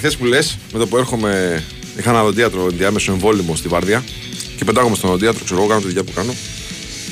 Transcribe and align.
Και 0.00 0.06
μου 0.06 0.08
το 0.08 0.08
λέει 0.08 0.08
εχθέ 0.10 0.10
που 0.18 0.24
λες, 0.24 0.58
με 0.72 0.78
το 0.78 0.86
που 0.86 0.96
έρχομαι. 0.96 1.62
Είχα 1.98 2.10
ένα 2.10 2.22
οδοντίατρο 2.22 2.66
ενδιάμεσο 2.70 3.12
εμβόλυμο 3.12 3.56
στη 3.56 3.68
Βάρδια 3.68 4.04
και 4.56 4.64
πετάγομαι 4.64 4.96
στον 4.96 5.08
οδοντίατρο, 5.08 5.44
ξέρω 5.44 5.60
εγώ, 5.60 5.68
κάνω 5.68 5.80
τη 5.80 5.86
δουλειά 5.86 6.04
που 6.04 6.12
κάνω. 6.12 6.34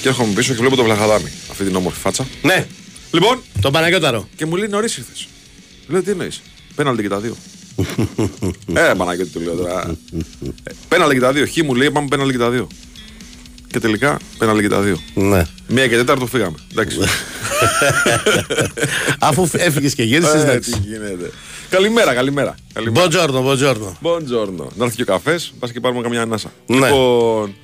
Και 0.03 0.09
έρχομαι 0.09 0.33
πίσω 0.33 0.53
και 0.53 0.59
βλέπω 0.61 0.77
το 0.77 0.84
βλαχαδάμι. 0.84 1.31
Αυτή 1.51 1.65
την 1.65 1.77
όμορφη 1.77 1.98
φάτσα. 1.98 2.27
Ναι, 2.43 2.67
Λοιπόν, 3.12 3.43
τον 3.61 3.73
Παναγιώταρο. 3.73 4.28
και 4.37 4.47
μου 4.47 4.56
λέει 4.56 4.69
νωρίς 4.69 4.97
ήρθες. 4.97 5.28
Λέω 5.89 6.03
τι 6.03 6.11
εννοείς. 6.11 6.41
Πέναλτι 6.75 7.03
και 7.03 7.09
τα 7.09 7.20
δύο. 7.20 7.37
ε, 8.75 8.93
Παναγιώτη 8.97 9.31
του 9.31 9.41
λέω 9.41 9.55
τώρα. 9.55 9.97
Ε, 10.65 10.71
Πέναλτι 10.89 11.15
και 11.15 11.21
τα 11.21 11.33
δύο. 11.33 11.47
Χ 11.47 11.56
μου 11.65 11.75
λέει 11.75 11.91
πάμε 11.91 12.09
πέναλτι 12.09 12.33
και 12.33 12.39
τα 12.39 12.50
δύο. 12.50 12.69
Και 13.71 13.81
τελικά 13.81 14.19
πέναλτι 14.39 14.62
και 14.62 14.69
τα 14.69 14.81
δύο. 14.81 15.00
Ναι. 15.15 15.43
Μία 15.69 15.87
και 15.89 15.97
τέταρτο 15.97 16.27
φύγαμε. 16.27 16.56
Εντάξει. 16.73 16.98
Αφού 19.19 19.48
έφυγες 19.53 19.95
και 19.95 20.03
γύρισες, 20.03 20.34
Ε, 20.34 20.41
εντάξει. 20.43 20.71
τι 20.71 20.78
γίνεται. 20.89 21.31
Καλημέρα, 21.70 22.14
καλημέρα. 22.14 22.55
καλημέρα. 22.72 23.03
Μποτζόρνο, 23.06 23.42
μποτζόρνο. 23.42 23.97
Buongiorno. 24.03 24.67
Να 24.77 24.84
έρθει 24.84 24.97
και 24.97 25.03
ο 25.03 25.05
καφές, 25.05 25.53
πας 25.59 25.72
και 25.72 25.81
πάρουμε 25.81 26.03
καμιά 26.03 26.22
ανάσα. 26.22 26.53
Ναι. 26.67 26.77
Λοιπόν, 26.77 27.55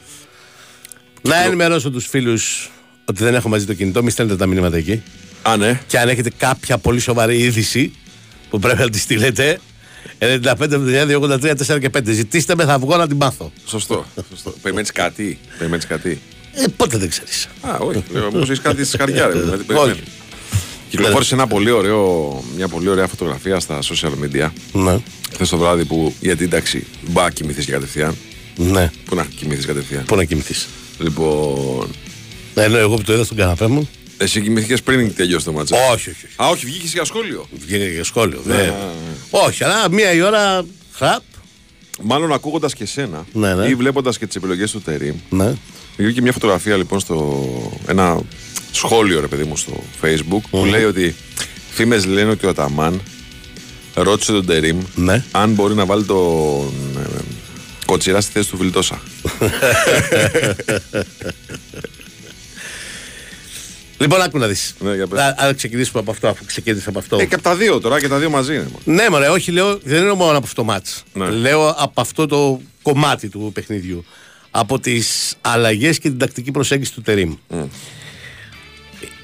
Να 1.22 1.42
ενημερώσω 1.44 1.90
τους 1.90 2.06
φίλους 2.06 2.70
ότι 3.04 3.24
δεν 3.24 3.34
έχω 3.34 3.48
μαζί 3.48 3.66
το 3.66 3.74
κινητό, 3.74 4.02
μη 4.02 4.10
στέλνετε 4.10 4.38
τα 4.38 4.46
μηνύματα 4.46 4.76
εκεί. 4.76 5.02
α, 5.42 5.56
ναι. 5.56 5.80
Και 5.86 5.98
αν 5.98 6.08
έχετε 6.08 6.30
κάποια 6.36 6.78
πολύ 6.78 7.00
σοβαρή 7.00 7.38
είδηση 7.38 7.92
που 8.50 8.58
πρέπει 8.58 8.78
να 8.78 8.90
τη 8.90 8.98
στείλετε, 8.98 9.58
95, 10.18 10.42
79, 10.58 11.16
83, 11.20 11.54
4 11.66 11.80
και 11.80 11.90
5. 11.98 12.00
Ζητήστε 12.12 12.54
με, 12.54 12.64
θα 12.64 12.78
βγω 12.78 12.96
να 12.96 13.06
την 13.08 13.16
μάθω. 13.16 13.52
Σωστό. 13.66 14.04
σωστό. 14.30 14.54
Περιμένεις 14.62 14.92
κάτι. 14.92 15.38
Περιμένεις 15.58 15.86
κάτι. 15.86 16.20
Ε, 16.54 16.64
πότε 16.76 16.96
δεν 16.98 17.08
ξέρεις. 17.08 17.48
Α, 17.60 17.76
όχι. 17.78 18.02
Μήπω 18.14 18.38
έχεις 18.38 18.60
κάτι 18.60 18.84
στη 18.84 18.96
χαριά, 18.98 19.26
ρε. 19.26 19.32
δηλαδή, 19.32 19.62
περιμένεις. 19.64 19.92
Όχι. 19.94 20.02
Κυκλοφόρησε 20.96 21.34
ένα 21.34 21.46
πολύ 21.46 21.70
ωραίο, 21.70 22.42
μια 22.56 22.68
πολύ 22.68 22.88
ωραία 22.88 23.06
φωτογραφία 23.06 23.60
στα 23.60 23.78
social 23.82 24.10
media 24.24 24.48
Ναι. 24.72 24.98
χθες 25.32 25.48
το 25.48 25.56
βράδυ 25.56 25.84
που 25.84 26.14
γιατί 26.20 26.44
εντάξει, 26.44 26.86
μπα 27.08 27.30
κοιμηθείς 27.30 27.64
και 27.64 27.72
κατευθείαν. 27.72 28.16
Ναι. 28.56 28.90
Πού 29.04 29.14
να 29.14 29.24
κοιμηθείς 29.24 29.66
κατευθείαν. 29.66 30.04
Πού 30.04 30.16
να 30.16 30.24
κοιμηθείς. 30.24 30.68
Λοιπόν, 30.98 31.88
Ενώ 32.54 32.76
εγώ 32.78 32.96
που 32.96 33.02
το 33.02 33.12
είδα 33.12 33.24
στον 33.24 33.36
καναπέ 33.36 33.66
μου. 33.66 33.88
εσύ 34.16 34.40
κοιμηθήκε 34.42 34.82
πριν 34.82 35.14
τελειώσει 35.14 35.44
το 35.44 35.52
μάτσο. 35.52 35.76
Όχι, 35.76 35.92
όχι. 35.92 36.08
όχι. 36.10 36.26
Α, 36.42 36.48
όχι, 36.48 36.66
βγήκες 36.66 36.92
για 36.92 37.04
σχόλιο. 37.04 37.46
Βγήκε 37.66 37.88
και 37.96 38.02
σχόλιο. 38.02 38.40
βέβαια. 38.44 38.74
Όχι, 39.30 39.64
αλλά 39.64 39.90
μία 39.90 40.12
η 40.12 40.20
ώρα. 40.20 40.64
Χραπ. 40.92 41.22
Μάλλον 42.02 42.32
ακούγοντας 42.32 42.74
και 42.74 42.86
σένα 42.86 43.26
Ναι, 43.32 43.54
ναι. 43.54 43.66
ή 43.66 43.74
βλέποντας 43.74 44.18
και 44.18 44.26
τις 44.26 44.36
επιλογές 44.36 44.70
του 44.70 44.80
Τερήμ, 44.80 45.14
Ναι. 45.30 45.54
Βγήκε 45.96 46.20
μια 46.22 46.32
φωτογραφία 46.32 46.76
λοιπόν 46.76 47.00
στο. 47.00 47.42
ένα 47.86 48.20
σχόλιο 48.72 49.20
ρε 49.20 49.26
παιδί 49.26 49.44
μου 49.44 49.56
στο 49.56 49.82
facebook 50.02 50.40
που 50.50 50.64
λέει 50.64 50.84
ότι 50.84 51.14
φήμες 51.70 52.06
λένε 52.06 52.30
ότι 52.30 52.46
ο 52.46 52.48
Αταμάν 52.48 53.00
ρώτησε 53.94 54.32
τον 54.32 54.46
Τερήμ 54.46 54.78
Ναι. 54.94 55.24
αν 55.30 55.50
μπορεί 55.52 55.74
να 55.74 55.84
βάλει 55.86 56.04
τον 56.04 56.72
ε, 56.98 57.20
κοτσιρά 57.86 58.20
στη 58.20 58.32
θέση 58.32 58.50
του 58.50 58.56
Βιλτόσα. 58.56 59.00
Λοιπόν, 63.98 64.20
άκου 64.20 64.38
να 64.38 64.46
δεις. 64.46 64.74
Ναι, 64.78 64.94
για 64.94 65.06
πες. 65.06 65.20
Αν 65.36 65.56
ξεκινήσουμε 65.56 66.00
από 66.00 66.10
αυτό, 66.10 66.28
αφού 66.28 66.44
ξεκίνησε 66.44 66.88
από 66.88 66.98
αυτό. 66.98 67.16
ε, 67.20 67.24
και 67.24 67.34
από 67.34 67.42
τα 67.42 67.56
δύο 67.56 67.80
τώρα 67.80 68.00
και 68.00 68.08
τα 68.08 68.18
δύο 68.18 68.30
μαζί 68.30 68.54
είναι. 68.54 68.68
Ναι, 68.84 69.08
μωρέ, 69.10 69.28
όχι, 69.28 69.50
λέω, 69.50 69.78
δεν 69.84 70.02
είναι 70.02 70.12
μόνος 70.12 70.36
από 70.36 70.44
αυτό 70.46 70.54
το 70.54 70.64
μάτς. 70.64 71.02
Ναι. 71.12 71.30
Λέω 71.30 71.68
από 71.78 72.00
αυτό 72.00 72.26
το 72.26 72.60
κομμάτι 72.82 73.28
του 73.28 73.50
παιχνιδιού. 73.54 74.04
Από 74.50 74.78
τις 74.78 75.34
αλλαγές 75.40 75.98
και 75.98 76.08
την 76.08 76.18
τακτική 76.18 76.50
προσέγγιση 76.50 76.92
του 76.92 77.02
Τερίμ. 77.02 77.34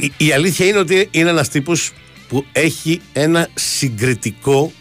Η, 0.00 0.12
η 0.16 0.32
αλήθεια 0.32 0.66
είναι 0.66 0.78
ότι 0.78 1.08
είναι 1.10 1.30
ένας 1.30 1.48
τύπος 1.48 1.92
που 2.28 2.46
έχει 2.52 3.00
ένα 3.12 3.48
συγκριτικό 3.54 4.72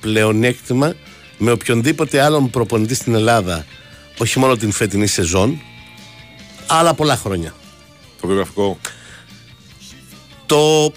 πλεονέκτημα 0.00 0.94
με 1.38 1.50
οποιονδήποτε 1.50 2.20
άλλον 2.22 2.50
προπονητή 2.50 2.94
στην 2.94 3.14
Ελλάδα. 3.14 3.66
Όχι 4.18 4.38
μόνο 4.38 4.56
την 4.56 4.72
φετινή 4.72 5.06
σεζόν, 5.06 5.60
αλλά 6.66 6.94
πολλά 6.94 7.16
χρόνια. 7.16 7.54
Το 8.20 8.26
βιογραφικό. 8.26 8.78
Το 10.46 10.92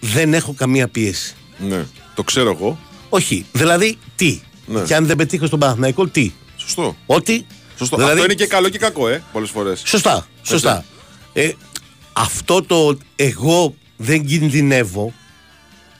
δεν 0.00 0.34
έχω 0.34 0.52
καμία 0.52 0.88
πίεση. 0.88 1.34
Ναι. 1.58 1.86
Το 2.14 2.22
ξέρω 2.22 2.50
εγώ. 2.50 2.78
Όχι. 3.08 3.46
Δηλαδή, 3.52 3.98
τι; 4.16 4.40
Ναι. 4.66 4.82
Και 4.82 4.94
αν 4.94 5.06
δεν 5.06 5.16
πετύχω 5.16 5.46
στον 5.46 5.58
Παναθηναϊκό, 5.58 6.06
τι; 6.06 6.32
Σωστό. 6.56 6.96
Ότι. 7.06 7.46
Σωστό. 7.78 7.96
Δηλαδή, 7.96 8.12
Αυτό 8.12 8.24
είναι 8.24 8.34
και 8.34 8.46
καλό 8.46 8.68
και 8.68 8.78
κακό, 8.78 9.08
ε, 9.08 9.22
πολλές 9.32 9.50
φορές. 9.50 9.82
Σωστά. 9.84 10.26
Σωστά. 10.42 10.84
Ε, 11.32 11.50
αυτό 12.12 12.62
το 12.62 12.98
εγώ 13.16 13.74
δεν 13.96 14.24
κινδυνεύω 14.26 15.12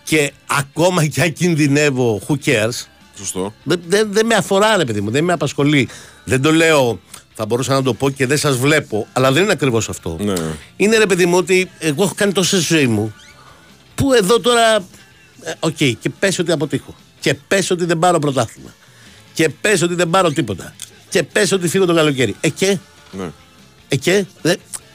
και 0.05 0.33
ακόμα 0.47 1.07
και 1.07 1.23
αν 1.23 1.33
κινδυνεύω, 1.33 2.21
who 2.29 2.35
cares, 2.45 2.87
Σωστό. 3.19 3.55
δεν, 3.65 3.81
δεν, 3.87 4.13
δεν 4.13 4.27
με 4.27 4.35
αφορά, 4.35 4.77
ρε 4.77 4.85
παιδί 4.85 5.01
μου, 5.01 5.11
δεν 5.11 5.25
με 5.25 5.33
απασχολεί. 5.33 5.89
Δεν 6.25 6.43
το 6.43 6.53
λέω, 6.53 7.01
θα 7.35 7.47
μπορούσα 7.47 7.73
να 7.73 7.83
το 7.83 7.95
πω 7.95 8.11
και 8.11 8.27
δεν 8.27 8.39
σας 8.39 8.57
βλέπω, 8.57 9.07
αλλά 9.13 9.33
δεν 9.33 9.43
είναι 9.43 9.53
ακριβώς 9.53 9.89
αυτό. 9.89 10.17
Ναι. 10.21 10.35
Είναι 10.77 10.97
ρε 10.99 11.07
παιδί 11.07 11.27
μου 11.27 11.37
ότι 11.37 11.71
εγώ 11.79 12.03
έχω 12.03 12.15
κάνει 12.17 12.33
τόσα 12.33 12.49
στη 12.49 12.61
ζωή 12.61 12.87
μου 12.87 13.15
που 13.95 14.13
εδώ 14.13 14.41
τώρα. 14.41 14.75
ε, 15.43 15.53
Οκ, 15.61 15.77
και 15.77 16.11
πες 16.19 16.39
ότι 16.39 16.53
αποτύχω. 16.53 16.95
Και 17.21 17.35
πες 17.35 17.71
ότι 17.71 17.85
δεν 17.85 17.99
πάρω 17.99 18.19
πρωτάθλημα. 18.19 18.75
Και 19.35 19.49
πες 19.49 19.83
ότι 19.83 19.95
δεν 19.95 20.11
πάρω 20.11 20.31
τίποτα. 20.33 20.75
Και 21.09 21.23
πες 21.23 21.53
ότι 21.53 21.69
φύγω 21.69 21.85
το 21.87 21.95
καλοκαίρι. 21.95 22.37
Ε, 22.41 22.49
και, 22.49 22.79
Ναι. 23.13 23.31
ε, 23.89 23.97
και; 23.97 24.25
Δε, 24.43 24.55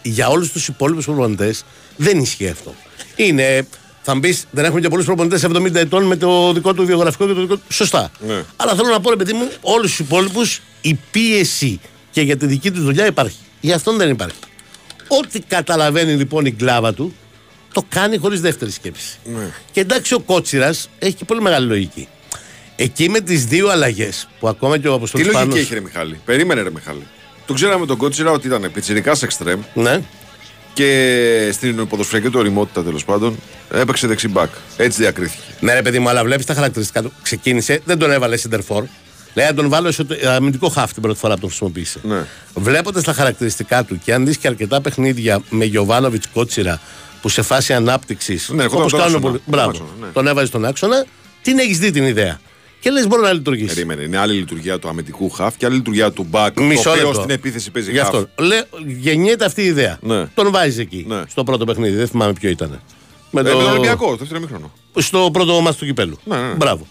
για 0.10 0.28
όλους 0.28 0.52
τους 0.52 0.68
υπόλοιπους 0.68 1.06
προπονητές 1.06 1.64
δεν 1.96 2.20
ισχύει 2.20 2.48
αυτό. 2.50 2.76
Είναι. 3.16 3.68
Θα 4.02 4.14
μου 4.16 4.20
πει, 4.20 4.38
δεν 4.52 4.66
έχουν 4.66 4.82
και 4.82 4.88
πολλούς 4.88 5.06
προπονητές 5.06 5.44
70 5.44 5.76
ετών 5.76 6.04
με 6.04 6.16
το 6.16 6.54
δικό 6.54 6.74
του 6.74 6.86
βιογραφικό 6.86 7.28
και 7.28 7.34
το 7.34 7.42
δικό 7.42 7.56
του. 7.56 7.62
Σωστά. 7.70 8.12
Ναι. 8.28 8.44
Αλλά 8.56 8.76
θέλω 8.76 8.90
να 8.90 9.00
πω, 9.00 9.10
ρε 9.10 9.16
παιδί 9.16 9.34
μου, 9.34 9.50
όλους 9.62 9.90
τους 9.90 10.00
υπόλοιπους 10.00 10.62
η 10.82 11.00
πίεση 11.12 11.80
και 12.12 12.22
για 12.22 12.38
τη 12.38 12.46
δική 12.46 12.72
τους 12.72 12.84
δουλειά 12.84 13.06
υπάρχει. 13.06 13.38
Για 13.62 13.76
αυτόν 13.76 13.98
δεν 13.98 14.10
υπάρχει. 14.10 14.38
Ό,τι 15.08 15.40
καταλαβαίνει 15.40 16.14
λοιπόν 16.14 16.46
η 16.46 16.52
κλάβα 16.52 16.94
του, 16.94 17.14
το 17.74 17.84
κάνει 17.90 18.18
χωρίς 18.18 18.42
δεύτερη 18.42 18.72
σκέψη. 18.72 19.18
Ναι. 19.24 19.50
Και 19.72 19.80
εντάξει, 19.80 20.14
ο 20.14 20.20
Κότσιρας 20.20 20.90
έχει 21.00 21.14
και 21.14 21.26
πολύ 21.26 21.42
μεγάλη 21.42 21.68
λογική. 21.68 22.08
Εκεί 22.76 23.10
με 23.10 23.20
τις 23.20 23.46
δύο 23.46 23.70
αλλαγές 23.70 24.28
που 24.40 24.48
ακόμα 24.48 24.78
και 24.78 24.88
ο 24.88 24.90
Τι 24.92 24.96
Αποστολή 24.96 25.24
λογική 25.24 25.42
Πάνος- 25.44 25.58
έχει, 25.60 25.74
ρε 25.74 25.80
Μιχάλη; 25.82 26.20
Περίμενε, 26.26 26.62
ρε 26.62 26.72
Μιχάλη. 26.72 27.04
Το 27.46 27.54
ξέραμε 27.54 27.86
τον 27.86 27.98
Κότσιρα 27.98 28.32
ότι 28.32 28.48
ήταν 28.48 28.70
πιτσιρικάς 28.74 29.24
εξτρέμ 29.24 29.62
Ναι. 29.74 30.02
και 30.74 31.50
στην 31.54 31.88
ποδοσφαιρική 31.88 32.30
του 32.30 32.40
οριμότητα 32.40 32.84
τέλος 32.84 33.06
πάντων 33.06 33.36
έπαιξε 33.72 34.08
δεξιμπάκ. 34.08 34.50
Έτσι 34.78 35.02
διακρίθηκε. 35.02 35.44
Ναι, 35.60 35.74
ρε 35.74 35.82
παιδί 35.82 36.00
μου, 36.00 36.10
αλλά 36.10 36.24
βλέπεις 36.24 36.46
τα 36.46 36.54
χαρακτηριστικά 36.54 37.02
του. 37.02 37.12
Ξεκίνησε, 37.22 37.82
δεν 37.86 37.98
τον 37.98 38.12
έβαλε 38.12 38.38
center 38.50 38.60
for. 38.68 38.84
Λέει 39.34 39.46
να 39.46 39.54
τον 39.54 39.70
βάλω 39.70 39.92
σε 39.92 40.06
αμυντικό 40.28 40.70
χάφ 40.70 40.94
την 40.94 41.02
πρώτη 41.02 41.20
φορά 41.20 41.34
που 41.34 41.40
τον 41.40 41.50
χρησιμοποίησε. 41.50 42.00
Ναι. 42.04 42.24
Βλέποντας 42.56 43.04
τα 43.04 43.14
χαρακτηριστικά 43.14 43.84
του 43.84 44.00
και 44.04 44.14
αν 44.14 44.26
δεις 44.26 44.38
και 44.38 44.48
αρκετά 44.48 44.82
παιχνίδια 44.82 45.42
με 45.50 45.66
Γιωβάνοβιτς 45.66 46.28
Κότσιρα 46.34 46.80
που 47.22 47.30
σε 47.30 47.42
φάση 47.42 47.74
ανάπτυξης. 47.74 48.50
Ναι, 48.50 48.64
ερχόταν 48.64 48.88
στον 48.90 49.02
άξονα. 49.02 49.20
πολλοί. 49.20 49.38
Στον 49.38 49.52
Μπράβο. 49.54 49.70
άξονα, 49.70 49.90
ναι. 50.02 50.08
Τον 50.14 50.28
έβαζες 50.28 50.50
στον 50.50 50.66
άξονα, 50.66 51.06
την 51.42 51.60
έχεις 51.60 51.80
δει 51.80 51.92
την 51.92 52.04
ιδέα. 52.04 52.40
Και 52.80 52.90
λες, 52.92 53.08
μπορεί 53.08 53.22
να 53.22 53.34
λειτουργήσει. 53.34 53.74
Περίμενε. 53.74 54.02
Είναι 54.04 54.18
άλλη 54.18 54.34
λειτουργία 54.34 54.80
του 54.80 54.88
αμυντικού 54.90 55.30
χαφ 55.30 55.58
και 55.58 55.66
άλλη 55.66 55.76
λειτουργία 55.76 56.12
του 56.12 56.24
μπακ. 56.30 56.60
Μισό 56.60 56.84
το 56.84 56.90
οποίο 56.90 57.04
λεπτό. 57.04 57.14
στην 57.20 57.30
επίθεση 57.30 57.72
παίζει 57.72 57.92
Γι' 57.92 57.98
χαφ. 57.98 58.08
αυτό. 58.08 58.28
Λέ, 58.38 58.62
γεννιέται 59.00 59.46
αυτή 59.46 59.62
η 59.62 59.66
ιδέα. 59.66 59.98
Ναι. 60.02 60.26
Τον 60.34 60.52
βάζεις 60.52 60.78
εκεί. 60.78 61.06
Ναι. 61.08 61.22
Στο 61.28 61.44
πρώτο 61.44 61.66
παιχνίδι. 61.66 61.96
Δεν 61.96 62.08
θυμάμαι 62.08 62.34
ποιο 62.34 62.50
ήταν. 62.50 62.82
Με 63.32 63.42
Ε, 63.42 63.44
με 63.44 63.50
τον 63.50 63.66
Ολυμπιακό, 63.66 64.10
το 64.10 64.16
δεύτερο 64.16 64.40
ημίχρονο. 64.40 64.72
Στο 64.98 65.30
πρώτο 65.34 65.62
ματς 65.62 65.74
του 65.74 65.86
κυπέλου. 65.86 66.18
Ναι, 66.24 66.36
ναι, 66.36 66.48
ναι. 66.48 66.54
Μπράβο. 66.54 66.88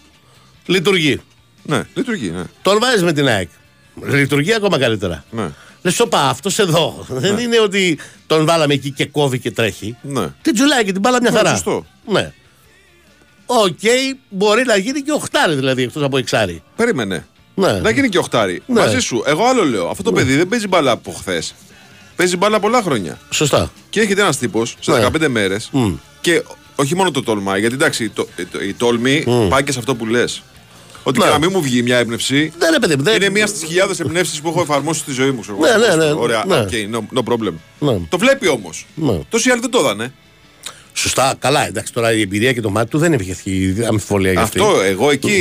Λειτουργεί. 0.65 1.21
Ναι, 1.63 1.81
λειτουργεί. 1.93 2.29
Ναι. 2.29 2.43
Τον 2.61 2.79
βάζεις 2.79 3.03
με 3.03 3.13
την 3.13 3.27
ΑΕΚ. 3.27 3.49
Λειτουργεί 4.11 4.53
ακόμα 4.53 4.79
καλύτερα. 4.79 5.25
Ναι. 5.31 5.49
Λες, 5.81 5.99
όπα, 5.99 6.19
αυτός 6.29 6.59
εδώ. 6.59 7.05
Δεν 7.09 7.37
είναι 7.37 7.59
ότι 7.59 7.97
τον 8.27 8.45
βάλαμε 8.45 8.73
εκεί 8.73 8.91
και 8.91 9.05
κόβει 9.05 9.39
και 9.39 9.51
τρέχει. 9.51 9.95
Ναι. 10.01 10.27
Την 10.41 10.53
τσουλάει 10.53 10.83
και 10.83 10.91
την 10.91 11.01
μπάλα 11.01 11.17
μια 11.21 11.31
Ναι, 11.31 11.37
χαρά. 11.37 11.49
σωστό. 11.49 11.85
Ναι. 12.07 12.33
Οκ, 13.45 13.79
μπορεί 14.29 14.63
να 14.65 14.77
γίνει 14.77 15.01
και 15.01 15.11
οχτάρι 15.11 15.55
δηλαδή 15.55 15.83
εκτός 15.83 16.03
από 16.03 16.17
εξάρι. 16.17 16.63
Περίμενε. 16.75 17.25
Ναι. 17.55 17.71
Να 17.71 17.89
γίνει 17.89 18.09
και 18.09 18.17
οχτάρι. 18.17 18.61
Ναι. 18.65 18.79
Μαζί 18.79 18.99
σου. 18.99 19.23
Εγώ 19.25 19.45
άλλο 19.45 19.63
λέω. 19.65 19.87
Αυτό 19.87 20.03
το 20.03 20.11
παιδί 20.11 20.35
δεν 20.35 20.47
παίζει 20.47 20.67
μπάλα 20.67 20.91
από 20.91 21.11
χθες. 21.11 21.55
Παίζει 22.15 22.37
μπάλα 22.37 22.59
πολλά 22.59 22.81
χρόνια. 22.81 23.19
Σωστά. 23.29 23.71
Και 23.89 23.99
έρχεται 23.99 24.21
ένας 24.21 24.37
τύπος 24.37 24.75
σε 24.79 24.91
Ναι. 24.91 24.97
15 24.99 25.27
μέρες 25.27 25.71
και 26.21 26.43
όχι 26.75 26.95
μόνο 26.95 27.11
το 27.11 27.23
τολμάει, 27.23 27.59
γιατί 27.59 27.75
εντάξει, 27.75 28.09
το, 28.09 28.27
το- 28.51 28.61
η 28.61 28.73
τόλμη 28.73 29.23
πάει 29.49 29.63
και 29.63 29.71
σε 29.71 29.79
αυτό 29.79 29.95
που 29.95 30.05
λες. 30.05 30.41
Ότι 31.03 31.19
Ναι. 31.19 31.25
και 31.25 31.31
να 31.31 31.39
μην 31.39 31.49
μου 31.53 31.61
βγει 31.61 31.81
μια 31.81 31.97
έμπνευση. 31.97 32.53
Δεν 32.57 32.71
ρε 32.71 32.79
παιδί 32.79 32.95
μου. 32.95 33.03
δεν- 33.03 33.15
Είναι 33.15 33.29
μία 33.29 33.47
στις 33.47 33.63
χιλιάδες 33.63 33.99
εμπνεύσεις 33.99 34.41
που 34.41 34.49
έχω 34.49 34.61
εφαρμόσει 34.61 34.99
στη 34.99 35.11
ζωή 35.11 35.31
μου. 35.31 35.39
ξέρω 35.41 35.57
Ναι, 35.57 35.67
εγώ. 35.69 35.95
ναι, 35.95 36.05
ναι, 36.05 36.11
Ωραία, 36.11 36.43
ναι. 36.47 36.65
okay, 36.69 36.95
no, 36.95 37.19
no 37.19 37.23
problem. 37.33 37.53
Ναι. 37.79 37.97
Το 38.09 38.17
βλέπει 38.17 38.47
όμως. 38.47 38.85
Ναι. 38.95 39.19
Τόσοι 39.29 39.49
άλλοι 39.49 39.61
δεν 39.61 39.69
το 39.69 39.79
είδανε. 39.79 40.13
Σωστά, 40.97 41.35
καλά. 41.39 41.67
Εντάξει, 41.67 41.93
τώρα 41.93 42.13
η 42.13 42.21
εμπειρία 42.21 42.53
και 42.53 42.61
το 42.61 42.69
μάτι 42.69 42.89
του 42.89 42.97
δεν 42.97 43.13
έχει 43.13 43.35
αμφιβολία 43.89 44.31
για 44.31 44.41
αυτή. 44.41 44.59
Αυτό 44.59 44.81
εγώ 44.81 45.11
εκεί 45.11 45.31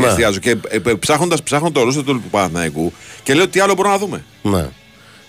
Ναι. 0.00 0.06
εστιάζω. 0.06 0.38
Και 0.38 0.56
ψάχνοντας 0.98 1.42
ψάχνω 1.42 1.70
το 1.70 1.80
ρόλο 1.80 2.02
του 2.02 2.22
Παναθηναϊκού 2.30 2.92
και 3.22 3.34
λέω 3.34 3.48
τι 3.48 3.60
άλλο 3.60 3.74
μπορούμε 3.74 3.94
να 3.94 4.00
δούμε. 4.00 4.24
Ναι. 4.42 4.66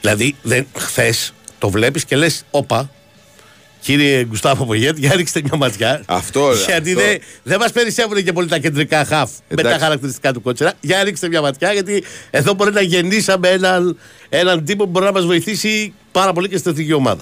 Δηλαδή, 0.01 0.35
χθες 0.77 1.33
το 1.57 1.69
βλέπεις 1.69 2.05
και 2.05 2.15
λες, 2.15 2.43
όπα, 2.51 2.89
Κύριε 3.83 4.23
Γκουστάβο 4.25 4.65
Πογέτ, 4.65 4.97
για 4.97 5.15
ρίξτε 5.15 5.41
μια 5.43 5.55
ματιά. 5.57 6.01
Αυτό, 6.05 6.49
Γιατί 6.67 6.89
αυτό. 6.91 7.01
δεν 7.03 7.19
δεν 7.43 7.59
μας 7.59 7.71
περισσεύουν 7.71 8.23
και 8.23 8.33
πολύ 8.33 8.47
τα 8.47 8.57
κεντρικά 8.57 9.05
χαφ 9.05 9.31
με 9.47 9.55
τα 9.55 9.61
Εντάξει. 9.61 9.79
χαρακτηριστικά 9.83 10.33
του 10.33 10.41
κότσερα. 10.41 10.73
Για 10.81 11.03
ρίξτε 11.03 11.27
μια 11.27 11.41
ματιά, 11.41 11.73
γιατί 11.73 12.03
εδώ 12.29 12.53
μπορεί 12.53 12.71
να 12.73 12.81
γεννήσαμε 12.81 13.49
έναν, 13.49 13.97
έναν 14.29 14.65
τύπο 14.65 14.83
που 14.83 14.89
μπορεί 14.89 15.05
να 15.05 15.11
μας 15.11 15.25
βοηθήσει 15.25 15.93
πάρα 16.11 16.33
πολύ 16.33 16.49
και 16.49 16.57
στην 16.57 16.71
εθνική 16.71 16.93
ομάδα. 16.93 17.21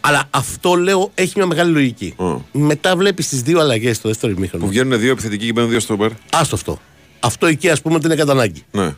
Αλλά 0.00 0.24
αυτό 0.30 0.74
λέω 0.74 1.10
έχει 1.14 1.32
μια 1.36 1.46
μεγάλη 1.46 1.72
λογική. 1.72 2.14
Μμ. 2.18 2.36
Μετά 2.52 2.96
βλέπεις 2.96 3.28
τις 3.28 3.42
δύο 3.42 3.60
αλλαγές 3.60 3.96
στο 3.96 4.08
δεύτερο 4.08 4.32
Που 4.32 4.38
ημίχρονο. 4.38 4.66
βγαίνουν 4.66 4.98
δύο 5.00 5.10
επιθετικοί 5.10 5.46
και 5.46 5.52
μπαίνουν 5.52 5.70
δύο 5.70 5.80
στόπερ. 5.80 6.10
Άστο 6.32 6.54
αυτό. 6.54 6.80
Αυτό 7.20 7.46
εκεί 7.46 7.70
ας 7.70 7.80
πούμε 7.82 7.94
ότι 7.94 8.06
είναι 8.06 8.14
κατά 8.14 8.32
ανάγκη. 8.32 8.64
Ναι. 8.70 8.94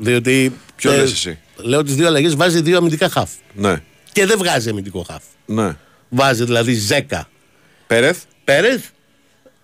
Διότι. 0.00 0.52
Ποιο 0.76 0.92
ε, 0.92 0.96
λες 0.96 1.12
εσύ; 1.12 1.38
Λέω 1.56 1.82
τις 1.82 1.94
δύο 1.94 2.06
αλλαγές 2.06 2.34
βάζει 2.36 2.60
δύο 2.60 2.76
αμυντικά 2.76 3.08
χαφ. 3.08 3.30
Ναι. 3.54 3.82
Και 4.12 4.26
δεν 4.26 4.38
βγάζει 4.38 4.68
αμυντικό 4.68 5.04
χαφ. 5.10 5.22
Ναι. 5.46 5.76
Βάζει 6.08 6.44
δηλαδή 6.44 6.72
Ζέκα 6.74 7.28
Πέρεθ. 7.86 8.22
Πέρεθ. 8.44 8.84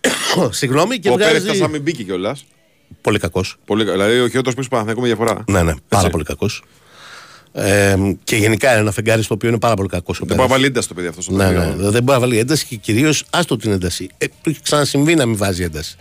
Συγγνώμη 0.50 0.98
και 0.98 1.08
Ο 1.10 1.14
Πέρεθ 1.14 1.30
βγάζει. 1.30 1.44
ήταν 1.44 1.56
σαν 1.56 1.70
μην 1.70 1.82
μπήκε 1.82 2.02
κιόλας. 2.02 2.44
Πολύ 3.00 3.18
κακός. 3.18 3.56
Πολύ 3.64 3.84
κα- 3.84 3.92
Δηλαδή 3.92 4.20
ο 4.20 4.28
χειρότερο 4.28 4.56
που 4.56 4.62
Παναθηναϊκό 4.68 5.00
με 5.00 5.06
διαφορά. 5.06 5.44
Ναι, 5.48 5.62
ναι, 5.62 5.72
πάρα 5.72 5.76
Έτσι. 5.90 6.10
πολύ 6.10 6.24
κακός. 6.24 6.62
Ε, 7.52 7.96
και 8.24 8.36
γενικά 8.36 8.70
είναι 8.70 8.80
ένα 8.80 8.90
φεγγάρι 8.90 9.22
στο 9.22 9.34
οποίο 9.34 9.48
είναι 9.48 9.58
πάρα 9.58 9.74
πολύ 9.74 9.88
κακός. 9.88 10.18
Δεν 10.18 10.26
μπορεί 10.36 10.40
να 10.40 10.46
βάλει 10.46 10.66
ένταση 10.66 10.88
το 10.88 10.94
παιδί 10.94 11.06
αυτός 11.06 11.24
στο 11.24 11.32
Ναι, 11.32 11.44
παιχνίδι. 11.52 11.82
ναι, 11.82 11.90
δεν 11.90 12.02
μπορεί 12.02 12.18
να 12.18 12.26
βάλει 12.26 12.38
ένταση 12.38 12.66
και 12.66 12.76
κυρίως 12.76 13.24
άστο 13.30 13.56
την 13.56 13.72
ένταση. 13.72 14.08
Ε, 14.18 14.26
του 14.26 14.50
έχει 14.50 14.60
ξανασυμβεί 14.62 15.14
να 15.14 15.26
μην 15.26 15.36
βάζει 15.36 15.62
ένταση. 15.62 15.96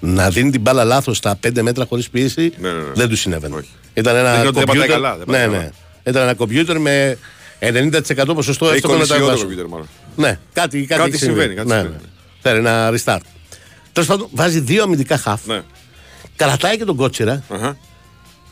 Να 0.00 0.30
δίνει 0.30 0.50
την 0.50 0.60
μπάλα 0.60 0.84
λάθος 0.84 1.16
στα 1.16 1.38
5 1.46 1.62
μέτρα 1.62 1.84
χωρίς 1.88 2.10
πίεση 2.10 2.52
Ναι, 2.58 2.68
ναι, 2.70 2.74
ναι. 2.78 2.92
δεν 2.94 3.08
τους 3.08 3.20
συνέβαινε. 3.20 3.54
Όχι. 3.56 3.68
Ήταν 3.94 4.16
ένα 4.16 4.30
Δείχνει 4.32 4.46
ότι 4.46 4.58
δεν 4.58 4.64
πατάει 4.66 4.76
κομπιούτερ- 4.88 4.92
καλά, 5.02 5.16
δεν 5.16 5.26
πατάει 5.26 5.46
ναι, 5.46 5.52
καλά. 5.52 5.62
ναι. 5.64 5.70
Ήταν 6.10 6.22
ένα 6.22 6.34
κομπιούτερ 6.34 6.78
με 6.78 7.18
90% 7.60 8.34
ποσοστό 8.34 8.64
Έχει 8.66 8.74
εύστοχων 8.74 8.96
κολλήσει 8.96 9.08
το 9.12 9.14
μεταβάσεων. 9.18 9.38
κομπιούτερ 9.38 9.66
μάλλον. 9.66 9.88
Ναι, 10.16 10.38
κάτι, 10.52 10.84
κάτι, 10.84 11.00
Κάτι 11.00 11.10
έχει 11.14 11.24
συμβαίνει, 11.24 11.54
κάτι 11.54 11.68
ναι, 11.68 11.74
συμβαίνει. 11.74 11.96
ναι. 12.02 12.08
Θέλει 12.42 12.58
ένα 12.58 12.90
restart. 12.92 13.20
Τέλος 13.92 14.08
πάντων, 14.08 14.28
βάζει 14.32 14.60
δύο 14.60 14.82
αμυντικά 14.82 15.18
χαφ. 15.18 15.46
Ναι. 15.46 15.62
Κρατάει 16.36 16.76
και 16.76 16.84
τον 16.84 16.96
κότσερα 16.96 17.42
Αχα. 17.48 17.76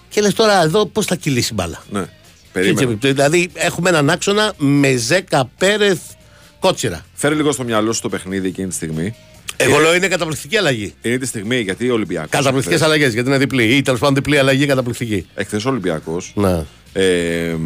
και 0.09 0.21
λες 0.21 0.35
τώρα 0.35 0.63
εδώ 0.63 0.87
πώς 0.87 1.07
θα 1.07 1.15
κυλήσει 1.17 1.49
η 1.51 1.55
μπάλα. 1.57 1.83
Ναι. 1.91 2.05
Έτσι, 2.55 2.75
Περίμενε. 2.75 2.99
δηλαδή 3.01 3.51
έχουμε 3.55 3.89
έναν 3.89 4.11
άξονα 4.11 4.53
με 4.57 4.97
Ζέκα 4.97 5.51
Πέρεθ 5.59 6.01
Κότσερα. 6.61 7.05
Φέρει 7.15 7.35
λίγο 7.35 7.53
στο 7.53 7.65
μυαλό 7.65 7.93
σου 7.93 8.01
το 8.01 8.09
παιχνίδι 8.09 8.49
εκείνη 8.49 8.69
τη 8.69 8.75
στιγμή. 8.75 9.15
Εγώ 9.57 9.79
λέω 9.79 9.95
είναι 9.95 10.09
καταπληκτική 10.09 10.57
αλλαγή. 10.57 10.95
Είναι 11.03 11.19
τη 11.19 11.27
στιγμή 11.27 11.61
γιατί 11.61 11.91
ο 11.91 11.95
Ολυμπιακός. 11.95 12.31
Καταπληκτικές 12.31 12.83
αλλαγές 12.83 13.13
γιατί 13.13 13.29
είναι 13.29 13.39
διπλή. 13.39 13.65
Ή 13.65 13.83
τέλος 13.83 14.01
πάντων 14.01 14.15
διπλή 14.15 14.39
αλλαγή 14.39 14.67
καταπληκτική. 14.67 15.27
Εχθές 15.35 15.65
ο 15.65 15.69
Ολυμπιακός. 15.69 16.33
Ναι. 16.35 16.65
Ε, 16.93 17.57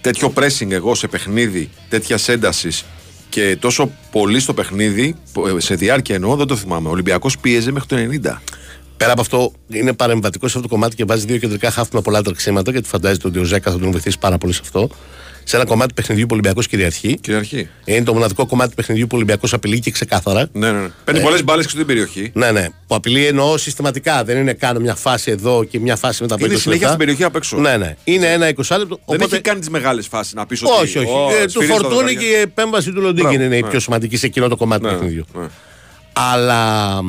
τέτοιο 0.00 0.32
pressing 0.36 0.70
εγώ 0.70 0.94
σε 0.94 1.08
παιχνίδι 1.08 1.70
τέτοια 1.88 2.18
ένταση 2.26 2.68
και 3.28 3.56
τόσο 3.60 3.90
πολύ 4.10 4.40
στο 4.40 4.54
παιχνίδι, 4.54 5.14
ε, 5.56 5.60
σε 5.60 5.74
διάρκεια 5.74 6.14
εννοώ, 6.14 6.36
δεν 6.36 6.46
το 6.46 6.56
θυμάμαι. 6.56 6.88
Ο 6.88 6.90
Ολυμπιακός 6.90 7.38
πίεζε 7.38 7.70
μέχρι 7.70 7.88
το 7.88 7.96
90. 7.96 8.42
Πέρα 8.96 9.12
από 9.12 9.20
αυτό, 9.20 9.52
είναι 9.68 9.92
παρεμβατικός 9.92 10.50
σε 10.50 10.56
αυτό 10.58 10.68
το 10.68 10.74
κομμάτι 10.74 10.96
και 10.96 11.04
βάζει 11.04 11.26
δύο 11.26 11.36
κεντρικά 11.38 11.70
χάφ 11.70 11.88
με 11.92 12.00
πολλά 12.00 12.22
τρεξίματα 12.22 12.70
γιατί 12.70 12.88
φαντάζεται 12.88 13.26
ότι 13.28 13.38
ο 13.38 13.44
Ζέκα 13.44 13.70
θα 13.70 13.78
τον 13.78 13.90
βοηθήσει 13.90 14.18
πάρα 14.18 14.38
πολύ 14.38 14.52
σε 14.52 14.60
αυτό. 14.62 14.88
Σε 15.48 15.56
ένα 15.56 15.64
κομμάτι 15.64 15.88
του 15.88 15.94
παιχνιδιού 15.94 16.22
που 16.26 16.28
ο 16.30 16.34
Ολυμπιακός 16.34 16.66
κυριαρχεί. 16.66 17.18
Κυριαρχή. 17.20 17.68
Είναι 17.84 18.02
το 18.04 18.12
μοναδικό 18.14 18.46
κομμάτι 18.46 18.68
του 18.70 18.74
παιχνιδιού 18.76 19.02
που 19.06 19.10
ο 19.12 19.16
Ολυμπιακός 19.16 19.52
απειλεί 19.52 19.80
και 19.80 19.90
ξεκάθαρα. 19.90 20.48
Ναι, 20.52 20.72
ναι, 20.72 20.80
ναι. 20.80 20.88
Παίρνει 21.04 21.20
πολλές 21.20 21.44
μπάλες 21.44 21.64
και 21.64 21.70
στην 21.70 21.86
περιοχή. 21.86 22.30
Ναι, 22.34 22.50
ναι. 22.50 22.66
Που 22.86 22.94
απειλεί 22.94 23.26
εννοώ 23.26 23.56
συστηματικά. 23.56 24.24
Δεν 24.24 24.36
είναι 24.38 24.52
κάνω 24.52 24.80
μια 24.80 24.94
φάση 24.94 25.30
εδώ 25.30 25.64
και 25.64 25.80
μια 25.80 25.96
φάση 25.96 26.22
μετά 26.22 26.34
από 26.34 26.44
Είναι 26.44 26.54
20 26.54 26.58
συνέχεια 26.60 26.86
λεπτά. 26.86 26.86
στην 26.86 26.98
περιοχή 26.98 27.24
απ' 27.24 27.36
έξω. 27.36 27.56
Ναι, 27.56 27.76
ναι. 27.76 27.96
Είναι 28.04 28.32
ένα 28.32 28.46
20 28.48 28.48
λεπτό. 28.56 28.76
Δεν 28.86 28.98
Οπότε... 29.04 29.24
έχει 29.24 29.40
κάνει 29.40 29.58
τις 29.58 29.68
μεγάλες 29.68 30.06
φάσεις 30.06 30.34
να 30.34 30.46
πεις 30.46 30.62
ότι. 30.62 30.72
Όχι, 30.82 30.98
όχι. 30.98 31.08
«Ω, 31.10 31.28
Ε, 31.40 31.44
του 31.44 31.50
σφυρίζει 31.50 31.72
τα 31.72 31.78
Φορτούνη 31.78 31.94
δοκάρια». 32.00 32.20
και 32.20 32.26
η 32.26 32.40
επέμβαση 32.40 32.92
του 32.92 33.00
Λοντίνγκ 33.00 33.26
Μπράβο, 33.28 33.42
είναι 33.44 33.56
η 33.56 33.60
ναι. 33.60 33.68
πιο 33.68 33.80
σημαντική 33.80 34.16
σε 34.16 34.26
εκείνο 34.26 34.48
το 34.48 34.56
κομμάτι 34.56 34.82
του 34.82 34.86
Ναι, 34.88 34.92
παιχνιδιού. 34.94 35.24
ναι. 35.38 35.46
Αλλά 36.12 37.00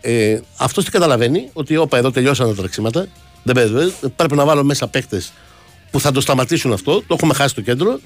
ε, 0.00 0.40
αυτός 0.56 0.84
τι 0.84 0.90
καταλαβαίνει, 0.90 1.50
ότι 1.52 1.76
όπα 1.76 1.98
εδώ 1.98 2.10
τελειώσαν 2.10 2.48
τα 2.48 2.54
τρεξίματα. 2.54 3.06
Δεν 3.42 3.54
παίζει, 3.54 3.92
πρέπει 4.16 4.36
να 4.36 4.44
βάλω 4.44 4.64
μέσα 4.64 4.88
παίχτε 4.88 5.22
που 5.90 6.00
θα 6.00 6.12
το 6.12 6.20
σταματήσουν 6.20 6.72
αυτό. 6.72 6.92
Το 7.06 7.14
έχουμε 7.14 7.34
χάσει 7.34 7.54
το 7.54 7.60
κέντρο. 7.60 8.00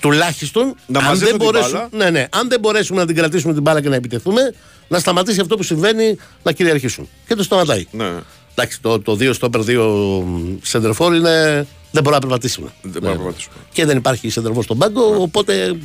Τουλάχιστον, 0.00 0.74
Να 0.86 0.98
αν, 0.98 1.04
μαζέψουν 1.04 1.38
δεν 1.38 1.38
την 1.38 1.46
μπορέσουν, 1.46 1.88
μπάλα. 1.90 2.04
ναι, 2.04 2.10
ναι, 2.10 2.26
αν 2.30 2.48
δεν 2.48 2.60
μπορέσουμε 2.60 3.00
να 3.00 3.06
την 3.06 3.16
κρατήσουμε 3.16 3.52
την 3.52 3.62
μπάλα 3.62 3.80
και 3.80 3.88
να 3.88 3.94
επιτεθούμε, 3.94 4.54
να 4.88 4.98
σταματήσει 4.98 5.40
αυτό 5.40 5.56
που 5.56 5.62
συμβαίνει 5.62 6.16
να 6.42 6.52
κυριαρχήσουν. 6.52 7.08
Και 7.26 7.34
το 7.34 7.42
σταματάει. 7.42 7.86
Ναι. 7.90 8.10
Εντάξει, 8.54 8.80
το, 8.80 9.00
το 9.00 9.12
2 9.12 9.34
στόπερ 9.34 9.60
2 9.66 10.22
σεντερφόρ 10.62 11.14
είναι. 11.14 11.66
Δεν 11.90 12.02
μπορεί 12.02 12.14
να 12.14 12.20
περπατήσουμε. 12.20 12.72
Δεν 12.82 12.90
μπορούμε 12.92 13.10
να 13.10 13.16
περπατήσουμε. 13.16 13.54
Και 13.72 13.84
δεν 13.84 13.96
υπάρχει 13.96 14.30
σεντερφόρ 14.30 14.64
στον 14.64 14.78
πάγκο, 14.78 15.22
οπότε 15.22 15.76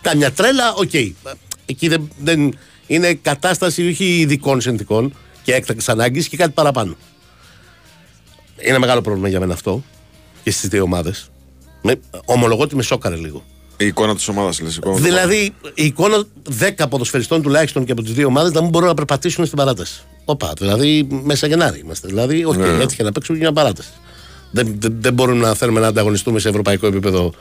κάμια 0.00 0.32
τρέλα, 0.32 0.74
οκ. 0.74 0.94
Εκεί 1.66 1.88
δεν, 1.88 2.10
δεν 2.18 2.58
είναι 2.90 3.14
κατάσταση 3.14 3.88
όχι 3.88 4.04
ειδικών 4.04 4.60
συνθηκών 4.60 5.14
και 5.42 5.52
έκτακτης 5.54 5.88
ανάγκης 5.88 6.28
και 6.28 6.36
κάτι 6.36 6.50
παραπάνω. 6.50 6.96
Είναι 8.66 8.78
μεγάλο 8.78 9.00
πρόβλημα 9.00 9.28
για 9.28 9.40
μένα 9.40 9.52
αυτό 9.52 9.82
και 10.42 10.50
στις 10.50 10.68
δύο 10.68 10.82
ομάδες. 10.82 11.30
Ομολογώ 12.24 12.62
ότι 12.62 12.76
με 12.76 12.82
σόκαρε 12.82 13.16
λίγο. 13.16 13.44
Η 13.76 13.86
εικόνα 13.86 14.14
της 14.14 14.28
ομάδας 14.28 14.60
λες. 14.60 14.78
Δηλαδή, 14.94 15.54
η 15.74 15.84
εικόνα 15.84 16.24
10 16.78 16.88
ποδοσφαιριστών 16.88 17.42
τουλάχιστον 17.42 17.84
και 17.84 17.92
από 17.92 18.02
τις 18.02 18.12
δύο 18.12 18.26
ομάδες 18.26 18.52
να 18.52 18.60
μην 18.60 18.70
μπορούν 18.70 18.88
να 18.88 18.94
περπατήσουν 18.94 19.44
στην 19.44 19.58
παράταση. 19.58 20.02
Όπα, 20.24 20.52
δηλαδή 20.58 21.06
μέσα 21.22 21.46
Γενάρη 21.46 21.78
είμαστε. 21.78 22.08
Δηλαδή, 22.08 22.44
οκ, 22.44 22.56
Ναι. 22.56 22.82
έτυχε 22.82 23.02
να 23.02 23.12
παίξουν 23.12 23.36
για 23.36 23.50
μια 23.50 23.62
παράταση. 23.62 23.90
Δεν, 24.50 24.74
δεν, 24.78 24.96
δεν 25.00 25.12
μπορούμε 25.12 25.46
να 25.46 25.54
θέλουμε 25.54 25.80
να 25.80 25.86
ανταγωνιστούμε 25.86 26.38
σε 26.38 26.48
ευρωπαϊκό 26.48 26.86
επίπεδο 26.86 27.32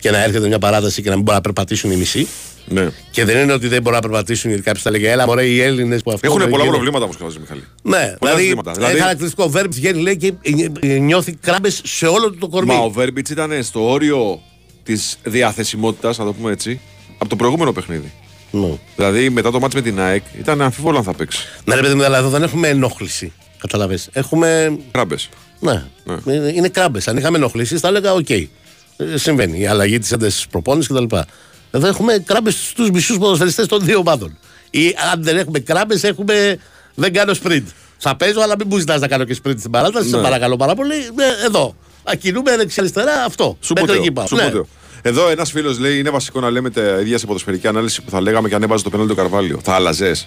και 0.00 0.10
να 0.10 0.22
έρχεται 0.22 0.46
μια 0.46 0.58
παράταση 0.58 1.02
και 1.02 1.08
να 1.08 1.14
μην 1.14 1.24
μπορούν 1.24 1.40
να 1.44 1.52
περπατήσουν 1.52 1.90
οι 1.90 1.96
μισοί. 1.96 2.28
Ναι. 2.72 2.88
Και 3.10 3.24
δεν 3.24 3.42
είναι 3.42 3.52
ότι 3.52 3.68
δεν 3.68 3.82
μπορούν 3.82 3.98
να 4.02 4.08
περπατήσουν 4.08 4.48
γιατί 4.50 4.64
κάποιος 4.64 4.82
θα 4.82 4.90
λέγε 4.90 5.10
Έλα, 5.10 5.26
μωρέ, 5.26 5.44
οι 5.44 5.60
Έλληνες 5.60 6.02
που 6.02 6.10
αυτό. 6.12 6.26
Έχουν 6.26 6.38
δεν 6.40 6.48
πολλά 6.50 6.64
γίνεται». 6.64 6.80
προβλήματα 6.82 7.04
όμω 7.04 7.14
καλά, 7.18 7.40
Μιχαλή. 7.40 7.64
Ναι, 7.82 8.14
Πολλά 8.18 8.30
δηλαδή, 8.32 8.42
ζητήματα. 8.42 8.70
δηλαδή, 8.72 8.86
Δηλαδή- 8.92 9.00
χαρακτηριστικό 9.00 9.48
βέρμπ 9.48 9.72
βγαίνει 9.72 10.00
λέει 10.02 10.16
και 10.16 10.32
ε, 10.80 10.92
ε, 10.94 10.98
νιώθει 10.98 11.32
κράμπες 11.34 11.80
σε 11.84 12.06
όλο 12.06 12.30
του 12.30 12.38
το 12.38 12.48
κορμί. 12.48 12.72
Μα 12.74 12.78
ο 12.78 12.90
Βέρμπιτς 12.90 13.30
ήταν 13.30 13.62
στο 13.62 13.90
όριο 13.90 14.40
της 14.82 15.18
διαθεσιμότητας, 15.22 16.18
να 16.18 16.24
το 16.24 16.32
πούμε 16.32 16.52
έτσι, 16.52 16.80
από 17.18 17.28
το 17.28 17.36
προηγούμενο 17.36 17.72
παιχνίδι. 17.72 18.12
Ναι. 18.50 18.68
Δηλαδή 18.96 19.30
μετά 19.30 19.50
το 19.50 19.60
μάτς 19.60 19.74
με 19.74 19.80
την 19.82 20.00
ΑΕΚ 20.00 20.22
ήταν 20.38 20.60
αμφίβολο 20.62 20.96
αν 20.98 21.04
θα 21.04 21.14
παίξει. 21.14 21.46
Ναι, 21.64 21.74
ρε 21.74 21.80
παιδί 21.80 21.94
μου, 21.94 22.04
αλλά 22.04 22.18
εδώ 22.18 22.28
δεν 22.28 22.42
έχουμε 22.42 22.68
ενόχληση. 22.68 23.32
Καταλαβες. 23.58 24.08
Έχουμε 24.12 24.78
Κράμπες. 24.90 25.28
Ναι. 25.60 25.84
Είναι- 26.26 26.52
Είναι 26.54 26.68
κράμπες. 26.68 27.08
Αν 27.08 27.16
είχαμε 27.16 27.36
ενοχλήσει, 27.36 27.78
θα 27.78 27.88
έλεγα: 27.88 28.12
Οκ. 28.14 28.30
Ε, 28.30 28.46
Συμβαίνει. 29.14 29.60
Η 29.60 29.66
αλλαγή 29.66 29.98
της 29.98 30.12
έντασης 30.12 30.46
προπόνησης 30.46 30.90
κτλ. 30.96 31.16
Εδώ 31.70 31.86
έχουμε 31.86 32.22
κράμπες 32.26 32.54
στους 32.68 32.90
μισούς 32.90 33.18
ποδοσφαιριστές 33.18 33.66
των 33.66 33.84
δύο 33.84 33.98
ομάδων. 33.98 34.38
Ή 34.70 34.94
αν 35.12 35.22
δεν 35.22 35.36
έχουμε 35.36 35.58
κράμπες, 35.58 36.02
έχουμε. 36.04 36.58
Δεν 36.94 37.12
κάνω 37.12 37.32
sprint. 37.42 37.62
Θα 37.98 38.16
παίζω, 38.16 38.40
αλλά 38.40 38.54
μην 38.58 38.66
μου 38.70 38.78
ζητάς 38.78 39.00
να 39.00 39.08
κάνω 39.08 39.24
και 39.24 39.36
sprint 39.44 39.58
στην 39.58 39.70
παράταση. 39.70 40.08
Σε 40.08 40.16
Ναι. 40.16 40.22
παρακαλώ 40.22 40.56
πάρα 40.56 40.74
πολύ. 40.74 40.94
Ναι, 41.14 41.24
εδώ. 41.46 41.74
Ακινούμε 42.04 42.56
δεξιά-αριστερά 42.56 43.24
αυτό. 43.24 43.56
Σου 43.60 43.72
Μέχρι 43.74 43.88
ποτέ. 43.90 44.00
εκεί 44.00 44.12
πάω. 44.12 44.26
Σου 44.26 44.34
Ναι. 44.36 44.42
ποτέ. 44.50 44.64
Εδώ 45.02 45.28
ένας 45.28 45.50
φίλος 45.50 45.78
λέει: 45.78 45.98
Είναι 45.98 46.10
βασικό 46.10 46.40
να 46.40 46.50
λέμε 46.50 46.70
τα 46.70 46.82
ίδια 47.00 47.18
σε 47.18 47.26
ποδοσφαιρική 47.26 47.66
ανάλυση 47.66 48.02
που 48.02 48.10
θα 48.10 48.20
λέγαμε 48.20 48.48
και 48.48 48.54
αν 48.54 48.62
έβαζε 48.62 48.82
το 48.84 48.90
πέναλτι 48.90 49.10
του 49.12 49.16
Καρβάλιο. 49.16 49.60
Θα 49.62 49.72
άλλαζες. 49.74 50.26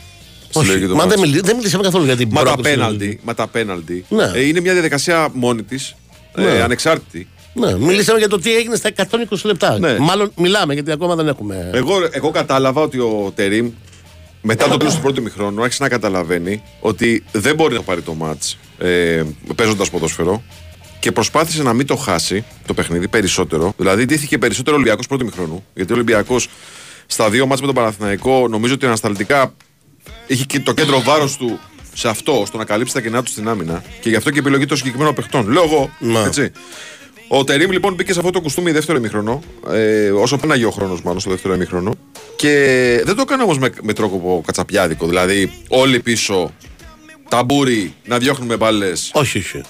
Όχι, 0.54 0.86
μα 0.86 1.06
δεν, 1.06 1.20
μιλή, 1.20 1.40
δεν 1.40 1.56
μιλήσαμε 1.56 1.84
καθόλου 1.84 2.06
για 2.06 2.16
την 2.16 2.30
Μα 2.32 2.44
τα 2.44 2.52
πρόκληση. 2.52 2.76
πέναλτι, 2.76 3.20
μα 3.24 3.34
τα 3.34 3.48
πέναλτι 3.48 4.06
Ναι. 4.10 4.32
ε, 4.36 4.48
είναι 4.48 4.60
μια 4.60 4.74
διαδικασία 4.74 5.30
μόνη 5.34 5.64
της, 5.64 5.96
Ναι. 6.36 6.44
ε, 6.46 6.62
ανεξάρτητη. 6.62 7.28
Ναι, 7.54 7.78
μιλήσαμε 7.78 8.20
για 8.20 8.30
το 8.30 8.40
τι 8.40 8.56
έγινε 8.56 8.76
στα 8.76 8.90
120 8.96 9.38
λεπτά. 9.44 9.80
Ναι. 9.80 10.00
Μάλλον 10.00 10.32
μιλάμε 10.38 10.74
γιατί 10.74 10.92
ακόμα 10.92 11.16
δεν 11.16 11.28
έχουμε. 11.28 11.70
Εγώ, 11.74 11.96
εγώ 12.12 12.32
κατάλαβα 12.32 12.82
ότι 12.82 13.00
ο 13.00 13.32
Τερήμ 13.36 13.72
μετά 14.42 14.68
το 14.68 14.78
τέλο 14.78 14.92
του 14.92 15.00
πρώτου 15.02 15.22
μηχρόνου 15.22 15.62
άρχισε 15.62 15.84
να 15.84 15.90
καταλαβαίνει 15.90 16.64
ότι 16.80 17.24
δεν 17.32 17.56
μπορεί 17.56 17.74
να 17.74 17.82
πάρει 17.82 18.02
το 18.02 18.14
μάτς 18.14 18.58
ε, 18.78 19.24
παίζοντας 19.56 19.90
ποδόσφαιρο 19.90 20.44
και 21.00 21.12
προσπάθησε 21.12 21.64
να 21.64 21.74
μην 21.74 21.86
το 21.86 21.96
χάσει 21.96 22.46
το 22.66 22.74
παιχνίδι 22.74 23.08
περισσότερο. 23.08 23.74
Δηλαδή, 23.78 24.06
ντύθηκε 24.06 24.38
περισσότερο 24.38 24.76
ο 24.76 24.80
Ολυμπιακός 24.80 25.08
πρώτου 25.08 25.26
μηχρόνου. 25.26 25.66
Γιατί 25.74 25.92
ο 25.92 25.96
Ολυμπιακός 25.96 26.50
στα 27.06 27.30
δύο 27.30 27.46
μάτς 27.46 27.62
με 27.62 27.66
τον 27.66 27.76
Παναθηναϊκό 27.76 28.48
νομίζω 28.48 28.74
ότι 28.74 28.86
ανασταλτικά 28.86 29.54
είχε 30.28 30.44
και 30.44 30.60
το 30.60 30.74
κέντρο 30.74 31.02
βάρος 31.02 31.38
του 31.38 31.60
σε 31.94 32.10
αυτό, 32.10 32.44
στο 32.48 32.58
να 32.58 32.66
καλύψει 32.66 32.94
τα 32.94 33.02
κενά 33.02 33.24
του 33.24 33.30
στην 33.30 33.48
άμυνα. 33.48 33.84
Και 34.00 34.10
γι' 34.10 34.16
αυτό 34.16 34.32
και 34.32 34.40
επιλογή 34.40 34.66
των 34.66 34.78
συγκεκριμένων 34.78 35.14
παιχτών. 35.14 35.52
Λέω 35.52 35.64
εγώ. 35.64 35.92
Ναι. 36.00 36.20
Έτσι. 36.20 36.52
Ο 37.28 37.44
Τερήμ 37.44 37.72
λοιπόν 37.72 37.94
μπήκε 37.94 38.14
σε 38.14 38.20
αυτό 38.20 38.32
το 38.32 38.42
κουστούμι 38.42 38.72
δεύτερο 38.72 38.98
ημίχρονο, 38.98 39.44
ε, 39.72 40.12
όσο 40.12 40.38
πέναγε 40.38 40.66
ο 40.66 40.72
χρόνος 40.72 41.02
μάλλον 41.02 41.20
στο 41.20 41.30
δεύτερο 41.30 41.54
ημίχρονο. 41.54 41.96
Και 42.36 42.50
δεν 43.06 43.16
το 43.16 43.22
έκανε 43.22 43.44
όμως 43.44 43.58
με, 43.58 43.70
με 43.82 43.94
τρόπο 43.94 44.44
κατσαπιάδικο. 44.46 45.08
Δηλαδή, 45.08 45.52
όλοι 45.68 46.00
πίσω, 46.00 46.54
ταμπούρι, 47.30 47.94
να 48.06 48.18
διώχνουμε 48.18 48.58
μπάλες. 48.58 49.12
Όχι, 49.14 49.38
όχι. 49.38 49.62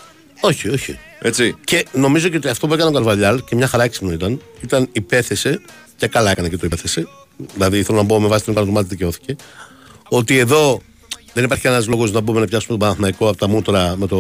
Όχι, 0.42 0.70
όχι. 0.70 1.00
Έτσι. 1.20 1.56
Και 1.64 1.86
νομίζω 1.92 2.30
και 2.30 2.38
ότι 2.38 2.48
αυτό 2.48 2.68
που 2.68 2.74
έκανε 2.74 2.90
ο 2.90 2.94
Καρβαλιάλ 2.94 3.44
και 3.44 3.56
μια 3.56 3.68
χαρά 3.68 3.84
έξυπνο 3.84 4.12
ήταν, 4.12 4.42
ήταν 4.62 4.90
υπέθεσε 4.92 5.62
και 5.96 6.08
καλά 6.08 6.32
έκανε 6.32 6.50
και 6.50 6.58
το 6.58 6.66
υπέθεσε. 6.66 7.08
Δηλαδή 7.54 7.84
θέλω 7.84 7.98
να 7.98 8.06
πω 8.06 8.20
με 8.20 8.28
βάση 8.28 8.44
την 8.44 8.52
εικόνα 8.52 8.68
του 8.68 8.74
μάτι 8.74 8.88
δικαιώθηκε. 8.88 9.36
Ότι 10.10 10.38
εδώ 10.38 10.82
δεν 11.34 11.44
υπάρχει 11.44 11.64
κανένας 11.64 11.88
λόγος 11.88 12.12
να 12.12 12.22
μπούμε 12.22 12.40
να 12.40 12.46
πιάσουμε 12.46 12.78
τον 12.78 12.80
Παναθηναϊκό 12.80 13.28
από 13.28 13.38
τα 13.38 13.48
μούτρα 13.48 13.96
με 13.98 14.08
το 14.08 14.18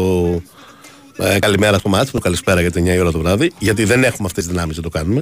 ε, 1.18 1.40
καλημέρα 1.40 1.78
στο 1.78 1.90
μάτι, 1.90 2.06
με 2.06 2.12
το 2.12 2.20
καλησπέρα 2.20 2.62
για 2.62 2.70
9 2.74 2.86
η 2.96 3.00
ώρα 3.00 3.12
το 3.12 3.20
βράδυ. 3.20 3.52
Γιατί 3.60 3.84
δεν 3.84 4.04
έχουμε 4.04 4.28
αυτές 4.28 4.44
τις 4.44 4.54
δυνάμεις 4.54 4.76
να 4.78 4.84
το 4.84 4.90
κανουμε 4.90 5.22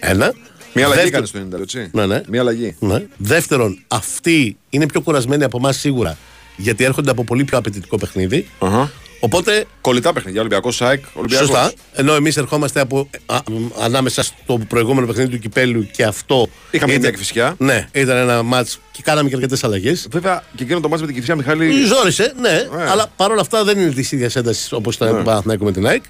Ένα. 0.00 0.32
Μία 0.76 0.84
αλλαγή 0.84 1.00
Δεύτερο- 1.02 1.24
έκανε 1.24 1.26
στο 1.26 1.56
90, 1.58 1.60
έτσι. 1.62 1.88
Ναι, 1.92 2.06
ναι. 2.06 2.20
Μία 2.28 2.40
αλλαγή. 2.40 2.76
Ναι. 2.78 3.02
Δεύτερον, 3.16 3.78
αυτοί 3.88 4.56
είναι 4.70 4.86
πιο 4.86 5.00
κουρασμένοι 5.00 5.44
από 5.44 5.56
εμάς 5.56 5.76
σίγουρα. 5.76 6.16
Γιατί 6.56 6.84
έρχονται 6.84 7.10
από 7.10 7.24
πολύ 7.24 7.44
πιο 7.44 7.58
απαιτητικό 7.58 7.98
παιχνίδι. 7.98 8.48
Αχα. 8.58 8.90
Οπότε, 9.20 9.64
Κολλητά 9.80 10.12
παιχνίδια. 10.12 10.40
Ολυμπιακός 10.40 10.76
ΣΑΕΚ. 10.76 11.04
Ολυμπιακός. 11.14 11.46
σωστά. 11.46 11.72
Ενώ 11.92 12.14
εμείς 12.14 12.36
ερχόμαστε 12.36 12.80
από, 12.80 13.08
α, 13.26 13.38
μ, 13.50 13.66
ανάμεσα 13.82 14.22
στο 14.22 14.58
προηγούμενο 14.68 15.06
παιχνίδι 15.06 15.28
του 15.30 15.38
κυπέλου 15.38 15.88
και 15.90 16.04
αυτό. 16.04 16.48
Είχαμε 16.70 16.92
και 16.92 16.98
ήταν- 16.98 17.00
μια 17.00 17.10
Κηφισιά. 17.10 17.54
Ναι, 17.58 17.88
ήταν 17.92 18.16
ένα 18.16 18.42
μάτς 18.42 18.80
και 18.92 19.02
κάναμε 19.04 19.28
και 19.28 19.34
αρκετές 19.34 19.64
αλλαγές. 19.64 20.06
Βέβαια 20.10 20.42
και 20.56 20.62
εκείνο 20.62 20.80
το 20.80 20.88
μάτι 20.88 21.00
με 21.00 21.06
την 21.06 21.16
Κυφσιά 21.16 21.36
Μιχάλη. 21.36 21.84
Ζόρισε, 21.86 22.32
ναι, 22.40 22.48
Ε. 22.48 22.90
αλλά 22.90 23.06
παρόλα 23.16 23.40
αυτά 23.40 23.64
δεν 23.64 23.78
είναι 23.78 23.90
της 23.90 24.12
ίδιας 24.12 24.36
έντασης 24.36 24.72
όπως 24.72 24.94
ήταν 24.94 25.10
Ναι. 25.12 25.18
το 25.18 25.22
Παναθηναϊκό 25.24 25.64
με 25.64 25.72
την 25.72 25.86
ΑΕΚ. 25.86 26.02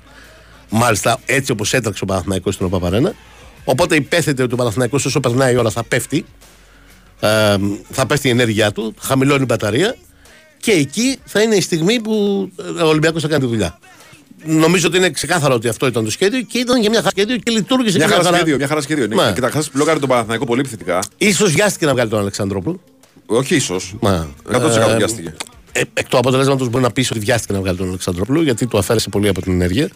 Μάλιστα, 0.71 1.21
έτσι 1.27 1.53
όπως 1.53 1.73
έτρεξε 1.75 2.05
ο 2.05 2.07
Παναθηναϊκός 2.07 2.55
στην 2.55 2.67
ΟΠΑΠΑΡΕΝΑ. 2.67 3.15
Οπότε 3.65 3.95
υπέθετε 3.95 4.43
ότι 4.43 4.55
ο 4.55 4.57
Παναθηναϊκός 4.57 5.05
όσο 5.05 5.21
περνάει 5.21 5.55
η 5.55 5.57
ώρα 5.57 5.71
θα 5.71 5.85
πέφτει. 5.85 6.25
Ε, 7.21 7.57
θα 7.91 8.07
πέφτει 8.07 8.29
η 8.29 8.31
ενέργειά 8.31 8.73
του, 8.73 8.95
χαμηλώνει 9.01 9.43
η 9.43 9.47
μπαταρία 9.49 9.97
και 10.65 10.73
εκεί 10.73 11.19
θα 11.25 11.43
είναι 11.43 11.55
η 11.55 11.61
στιγμή 11.61 12.01
που 12.01 12.49
ε, 12.79 12.83
ο 12.83 12.89
Ολυμπιακός 12.89 13.23
θα 13.23 13.29
κάνει 13.29 13.43
τη 13.43 13.49
δουλειά. 13.49 13.79
Νομίζω 14.45 14.87
ότι 14.87 14.97
είναι 14.97 15.11
ξεκάθαρο 15.11 15.55
ότι 15.55 15.69
αυτό 15.69 15.87
ήταν 15.87 16.05
το 16.05 16.11
σχέδιο 16.11 16.41
και 16.41 16.59
ήταν 16.59 16.81
και 16.81 16.89
μια 16.89 16.99
χαρά 16.99 17.11
σχέδιο 17.17 17.37
και 17.37 17.51
λειτουργήσε 17.51 17.97
Μια 17.97 18.07
και 18.07 18.13
χαρά 18.13 18.35
σχέδιο. 18.35 18.57
Μια 18.57 18.67
χαρά 18.67 18.81
σχέδιο. 18.81 19.07
Ναι. 19.07 19.15
Ναι. 19.15 19.33
Καταρχά 19.33 19.65
μπλόκαρε 19.73 19.99
τον 19.99 20.09
Παναθηναϊκό 20.09 20.45
πολύ 20.45 20.61
επιθετικά. 20.61 21.03
Ίσως 21.19 21.53
βιάστηκε 21.53 21.87
να 21.87 21.93
βγάλει 21.93 22.11
τον 22.11 22.19
Αλεξανδρόπουλο. 22.19 22.81
Όχι 23.27 23.55
ίσως. 23.55 23.95
Μα, 24.01 24.29
100% 24.53 24.55
ε, 24.55 24.97
βιάστηκε. 24.97 25.35
Ε, 25.73 25.83
εκ 25.95 26.09
του 26.09 26.19
αποτελέσματος 26.19 26.69
μπορεί 26.69 26.83
να 26.83 26.91
πεις 26.91 27.11
ότι 27.11 27.21
βιάστηκε 27.21 27.53
να 27.53 27.61
βγάλει 27.61 27.77
τον 27.77 27.89
Αλεξανδρόπουλο 27.89 28.43
γιατί 28.43 28.67
του 28.67 28.79
αφαίρεσε 28.79 29.09
πολύ 29.09 29.29
από 29.29 29.43
την 29.43 29.53
ενέργεια. 29.53 29.89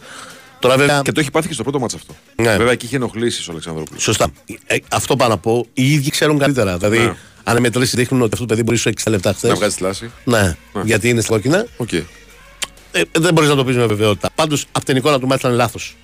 Τώρα 0.59 0.77
βέβαια. 0.77 1.01
Και 1.01 1.11
το 1.11 1.19
έχει 1.19 1.31
πάθει 1.31 1.47
και 1.47 1.53
στο 1.53 1.63
πρώτο 1.63 1.79
μάτσο 1.79 1.97
αυτό. 1.97 2.15
Ναι. 2.35 2.57
Βέβαια 2.57 2.71
εκεί 2.71 2.85
είχε 2.85 2.95
ενοχλήσει 2.95 3.43
ο 3.47 3.51
Αλεξανδρόπουλος. 3.51 4.03
Σωστά. 4.03 4.27
Ε, 4.65 4.75
αυτό 4.91 5.15
πάνω 5.15 5.33
να 5.33 5.39
πω. 5.39 5.65
Οι 5.73 5.91
ίδιοι 5.93 6.09
ξέρουν 6.09 6.37
καλύτερα. 6.37 6.77
Δηλαδή, 6.77 6.97
Ναι. 6.97 7.15
Αν 7.49 7.57
οι 7.57 7.59
μετρήσεις 7.59 7.95
δείχνουν 7.95 8.21
ότι 8.21 8.29
αυτό 8.33 8.45
το 8.45 8.53
παιδί 8.53 8.63
μπορεί 8.63 8.77
σου 8.77 8.89
60 9.03 9.11
λεπτά 9.11 9.33
χθες. 9.33 9.49
Να 9.49 9.55
βγάζεις 9.55 9.75
τη 9.75 9.83
λάση. 9.83 10.11
Ναι, 10.23 10.55
γιατί 10.83 11.09
είναι 11.09 11.21
στα 11.21 11.33
κόκκινα. 11.33 11.65
Οκ. 11.77 11.91
Ε, 11.91 13.01
δεν 13.11 13.33
μπορείς 13.33 13.49
να 13.49 13.55
το 13.55 13.65
πεις 13.65 13.75
με 13.75 13.85
βεβαιότητα. 13.85 14.29
Πάντως 14.35 14.65
από 14.71 14.85
την 14.85 14.95
εικόνα 14.95 15.19
του 15.19 15.27
ματς 15.27 15.49
ήταν 15.49 15.59
λάθος. 15.61 15.95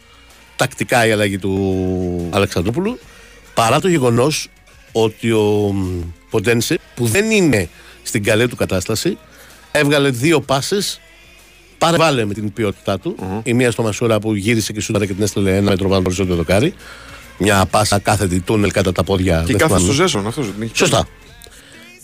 Τακτικά 0.56 1.06
η 1.06 1.12
αλλαγή 1.12 1.38
του 1.38 2.30
Αλεξανδρόπουλου. 2.32 3.00
Παρά 3.54 3.80
το 3.80 3.88
γεγονός 3.88 4.50
ότι 4.92 5.32
ο 5.32 5.72
μ, 5.74 6.02
Ποντένσε, 6.30 6.80
που 6.96 7.06
δεν 7.08 7.32
είναι 7.32 7.70
στην 8.04 8.24
καλή 8.24 8.48
του 8.48 8.56
κατάσταση, 8.56 9.18
έβγαλε 9.72 10.10
δύο 10.10 10.42
πάσες. 10.42 11.00
Πάρε 11.78 11.98
βάλε 11.98 12.26
με 12.26 12.34
την 12.34 12.54
ποιότητά 12.54 13.00
του. 13.00 13.16
Η 13.44 13.54
μία 13.54 13.72
στο 13.72 13.84
Μασούρα 13.84 14.20
που 14.20 14.36
γύρισε 14.36 14.74
και 14.74 14.82
σούταρε 14.82 15.06
και 15.06 15.14
την 15.14 15.24
έστειλε 15.24 15.58
ένα 15.58 15.70
μέτρο 15.70 15.90
πάνω 15.90 16.02
περισσότερο 16.02 16.36
δοκάρι. 16.36 16.74
Μια 17.38 17.66
πάσα 17.66 18.00
κάθετη 18.00 18.40
τούνελ 18.40 18.72
κατά 18.72 18.92
τα 18.92 19.04
πόδια. 19.04 19.40
Και 19.46 19.46
δεν 19.46 19.58
κάθε 19.58 19.66
θυμάμαι. 19.66 19.94
στο 19.94 19.94
Ζέσον 19.94 20.28
αυτός 20.28 20.46
δεν 20.46 20.62
έχει. 20.62 20.72
Σωστά. 20.76 21.08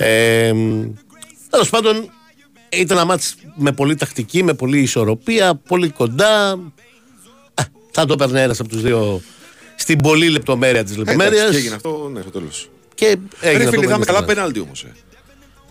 Ε, 0.01 0.53
Τέλος 1.49 1.69
πάντων, 1.69 2.09
ήταν 2.69 2.97
ένα 2.97 3.05
μάτς 3.05 3.35
με 3.55 3.71
πολύ 3.71 3.95
τακτική, 3.95 4.43
με 4.43 4.53
πολύ 4.53 4.79
ισορροπία, 4.79 5.55
πολύ 5.67 5.89
κοντά. 5.89 6.49
Α, 7.53 7.63
θα 7.91 8.05
το 8.05 8.13
έπαιρνε 8.13 8.41
ένας 8.41 8.59
από 8.59 8.69
τους 8.69 8.81
δύο 8.81 9.21
στην 9.75 9.97
πολύ 9.97 10.29
λεπτομέρεια 10.29 10.83
της 10.83 10.97
λεπτομέρειας. 10.97 11.49
Και 11.51 11.57
έγινε 11.57 11.75
αυτό, 11.75 12.09
ναι, 12.13 12.21
στο 12.21 12.29
τέλος. 12.29 12.69
Και 12.95 13.05
έγινε 13.05 13.23
Ρε 13.41 13.49
αυτό 13.57 13.69
φίλε, 13.69 13.69
που 13.69 13.81
είδαμε 13.83 13.93
έγινε 13.93 14.05
καλά 14.05 14.17
στην 14.17 14.35
πέναλτι 14.35 14.59
όμως. 14.59 14.85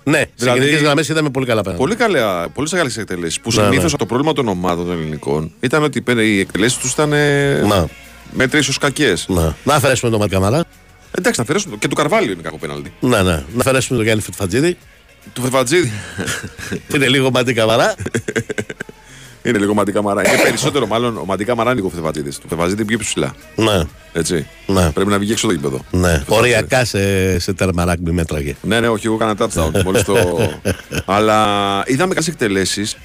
Ναι, 0.04 0.18
σε 0.18 0.28
Δηλαδή- 0.36 0.60
γενικές 0.60 0.82
γραμμές 0.82 1.08
είδαμε 1.08 1.30
πολύ 1.30 1.46
καλά 1.46 1.62
πέναλτι. 1.62 1.82
Πολύ, 1.82 1.94
καλά, 1.96 2.48
πολύ 2.48 2.68
μεγάλε 2.72 2.90
εκτελέσεις. 2.96 3.40
Που 3.40 3.50
Ναι, 3.54 3.62
συνήθως 3.62 3.92
ναι. 3.92 3.98
το 3.98 4.06
πρόβλημα 4.06 4.32
των 4.32 4.48
ομάδων 4.48 4.86
των 4.86 4.94
ελληνικών 4.98 5.52
ήταν 5.60 5.82
ότι 5.82 6.00
πέρα 6.00 6.22
οι 6.22 6.38
εκτελέσεις 6.40 6.78
τους 6.78 6.92
ήταν 6.92 7.12
ε, 7.12 7.60
Να, 7.60 7.86
μέτρε 8.32 8.58
ίσως 8.58 8.78
κακές. 8.78 9.26
να. 9.28 9.56
να 9.64 9.74
αφαιρέσουμε 9.74 10.10
τον 10.10 10.20
Ματ 10.20 10.30
Καμαρά. 10.30 10.64
Εντάξει, 11.18 11.38
να 11.38 11.42
αφαιρέσουν. 11.42 11.70
το- 11.70 11.76
Και 11.76 11.88
του 11.88 11.94
Καρβάλιο 11.94 12.32
είναι 12.32 12.42
κακό 12.42 12.58
πέναλτι. 12.58 12.92
Ναι, 13.00 13.22
ναι. 13.22 13.32
Να 13.32 13.60
αφαιρέσουμε 13.60 13.96
τον 13.96 14.04
Γιάννη 14.06 14.22
Φετφατζίδη. 14.22 14.76
Του 15.32 15.42
Φεβατζίδη 15.42 15.92
είναι 16.94 17.08
λίγο 17.08 17.30
Ματ 17.30 17.50
Καμαρά. 17.50 17.94
είναι 19.44 19.58
λίγο 19.58 19.74
μαντικά 19.74 20.02
μαρά. 20.02 20.28
Είναι 20.28 20.42
περισσότερο 20.42 20.86
μάλλον 20.86 21.16
ο 21.16 21.24
μαντικά 21.24 21.54
μαρά 21.54 21.70
είναι 21.70 21.78
λίγο 21.80 21.90
Φεβατζίδη. 21.94 22.30
Του 22.30 22.48
Φεβατζίδη 22.48 22.80
είναι 22.82 22.90
πιο 22.90 22.98
ψηλά. 22.98 23.34
ναι, 23.56 23.82
Έτσι. 24.12 24.46
ναι. 24.66 24.90
Πρέπει 24.90 25.10
να 25.10 25.18
βγει 25.18 25.32
έξω 25.32 25.46
το 25.46 25.52
γήπεδο. 25.52 25.84
ναι. 25.90 26.22
Οριακά 26.28 26.84
σε, 26.84 27.38
σε 27.38 27.52
τέρμα 27.52 27.84
ράγκμπι 27.84 28.10
μέτραγε. 28.10 28.54
Ναι, 28.62 28.80
ναι, 28.80 28.88
όχι, 28.88 29.06
εγώ 29.06 29.14
έκανα 29.14 29.34
touchdown. 29.38 29.82
μόλις 29.84 30.02
το... 30.04 30.14
Αλλά 31.06 31.38
είδαμε 31.86 32.14
καλές 32.14 32.28
εκτελέσεις. 32.28 32.96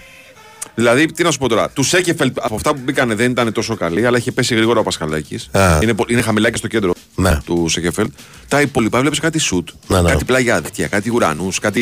Δηλαδή, 0.76 1.06
τι 1.06 1.24
να 1.24 1.32
σου 1.32 1.38
πω 1.38 1.48
τώρα, 1.50 1.70
τους 1.70 1.88
Σέκεφελτ 1.88 2.38
από 2.42 2.56
αυτά 2.56 2.74
που 2.74 2.80
μπήκανε 2.84 3.16
δεν 3.16 3.32
ήταν 3.32 3.52
τόσο 3.52 3.76
καλή, 3.76 4.06
αλλά 4.06 4.18
είχε 4.18 4.32
πέσει 4.32 4.56
γρήγορα 4.56 4.80
ο 4.80 4.84
Πασχαλάκης. 4.84 5.50
Α. 5.52 5.80
Είναι, 5.82 5.94
πο- 5.94 6.06
είναι 6.08 6.22
χαμηλάκι 6.22 6.58
στο 6.58 6.68
κέντρο 6.68 6.94
Ναι. 7.16 7.38
του 7.46 7.68
Σέκεφελτ. 7.70 8.12
Τα 8.48 8.62
υπόλοιπα 8.62 9.00
βλέπεις 9.00 9.20
κάτι 9.20 9.40
σουτ, 9.40 9.70
Ναι, 9.88 10.02
ναι. 10.02 10.10
κάτι 10.10 10.26
πλαγιάδια, 10.26 10.88
κάτι 10.88 11.10
ουρανούς, 11.10 11.60
κάτι. 11.60 11.82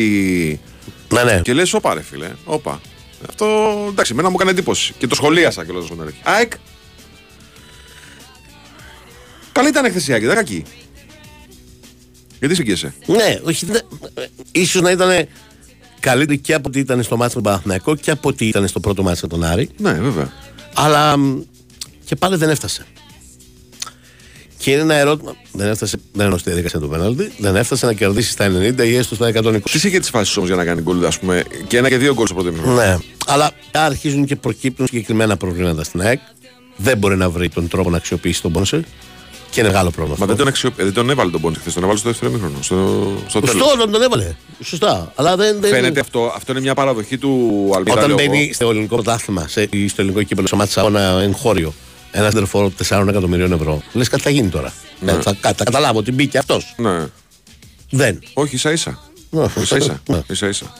Ναι, 1.13 1.23
ναι. 1.23 1.39
Και 1.43 1.53
λες, 1.53 1.73
όπα 1.73 1.93
ρε 1.93 2.01
φίλε, 2.01 2.29
όπα. 2.45 2.81
Αυτό 3.29 3.45
εντάξει, 3.89 4.11
εμένα 4.13 4.29
μου 4.29 4.35
έκανε 4.39 4.51
εντύπωση. 4.51 4.93
Και 4.97 5.07
το 5.07 5.15
σχολίασα 5.15 5.65
κιόλας 5.65 5.85
στον 5.85 6.01
Έρχη. 6.01 6.19
ΑΕΚ. 6.23 6.51
Καλή 9.51 9.67
ήταν 9.67 9.91
χθε 9.91 10.11
η 10.11 10.13
ΑΕΚ, 10.13 10.25
δεν 10.25 10.35
κακή. 10.35 10.63
Γιατί 12.39 12.55
συγκίεσαι. 12.55 12.93
Ναι, 13.05 13.39
όχι. 13.43 13.65
δε- 13.65 13.79
ίσως 14.51 14.81
να 14.81 14.91
ήταν 14.91 15.27
καλύτερη 16.03 16.39
και 16.39 16.53
από 16.53 16.69
ότι 16.69 16.79
ήταν 16.79 17.03
στο 17.03 17.17
μάτι 17.17 17.35
με 17.35 17.41
τον 17.41 17.51
Παναθηναϊκό 17.51 17.95
και 17.95 18.11
από 18.11 18.29
ότι 18.29 18.45
ήταν 18.45 18.67
στο 18.67 18.79
πρώτο 18.79 19.03
μάτι 19.03 19.19
με 19.21 19.27
τον 19.27 19.43
Άρη. 19.43 19.69
Ναι, 19.77 19.91
βέβαια. 19.91 20.31
Αλλά 20.73 21.17
μ, 21.17 21.41
και 22.05 22.15
πάλι 22.15 22.35
δεν 22.35 22.49
έφτασε. 22.49 22.85
Και 24.57 24.71
είναι 24.71 24.81
ένα 24.81 24.93
ερώτημα. 24.93 25.35
Δεν 25.51 25.67
έφτασε, 25.67 25.97
δεν 26.11 26.23
εννοώ 26.23 26.37
στη 26.37 26.49
διαδικασία 26.49 26.79
του 26.79 26.89
πέναλτι, 26.89 27.31
δεν 27.37 27.55
έφτασε 27.55 27.85
να 27.85 27.93
κερδίσει 27.93 28.31
στα 28.31 28.47
90 28.77 28.85
ή 28.85 28.95
έστω 28.95 29.15
στα 29.15 29.27
120. 29.27 29.61
Τι 29.61 29.87
είχε 29.87 29.99
τις 29.99 30.09
φάσεις 30.09 30.37
όμως 30.37 30.49
για 30.49 30.57
να 30.57 30.65
κάνει 30.65 30.81
γκολ, 30.81 31.05
ας 31.05 31.19
πούμε, 31.19 31.43
και 31.67 31.77
ένα 31.77 31.89
και 31.89 31.97
δύο 31.97 32.13
γκολ 32.13 32.25
στο 32.25 32.35
πρώτο 32.35 32.51
μήνα. 32.51 32.73
Ναι, 32.73 32.97
αλλά 33.25 33.51
αρχίζουν 33.71 34.25
και 34.25 34.35
προκύπτουν 34.35 34.87
συγκεκριμένα 34.87 35.37
προβλήματα 35.37 35.83
στην 35.83 36.01
ΑΕΚ. 36.01 36.19
Δεν 36.77 36.97
μπορεί 36.97 37.15
να 37.15 37.29
βρει 37.29 37.49
τον 37.49 37.67
τρόπο 37.67 37.89
να 37.89 37.97
αξιοποιήσει 37.97 38.41
τον 38.41 38.51
Πόνσε. 38.51 38.83
Και 39.53 39.59
είναι 39.59 39.69
μεγάλο 39.69 39.89
πρόβλημα. 39.91 40.15
Μα 40.19 40.23
αυτό. 40.23 40.25
δεν 40.25 40.35
τον, 40.35 40.47
αξιο... 40.47 40.69
ε, 40.77 40.83
δεν 40.83 40.93
τον 40.93 41.09
έβαλε 41.09 41.31
τον 41.31 41.41
πόντι 41.41 41.59
χθες, 41.59 41.73
τον 41.73 41.83
έβαλε 41.83 41.99
στο 41.99 42.09
δεύτερο 42.09 42.31
μήχρονο. 42.31 42.57
Στο, 42.61 42.75
στο 43.27 43.39
τέλος. 43.39 43.55
Σωστό, 43.55 43.77
τον, 43.77 43.91
τον 43.91 44.01
έβαλε. 44.01 44.35
Σωστά. 44.63 45.11
Αλλά 45.15 45.35
δεν, 45.35 45.57
δεν... 45.61 45.69
Φαίνεται 45.71 45.99
αυτό, 45.99 46.33
αυτό 46.35 46.51
είναι 46.51 46.61
μια 46.61 46.73
παραδοχή 46.73 47.17
του 47.17 47.29
Αλμίδα. 47.75 47.93
Όταν 47.93 48.07
λέω 48.07 48.15
μπαίνει 48.15 48.43
εγώ. 48.43 48.53
στο 48.53 48.69
ελληνικό 48.69 48.95
πρωτάθλημα 48.95 49.47
σε- 49.47 49.67
ή 49.71 49.87
στο 49.87 50.01
ελληνικό 50.01 50.23
κύπελο 50.23 50.47
σε 50.47 50.55
μάτσα 50.55 50.79
αγώνα 50.79 50.99
εγχώριο 51.21 51.73
ένα 52.11 52.31
τερφόρο 52.31 52.71
4 52.87 53.05
εκατομμυρίων 53.09 53.51
ευρώ, 53.51 53.81
λες 53.93 54.09
κάτι 54.09 54.23
θα 54.23 54.29
γίνει 54.29 54.49
τώρα. 54.49 54.73
Ε, 55.05 55.11
θα, 55.21 55.33
κα- 55.41 55.53
θα 55.53 55.63
καταλάβω 55.63 55.99
ότι 55.99 56.11
μπήκε 56.11 56.37
αυτός. 56.37 56.73
Ναι. 56.77 57.05
Δεν. 57.89 58.19
Όχι, 58.33 58.55
ίσα 58.55 58.71
ίσα. 58.71 58.99
Ναι. 59.29 59.45
ίσα 59.61 59.77
ίσα. 59.77 60.01
Ναι. 60.07 60.21
ίσα, 60.29 60.47
ίσα. 60.47 60.73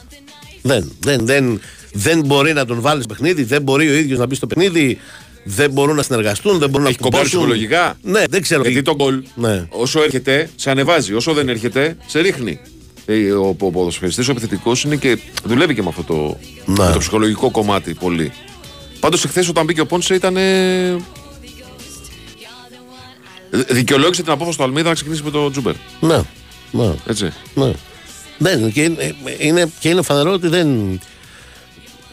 Δεν, 0.62 0.92
δεν, 1.00 1.26
δεν, 1.26 1.60
δεν 1.92 2.20
μπορεί 2.24 2.52
να 2.52 2.64
τον 2.66 2.80
βάλεις 2.80 3.06
παιχνίδι, 3.06 3.42
δεν 3.44 3.62
μπορεί 3.62 3.88
ο 3.88 3.92
ίδιος 3.94 4.18
να 4.18 4.26
μπει 4.26 4.34
στο 4.34 4.46
παιχνίδι, 4.46 4.98
δεν 5.44 5.70
μπορούν 5.70 5.96
να 5.96 6.02
συνεργαστούν, 6.02 6.58
δεν 6.58 6.70
μπορούν 6.70 6.86
Έχει 6.86 6.96
να 7.00 7.02
κομπάρει 7.02 7.28
κουμπώσουν. 7.30 7.48
ψυχολογικά. 7.48 7.96
Ναι, 8.02 8.22
δεν 8.30 8.42
ξέρω. 8.42 8.62
Γιατί 8.62 8.82
το 8.82 8.94
γκολ, 8.94 9.22
Ναι. 9.34 9.66
όσο 9.70 10.02
έρχεται, 10.02 10.50
σε 10.56 10.70
ανεβάζει. 10.70 11.14
Όσο 11.14 11.32
δεν 11.32 11.48
έρχεται, 11.48 11.96
σε 12.06 12.20
ρίχνει. 12.20 12.60
Ε, 13.06 13.30
Ο, 13.32 13.48
ο 13.60 13.70
ποδοσφαιριστής, 13.70 14.28
ο 14.28 14.30
επιθετικός 14.30 14.84
είναι 14.84 14.96
και 14.96 15.18
δουλεύει 15.44 15.74
και 15.74 15.82
με 15.82 15.88
αυτό 15.88 16.02
το, 16.02 16.38
Ναι. 16.64 16.84
με 16.86 16.92
το 16.92 16.98
ψυχολογικό 16.98 17.50
κομμάτι 17.50 17.94
πολύ. 17.94 18.32
Πάντως, 19.00 19.24
εχθές 19.24 19.48
όταν 19.48 19.64
μπήκε 19.64 19.80
ο 19.80 19.86
Πόνσε 19.86 20.14
ήταν. 20.14 20.36
Ε... 20.36 20.96
Δικαιολόγησε 23.68 24.22
την 24.22 24.32
απόφαση 24.32 24.56
του 24.58 24.64
Αλμίδα 24.64 24.88
να 24.88 24.94
ξεκινήσει 24.94 25.22
με 25.22 25.30
το 25.30 25.50
Τζούμπερ. 25.50 25.74
Ναι, 26.00 26.20
ναι, 26.70 26.90
Έτσι. 27.06 27.32
ναι. 27.54 27.72
Δεν, 28.38 28.72
και 28.72 28.82
είναι, 28.82 29.14
είναι, 29.38 29.70
και 29.80 29.88
είναι 29.88 30.02
φανερό 30.02 30.32
ότι 30.32 30.48
δεν. 30.48 31.00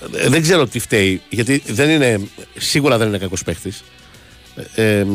Δεν 0.09 0.41
ξέρω 0.41 0.67
τι 0.67 0.79
φταίει, 0.79 1.21
γιατί 1.29 1.63
δεν 1.65 1.89
είναι, 1.89 2.19
σίγουρα 2.57 2.97
δεν 2.97 3.07
είναι 3.07 3.17
κακός 3.17 3.43
παίχτης. 3.43 3.83
Ε, 4.75 5.05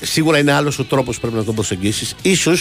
σίγουρα 0.00 0.38
είναι 0.38 0.52
άλλος 0.52 0.78
ο 0.78 0.84
τρόπος 0.84 1.14
που 1.14 1.20
πρέπει 1.20 1.36
να 1.36 1.44
τον 1.44 1.54
προσεγγίσεις. 1.54 2.14
σω 2.36 2.52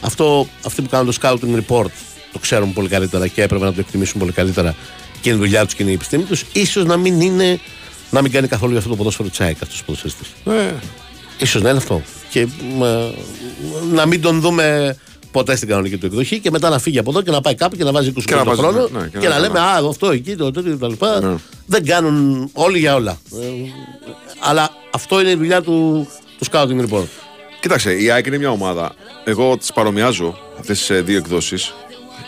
αυτό, 0.00 0.48
αυτοί 0.64 0.82
που 0.82 0.88
κάνουν 0.88 1.14
το 1.14 1.18
scouting 1.20 1.60
report 1.66 1.90
το 2.32 2.38
ξέρουν 2.38 2.72
πολύ 2.72 2.88
καλύτερα 2.88 3.28
και 3.28 3.42
έπρεπε 3.42 3.64
να 3.64 3.72
το 3.72 3.80
εκτιμήσουν 3.80 4.20
πολύ 4.20 4.32
καλύτερα 4.32 4.74
και 5.20 5.28
είναι 5.28 5.38
η 5.38 5.40
δουλειά 5.40 5.64
τους 5.64 5.74
και 5.74 5.82
είναι 5.82 5.90
η 5.92 5.94
επιστήμη 5.94 6.22
τους. 6.22 6.44
σω 6.66 6.82
να 6.82 6.96
μην 6.96 7.20
είναι, 7.20 7.60
να 8.10 8.22
μην 8.22 8.30
κάνει 8.30 8.48
καθόλου 8.48 8.70
για 8.70 8.78
αυτό 8.78 8.90
το 8.90 8.96
ποδόσφαιρο 8.96 9.28
τσάικ 9.28 9.62
αυτός 9.62 9.80
ο 9.80 9.84
ποδοσφαιριστή. 9.84 10.24
Ε, 10.46 10.74
Ίσως 11.38 11.62
να 11.62 11.68
είναι 11.68 11.78
αυτό. 11.78 12.02
Και 12.30 12.46
μα, 12.78 13.10
να 13.92 14.06
μην 14.06 14.20
τον 14.20 14.40
δούμε 14.40 14.96
ποτέ 15.34 15.56
στην 15.56 15.68
κανονική 15.68 15.96
του 15.96 16.06
εκδοχή 16.06 16.38
και 16.40 16.50
μετά 16.50 16.68
να 16.68 16.78
φύγει 16.78 16.98
από 16.98 17.10
εδώ 17.10 17.22
και 17.22 17.30
να 17.30 17.40
πάει 17.40 17.54
κάπου 17.54 17.76
και 17.76 17.84
να 17.84 17.92
βάζει 17.92 18.12
20 18.18 18.22
Και 18.24 18.34
να 18.34 18.38
το 18.38 18.44
βάζει, 18.44 18.60
χρόνο 18.60 18.88
ναι, 18.92 19.00
ναι, 19.00 19.08
και, 19.08 19.18
και 19.18 19.28
να, 19.28 19.34
να- 19.34 19.40
λέμε 19.40 19.58
Α, 19.60 19.76
αυτό 19.88 20.10
εκεί, 20.10 20.36
το 20.36 20.50
τέτοιο 20.50 20.76
κτλ. 20.76 21.04
Ναι. 21.26 21.34
Δεν 21.66 21.84
κάνουν 21.84 22.48
όλοι 22.52 22.78
για 22.78 22.94
όλα. 22.94 23.18
Ε, 23.32 23.46
αλλά 24.40 24.70
αυτό 24.90 25.20
είναι 25.20 25.30
η 25.30 25.34
δουλειά 25.34 25.62
του, 25.62 26.08
του 26.38 26.46
scouting 26.50 26.88
report. 26.88 27.04
Κοίταξε, 27.60 27.92
η 27.92 28.10
ΑΕΚ 28.10 28.26
είναι 28.26 28.38
μια 28.38 28.50
ομάδα. 28.50 28.94
Εγώ 29.24 29.56
τις 29.56 29.72
παρομοιάζω 29.72 30.38
αυτές 30.58 30.86
τις 30.86 31.02
δύο 31.02 31.16
εκδόσεις. 31.16 31.74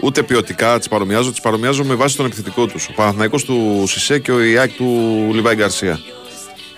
Ούτε 0.02 0.22
ποιοτικά 0.22 0.78
τις 0.78 0.88
παρομοιάζω, 0.88 1.30
τις 1.30 1.40
παρομοιάζω 1.40 1.84
με 1.84 1.94
βάση 1.94 2.16
τον 2.16 2.26
επιθετικό 2.26 2.66
τους. 2.66 2.88
Ο 2.88 2.92
Παναθηναϊκός 2.96 3.44
του 3.44 3.84
Σισε 3.88 4.18
και 4.18 4.32
ο 4.32 4.36
ΑΕΚ 4.36 4.72
του 4.72 4.84
Λιβάη 5.32 5.54
Γκαρσία. 5.54 6.00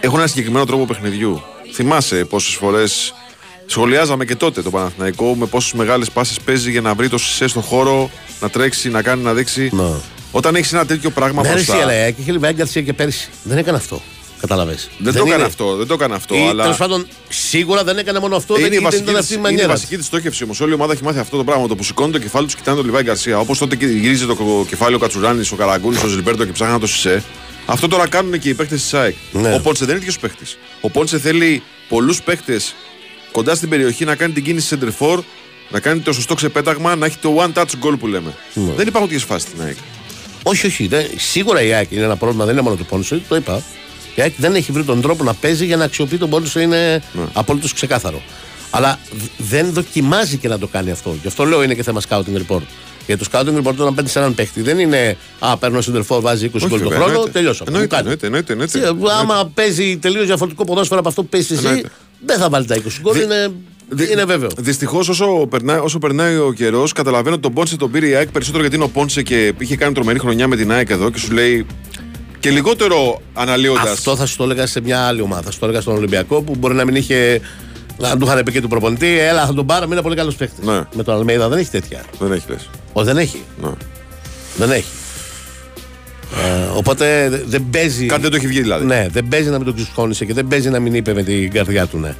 Έχουν 0.00 0.18
ένα 0.18 0.28
συγκεκριμένο 0.28 0.64
τρόπο 0.64 0.84
παιχνιδιού. 0.84 1.42
Θυμάσαι 1.72 2.24
πόσες 2.24 2.54
φορές 2.54 3.14
Σχολιάζαμε 3.70 4.24
και 4.24 4.36
τότε 4.36 4.62
το 4.62 4.70
Παναθηναϊκό 4.70 5.34
με 5.34 5.46
πόσες 5.46 5.72
μεγάλες 5.72 6.10
πάσει 6.10 6.34
παίζει 6.44 6.70
για 6.70 6.80
να 6.80 6.94
βρει 6.94 7.08
το 7.08 7.18
Σισε 7.18 7.46
στον 7.48 7.62
χώρο, 7.62 8.10
να 8.40 8.50
τρέξει, 8.50 8.88
να 8.90 9.02
κάνει, 9.02 9.22
να 9.22 9.34
δείξει. 9.34 9.70
Ναι. 9.72 9.90
Όταν 10.30 10.54
έχεις 10.54 10.72
ένα 10.72 10.86
τέτοιο 10.86 11.10
πράγμα 11.10 11.42
Ναι, 11.42 11.48
ρε, 11.48 11.54
μπροστά. 11.54 11.72
εσύ, 11.72 11.82
αλλά 11.82 11.94
η 11.94 11.98
ΑΕΚ 11.98 12.18
είχε 12.18 12.32
Λιβάη 12.32 12.52
Γκαρσία 12.52 12.82
και 12.82 12.92
πέρσι. 12.92 13.28
Δεν 13.42 13.58
έκανε 13.58 13.76
αυτό. 13.76 14.02
Κατάλαβε. 14.40 14.76
Δεν, 14.98 15.14
το 15.14 15.24
έκανε 15.26 15.44
αυτό, 15.44 15.76
δεν 15.76 15.86
το 15.86 15.94
έκανε 15.94 16.14
αυτό. 16.14 16.34
Ή, 16.34 16.48
αλλά 16.48 16.62
τέλος 16.62 16.76
πάντων, 16.78 17.06
σίγουρα 17.28 17.84
δεν 17.84 17.98
έκανε 17.98 18.18
μόνο 18.18 18.36
αυτό. 18.36 18.54
είναι, 18.58 18.62
δεν, 18.62 18.72
η 18.72 18.74
δεν 18.74 18.84
βασική, 18.84 19.02
ήταν 19.02 19.14
της, 19.14 19.22
αυτή 19.22 19.34
η 19.34 19.36
είναι 19.38 19.48
η 19.48 19.50
μανιέρα. 19.50 19.72
βασική 19.72 19.96
της 19.96 20.06
στόχευση 20.06 20.44
όμως. 20.44 20.60
Όλη 20.60 20.70
η 20.70 20.74
ομάδα 20.74 20.92
έχει 20.92 21.02
μάθει 21.04 21.18
αυτό 21.18 21.36
το 21.36 21.44
πράγμα. 21.44 21.66
Το 21.66 21.76
που 21.76 21.82
σηκώνει 21.84 22.12
το 22.12 22.18
κεφάλι 22.18 22.46
τους 22.46 22.54
κοιτάνε 22.54 22.76
τον 22.76 22.86
Λιβάη 22.86 23.02
Γκαρσία. 23.02 23.38
Όπως 23.38 23.58
τότε 23.58 23.76
γύριζε 23.86 24.26
το 24.26 24.64
κεφάλι 24.68 24.94
ο 24.94 24.98
Κατσουράνη, 24.98 25.48
ο 25.52 25.56
Καραγκούνης, 25.56 26.02
ο 26.02 26.06
Ζιλμπέρτο 26.08 26.44
και 26.44 26.52
ψάχναν 26.52 26.80
το 26.80 26.86
Σισε. 26.86 27.22
Αυτό 27.66 27.88
τώρα 27.88 28.08
κάνουν 28.08 28.38
και 28.38 28.48
οι 28.48 28.54
παίχτε 28.54 28.74
της 28.74 28.94
ΑΕΚ. 28.94 29.14
Ναι. 29.32 29.54
Ο 29.54 29.60
Πόνσε 29.60 29.84
δεν 29.84 29.96
είναι 29.96 30.04
τέτοιο 30.04 30.20
παίχτη. 30.20 30.44
Ο 30.80 30.90
Πόνσε 30.90 31.18
θέλει 31.18 31.62
πολλούς 31.88 32.22
παίχτε 32.22 32.60
κοντά 33.38 33.54
στην 33.54 33.68
περιοχή 33.68 34.04
να 34.04 34.14
κάνει 34.14 34.32
την 34.32 34.44
κίνηση 34.44 34.78
center 34.80 34.88
for, 35.06 35.18
να 35.70 35.80
κάνει 35.80 36.00
το 36.00 36.12
σωστό 36.12 36.34
ξεπέταγμα, 36.34 36.94
να 36.96 37.06
έχει 37.06 37.16
το 37.18 37.36
one 37.38 37.58
touch 37.58 37.64
goal 37.86 37.98
που 37.98 38.06
λέμε. 38.06 38.34
Ναι. 38.54 38.72
Δεν 38.76 38.86
υπάρχουν 38.86 39.10
τέτοιες 39.10 39.22
φάσεις 39.28 39.48
στην 39.48 39.62
ΑΕΚ. 39.62 39.76
Όχι, 40.42 40.66
όχι. 40.66 40.86
Δεν, 40.86 41.06
σίγουρα 41.16 41.62
η 41.62 41.72
ΑΕΚ 41.72 41.90
είναι 41.90 42.04
ένα 42.04 42.16
πρόβλημα, 42.16 42.44
δεν 42.44 42.52
είναι 42.54 42.62
μόνο 42.62 42.76
το 42.76 42.84
Πόνσε, 42.84 43.20
το 43.28 43.36
είπα. 43.36 43.62
Η 44.14 44.20
ΑΕΚ 44.22 44.32
δεν 44.36 44.54
έχει 44.54 44.72
βρει 44.72 44.84
τον 44.84 45.00
τρόπο 45.00 45.24
να 45.24 45.34
παίζει 45.34 45.64
για 45.64 45.76
να 45.76 45.84
αξιοποιεί 45.84 46.18
τον 46.18 46.30
Πόνσε, 46.30 46.60
είναι 46.60 47.02
Ναι. 47.12 47.22
απολύτως 47.32 47.72
ξεκάθαρο. 47.72 48.22
Αλλά 48.70 48.98
δ- 49.12 49.30
δεν 49.38 49.72
δοκιμάζει 49.72 50.36
και 50.36 50.48
να 50.48 50.58
το 50.58 50.66
κάνει 50.66 50.90
αυτό. 50.90 51.16
Γι' 51.22 51.26
αυτό 51.28 51.44
λέω 51.44 51.62
είναι 51.62 51.74
και 51.74 51.82
θέμα 51.82 52.00
scouting 52.08 52.42
report. 52.46 52.62
Για 53.06 53.18
το 53.18 53.26
scouting 53.32 53.56
report, 53.62 53.74
όταν 53.78 53.94
παίρνει 53.94 54.10
έναν 54.14 54.34
παίχτη, 54.34 54.62
δεν 54.62 54.78
είναι 54.78 55.16
Α, 55.38 55.56
παίρνω 55.56 55.80
συντερφόρ, 55.80 56.20
βάζει 56.20 56.44
20 56.46 56.50
γκολ 56.58 56.68
το 56.70 56.76
βέβαια, 56.76 56.88
χρόνο, 56.98 57.04
εννοείται. 57.12 57.30
τελειώσαμε. 57.30 57.70
Εννοείται, 57.70 57.96
Μου 57.96 58.02
κάνει. 58.02 58.16
εννοείται, 58.22 58.52
εννοείται, 58.52 58.78
Τι, 58.78 58.84
εννοείται. 58.86 59.14
Άμα 59.14 59.50
παίζει 59.54 59.96
τελείως 59.98 60.26
διαφορετικό 60.26 60.64
ποδόσφαιρο 60.64 61.00
από 61.00 61.08
αυτό 61.08 61.22
που 61.22 61.28
παίζει 61.28 61.54
εσύ, 61.54 61.66
Εννοείται. 61.66 61.90
Δεν 62.26 62.38
θα 62.38 62.48
βάλει 62.48 62.66
τα 62.66 62.76
20 62.76 62.80
γκολ, 63.00 63.12
Δι- 63.14 63.22
είναι, 63.22 63.52
Δυ- 63.88 64.10
είναι 64.10 64.24
βέβαιο. 64.24 64.48
Δυστυχώς, 64.58 65.08
όσο, 65.08 65.46
περνάει, 65.50 65.78
όσο 65.78 65.98
περνάει 65.98 66.36
ο 66.36 66.52
καιρός, 66.52 66.92
καταλαβαίνω 66.92 67.34
ότι 67.34 67.42
τον 67.42 67.52
Πόνσε 67.52 67.76
τον 67.76 67.90
πήρε 67.90 68.06
η 68.08 68.14
ΑΕΚ 68.14 68.28
περισσότερο 68.30 68.60
γιατί 68.62 68.76
είναι 68.76 68.84
ο 68.84 68.88
Πόνσε 68.88 69.22
και 69.22 69.52
είχε 69.58 69.76
κάνει 69.76 69.92
τρομερή 69.94 70.18
χρονιά 70.18 70.48
με 70.48 70.56
την 70.56 70.72
ΑΕΚ 70.72 70.90
εδώ 70.90 71.10
και 71.10 71.18
σου 71.18 71.32
λέει. 71.32 71.66
Και 72.40 72.50
λιγότερο 72.50 73.20
αναλύοντα. 73.34 73.80
Αυτό 73.82 74.16
θα 74.16 74.26
σου 74.26 74.36
το 74.36 74.44
έλεγα 74.44 74.66
σε 74.66 74.80
μια 74.80 75.00
άλλη 75.06 75.20
ομάδα. 75.20 75.42
Θα 75.42 75.50
σου 75.50 75.58
το 75.58 75.66
έλεγα 75.66 75.80
στον 75.80 75.94
Ολυμπιακό 75.96 76.42
που 76.42 76.54
μπορεί 76.58 76.74
να 76.74 76.84
μην 76.84 76.94
είχε. 76.94 77.40
Να 77.98 78.16
του 78.16 78.26
είχαν 78.26 78.42
πει 78.42 78.52
και 78.52 78.60
του 78.60 78.68
προπονητή, 78.68 79.18
έλα 79.18 79.46
θα 79.46 79.54
τον 79.54 79.66
πάρω, 79.66 79.86
είναι 79.92 80.02
πολύ 80.02 80.14
καλός 80.16 80.34
παίχτη. 80.34 80.66
Ναι. 80.66 80.80
Με 80.94 81.02
τον 81.02 81.14
Αλμέιδα 81.14 81.48
δεν 81.48 81.58
έχει 81.58 81.70
τέτοια. 81.70 82.04
Δεν 82.18 82.32
έχει 82.32 82.44
λες. 82.50 82.68
Ο, 82.92 83.04
δεν 83.04 83.16
έχει. 83.16 83.42
Ναι. 83.62 83.70
Δεν 84.56 84.70
έχει. 84.70 84.84
Ε, 86.36 86.76
οπότε 86.76 87.28
δε- 87.30 87.40
δεν 87.46 87.66
παίζει. 87.70 88.06
Κάτι 88.06 88.20
δεν 88.22 88.30
το 88.30 88.36
έχει 88.36 88.46
βγει 88.46 88.60
δηλαδή. 88.60 88.84
Ναι, 88.84 89.06
δεν 89.12 89.28
παίζει 89.28 89.48
να 89.50 89.56
μην 89.56 89.64
τον 89.66 89.74
ξεσχώνησε 89.74 90.24
και 90.24 90.32
δεν 90.34 90.46
παίζει 90.48 90.68
να 90.70 90.80
μην 90.80 90.94
είπε 90.94 91.14
με 91.14 91.22
την 91.22 91.50
καρδιά 91.52 91.86
του, 91.86 91.98
ναι. 91.98 92.14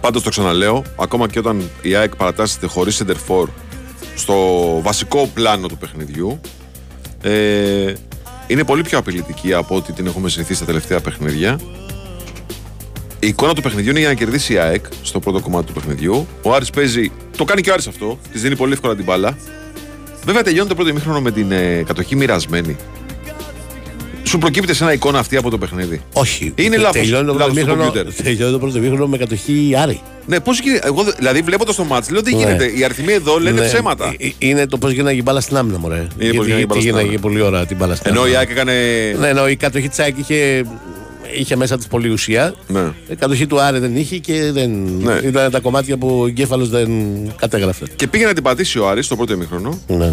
Πάντως 0.00 0.22
το 0.22 0.30
ξαναλέω, 0.30 0.82
ακόμα 0.96 1.28
και 1.28 1.38
όταν 1.38 1.70
η 1.82 1.94
ΑΕΚ 1.94 2.16
παρατάσσεται 2.16 2.66
χωρίς 2.66 3.02
center 3.02 3.14
for 3.28 3.46
στο 4.16 4.34
βασικό 4.82 5.30
πλάνο 5.34 5.66
του 5.66 5.76
παιχνιδιού, 5.78 6.40
ε, 7.22 7.92
είναι 8.46 8.64
πολύ 8.64 8.82
πιο 8.82 8.98
απειλητική 8.98 9.52
από 9.54 9.76
ό,τι 9.76 9.92
την 9.92 10.06
έχουμε 10.06 10.28
συνηθίσει 10.28 10.56
στα 10.56 10.66
τελευταία 10.66 11.00
παιχνίδια. 11.00 11.58
Η 13.20 13.26
εικόνα 13.26 13.54
του 13.54 13.62
παιχνιδιού 13.62 13.90
είναι 13.90 13.98
για 13.98 14.08
να 14.08 14.14
κερδίσει 14.14 14.52
η 14.52 14.58
ΑΕΚ 14.58 14.84
στο 15.02 15.20
πρώτο 15.20 15.40
κομμάτι 15.40 15.66
του 15.66 15.72
παιχνιδιού. 15.72 16.26
Ο 16.42 16.54
Άρης 16.54 16.70
παίζει, 16.70 17.10
το 17.36 17.44
κάνει 17.44 17.60
και 17.60 17.70
ο 17.70 17.72
Άρης 17.72 17.86
αυτό, 17.86 18.18
της 18.32 18.42
δίνει 18.42 18.56
πολύ 18.56 18.72
εύκολα 18.72 18.94
την 18.94 19.04
μπάλα. 19.04 19.36
Βέβαια 20.24 20.42
τελειώνει 20.42 20.68
το 20.68 20.74
πρώτο 20.74 20.90
ημίχρονο 20.90 21.20
με 21.20 21.30
την 21.30 21.52
ε, 21.52 21.82
κατοχή 21.86 22.16
μοιρασμένη. 22.16 22.76
Σου 24.34 24.40
προκύπτει 24.40 24.74
σε 24.74 24.84
ένα 24.84 24.92
εικόνα 24.92 25.18
αυτή 25.18 25.36
από 25.36 25.50
το 25.50 25.58
παιχνίδι; 25.58 26.00
Όχι. 26.12 26.52
Είναι 26.56 26.68
Τε- 26.70 26.78
λάθος. 26.78 27.00
Τελειώνει 27.00 27.26
το 27.26 27.32
πρώτο 27.34 27.38
Λάθος 27.38 27.52
στο 27.52 27.60
ημίχρονο- 27.60 27.92
κομπιούτερ. 27.92 28.24
τελειώνει 28.24 28.52
το 28.52 28.58
πρώτο 28.58 28.78
ημίχρονο 28.78 29.06
με 29.06 29.16
κατοχή 29.16 29.74
Άρη. 29.78 30.00
Ναι, 30.26 30.40
πώς 30.40 30.60
γίνεται; 30.60 30.86
Εγώ, 30.86 31.02
δε- 31.02 31.12
δηλαδή, 31.18 31.40
βλέποντα 31.40 31.74
το 31.74 31.84
μάτς, 31.84 32.10
λέω 32.10 32.22
τι 32.22 32.34
Ναι. 32.34 32.38
γίνεται; 32.38 32.64
Οι 32.76 32.84
αριθμοί 32.84 33.12
εδώ 33.12 33.38
λένε 33.38 33.60
Ναι, 33.60 33.66
ψέματα. 33.66 34.14
ε, 34.18 34.26
ε, 34.26 34.30
Είναι 34.38 34.66
το 34.66 34.78
πώς 34.78 34.92
γίναγε 34.92 35.18
η 35.18 35.22
μπάλα 35.24 35.40
στην 35.40 35.56
άμυνα, 35.56 35.78
μωρέ. 35.78 35.96
πώς 35.96 36.08
Γιατί- 36.18 36.36
γίναγε 36.36 36.52
η 36.52 36.54
μπάλα 36.54 36.66
τι 36.66 36.74
στην 36.74 36.80
γίναγε 36.82 37.04
άμυνα. 37.06 37.20
πολύ 37.20 37.40
ώρα 37.40 37.66
την 37.66 37.76
μπάλα 37.76 37.94
στην 37.94 38.10
Ενώ 38.10 38.20
η 38.20 38.22
άμυνα. 38.24 38.38
ΑΕΚ 38.38 38.50
έκανε. 38.50 38.72
Ναι, 39.20 39.28
ενώ 39.28 39.48
η 39.48 39.56
κατοχή 39.56 39.88
της 39.88 39.98
ΑΕΚ 39.98 40.18
είχε, 40.18 40.64
είχε 41.34 41.56
μέσα 41.56 41.76
της 41.76 41.86
πολλή 41.86 42.08
ουσία. 42.08 42.54
Ναι. 42.68 42.92
Η 43.08 43.14
κατοχή 43.14 43.46
του 43.46 43.60
Άρη 43.60 43.78
δεν 43.78 43.96
είχε 43.96 44.18
και 44.18 44.52
δεν. 44.52 44.70
Ναι. 45.02 45.12
Ήταν 45.24 45.50
τα 45.50 45.60
κομμάτια 45.60 45.96
που 45.96 46.18
ο 46.20 46.26
εγκέφαλος 46.26 46.68
δεν 46.68 46.88
κατέγραφε. 47.36 47.84
Και 47.96 48.06
πήγε 48.06 48.24
να 48.26 48.32
την 48.32 48.42
πατήσει 48.42 48.78
ο 48.78 48.88
Άρης 48.88 49.04
στο 49.06 49.16
πρώτο 49.16 49.32
ημίχρονο 49.32 49.78
Ναι. 49.86 50.12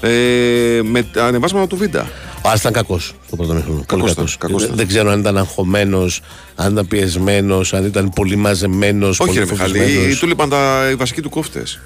ε, 0.00 0.80
με 0.82 1.06
ανεβάσματα 1.16 1.66
του 1.66 1.76
Βίντα. 1.76 2.08
Ο 2.42 2.48
Άρης 2.48 2.60
ήταν 2.60 2.72
κακός 2.72 3.14
στο 3.26 3.36
πρώτο 3.36 3.52
μήχρονο. 3.54 3.74
Πολύ 3.88 4.02
Κακός 4.02 4.14
κακός. 4.14 4.34
ήταν, 4.34 4.48
κακός 4.48 4.56
Δεν, 4.62 4.64
ήταν. 4.66 4.76
δεν 4.76 4.86
ξέρω 4.86 5.10
αν 5.10 5.20
ήταν 5.20 5.36
αγχωμένος, 5.38 6.20
αν 6.54 6.72
ήταν 6.72 6.86
πιεσμένος, 6.86 7.74
αν 7.74 7.84
ήταν 7.84 8.08
πολύ 8.14 8.36
μαζεμένος. 8.36 9.20
Όχι, 9.20 9.38
ρε 9.38 9.44
Μιχαλή, 9.50 10.16
του 10.20 10.26
λείπαν 10.26 10.48
τα, 10.48 10.88
οι 10.90 10.94
βασικοί 10.94 11.20
του 11.20 11.30
κόφτες. 11.30 11.80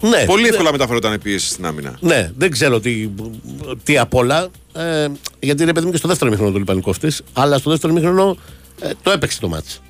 Ναι, 0.00 0.24
Πολύ 0.24 0.42
ναι, 0.42 0.48
εύκολα 0.48 0.72
μεταφερόταν 0.72 1.12
η 1.12 1.18
πίεση 1.18 1.46
στην 1.48 1.66
άμυνα. 1.66 1.96
Ναι, 2.00 2.30
δεν 2.36 2.50
ξέρω 2.50 2.80
τι, 2.80 3.10
τι 3.82 3.98
απ' 3.98 4.14
όλα. 4.14 4.48
Ε, 4.72 5.06
γιατί 5.40 5.62
είναι 5.62 5.72
παιδί 5.72 5.86
μου 5.86 5.92
και 5.92 5.98
στο 5.98 6.08
δεύτερο 6.08 6.30
μήχρονο 6.30 6.52
του 6.52 6.58
λείπαν 6.58 6.80
κόφτε. 6.80 7.12
Αλλά 7.32 7.58
στο 7.58 7.70
δεύτερο 7.70 7.92
μήχρονο 7.92 8.36
ε, 8.80 8.90
το 9.02 9.10
έπαιξε 9.10 9.40
το 9.40 9.48
μάτς. 9.48 9.80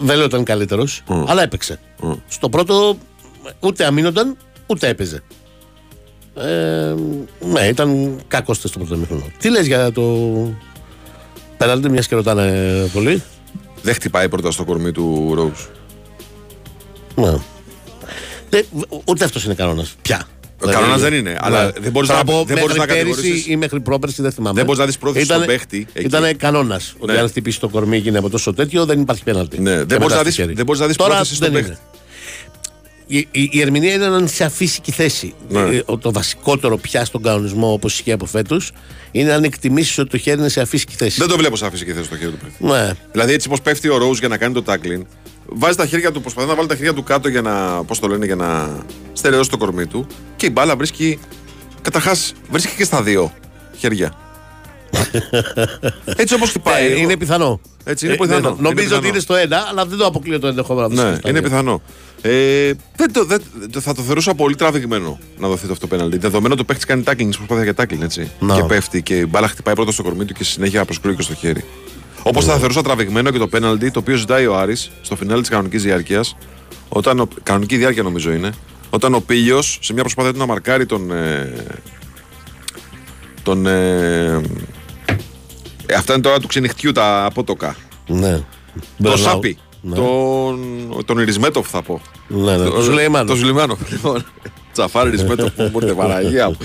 Δεν 0.00 0.16
λέω 0.16 0.24
ότι 0.24 0.34
ήταν 0.34 0.44
καλύτερος, 0.44 1.02
αλλά 1.26 1.42
έπαιξε. 1.42 1.80
Στο 2.28 2.48
πρώτο 2.48 2.98
ούτε 3.60 3.84
αμήνονταν, 3.84 4.36
ούτε 4.66 4.88
έπαιζε. 4.88 5.22
Ε, 6.34 6.94
ναι, 7.52 7.60
ήταν 7.60 8.20
κακός 8.28 8.56
στο 8.56 8.68
πρώτο 8.68 8.96
μήχρονο. 8.96 9.22
Τι 9.38 9.50
λες 9.50 9.66
για 9.66 9.92
το 9.92 10.02
πέναλτι, 11.56 11.88
μιας 11.90 12.06
και 12.08 12.14
ρωτάνε 12.14 12.90
πολύ. 12.92 13.22
Δεν 13.82 13.94
χτυπάει 13.94 14.28
πρώτα 14.28 14.50
στο 14.50 14.64
κορμί 14.64 14.92
του 14.92 15.32
Ρόουζ. 15.34 15.60
Ναι. 17.14 17.38
Δεν- 18.50 18.64
ούτε 19.04 19.24
αυτός 19.24 19.44
είναι 19.44 19.54
κανόνας. 19.54 19.94
Πια. 20.02 20.22
κανόνας 20.70 21.00
δεν 21.00 21.12
είναι, 21.14 21.36
αλλά 21.40 21.70
δεν 21.80 21.92
μπορείς 21.92 22.08
Θέλω 22.08 22.20
να- 22.26 22.32
πω, 22.32 22.44
δεν 22.44 22.58
μπορείς 22.58 22.76
μέχρι 22.76 22.78
να 22.78 22.86
πέρυσι 22.86 23.14
κατηγορήσεις. 23.14 23.46
ή 23.52 23.56
μέχρι 23.56 23.80
πρόπερσι, 23.80 24.22
δεν 24.22 24.32
θυμάμαι. 24.32 24.54
Δεν 24.56 24.64
μπορείς 24.64 24.80
να 24.80 24.86
δεις 24.86 24.98
πρόθεση 24.98 25.24
Ήτανε- 25.24 25.44
στον 25.44 25.56
παίχτη 25.56 25.86
εκεί. 25.92 26.06
Ήτανε 26.06 26.32
κανόνας. 26.32 26.94
Ότι 26.98 27.12
Ναι. 27.12 27.18
αν 27.18 27.28
χτυπήσει 27.28 27.60
το 27.60 27.68
κορμί 27.68 28.00
και 28.00 28.08
είναι 28.08 28.18
από 28.18 28.30
τόσο 28.30 28.54
τέτοιο, 28.54 28.84
δεν 28.84 29.00
υπάρχει 29.00 29.22
πέναλτι. 29.22 29.60
Ναι, 29.60 29.70
Και 29.70 29.76
δεν 29.76 29.84
μετά 29.86 29.96
μπορείς 29.96 30.08
να 30.08 30.14
στο 30.14 30.24
δεις- 30.24 30.34
χέρι. 30.34 30.52
δεν 30.54 30.64
μπορείς 30.64 30.80
να 30.80 30.86
δεις 30.86 30.96
Τώρα 30.96 31.10
πρόθεση 31.14 31.34
στον 31.34 31.52
δεν 31.52 31.62
παίχτη. 31.62 31.78
είναι. 33.08 33.18
Η, 33.18 33.28
η, 33.30 33.48
η 33.52 33.60
ερμηνεία 33.60 33.92
είναι 33.92 34.08
να 34.08 34.26
σε 34.26 34.44
αφήσει 34.44 34.80
και 34.80 34.90
η 34.90 34.94
θέση. 34.94 35.34
Ναι. 35.48 35.60
Ε, 35.60 35.82
το 36.00 36.12
βασικότερο 36.12 36.76
πια 36.76 37.04
στον 37.04 37.22
κανονισμό, 37.22 37.72
όπως 37.72 37.92
ισχύει 37.94 38.12
από 38.12 38.26
φέτος, 38.26 38.72
είναι 39.10 39.32
αν 39.32 39.44
εκτιμήσεις 39.44 39.98
ότι 39.98 40.10
το 40.10 40.18
χέρι 40.18 40.38
είναι 40.38 40.48
σε 40.48 40.60
αφήσει 40.60 40.84
και 40.84 40.92
η 40.94 40.96
θέση. 40.98 41.18
Δεν 41.18 41.28
το 41.28 41.36
βλέπω 41.36 41.56
σαν 41.56 41.68
άφησε 41.68 41.84
και 41.84 41.92
θέση 41.92 42.04
στο 42.04 42.16
χέρι 42.16 42.30
του 42.30 42.36
παίχτη. 42.36 42.64
Ναι. 42.64 42.92
Δηλαδή 43.12 43.32
έτσι 43.32 43.48
όπω 43.50 43.60
πέφτει 43.62 43.88
ο 43.88 43.96
Ρόουζ 43.96 44.18
για 44.18 44.28
να 44.28 44.36
κάνει 44.36 44.54
το 44.54 44.62
tackling, 44.66 45.02
βάζει 45.48 45.76
τα 45.76 45.86
χέρια 45.86 46.12
του, 46.12 46.20
προσπαθεί 46.20 46.48
να 46.48 46.54
βάλει 46.54 46.68
τα 46.68 46.74
χέρια 46.76 46.94
του 46.94 47.02
κάτω 47.02 47.28
για 47.28 47.42
να, 47.42 47.84
πώς 47.84 47.98
το 47.98 48.06
λένε, 48.08 48.26
για 48.26 48.36
να 48.36 48.76
στερεώσει 49.12 49.50
το 49.50 49.56
κορμί 49.56 49.86
του 49.86 50.06
και 50.36 50.46
η 50.46 50.50
μπάλα 50.52 50.76
βρίσκει, 50.76 51.18
καταρχάς 51.82 52.32
βρίσκει 52.50 52.76
και 52.76 52.84
στα 52.84 53.02
δύο 53.02 53.32
χέρια. 53.76 54.12
έτσι 56.16 56.34
όπως 56.34 56.48
χτυπάει. 56.48 56.84
Ε, 56.84 56.90
εγώ- 56.90 56.98
είναι 57.02 57.16
πιθανό. 57.16 57.60
Έτσι, 57.84 58.04
είναι 58.06 58.14
Ε, 58.14 58.16
πιθανό. 58.16 58.40
ναι, 58.40 58.48
Είναι 58.48 58.56
Νομίζω 58.60 58.82
πιθανό. 58.82 58.96
ότι 58.98 59.08
είναι 59.08 59.18
στο 59.18 59.34
ένα, 59.34 59.66
αλλά 59.70 59.86
δεν 59.86 59.98
το 59.98 60.06
αποκλείω 60.06 60.38
το 60.38 60.46
ενδεχόμενο. 60.46 60.86
αυτό 60.86 61.02
Ναι, 61.02 61.16
στα 61.16 61.28
είναι 61.28 61.38
δύο. 61.40 61.48
πιθανό. 61.48 61.82
Ε, 62.22 62.72
δεν 62.96 63.12
το, 63.12 63.24
δεν, 63.24 63.40
θα 63.80 63.94
το 63.94 64.02
θεωρούσα 64.02 64.34
πολύ 64.34 64.54
τραβηγμένο 64.54 65.18
να 65.38 65.48
δοθεί 65.48 65.66
το 65.66 65.72
αυτό 65.72 65.86
πέναλτι. 65.86 66.18
Δεδομένου 66.18 66.52
ότι 66.52 66.62
ο 66.62 66.64
παίχτη 66.64 66.86
κάνει 66.86 67.02
tackling, 67.06 67.28
σε 67.30 67.38
προσπάθεια 67.46 67.64
για 67.64 67.74
tackling, 67.76 68.02
έτσι. 68.02 68.30
Να. 68.38 68.54
Και 68.54 68.62
πέφτει 68.62 69.02
και 69.02 69.16
η 69.18 69.26
μπάλα 69.30 69.48
χτυπάει 69.48 69.74
πρώτα 69.74 69.92
στο 69.92 70.02
κορμί 70.02 70.24
του 70.24 70.34
και 70.34 70.44
στη 70.44 70.52
συνέχεια 70.52 70.84
προσκρούει 70.84 71.14
και 71.16 71.22
στο 71.22 71.34
χέρι. 71.34 71.64
Όπως 72.28 72.44
θα 72.44 72.58
θεωρούσα 72.58 72.82
τραβηγμένο 72.82 73.30
και 73.30 73.38
το 73.38 73.48
πέναλτι 73.48 73.90
το 73.90 73.98
οποίο 73.98 74.16
ζητάει 74.16 74.46
ο 74.46 74.56
Άρης 74.56 74.90
στο 75.02 75.16
φινάλ 75.16 75.40
της 75.40 75.48
κανονικής 75.48 75.82
διάρκειας. 75.82 76.36
Όταν 76.88 77.20
ο, 77.20 77.28
κανονική 77.42 77.76
διάρκεια 77.76 78.02
νομίζω 78.02 78.32
είναι. 78.32 78.50
Όταν 78.90 79.14
ο 79.14 79.20
Πίλιο 79.20 79.62
σε 79.62 79.92
μια 79.92 80.02
προσπάθεια 80.02 80.32
του 80.32 80.38
να 80.38 80.46
μαρκάρει 80.46 80.86
τον. 80.86 81.10
Ε, 81.10 81.52
τον 83.42 83.66
ε, 83.66 84.40
ε, 85.86 85.94
αυτά 85.94 86.12
είναι 86.12 86.22
τώρα 86.22 86.38
του 86.38 86.46
ξενυχτιού 86.46 86.92
τα 86.92 87.24
απότοκα. 87.24 87.76
Ναι. 88.06 88.32
Το 88.32 88.44
Μπερνάου. 88.96 89.18
Σάπι. 89.18 89.58
Ναι. 89.80 89.94
Τον, 89.94 90.58
τον 91.04 91.18
Ρισμέτοφ 91.18 91.68
θα 91.68 91.82
πω. 91.82 92.00
Ναι, 92.28 92.56
ναι. 92.56 92.68
Το 92.68 92.82
Σουλεϊμάνο. 92.82 93.30
Το 93.30 93.36
Σουλεϊμάνο. 93.36 93.78
Λοιπόν, 93.90 94.24
Τσαφάρι 94.72 95.10
Ρισμέτοφ 95.10 95.52
που 95.52 95.62
μου 95.72 95.78
ήρθε 95.82 95.94
Παναγία 95.94 96.48
μου. 96.48 96.56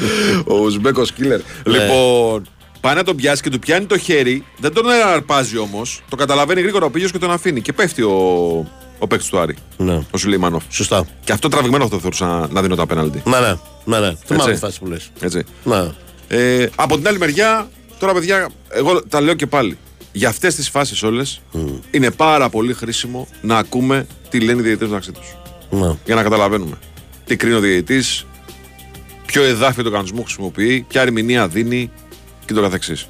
Ο 0.47 0.59
Ουσμπέκος 0.59 1.11
Κίλερ. 1.11 1.39
Ναι. 1.39 1.77
Λοιπόν, 1.77 2.43
πάει 2.81 2.95
να 2.95 3.03
τον 3.03 3.15
πιάσει 3.15 3.41
και 3.41 3.49
του 3.49 3.59
πιάνει 3.59 3.85
το 3.85 3.97
χέρι. 3.97 4.45
Δεν 4.57 4.73
τον 4.73 4.89
αρπάζει 4.89 5.57
όμως. 5.57 6.01
Το 6.09 6.15
καταλαβαίνει 6.15 6.61
γρήγορα 6.61 6.85
ο 6.85 6.89
Πίλιο 6.89 7.09
και 7.09 7.17
τον 7.17 7.31
αφήνει. 7.31 7.61
Και 7.61 7.73
πέφτει 7.73 8.01
ο, 8.01 8.11
ο 8.99 9.07
παίκτης 9.07 9.27
του 9.29 9.39
Άρη. 9.39 9.55
Ναι. 9.77 9.99
Ο 10.11 10.17
Σουλεϊμάνοφ. 10.17 10.63
Σωστά. 10.69 11.05
Και 11.23 11.31
αυτό 11.31 11.47
τραβηγμένο 11.47 11.83
αυτό 11.83 11.99
θεωρούσα 11.99 12.25
να, 12.25 12.47
να 12.47 12.61
δίνω 12.61 12.75
τα 12.75 12.85
πέναλτι. 12.85 13.21
Ναι, 13.25 13.39
ναι. 13.39 13.55
ναι, 13.85 13.99
ναι. 13.99 14.15
Θυμάμαι 14.25 14.49
Έτσι. 14.51 14.53
τη 14.53 14.57
φάση 14.65 14.79
που 14.79 14.87
λες. 14.87 15.11
Έτσι. 15.19 15.43
Ναι. 15.63 15.91
Ε, 16.27 16.67
από 16.75 16.97
την 16.97 17.07
άλλη 17.07 17.17
μεριά, 17.17 17.69
τώρα 17.99 18.13
παιδιά, 18.13 18.49
εγώ 18.69 19.03
τα 19.03 19.21
λέω 19.21 19.33
και 19.33 19.47
πάλι. 19.47 19.77
Για 20.11 20.29
αυτές 20.29 20.55
τις 20.55 20.69
φάσεις 20.69 21.03
όλες 21.03 21.41
είναι 21.91 22.11
πάρα 22.11 22.49
πολύ 22.49 22.73
χρήσιμο 22.73 23.27
να 23.41 23.57
ακούμε 23.57 24.07
τι 24.29 24.39
λένε 24.39 24.59
οι 24.59 24.63
διαιτητές 24.63 24.87
μεταξύ 24.87 25.11
τους. 25.11 25.35
ναι. 25.69 25.95
Για 26.05 26.15
να 26.15 26.23
καταλαβαίνουμε 26.23 26.77
τι 27.25 27.35
κρίνει 27.35 27.55
ο 27.55 27.59
διαιτητής, 27.59 28.25
ποιο 29.25 29.43
εδάφιο 29.43 29.83
του 29.83 29.91
κανονισμού 29.91 30.23
χρησιμοποιεί, 30.23 30.85
ποια 30.87 31.01
ερμηνεία 31.01 31.47
δίνει 31.47 31.91
και 32.53 32.57
το 32.57 32.63
καθεξής. 32.63 33.07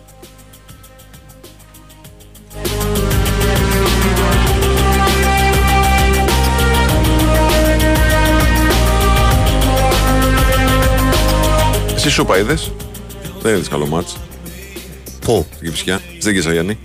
Εσύ 11.96 12.10
σούπα 12.10 12.38
είδες; 12.38 12.72
Δεν 13.42 13.54
είδες 13.54 13.68
καλό 13.68 13.86
μάτς. 13.86 14.18
Πού. 15.20 15.46
Στην 15.56 15.68
Κηφισιά. 15.68 16.02
Στην 16.20 16.34
Κεσαγιανή. 16.34 16.80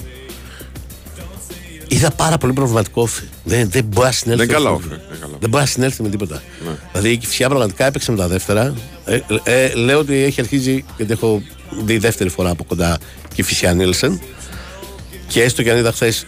Είδα 1.88 2.10
πάρα 2.10 2.38
πολύ 2.38 2.52
προβληματικό 2.52 3.02
όφη. 3.02 3.22
Δεν, 3.44 3.70
δεν 3.70 3.84
μπορεί 3.84 4.06
να 4.06 4.12
συνέλθει. 4.12 4.46
Δεν 4.46 4.54
καλά 4.54 4.70
με 4.70 4.74
όφη, 4.76 4.82
τίποτα. 4.88 5.06
δεν 5.10 5.20
καλά. 5.20 5.36
Δεν 5.40 5.48
μπορεί 5.50 5.62
να 5.62 5.68
συνέλθει 5.68 6.02
με 6.02 6.08
τίποτα. 6.08 6.42
Ναι. 6.66 6.70
Δηλαδή 6.92 7.10
η 7.12 7.16
Κυφσιά 7.16 7.48
πραγματικά 7.48 7.86
έπαιξε 7.86 8.10
με 8.10 8.16
τα 8.16 8.28
δεύτερα. 8.28 8.74
Ε, 9.04 9.20
ε, 9.42 9.74
λέω 9.74 9.98
ότι 9.98 10.14
έχει 10.22 10.40
αρχίσει, 10.40 10.84
γιατί 10.96 11.12
έχω 11.12 11.42
δει 11.84 11.98
δεύτερη 11.98 12.30
φορά 12.30 12.50
από 12.50 12.64
κοντά 12.64 12.98
Κυφσιά 13.34 13.74
Νίλσεν. 13.74 14.20
Και 15.28 15.42
έστω 15.42 15.62
και 15.62 15.70
αν 15.70 15.76
είδα 15.78 15.92
χθες 15.92 16.26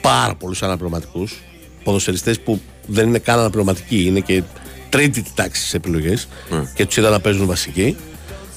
πάρα 0.00 0.34
πολλούς 0.34 0.62
αναπληρωματικούς 0.62 1.42
ποδοσφαιριστές 1.84 2.40
που 2.40 2.60
δεν 2.86 3.08
είναι 3.08 3.18
καν 3.18 3.38
αναπληρωματικοί, 3.38 4.04
είναι 4.04 4.20
και 4.20 4.42
τρίτη 4.88 5.24
τάξη 5.34 5.66
σε 5.66 5.76
επιλογές 5.76 6.28
Ναι. 6.50 6.64
και 6.74 6.86
τους 6.86 6.96
είδα 6.96 7.10
να 7.10 7.20
παίζουν 7.20 7.46
βασικοί. 7.46 7.96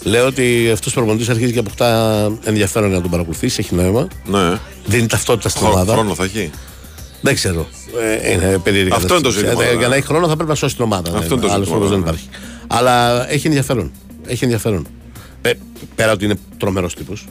Λέω 0.06 0.26
ότι 0.26 0.70
αυτός 0.74 0.91
ο 0.91 0.96
προπονητής 0.96 1.30
αρχίζει 1.30 1.54
και 1.54 1.60
αποκτά 1.60 2.32
ενδιαφέρον 2.44 2.88
για 2.88 2.96
να 2.98 3.02
τον 3.02 3.12
παρακολουθήσει, 3.12 3.60
έχει 3.60 3.76
νόημα. 3.76 4.08
Ναι. 4.26 4.60
Δίνει 4.86 5.08
ταυτότητα 5.08 5.50
στην 5.50 5.62
Χρόνο, 5.62 5.76
ομάδα. 5.76 5.94
χρόνο 5.94 6.15
θα 6.15 6.24
έχει; 6.24 6.50
Δεν 7.22 7.36
ξέρω. 7.36 7.68
Ε, 8.24 8.32
είναι 8.32 8.58
περίεργη 8.63 8.91
Αυτό 8.94 9.13
είναι 9.13 9.24
το 9.24 9.30
κατάσταση. 9.30 9.38
ζήτημα, 9.38 9.52
Ε, 9.52 9.65
βέβαια. 9.65 9.80
Για 9.80 9.88
να 9.88 9.96
έχει 9.96 10.06
χρόνο 10.06 10.28
θα 10.28 10.36
πρέπει 10.36 10.50
να 10.50 10.56
σώσει 10.56 10.76
την 10.76 10.84
ομάδα. 10.84 11.18
Αυτό 11.18 11.34
είναι 11.34 11.44
το 11.46 11.52
Άλλος 11.52 11.65
ζήτημα, 11.65 11.65
τρόπος 11.65 11.89
δεν 11.89 11.98
βέβαια. 12.00 12.13
υπάρχει. 12.13 12.30
Αλλά 12.68 13.30
έχει 13.32 13.48
ενδιαφέρον. 13.48 13.91
Έχει 14.28 14.44
ενδιαφέρον. 14.44 14.88
Ε, 15.41 15.52
πέρα 15.96 16.12
ότι 16.12 16.26
είναι 16.26 16.36
τρομερός 16.58 16.96
τύπος. 16.96 17.26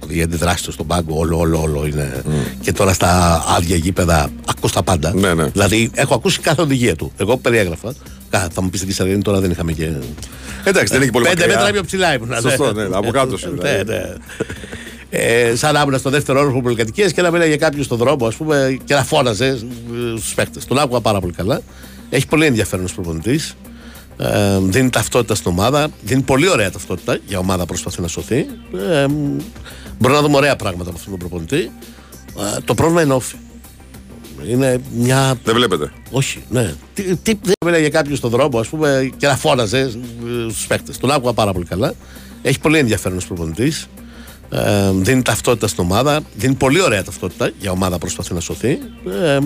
Δηλαδή 0.00 0.18
η 0.18 0.22
αντιδράση 0.22 0.64
του 0.64 0.72
στον 0.72 0.86
πάγκο, 0.86 1.18
όλο, 1.18 1.38
όλο, 1.38 1.60
όλο 1.60 1.86
είναι. 1.86 2.22
Και 2.60 2.72
τώρα 2.72 2.92
στα 2.92 3.44
άδεια 3.48 3.76
γήπεδα 3.76 4.30
ακούς 4.48 4.72
τα 4.72 4.82
πάντα. 4.82 5.14
Ναι, 5.14 5.34
ναι. 5.34 5.44
Δηλαδή 5.44 5.90
έχω 5.94 6.14
ακούσει 6.14 6.40
κάθε 6.40 6.62
οδηγία 6.62 6.96
του. 6.96 7.12
Εγώ 7.16 7.36
περιέγραφα. 7.36 7.94
Κα- 8.30 8.48
Θα 8.52 8.62
μου 8.62 8.70
πεις 8.70 8.78
στην 8.80 8.90
Κυσαριανή 8.92 9.22
τώρα 9.22 9.40
δεν 9.40 9.50
είχαμε 9.50 9.72
και. 9.72 9.92
Εντάξει, 10.64 10.92
δεν 10.92 11.02
έχει 11.02 11.10
πολύ 11.10 11.24
Πέντε 11.24 11.40
μακριά. 11.40 11.56
μέτρα 11.58 11.72
πιο 11.72 11.84
ψηλά 11.84 12.14
ήμουν. 12.14 12.40
Σωστό, 12.40 12.72
ναι, 12.72 12.82
από 12.92 13.10
κάτω 13.10 13.36
σου, 13.36 13.50
ναι, 13.62 13.82
δηλαδή. 13.82 13.84
ναι. 13.92 14.14
Ε, 15.12 15.56
σαν 15.56 15.74
να 15.74 15.80
ήμουν 15.80 15.98
στο 15.98 16.10
δεύτερο 16.10 16.40
όροφο 16.40 16.62
πολυκατοικία 16.62 17.08
και 17.10 17.22
να 17.22 17.30
μιλάει 17.30 17.48
για 17.48 17.56
κάποιον 17.56 17.84
στον 17.84 17.98
δρόμο, 17.98 18.26
ας 18.26 18.34
πούμε, 18.34 18.78
και 18.84 18.94
να 18.94 19.04
φώναζε 19.04 19.58
στους 20.18 20.34
παίκτες. 20.34 20.64
Τον 20.64 20.78
άκουγα 20.78 21.00
πάρα 21.00 21.20
πολύ 21.20 21.32
καλά. 21.32 21.60
Έχει 22.10 22.26
πολύ 22.26 22.46
ενδιαφέρον 22.46 22.84
ως 22.84 22.92
προπονητής. 22.94 23.54
Ε, 24.18 24.58
δίνει 24.60 24.90
ταυτότητα 24.90 25.34
στην 25.34 25.50
ομάδα. 25.50 25.88
Δίνει 26.02 26.22
πολύ 26.22 26.48
ωραία 26.48 26.70
ταυτότητα 26.70 27.18
για 27.26 27.38
ομάδα 27.38 27.60
που 27.60 27.66
προσπαθεί 27.66 28.00
να 28.00 28.08
σωθεί. 28.08 28.36
Ε, 28.74 29.06
μπορούμε 29.98 30.20
να 30.20 30.22
δούμε 30.22 30.36
ωραία 30.36 30.56
πράγματα 30.56 30.88
από 30.90 30.98
αυτόν 30.98 31.18
τον 31.18 31.28
προπονητή. 31.28 31.70
Ε, 32.56 32.60
το 32.64 32.74
πρόβλημα 32.74 33.02
είναι 33.02 33.12
όφη. 33.12 33.34
Είναι 34.48 34.80
μια 34.96 35.34
Δεν 35.44 35.54
βλέπετε. 35.54 35.92
όχι, 36.10 36.42
ναι. 36.50 36.74
Τι, 36.94 37.02
τι 37.16 37.34
δεν 37.42 37.52
μιλάει 37.64 37.80
για 37.80 37.90
κάποιον 37.90 38.16
στον 38.16 38.30
δρόμο, 38.30 38.58
ας 38.58 38.68
πούμε, 38.68 39.10
και 39.16 39.26
να 39.26 39.36
φώναζε 39.36 39.90
στους 40.50 40.66
παίκτες. 40.66 40.98
Τον 40.98 41.10
άκουγα 41.10 41.32
πάρα 41.32 41.52
πολύ 41.52 41.64
καλά. 41.64 41.94
Έχει 42.42 42.60
πολύ 42.60 42.78
ενδιαφέρον 42.78 43.16
ως 43.16 43.26
προπονητής. 43.26 43.86
Ε, 44.50 44.90
δίνει 44.92 45.22
ταυτότητα 45.22 45.66
στην 45.68 45.84
ομάδα. 45.84 46.20
Δίνει 46.36 46.54
πολύ 46.54 46.82
ωραία 46.82 47.04
ταυτότητα 47.04 47.50
για 47.58 47.70
ομάδα 47.70 47.92
που 47.94 47.98
προσπαθεί 48.00 48.34
να 48.34 48.40
σωθεί. 48.40 48.68
Ε, 49.24 49.38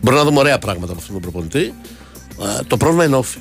μπορούμε 0.00 0.22
να 0.22 0.24
δούμε 0.24 0.38
ωραία 0.38 0.58
πράγματα 0.58 0.92
από 0.92 1.00
αυτόν 1.00 1.14
τον 1.20 1.22
προπονητή. 1.22 1.74
Ε, 2.40 2.62
το 2.66 2.76
πρόβλημα 2.76 3.04
είναι 3.04 3.16
όφη. 3.16 3.38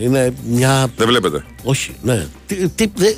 Είναι 0.00 0.32
μια 0.46 0.90
Δεν 0.96 1.06
βλέπετε. 1.06 1.44
όχι, 1.62 1.94
ναι. 2.02 2.26
Τι, 2.46 2.68
τι, 2.68 2.90
δε, 2.94 3.12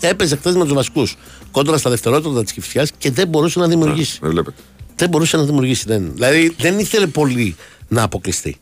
έπαιζε 0.00 0.36
χθες 0.36 0.54
με 0.54 0.64
τους 0.64 0.72
βασικούς 0.72 1.16
κόντρα 1.50 1.78
στα 1.78 1.90
δευτερότητα 1.90 2.42
της 2.42 2.52
Κυφσιά 2.52 2.86
και 2.98 3.10
δεν 3.10 3.28
μπορούσε 3.28 3.58
να 3.58 3.66
δημιουργήσει. 3.68 4.18
Δεν 4.20 4.30
βλέπετε. 4.30 4.56
Δεν 4.96 5.08
μπορούσε 5.08 5.36
να 5.36 5.42
δημιουργήσει. 5.42 5.84
Δεν. 5.86 6.10
Δηλαδή 6.14 6.54
δεν 6.58 6.78
ήθελε 6.78 7.06
πολύ 7.06 7.56
να 7.88 8.02
αποκλειστεί. 8.02 8.56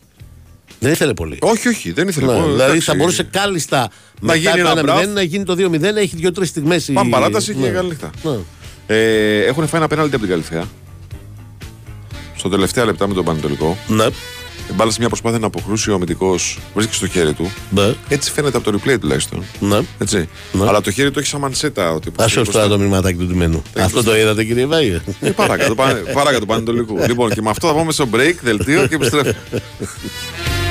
Δεν 0.79 0.93
ήθελε 0.93 1.15
πολύ. 1.15 1.39
Όχι, 1.41 1.69
όχι, 1.69 1.93
δεν 1.93 2.09
ήθελε. 2.09 2.27
Ναι, 2.27 2.33
Πω, 2.39 2.43
δηλαδή 2.45 2.63
εντάξει. 2.63 2.81
θα 2.81 2.95
μπορούσε 2.95 3.23
κάλλιστα 3.23 3.91
Να 4.21 4.35
γίνει 4.35 4.53
το 4.53 4.59
ένα 4.69 4.81
1-0, 4.81 4.83
μπραφ. 4.83 5.07
να 5.07 5.23
γίνει 5.23 5.45
το 5.45 5.53
2-0, 5.59 5.83
έχει 5.83 6.17
δύο-τρεις 6.17 6.49
στιγμές. 6.49 6.91
Πάμε 6.93 7.11
παράταση 7.11 7.55
και 7.55 7.69
καλή 7.69 7.89
νύχτα. 7.89 8.11
Ναι. 8.23 8.37
Ε, 8.87 9.45
έχουν 9.45 9.67
φάει 9.67 9.81
ένα 9.81 9.89
πέναλτι 9.89 10.15
από 10.15 10.25
την 10.25 10.33
Καλυθέα. 10.33 10.65
Στο 12.37 12.49
τελευταία 12.49 12.85
λεπτά 12.85 13.09
με 13.09 13.15
τον 13.15 13.25
Πανετολικό. 13.25 13.77
Ναι. 13.89 14.07
Η 14.71 14.73
μπάλα 14.75 14.91
σε 14.91 14.97
μια 15.01 15.09
προσπάθεια 15.09 15.39
να 15.39 15.47
αποκρούσει 15.47 15.91
ο 15.91 15.95
αμυντικός 15.95 16.59
βρίσκει 16.75 16.95
στο 16.95 17.07
χέρι 17.07 17.33
του. 17.33 17.51
Ναι. 17.71 17.95
Έτσι 18.09 18.31
φαίνεται 18.31 18.57
από 18.57 18.73
το 18.73 18.79
replay 18.85 18.97
τουλάχιστον. 19.01 19.45
ναι. 19.61 19.79
Έτσι. 19.99 20.29
Ναι. 20.53 20.67
Αλλά 20.69 20.81
το 20.81 20.91
χέρι 20.91 21.11
του 21.11 21.19
έχει 21.19 21.29
σαν 21.29 21.41
μανσέτα. 21.41 21.93
Ότι 21.93 22.11
Α 22.23 22.29
σου 22.29 22.43
τώρα 22.43 22.69
το 22.69 22.79
μηνυματάκι 22.79 23.19
του 23.19 23.27
τιμένου. 23.27 23.63
Αυτό 23.79 24.03
το 24.03 24.17
είδατε 24.17 24.45
κύριε 24.45 24.67
Βάγε. 24.67 25.01
Ε, 25.21 25.31
Παράκατο, 25.31 25.75
πάνε- 25.75 26.13
παράκατο 26.13 26.41
του 26.41 26.47
Πανετολικού. 26.47 26.99
λοιπόν, 27.07 27.31
και 27.31 27.43
με 27.43 27.51
αυτό 27.51 27.69
θα 27.69 27.75
πάμε 27.75 27.93
στο 27.93 28.09
break, 28.15 28.35
δελτίο 28.43 28.87
και 28.87 28.95
επιστρέφουμε. 28.95 29.37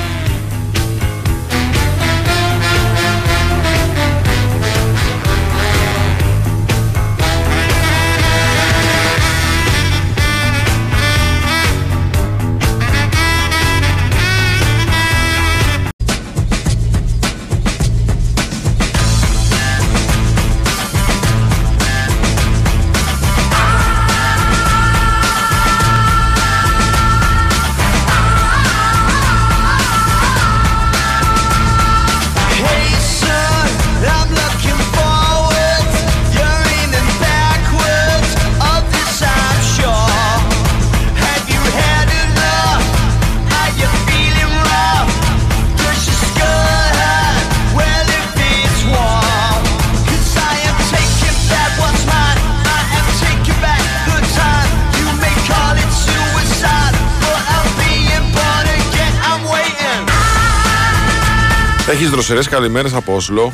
δροσερέ 62.26 62.48
καλημέρες 62.56 62.92
από 62.94 63.14
Όσλο. 63.14 63.52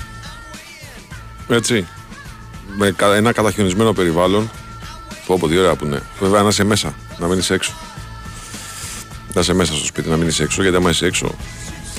Έτσι. 1.48 1.86
Με 2.76 2.90
κα- 2.96 3.14
ένα 3.14 3.32
καταχιονισμένο 3.32 3.92
περιβάλλον. 3.92 4.50
Πω 5.26 5.36
πω 5.40 5.48
τι 5.48 5.58
ωραία 5.58 5.74
που 5.74 5.84
είναι. 5.84 6.02
Βέβαια 6.20 6.42
να 6.42 6.48
είσαι 6.48 6.64
μέσα, 6.64 6.94
να 7.18 7.26
μην 7.26 7.38
είσαι 7.38 7.54
έξω. 7.54 7.72
Να 9.32 9.40
είσαι 9.40 9.54
μέσα 9.54 9.74
στο 9.74 9.84
σπίτι, 9.86 10.08
να 10.08 10.16
μην 10.16 10.28
είσαι 10.28 10.42
έξω, 10.42 10.62
γιατί 10.62 10.76
άμα 10.76 10.90
είσαι 10.90 11.06
έξω. 11.06 11.34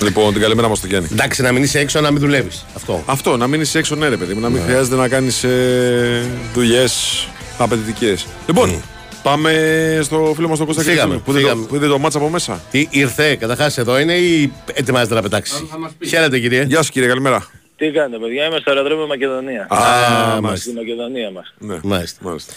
Λοιπόν, 0.01 0.33
την 0.33 0.41
καλημέρα 0.41 0.67
μας 0.67 0.77
στο 0.77 0.87
Γιάννη. 0.87 1.07
Εντάξει, 1.11 1.41
να 1.41 1.51
μην 1.51 1.63
είσαι 1.63 1.79
έξω, 1.79 2.01
να 2.01 2.11
μην 2.11 2.19
δουλεύεις. 2.21 2.65
Αυτό. 2.75 3.03
Αυτό, 3.05 3.37
να 3.37 3.47
μην 3.47 3.61
είσαι 3.61 3.77
έξω, 3.77 3.95
ναι, 3.95 4.07
ρε 4.07 4.17
παιδί 4.17 4.33
μου, 4.33 4.39
να 4.39 4.49
μην 4.49 4.61
χρειάζεται 4.63 4.95
να 4.95 5.07
κάνεις 5.07 5.43
ε, 5.43 6.25
δουλειές 6.53 7.27
απαιτητικές. 7.57 8.25
Λοιπόν, 8.47 8.81
πάμε 9.23 9.99
στο 10.03 10.33
φίλο 10.35 10.47
μας 10.47 10.57
τον 10.57 10.67
Κώστα 10.67 10.81
Φύγαμε, 10.81 11.01
Κυριακού, 11.03 11.23
που, 11.23 11.31
είδε 11.31 11.39
το- 11.41 11.47
φύγαμε. 11.47 11.65
που 11.67 11.75
είδε 11.75 11.87
το 11.87 11.97
μάτσα 11.99 12.17
από 12.17 12.29
μέσα. 12.29 12.61
Τι 12.71 12.87
ήρθε, 12.89 13.35
καταρχάς 13.35 13.77
εδώ 13.77 13.99
είναι 13.99 14.13
ή 14.13 14.51
ετοιμάζεται 14.73 15.13
να 15.15 15.21
πετάξει; 15.21 15.69
Χαίρετε 16.07 16.39
κύριε. 16.39 16.63
Γεια 16.63 16.81
σου 16.81 16.91
κύριε, 16.91 17.07
καλημέρα. 17.07 17.47
Τι 17.75 17.91
κάνετε 17.91 18.17
παιδιά, 18.17 18.45
είμαι 18.45 18.57
στο 18.59 18.71
αεροδρόμιο 18.71 19.07
Μακεδονίας. 19.07 19.65
Α, 19.69 19.75
μάλιστα. 19.77 20.39
μάλιστα. 20.41 20.69
Στη 20.69 20.73
Μακεδονία 20.79 21.31
μας. 21.31 21.53
Ναι, 21.57 21.79
Μάλιστα. 21.83 22.19
μάλιστα. 22.23 22.53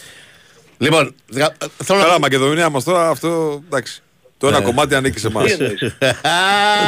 Λοιπόν, 0.77 1.15
δεκα- 1.27 1.55
θέλω 1.83 1.99
να. 1.99 2.05
Καλά, 2.05 2.19
Μακεδονία 2.19 2.69
μας 2.69 2.83
τώρα 2.83 3.09
αυτό 3.09 3.61
εντάξει. 3.65 4.01
Το 4.37 4.47
ένα 4.47 4.61
κομμάτι 4.61 4.95
ανήκει 4.95 5.19
σε 5.19 5.27
εμάς. 5.27 5.43
Τι 5.45 5.51
εννοείς; 5.51 5.79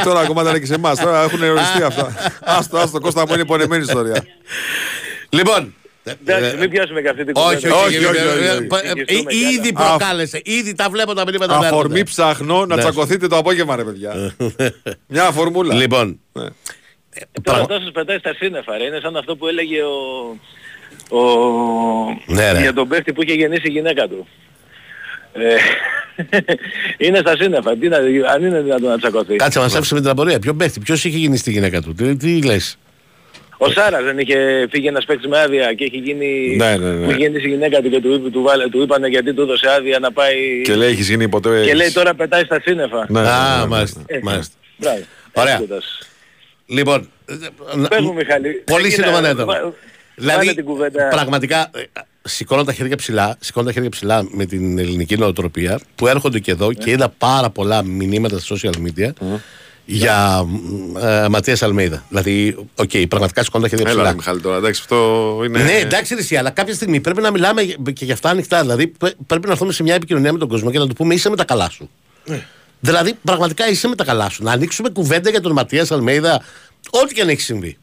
Το 0.04 0.10
ένα 0.10 0.26
κομμάτι 0.26 0.50
ανήκει 0.50 0.66
σε 0.66 0.74
εμάς. 0.74 1.00
Τώρα 1.00 1.24
έχουν 1.24 1.42
οριστεί 1.44 1.82
αυτά. 1.84 2.14
Άστο, 2.58 2.78
άστο, 2.78 3.00
Κώστα 3.00 3.22
μου 3.28 3.34
είναι 3.34 3.46
πονεμένη 3.46 3.84
ιστορία. 3.84 4.26
Λοιπόν. 5.30 5.74
Εντάξει, 6.26 6.58
μην 6.58 6.70
πιάσουμε 6.70 7.02
και 7.02 7.10
αυτή 7.10 7.24
την 7.26 7.34
Όχι, 7.38 7.56
κουβέντα. 7.56 7.76
όχι, 7.76 7.96
όχι, 7.98 8.06
όχι, 8.06 8.16
όχι, 8.28 8.46
ε, 8.46 8.50
όχι. 8.50 8.64
ε, 8.86 8.90
ε, 8.90 8.94
Συγχυστούμε 8.96 9.32
κι 9.32 9.38
Ήδη 9.38 9.72
άλλα. 9.76 9.88
προκάλεσε. 9.90 10.42
Ήδη 10.44 10.76
τα 10.76 10.90
βλέπω 10.90 11.14
τα 11.14 11.24
μηνύματα 11.26 11.54
να 11.60 11.68
Αφορμή 11.68 11.80
έρχονται. 12.00 12.04
ψαχνώ 12.04 12.66
να 12.66 12.76
Ναι. 12.76 12.82
τσακωθείτε 12.82 13.28
το 13.28 13.38
απόγευμα, 13.38 13.76
ρε 13.76 13.84
παιδιά. 13.84 14.36
Μια 15.08 15.24
φορμούλα. 15.32 15.74
Λοιπόν, 15.74 16.20
Ναι. 16.34 16.42
Τώρα 16.42 16.52
πραγμα- 17.44 17.62
αυτό 17.62 17.80
σας 17.80 17.92
πετάει 17.92 18.18
στα 18.18 18.34
σύννεφα 18.34 18.78
ρε. 18.78 18.84
Είναι 18.84 19.00
σαν 19.02 19.18
αυτό 19.18 19.36
που 19.36 19.48
έλεγε 19.48 19.82
ο... 19.82 21.18
ο... 21.20 21.22
Ναι, 22.26 22.52
ρε. 22.52 22.60
για 22.62 22.74
τον 22.74 22.88
παίχτη 22.88 23.14
που 23.14 23.24
είχε 23.24 23.34
γεννήσει 23.34 23.62
η 23.68 23.72
γυναίκα 23.72 24.08
του. 24.08 24.28
Ε, 25.34 25.56
είναι 27.08 27.18
στα 27.18 27.36
σύννεφα. 27.36 27.78
Τι 27.78 27.88
να, 27.88 27.98
αν 28.34 28.44
είναι 28.46 28.62
δυνατόν 28.62 28.90
να 28.90 28.98
τσακωθεί. 28.98 29.36
κάτσε 29.36 29.58
να 29.60 29.64
μας 29.66 29.76
άφησε 29.76 29.94
με 29.94 30.00
την 30.02 30.10
απορία. 30.10 30.40
Ποιο 30.40 30.54
παίχτη, 30.54 30.80
ποιος 30.80 31.04
είχε 31.06 31.18
γίνει 31.18 31.38
στη 31.38 31.52
γυναίκα 31.52 31.82
του; 31.82 31.94
Τι, 31.94 32.16
τι 32.16 32.42
λες; 32.44 32.78
Ο 33.58 33.70
Σάρας 33.70 34.04
δεν 34.04 34.20
είχε 34.20 34.68
φύγει 34.72 34.88
ένας 34.88 35.06
παίκτης 35.06 35.28
με 35.28 35.40
άδεια 35.40 35.74
και 35.74 35.84
έχει 35.84 35.98
γίνει... 35.98 36.56
Ναι, 36.56 36.78
ναι, 36.78 36.90
ναι. 36.92 37.06
Που 37.06 37.10
είχε 37.12 37.20
γεννήσει 37.20 37.46
η 37.48 37.50
γυναίκα 37.50 37.82
του 37.82 37.90
και 37.90 38.00
του, 38.02 38.14
είπε- 38.14 38.32
του, 38.32 38.42
βάλε- 38.42 38.70
του 38.70 38.82
είπανε 38.82 39.08
γιατί 39.08 39.34
του 39.34 39.42
έδωσε 39.42 39.70
άδεια 39.70 40.00
να 40.00 40.12
πάει... 40.12 40.62
Και 40.64 40.76
λέει, 40.76 40.90
έχεις 40.90 41.10
γίνει 41.10 41.30
ποτέ. 41.30 41.64
και 41.66 41.74
λέει 41.74 41.92
τώρα 41.92 42.14
πετάει 42.16 42.44
στα 42.44 42.62
σύννεφα. 42.62 43.06
Ναι, 43.10 43.20
ναι, 43.20 43.26
ναι, 43.26 43.32
Α, 43.32 43.56
ναι, 43.56 43.62
ναι. 43.62 43.68
μάλιστα. 43.68 44.02
Ε, 44.06 44.20
μάλιστα. 44.24 44.54
Μπράβο. 44.78 45.00
Ωραία. 45.34 45.54
Έσκοτας. 45.54 46.00
Λοιπόν, 46.66 47.10
Πες 47.90 48.00
μου 48.02 48.14
Μιχάλη. 48.14 48.50
Πολύ 48.66 48.86
Εκείνα, 48.88 49.04
σύντομα 49.06 49.22
ναι, 49.22 49.34
το. 49.34 49.46
βα- 49.46 49.54
βάλε 49.54 49.72
Δηλαδή, 50.16 50.54
την 50.56 50.66
κουβέντα. 50.66 51.08
πραγματικά 51.08 51.70
ε, 51.76 51.82
σηκώνω 52.22 52.64
τα 52.64 52.74
χέρια 52.74 52.96
ψηλά, 52.96 53.38
σηκώνω 53.40 53.66
τα 53.66 53.72
χέρια 53.72 53.90
ψηλά 53.90 54.28
με 54.32 54.46
την 54.46 54.80
ελληνική 54.80 55.16
νοοτροπία 55.18 55.80
που 55.96 56.08
έρχονται 56.08 56.40
και 56.40 56.52
εδώ 56.52 56.68
Ναι. 56.68 56.74
και 56.74 56.90
είδα 56.90 57.10
πάρα 57.18 57.50
πολλά 57.50 57.84
μηνύματα 57.84 58.40
στα 58.40 58.56
social 58.56 58.74
media 58.88 59.10
για 59.86 60.46
ε, 61.02 61.28
Ματίας 61.30 61.62
Αλμέιδα. 61.64 62.04
Δηλαδή, 62.10 62.56
οκ, 62.76 62.90
πραγματικά 63.10 63.44
σηκώνω 63.44 63.64
τα 63.64 63.70
χέρια 63.70 63.86
Έλα, 63.86 63.94
ψηλά. 63.96 64.10
ρε, 64.10 64.16
Μιχάλη, 64.16 64.42
τώρα, 64.42 64.58
εντάξει, 64.58 64.82
αυτό 64.84 65.42
είναι. 65.46 65.64
Ναι, 65.64 65.72
εντάξει, 65.72 66.14
ρε, 66.14 66.20
εσύ, 66.20 66.36
αλλά 66.36 66.50
κάποια 66.50 66.74
στιγμή 66.74 67.00
πρέπει 67.00 67.22
να 67.22 67.32
μιλάμε 67.32 67.64
και 67.94 68.06
για 68.06 68.14
αυτά 68.14 68.30
ανοιχτά. 68.30 68.62
Δηλαδή, 68.62 68.88
πρέ- 68.88 69.16
πρέπει 69.28 69.46
να 69.46 69.52
έρθουμε 69.52 69.72
σε 69.72 69.84
μια 69.84 69.94
επικοινωνία 69.96 70.34
με 70.34 70.40
τον 70.40 70.48
κόσμο 70.48 70.72
και 70.72 70.80
να 70.80 70.88
του 70.88 70.94
πούμε 70.94 71.14
είσαι 71.14 71.30
με 71.30 71.36
τα 71.36 71.46
καλά 71.46 71.70
σου. 71.70 71.90
Ναι. 72.26 72.46
Δηλαδή, 72.80 73.14
πραγματικά 73.24 73.70
είσαι 73.70 73.88
με 73.88 73.96
τα 73.96 74.04
καλά 74.04 74.30
σου. 74.30 74.44
Να 74.44 74.52
ανοίξουμε 74.52 74.90
κουβέντα 74.90 75.30
για 75.30 75.42
τον 75.42 75.52
Ματίας 75.52 75.92
Αλμέιδα, 75.92 76.42
ό,τι 76.90 77.14
και 77.14 77.22
αν 77.22 77.30
έχει 77.30 77.42
συμβεί. 77.42 77.78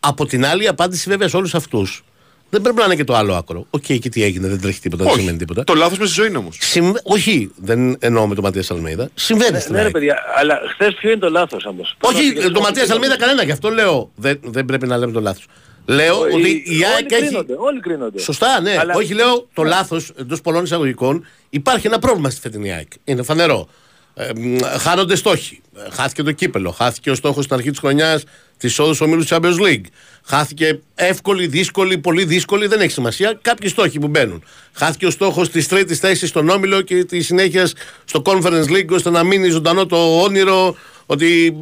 Από 0.00 0.26
την 0.26 0.46
άλλη, 0.46 0.64
η 0.64 0.66
απάντηση 0.66 1.08
βέβαια 1.08 1.28
σε 1.28 1.36
όλους 1.36 1.54
αυτούς 1.54 2.04
δεν 2.54 2.62
πρέπει 2.62 2.78
να 2.78 2.84
είναι 2.84 2.94
και 2.96 3.04
το 3.04 3.14
άλλο 3.14 3.34
άκρο. 3.34 3.66
Οκ, 3.70 3.80
και 3.82 4.08
τι 4.08 4.22
έγινε, 4.22 4.48
δεν 4.48 4.60
τρέχει 4.60 4.80
τίποτα, 4.80 5.02
δεν 5.02 5.12
Όχι. 5.12 5.20
σημαίνει 5.20 5.38
τίποτα. 5.38 5.64
Το 5.64 5.74
λάθος 5.74 5.98
με 5.98 6.04
στη 6.06 6.14
ζωή 6.14 6.26
είναι 6.28 6.38
όμως. 6.38 6.56
Συμ- 6.60 6.96
Όχι, 7.02 7.50
δεν 7.56 7.96
εννοώ 8.00 8.26
με 8.26 8.34
τον 8.34 8.44
Ματίας 8.44 8.70
Αλμέιδα. 8.70 9.08
Συμβαίνει 9.14 9.60
στην 9.60 9.72
Ναι 9.72 9.78
ρε 9.78 9.84
ΑΕΚ. 9.84 9.92
παιδιά, 9.92 10.18
αλλά 10.36 10.60
χθες 10.72 10.94
ποιο 10.94 11.10
είναι 11.10 11.18
το 11.20 11.30
λάθος 11.30 11.64
όμως; 11.64 11.96
Όχι, 12.00 12.32
Πώς 12.32 12.44
να 12.44 12.50
το 12.50 12.60
Ματίας 12.60 12.90
Αλμέιδα 12.90 13.16
κανένα, 13.16 13.42
γι' 13.44 13.50
αυτό 13.52 13.68
λέω. 13.68 14.10
Δεν, 14.16 14.38
δεν 14.44 14.64
πρέπει 14.64 14.86
να 14.86 14.96
λέμε 14.96 15.12
το 15.12 15.20
λάθος. 15.20 15.46
Λέω 15.86 16.18
Όλοι- 16.20 16.32
ότι 16.34 16.48
η 16.50 16.74
όλοι 16.74 16.86
ΑΕΚ 16.86 17.12
έχει. 17.12 17.22
κρίνονται, 17.22 17.54
Όλοι 17.58 17.80
κρίνονται. 17.80 18.20
Σωστά, 18.20 18.60
ναι. 18.60 18.76
Αλλά- 18.78 18.94
Όχι, 18.96 19.14
λέω 19.14 19.48
το 19.54 19.62
λάθος 19.62 20.12
εντός 20.18 20.40
πολλών 20.40 20.64
εισαγωγικών. 20.64 21.26
Υπάρχει 21.50 21.86
ένα 21.86 21.98
πρόβλημα 21.98 22.30
στη 22.30 22.40
φετινή 22.40 22.72
ΑΕΚ. 22.72 22.88
Είναι 23.04 23.22
φανερό. 23.22 23.68
Ε, 24.14 24.30
μ, 24.36 24.56
χάνονται 24.78 25.16
στόχοι. 25.16 25.60
Ε, 25.76 25.90
Χάθηκε 25.90 26.22
το 26.22 26.32
κύπελο. 26.32 26.70
Χάθηκε 26.70 27.10
ο 27.10 27.14
στόχος 27.14 27.44
στην 27.44 27.56
αρχή 27.56 27.70
της 27.70 27.78
χρονιάς 27.78 28.24
της 28.56 28.70
εισόδου 28.70 28.96
ομίλου 29.00 29.24
Champions 29.28 29.58
League. 29.60 29.84
Χάθηκε 30.24 30.80
εύκολη, 30.94 31.46
δύσκολη, 31.46 31.98
πολύ 31.98 32.24
δύσκολη, 32.24 32.66
δεν 32.66 32.80
έχει 32.80 32.92
σημασία. 32.92 33.38
Κάποιοι 33.42 33.68
στόχοι 33.68 33.98
που 33.98 34.08
μπαίνουν. 34.08 34.44
Χάθηκε 34.72 35.06
ο 35.06 35.10
στόχος 35.10 35.48
της 35.50 35.68
τρίτης 35.68 35.98
θέσης 35.98 36.28
στον 36.28 36.48
όμιλο 36.48 36.80
και 36.80 37.04
της 37.04 37.26
συνέχειας 37.26 37.72
στο 38.04 38.22
Conference 38.24 38.68
League 38.68 38.90
ώστε 38.90 39.10
να 39.10 39.24
μείνει 39.24 39.48
ζωντανό 39.48 39.86
το 39.86 40.20
όνειρο 40.22 40.76
ότι 41.06 41.56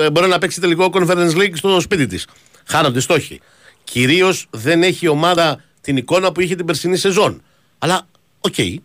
ε, 0.00 0.10
μπορεί 0.10 0.28
να 0.28 0.38
παίξει 0.38 0.60
τελικό 0.60 0.90
Conference 0.92 1.36
League 1.36 1.54
στο 1.54 1.80
σπίτι 1.80 2.06
της. 2.06 2.26
Χάνονται 2.66 3.00
στόχοι. 3.00 3.40
Κυρίως 3.84 4.46
δεν 4.50 4.82
έχει 4.82 5.04
η 5.04 5.08
ομάδα 5.08 5.64
την 5.80 5.96
εικόνα 5.96 6.32
που 6.32 6.40
είχε 6.40 6.54
την 6.54 6.66
περσινή 6.66 6.96
σεζόν. 6.96 7.42
Αλλά, 7.78 8.06
οκ, 8.40 8.58
ε, 8.58 8.80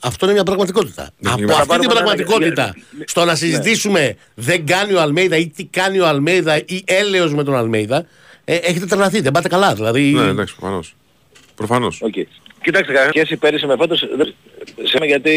αυτό 0.00 0.24
είναι 0.24 0.34
μια 0.34 0.42
πραγματικότητα. 0.44 1.10
Από 1.24 1.40
είναι- 1.42 1.52
αυτή 1.52 1.66
πάρουμε 1.66 1.86
την 1.86 1.96
ένα- 1.96 2.04
πραγματικότητα 2.04 2.74
για- 2.96 3.04
στο 3.06 3.24
να 3.24 3.34
συζητήσουμε 3.34 4.16
δεν 4.34 4.66
κάνει 4.66 4.92
ο 4.92 5.00
Αλμέιδα 5.00 5.36
ή 5.36 5.48
τι 5.48 5.64
κάνει 5.64 5.98
ο 5.98 6.06
Αλμέιδα 6.06 6.56
ή 6.56 6.82
έλεος 6.84 7.34
με 7.34 7.44
τον 7.44 7.54
Αλμέιδα, 7.56 8.06
ε, 8.44 8.54
έχετε 8.56 8.86
τρελαθεί, 8.86 9.20
δεν 9.20 9.32
πάτε 9.32 9.48
καλά. 9.48 9.74
Δηλαδή, 9.74 10.02
Ναι, 10.02 10.28
εντάξει, 10.28 10.56
προφανώς. 10.56 10.94
Προφανώς. 11.54 12.00
Οκ. 12.02 12.14
Κοιτάξτε, 12.62 12.92
κατά 12.92 13.08
σχέση 13.08 13.36
πέρυσι 13.36 13.66
με 13.66 13.76
φέτος, 13.78 14.08
δεν- 14.16 14.34
σε 14.82 15.04
γιατί 15.04 15.30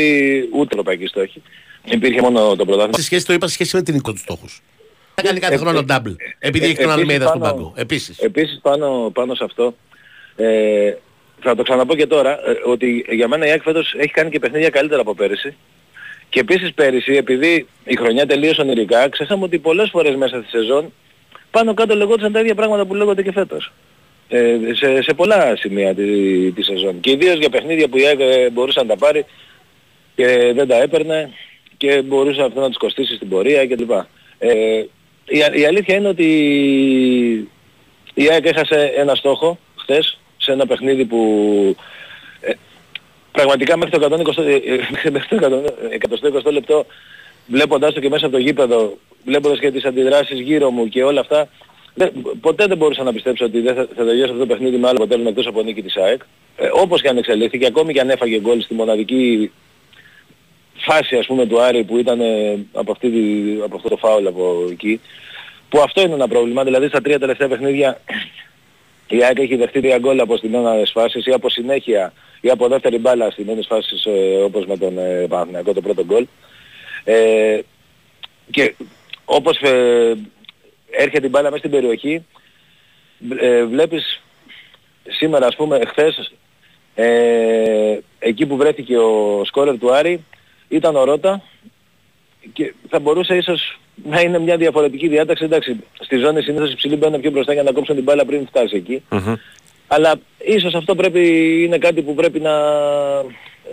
ούτε 0.53 0.67
ευρωπαϊκή 0.71 1.05
στόχη. 1.07 1.41
Υπήρχε 1.83 2.21
μόνο 2.21 2.55
το 2.55 2.65
πρωτάθλημα. 2.65 2.97
σε 2.97 3.03
σχέση, 3.03 3.25
το 3.25 3.33
είπα 3.33 3.47
σε 3.47 3.53
σχέση 3.53 3.75
με 3.75 3.81
την 3.81 3.95
εικόνα 3.95 4.15
του 4.15 4.21
στόχου. 4.21 4.45
Θα 5.15 5.21
κάνει 5.23 5.39
κάθε 5.39 5.53
Ε, 5.53 5.57
χρόνο 5.57 5.79
ε, 5.79 5.83
double. 5.89 6.15
Επειδή 6.39 6.65
ε, 6.65 6.67
έχει 6.67 6.75
τον 6.75 6.83
επίσης 6.85 6.99
Αλμέιδα 7.01 7.27
στον 7.27 7.39
πάνω- 7.39 7.53
πάγκο. 7.53 7.73
Επίσης. 7.75 8.17
Επίσης 8.17 8.59
πάνω, 8.61 9.09
πάνω 9.13 9.35
σε 9.35 9.43
αυτό, 9.43 9.75
ε, 10.35 10.93
θα 11.41 11.55
το 11.55 11.63
ξαναπώ 11.63 11.95
και 11.95 12.07
τώρα, 12.07 12.49
ε, 12.49 12.55
ότι 12.65 13.05
για 13.09 13.27
μένα 13.27 13.45
η 13.45 13.49
ΑΕΚ 13.49 13.61
φέτος 13.61 13.93
έχει 13.97 14.11
κάνει 14.11 14.29
και 14.29 14.39
παιχνίδια 14.39 14.69
καλύτερα 14.69 15.01
από 15.01 15.15
πέρυσι. 15.15 15.55
Και 16.29 16.39
επίσης 16.39 16.73
πέρυσι, 16.73 17.13
επειδή 17.13 17.67
η 17.83 17.95
χρονιά 17.95 18.25
τελείωσε 18.25 18.61
ονειρικά, 18.61 19.09
ξέχαμε 19.09 19.43
ότι 19.43 19.59
πολλές 19.59 19.89
φορές 19.89 20.15
μέσα 20.15 20.37
στη 20.37 20.49
σεζόν 20.49 20.93
πάνω 21.51 21.73
κάτω 21.73 21.95
λεγόντουσαν 21.95 22.31
τα 22.31 22.39
ίδια 22.39 22.55
πράγματα 22.55 22.85
που 22.85 22.95
λέγονται 22.95 23.23
και 23.23 23.31
φέτος. 23.31 23.71
Ε, 24.27 24.57
σε, 24.73 25.01
σε 25.01 25.13
πολλά 25.13 25.55
σημεία 25.55 25.95
τη, 25.95 26.51
τη 26.51 26.63
σεζόν. 26.63 26.99
Και 26.99 27.11
ιδίως 27.11 27.37
για 27.37 27.49
παιχνίδια 27.49 27.87
που 27.87 27.97
η 27.97 28.05
ΑΕΚ 28.05 28.19
ε, 28.19 28.49
μπορούσε 28.49 28.79
να 28.79 28.85
τα 28.85 28.97
πάρει 28.97 29.25
και 30.15 30.51
δεν 30.55 30.67
τα 30.67 30.81
έπαιρνε 30.81 31.31
και 31.77 32.01
μπορούσε 32.01 32.41
αυτό 32.41 32.59
να 32.59 32.67
τους 32.67 32.77
κοστίσει 32.77 33.15
στην 33.15 33.29
πορεία 33.29 33.67
κλπ. 33.67 33.91
Ε, 34.37 34.83
η, 35.25 35.43
α- 35.43 35.55
η 35.55 35.65
αλήθεια 35.65 35.95
είναι 35.95 36.07
ότι 36.07 36.27
η 38.13 38.29
ΑΕΚ 38.29 38.45
έχασε 38.45 38.93
ένα 38.97 39.15
στόχο 39.15 39.59
χθες 39.75 40.19
σε 40.45 40.51
ένα 40.51 40.65
παιχνίδι 40.65 41.05
που 41.05 41.19
ε, 42.41 42.51
πραγματικά 43.31 43.77
μέχρι 43.77 43.99
το 43.99 44.31
120, 44.37 44.43
ε, 44.43 44.55
ε, 45.03 45.09
μέχρι 45.09 45.37
το 45.39 45.63
120 46.45 46.51
λεπτό 46.51 46.85
βλέποντάς 47.47 47.93
το 47.93 47.99
και 47.99 48.09
μέσα 48.09 48.25
από 48.25 48.35
το 48.35 48.41
γήπεδο, 48.41 48.97
βλέποντας 49.25 49.59
και 49.59 49.71
τις 49.71 49.85
αντιδράσεις 49.85 50.39
γύρω 50.39 50.69
μου 50.69 50.87
και 50.87 51.03
όλα 51.03 51.19
αυτά, 51.19 51.47
δεν, 51.93 52.11
ποτέ 52.41 52.65
δεν 52.65 52.77
μπορούσα 52.77 53.03
να 53.03 53.13
πιστέψω 53.13 53.45
ότι 53.45 53.59
δεν 53.59 53.75
θα, 53.75 53.87
θα 53.95 54.05
τελειώσει 54.05 54.23
αυτό 54.31 54.37
το 54.39 54.45
παιχνίδι 54.45 54.77
με 54.77 54.87
άλλο 54.87 54.97
αποτέλεσμα 54.97 55.29
εκτός 55.29 55.47
από 55.47 55.61
νίκη 55.61 55.81
της 55.81 55.95
ΑΕΚ. 55.97 56.21
Ε, 56.57 56.69
όπως 56.73 57.01
και 57.01 57.07
αν 57.07 57.17
εξελίχθηκε, 57.17 57.65
ακόμη 57.65 57.93
και 57.93 57.99
αν 57.99 58.09
έφαγε 58.09 58.39
γκολ 58.39 58.61
στη 58.61 58.73
μοναδική 58.73 59.51
φάση 60.77 61.15
ας 61.17 61.25
πούμε 61.25 61.45
του 61.45 61.61
Άρη 61.61 61.83
που 61.83 61.97
ήταν 61.97 62.19
ε, 62.21 62.57
από, 62.73 62.91
αυτή, 62.91 63.09
τη- 63.09 63.61
από 63.63 63.75
αυτό 63.75 63.89
το 63.89 63.97
φάουλ 63.97 64.27
από 64.27 64.67
εκεί 64.71 64.99
που 65.69 65.79
αυτό 65.79 66.01
είναι 66.01 66.13
ένα 66.13 66.27
πρόβλημα 66.27 66.63
δηλαδή 66.63 66.87
στα 66.87 67.01
τρία 67.01 67.19
τελευταία 67.19 67.47
παιχνίδια 67.47 68.01
η 69.07 69.23
ΑΕΚ 69.23 69.39
έχει 69.39 69.55
δεχτεί 69.55 69.79
τρία 69.79 69.97
γκολ 69.97 70.19
από 70.19 70.37
στιγμένες 70.37 70.91
φάσεις 70.91 71.25
ή 71.25 71.31
από 71.31 71.49
συνέχεια 71.49 72.13
ή 72.41 72.49
από 72.49 72.67
δεύτερη 72.67 72.97
μπάλα 72.97 73.31
στιγμένες 73.31 73.65
φάσεις 73.65 74.05
ε, 74.05 74.41
όπως 74.43 74.65
με 74.65 74.77
τον 74.77 74.97
ε, 74.97 75.25
Παναθηναϊκό 75.29 75.73
το 75.73 75.81
πρώτο 75.81 76.05
γκολ. 76.05 76.27
Ε, 77.03 77.59
και 78.51 78.75
όπως 79.25 79.61
ε, 79.61 80.15
έρχεται 80.89 81.25
η 81.25 81.29
μπάλα 81.29 81.49
μέσα 81.49 81.57
στην 81.57 81.71
περιοχή 81.71 82.25
ε, 83.39 83.63
βλέπεις 83.63 84.23
σήμερα 85.07 85.47
ας 85.47 85.55
πούμε 85.55 85.79
χθες 85.87 86.33
ε, 86.95 87.97
εκεί 88.19 88.45
που 88.45 88.55
βρέθηκε 88.57 88.97
ο 88.97 89.41
σκόρερ 89.45 89.77
του 89.77 89.93
Άρη 89.93 90.23
ήταν 90.67 90.95
ο 90.95 91.03
Ρότα 91.03 91.41
και 92.53 92.73
θα 92.89 92.99
μπορούσε 92.99 93.35
ίσως 93.35 93.79
να 94.09 94.21
είναι 94.21 94.39
μια 94.39 94.57
διαφορετική 94.57 95.07
διάταξη. 95.07 95.43
Εντάξει, 95.43 95.75
στη 95.99 96.17
ζώνη 96.17 96.41
συνήθως 96.41 96.71
οι 96.71 96.75
ψηλοί 96.75 96.95
μπαίνουν 96.95 97.21
πιο 97.21 97.31
μπροστά 97.31 97.53
για 97.53 97.63
να 97.63 97.71
κόψουν 97.71 97.95
την 97.95 98.03
μπάλα 98.03 98.25
πριν 98.25 98.47
φτάσει 98.47 98.75
εκεί. 98.75 99.03
Αλλά 99.87 100.15
ίσως 100.37 100.73
αυτό 100.73 100.95
πρέπει, 100.95 101.21
είναι 101.63 101.77
κάτι 101.77 102.01
που 102.01 102.13
πρέπει 102.13 102.39
να, 102.39 102.51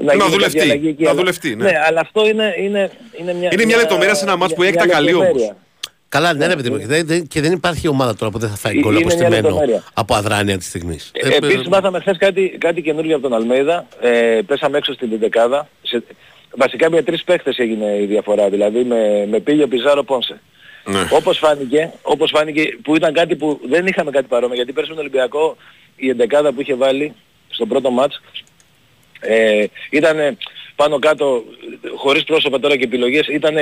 να, 0.04 0.12
γίνει 0.14 0.30
δουλευτεί, 0.30 0.56
κάποια 0.58 0.62
αλλαγή 0.72 0.88
εκεί. 0.88 1.02
να 1.02 1.08
Αλλά- 1.08 1.18
δουλευτεί, 1.18 1.56
ναι. 1.56 1.70
αλλά 1.86 2.00
αυτό 2.00 2.28
είναι, 2.28 2.54
είναι, 2.58 2.90
είναι 3.20 3.32
μια... 3.34 3.48
Είναι 3.52 3.64
μια 3.64 3.76
λεπτομέρεια 3.76 4.14
σε 4.14 4.24
ένα 4.24 4.36
μάτς 4.36 4.54
που 4.54 4.60
μια- 4.60 4.68
έχει 4.68 4.78
τα 4.78 4.84
μια 4.84 4.94
καλή 4.94 5.12
όμως. 5.12 5.22
λεπτομέρεια. 5.26 5.56
Καλά, 6.08 6.32
ναι, 6.34 6.46
ρε 6.46 6.56
παιδί 6.56 6.70
μου. 6.70 6.78
Και 6.78 6.86
δεν- 6.86 7.06
δεν- 7.06 7.26
Και 7.26 7.40
δεν 7.40 7.52
υπάρχει 7.52 7.88
ομάδα 7.88 8.14
τώρα 8.16 8.30
που 8.32 8.38
δεν 8.38 8.48
θα 8.48 8.56
φάει 8.56 8.76
Ε, 8.76 8.80
γκολ 8.80 8.94
είναι 8.94 9.04
μια 9.04 9.14
αποστημένο 9.14 9.42
λεπτομέρεια. 9.48 9.84
από 9.94 10.14
αδράνεια 10.14 10.58
της 10.58 10.66
στιγμής. 10.66 11.10
Ε, 11.14 11.34
επίσης 11.36 11.68
μάθαμε 11.68 12.00
χθες 12.00 12.16
κάτι, 12.18 12.56
κάτι 12.60 12.82
καινούργιο 12.82 13.16
από 13.16 13.28
τον 13.28 13.34
Αλμέιδα. 13.38 13.86
Ε, 14.00 14.40
πέσαμε 14.46 14.78
έξω 14.78 14.92
στην 14.92 15.18
δεκάδα. 15.18 15.68
Σε, 15.82 16.02
βασικά 16.56 16.90
με 16.90 17.02
τρεις 17.02 17.24
παίχτες 17.24 17.56
έγινε 17.58 17.96
η 18.00 18.06
διαφορά. 18.06 18.48
Δηλαδή 18.48 18.84
με, 18.84 19.26
με 19.30 19.40
Πίλιο, 19.40 19.66
Πιζάρο, 19.68 20.02
Πόνσε. 20.04 20.40
Ναι. 20.84 21.08
Όπως 21.12 21.38
φάνηκε, 21.38 21.92
όπως 22.02 22.30
φάνηκε, 22.34 22.78
που 22.82 22.96
ήταν 22.96 23.12
κάτι 23.12 23.36
που 23.36 23.60
δεν 23.68 23.86
είχαμε 23.86 24.10
κάτι 24.10 24.26
παρόμοιο, 24.26 24.54
γιατί 24.56 24.72
πέρσι 24.72 24.90
με 24.90 24.96
τον 24.96 25.04
Ολυμπιακό 25.04 25.56
η 25.96 26.08
εντεκάδα 26.08 26.52
που 26.52 26.60
είχε 26.60 26.74
βάλει 26.74 27.12
στο 27.48 27.66
πρώτο 27.66 27.90
μάτς 27.90 28.20
ε, 29.20 29.64
ήταν 29.90 30.36
πάνω 30.76 30.98
κάτω, 30.98 31.44
χωρίς 31.96 32.24
πρόσωπα 32.24 32.58
τώρα 32.60 32.76
και 32.76 32.84
επιλογές, 32.84 33.26
ήταν 33.26 33.54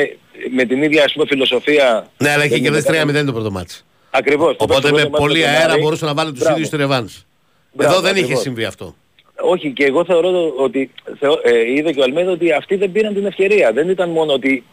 με 0.51 0.65
την 0.65 0.83
ίδια 0.83 1.05
ας 1.05 1.13
πούμε 1.13 1.25
φιλοσοφία. 1.29 2.07
Ναι, 2.17 2.31
αλλά 2.31 2.45
είχε 2.45 2.55
Δεν 2.55 2.63
κερδίσει 2.63 2.97
είναι 3.03 3.21
3-0 3.21 3.25
το 3.27 3.33
πρώτο 3.33 3.51
μάτι. 3.51 3.75
Ακριβώς. 4.11 4.57
Το 4.57 4.65
Οπότε 4.65 4.81
πρώτο 4.81 4.95
με 4.97 5.03
μάτς 5.03 5.19
πολύ 5.19 5.41
τον 5.41 5.51
αέρα 5.51 5.73
Άρη. 5.73 5.83
μπορούσε 5.83 6.05
να 6.05 6.15
βάλει 6.15 6.31
τους 6.31 6.39
Μπράβο. 6.41 6.55
ίδιους 6.57 6.69
τους 6.71 6.79
Ρεβάνς. 6.79 7.25
Μπράβο, 7.73 7.93
Εδώ 7.93 8.03
δεν 8.03 8.13
είχε 8.13 8.23
ακριβώς. 8.23 8.43
συμβεί 8.43 8.65
αυτό. 8.65 8.95
Όχι 9.43 9.73
και 9.73 9.85
εγώ 9.85 10.05
θεωρώ 10.05 10.55
ότι 10.57 10.91
θεω, 11.19 11.41
ε, 11.43 11.73
είδε 11.73 11.93
και 11.93 12.01
ο 12.01 12.03
Αλμέδα 12.03 12.31
ότι 12.31 12.53
αυτοί 12.53 12.77
δεν 12.77 12.93
πήραν 12.93 13.15
την 13.15 13.27
ευκαιρία. 13.27 13.73
Δεν 13.73 13.89
ήταν 13.89 14.11
μόνο 14.11 14.33
ότι 14.33 14.65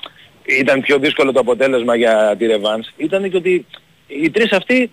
ήταν 0.43 0.81
πιο 0.81 0.97
δύσκολο 0.97 1.31
το 1.31 1.39
αποτέλεσμα 1.39 1.95
για 1.95 2.35
τη 2.37 2.45
Ρεβάνς. 2.45 2.87
Ήταν 2.97 3.29
και 3.29 3.37
ότι 3.37 3.65
οι 4.07 4.29
τρεις 4.29 4.51
αυτοί 4.51 4.91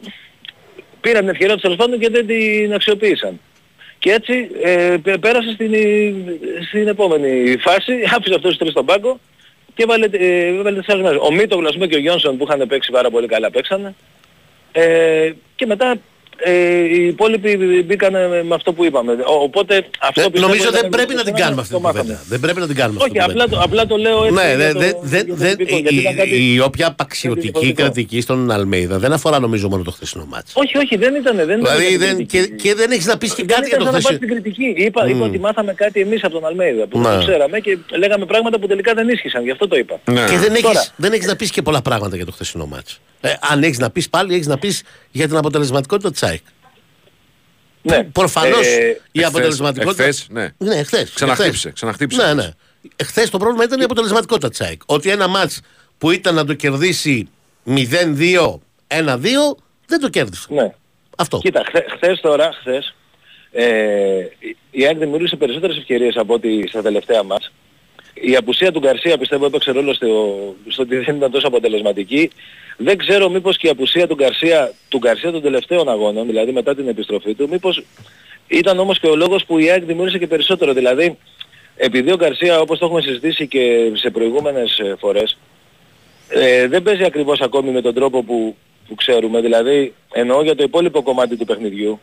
πήραν 1.00 1.20
την 1.20 1.28
ευκαιρία 1.28 1.52
τους 1.52 1.62
τέλος 1.62 1.76
πάντων 1.76 1.98
και 1.98 2.08
δεν 2.08 2.26
την 2.26 2.74
αξιοποίησαν. 2.74 3.40
Και 3.98 4.10
έτσι 4.10 4.48
ε, 4.62 4.96
πέ- 5.02 5.18
πέρασε 5.18 5.52
στην, 5.52 5.74
στην 6.68 6.88
επόμενη 6.88 7.56
φάση, 7.58 7.92
άφησε 8.16 8.34
αυτούς 8.34 8.40
τους 8.40 8.56
τρεις 8.56 8.70
στον 8.70 8.84
πάγκο 8.84 9.20
και 9.74 9.82
έβαλε, 9.82 10.08
ε, 10.10 10.46
έβαλε 10.46 10.78
τις 10.78 10.88
άλλες 10.88 11.04
μέρες. 11.04 11.18
Ο 11.22 11.32
Μίτογλου 11.32 11.66
ας 11.66 11.74
πούμε 11.74 11.86
και 11.86 11.96
ο 11.96 11.98
Γιόνσον 11.98 12.36
που 12.36 12.46
είχαν 12.48 12.66
παίξει 12.68 12.90
πάρα 12.90 13.10
πολύ 13.10 13.26
καλά 13.26 13.50
παίξανε. 13.50 13.94
Ε, 14.72 15.32
και 15.54 15.66
μετά 15.66 15.96
ε, 16.44 16.52
οι 16.94 17.06
υπόλοιποι 17.06 17.82
μπήκαν 17.86 18.12
με 18.46 18.54
αυτό 18.54 18.72
που 18.72 18.84
είπαμε. 18.84 19.12
Ο- 19.12 19.42
Οπότε 19.42 19.74
αυτό 20.00 20.20
Ε, 20.20 20.24
πιστεύω 20.24 20.46
Νομίζω 20.46 20.68
ήταν 20.68 20.80
δεν 20.80 20.88
πρέπει 20.90 21.14
να 21.14 21.22
την 21.24 21.34
το 21.34 21.40
κάνουμε 21.40 21.60
αυτή 21.60 21.72
το 21.74 21.78
την 21.80 21.86
κουβέντα. 21.88 22.08
μάθαμε. 22.08 22.28
Δεν 22.28 22.40
πρέπει 22.40 22.60
να 22.60 22.66
την 22.66 22.76
κάνουμε 22.76 22.98
αυτή 23.02 23.10
Όχι, 23.10 23.18
την 23.18 23.30
απλά 23.30 23.44
κουβέντα. 23.44 23.62
το, 23.62 23.68
απλά 23.68 23.86
το 23.86 23.96
λέω 23.96 24.18
έτσι. 24.24 24.34
Ναι, 24.34 24.46
για 24.46 24.56
δεν, 24.56 24.72
το- 24.72 24.78
δεν, 24.78 24.90
για 24.90 25.00
δεν, 25.02 25.26
το 25.28 25.34
δεν, 25.34 25.56
τυπικό, 25.56 25.76
γιατί 25.78 25.94
η, 25.94 25.98
ήταν 26.00 26.14
κάτι- 26.16 26.52
η 26.54 26.60
όποια 26.60 26.86
απαξιωτική 26.86 27.46
διαφορετικό. 27.46 27.82
κρατική 27.82 28.20
στον 28.20 28.50
Αλμέιδα 28.50 28.98
δεν 28.98 29.12
αφορά 29.12 29.38
νομίζω 29.38 29.68
μόνο 29.68 29.82
το 29.82 29.90
χθεσινό 29.90 30.24
μάτς. 30.30 30.52
Όχι, 30.54 30.76
όχι, 30.78 30.96
δεν 30.96 31.14
ήταν. 31.14 31.36
Δεν 31.36 31.44
ήταν 31.44 31.60
Δηλαδή 31.60 31.80
για 31.88 31.90
την 31.90 31.98
δεν, 32.06 32.14
κριτική. 32.16 32.38
και, 32.48 32.54
και 32.68 32.74
δεν 32.74 32.90
έχεις 32.90 33.06
να 33.06 33.16
πεις 33.18 33.34
και 33.34 33.44
Δεν 33.44 33.56
κάτι 33.56 33.68
για 33.68 33.76
ήταν 33.80 33.86
το 33.86 33.92
σαν 33.92 33.94
να 33.94 34.00
πάρει 34.08 34.16
χθεσινό. 34.16 34.40
την 34.42 34.52
κριτική. 34.54 34.84
Είπα, 34.86 35.08
είπα 35.08 35.24
ότι 35.24 35.38
μάθαμε 35.38 35.72
κάτι 35.74 36.00
εμείς 36.00 36.24
από 36.24 36.32
τον 36.34 36.46
Αλμέιδα 36.46 36.86
που 36.86 36.98
Ναι. 36.98 37.08
δεν 37.08 37.18
το 37.18 37.24
ξέραμε 37.26 37.58
και 37.60 37.78
λέγαμε 37.98 38.24
πράγματα 38.26 38.58
που 38.58 38.66
τελικά 38.66 38.94
δεν 38.94 39.08
ίσχυσαν. 39.08 39.42
Γι' 39.44 39.50
αυτό 39.50 39.68
το 39.68 39.76
είπα. 39.76 40.00
Ναι. 40.04 40.24
Και 40.30 40.38
δεν 40.38 40.50
έχεις, 40.52 40.62
Τώρα. 40.62 40.84
δεν 40.96 41.12
έχεις 41.12 41.26
να 41.26 41.36
πεις 41.36 41.50
και 41.50 41.62
πολλά 41.62 41.82
πράγματα 41.82 42.16
για 42.16 42.24
το 42.24 42.32
χθεσινό 42.32 42.66
μάτς. 42.66 43.00
Ε, 43.20 43.32
αν 43.50 43.62
έχεις 43.62 43.78
να 43.78 43.90
πεις 43.90 44.08
πάλι, 44.10 44.34
έχεις 44.34 44.46
να 44.46 44.58
πεις 44.58 44.82
για 45.14 45.26
την 45.28 45.36
αποτελεσματικότητα 45.36 46.10
της 46.10 46.22
ΑΕΚ. 46.22 46.40
Ναι. 47.82 48.04
Προφανώς 48.04 48.66
Ε, 48.66 48.70
η 48.80 49.20
εχθές- 49.20 49.24
αποτελεσματικότητα... 49.26 50.02
εχθές, 50.04 50.26
ναι. 50.30 50.48
Ναι, 50.58 50.82
χθες. 50.82 51.10
Ξαναχτύπησε, 51.10 51.56
εχθές. 51.56 51.72
ξαναχτύπησε. 51.72 52.26
Ναι, 52.26 52.34
ναι. 52.42 52.50
Χθες 53.04 53.30
το 53.30 53.38
πρόβλημα 53.38 53.64
ήταν 53.64 53.80
η 53.80 53.84
αποτελεσματικότητα 53.84 54.48
της 54.48 54.60
ΑΕΚ. 54.60 54.80
Ότι 54.86 55.10
ένα 55.10 55.28
μάτς 55.28 55.60
που 55.98 56.10
ήταν 56.10 56.34
να 56.34 56.44
το 56.44 56.54
κερδίσει 56.54 57.28
0-2, 57.66 58.60
1-2, 58.86 59.56
δεν 59.86 60.00
το 60.00 60.08
κέρδισε. 60.08 60.46
Ναι. 60.50 60.72
Αυτό. 61.16 61.38
Κοίτα, 61.38 61.62
χθε, 61.66 61.84
χθες 61.96 62.20
τώρα, 62.20 62.50
χθες, 62.60 62.94
ε, 63.52 63.64
η 64.70 64.84
ΑΕΚ 64.86 64.98
δημιούργησε 64.98 65.36
περισσότερες 65.36 65.76
ευκαιρίες 65.76 66.16
από 66.16 66.34
ό,τι 66.34 66.66
στα 66.68 66.82
τελευταία 66.82 67.22
μας. 67.22 67.52
Η 68.14 68.36
απουσία 68.36 68.72
του 68.72 68.78
Γκαρσία 68.78 69.18
πιστεύω 69.18 69.46
έπαιξε 69.46 69.70
ρόλο 69.70 69.94
στο, 69.94 70.06
στο 70.68 70.82
ότι 70.82 70.96
δεν 70.96 71.16
ήταν 71.16 71.30
τόσο 71.30 71.46
αποτελεσματική. 71.46 72.30
Δεν 72.76 72.96
ξέρω 72.96 73.28
μήπως 73.28 73.56
και 73.56 73.66
η 73.66 73.70
απουσία 73.70 74.06
του 74.06 74.14
Γκαρσία, 74.14 74.72
του 74.88 74.98
Γκαρσία 74.98 75.30
των 75.30 75.42
τελευταίων 75.42 75.88
αγώνων, 75.88 76.26
δηλαδή 76.26 76.52
μετά 76.52 76.74
την 76.74 76.88
επιστροφή 76.88 77.34
του, 77.34 77.48
μήπως 77.48 77.82
ήταν 78.48 78.78
όμως 78.78 78.98
και 78.98 79.06
ο 79.06 79.16
λόγος 79.16 79.44
που 79.44 79.58
η 79.58 79.70
ΑΕΚ 79.70 79.84
δημιούργησε 79.84 80.18
και 80.18 80.26
περισσότερο. 80.26 80.72
Δηλαδή, 80.72 81.18
επειδή 81.76 82.12
ο 82.12 82.16
Γκαρσία 82.16 82.60
όπως 82.60 82.78
το 82.78 82.84
έχουμε 82.84 83.00
συζητήσει 83.00 83.46
και 83.46 83.90
σε 83.94 84.10
προηγούμενες 84.10 84.78
ε, 84.78 84.94
φορές, 84.98 85.38
ε, 86.28 86.68
δεν 86.68 86.82
παίζει 86.82 87.04
ακριβώς 87.04 87.40
ακόμη 87.40 87.70
με 87.70 87.80
τον 87.80 87.94
τρόπο 87.94 88.22
που, 88.22 88.56
που 88.88 88.94
ξέρουμε. 88.94 89.40
Δηλαδή 89.40 89.94
εννοώ 90.12 90.42
για 90.42 90.54
το 90.54 90.62
υπόλοιπο 90.62 91.02
κομμάτι 91.02 91.36
του 91.36 91.44
παιχνιδιού. 91.44 92.00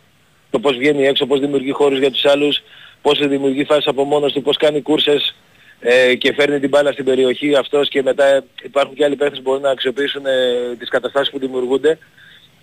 Το 0.49 0.59
πώς 0.59 0.77
βγαίνει 0.77 1.05
έξω, 1.05 1.25
πώς 1.25 1.39
δημιουργεί 1.39 1.71
χώρους 1.71 1.99
για 1.99 2.11
τους 2.11 2.25
άλλους, 2.25 2.61
πώς 3.01 3.27
δημιουργεί 3.27 3.63
φάσεις 3.63 3.87
από 3.87 4.03
μόνος 4.03 4.33
του, 4.33 4.41
πώς 4.41 4.57
κάνει 4.57 4.81
κούρσες 4.81 5.35
ε, 5.81 6.15
και 6.15 6.33
φέρνει 6.33 6.59
την 6.59 6.69
μπάλα 6.69 6.91
στην 6.91 7.05
περιοχή 7.05 7.55
αυτός 7.55 7.89
και 7.89 8.01
μετά 8.03 8.25
ε, 8.25 8.43
υπάρχουν 8.63 8.95
και 8.95 9.03
άλλοι 9.05 9.15
παίχτες 9.15 9.37
που 9.37 9.43
μπορούν 9.43 9.61
να 9.61 9.69
αξιοποιήσουν 9.69 10.25
ε, 10.25 10.75
τις 10.79 10.89
καταστάσεις 10.89 11.29
που 11.31 11.39
δημιουργούνται. 11.39 11.97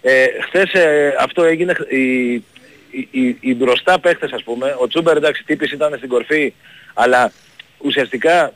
Ε, 0.02 0.26
χθες 0.46 0.72
ε, 0.72 1.14
αυτό 1.20 1.44
έγινε, 1.44 1.74
οι, 1.88 2.32
οι, 2.34 3.08
οι, 3.10 3.36
οι 3.40 3.54
μπροστά 3.54 4.00
παίχτες 4.00 4.32
ας 4.32 4.42
πούμε, 4.42 4.76
ο 4.78 4.86
Τσούμπερ 4.88 5.16
εντάξει 5.16 5.44
τύπης 5.44 5.72
ήταν 5.72 5.94
στην 5.96 6.08
κορφή, 6.08 6.52
αλλά 6.94 7.32
ουσιαστικά 7.78 8.52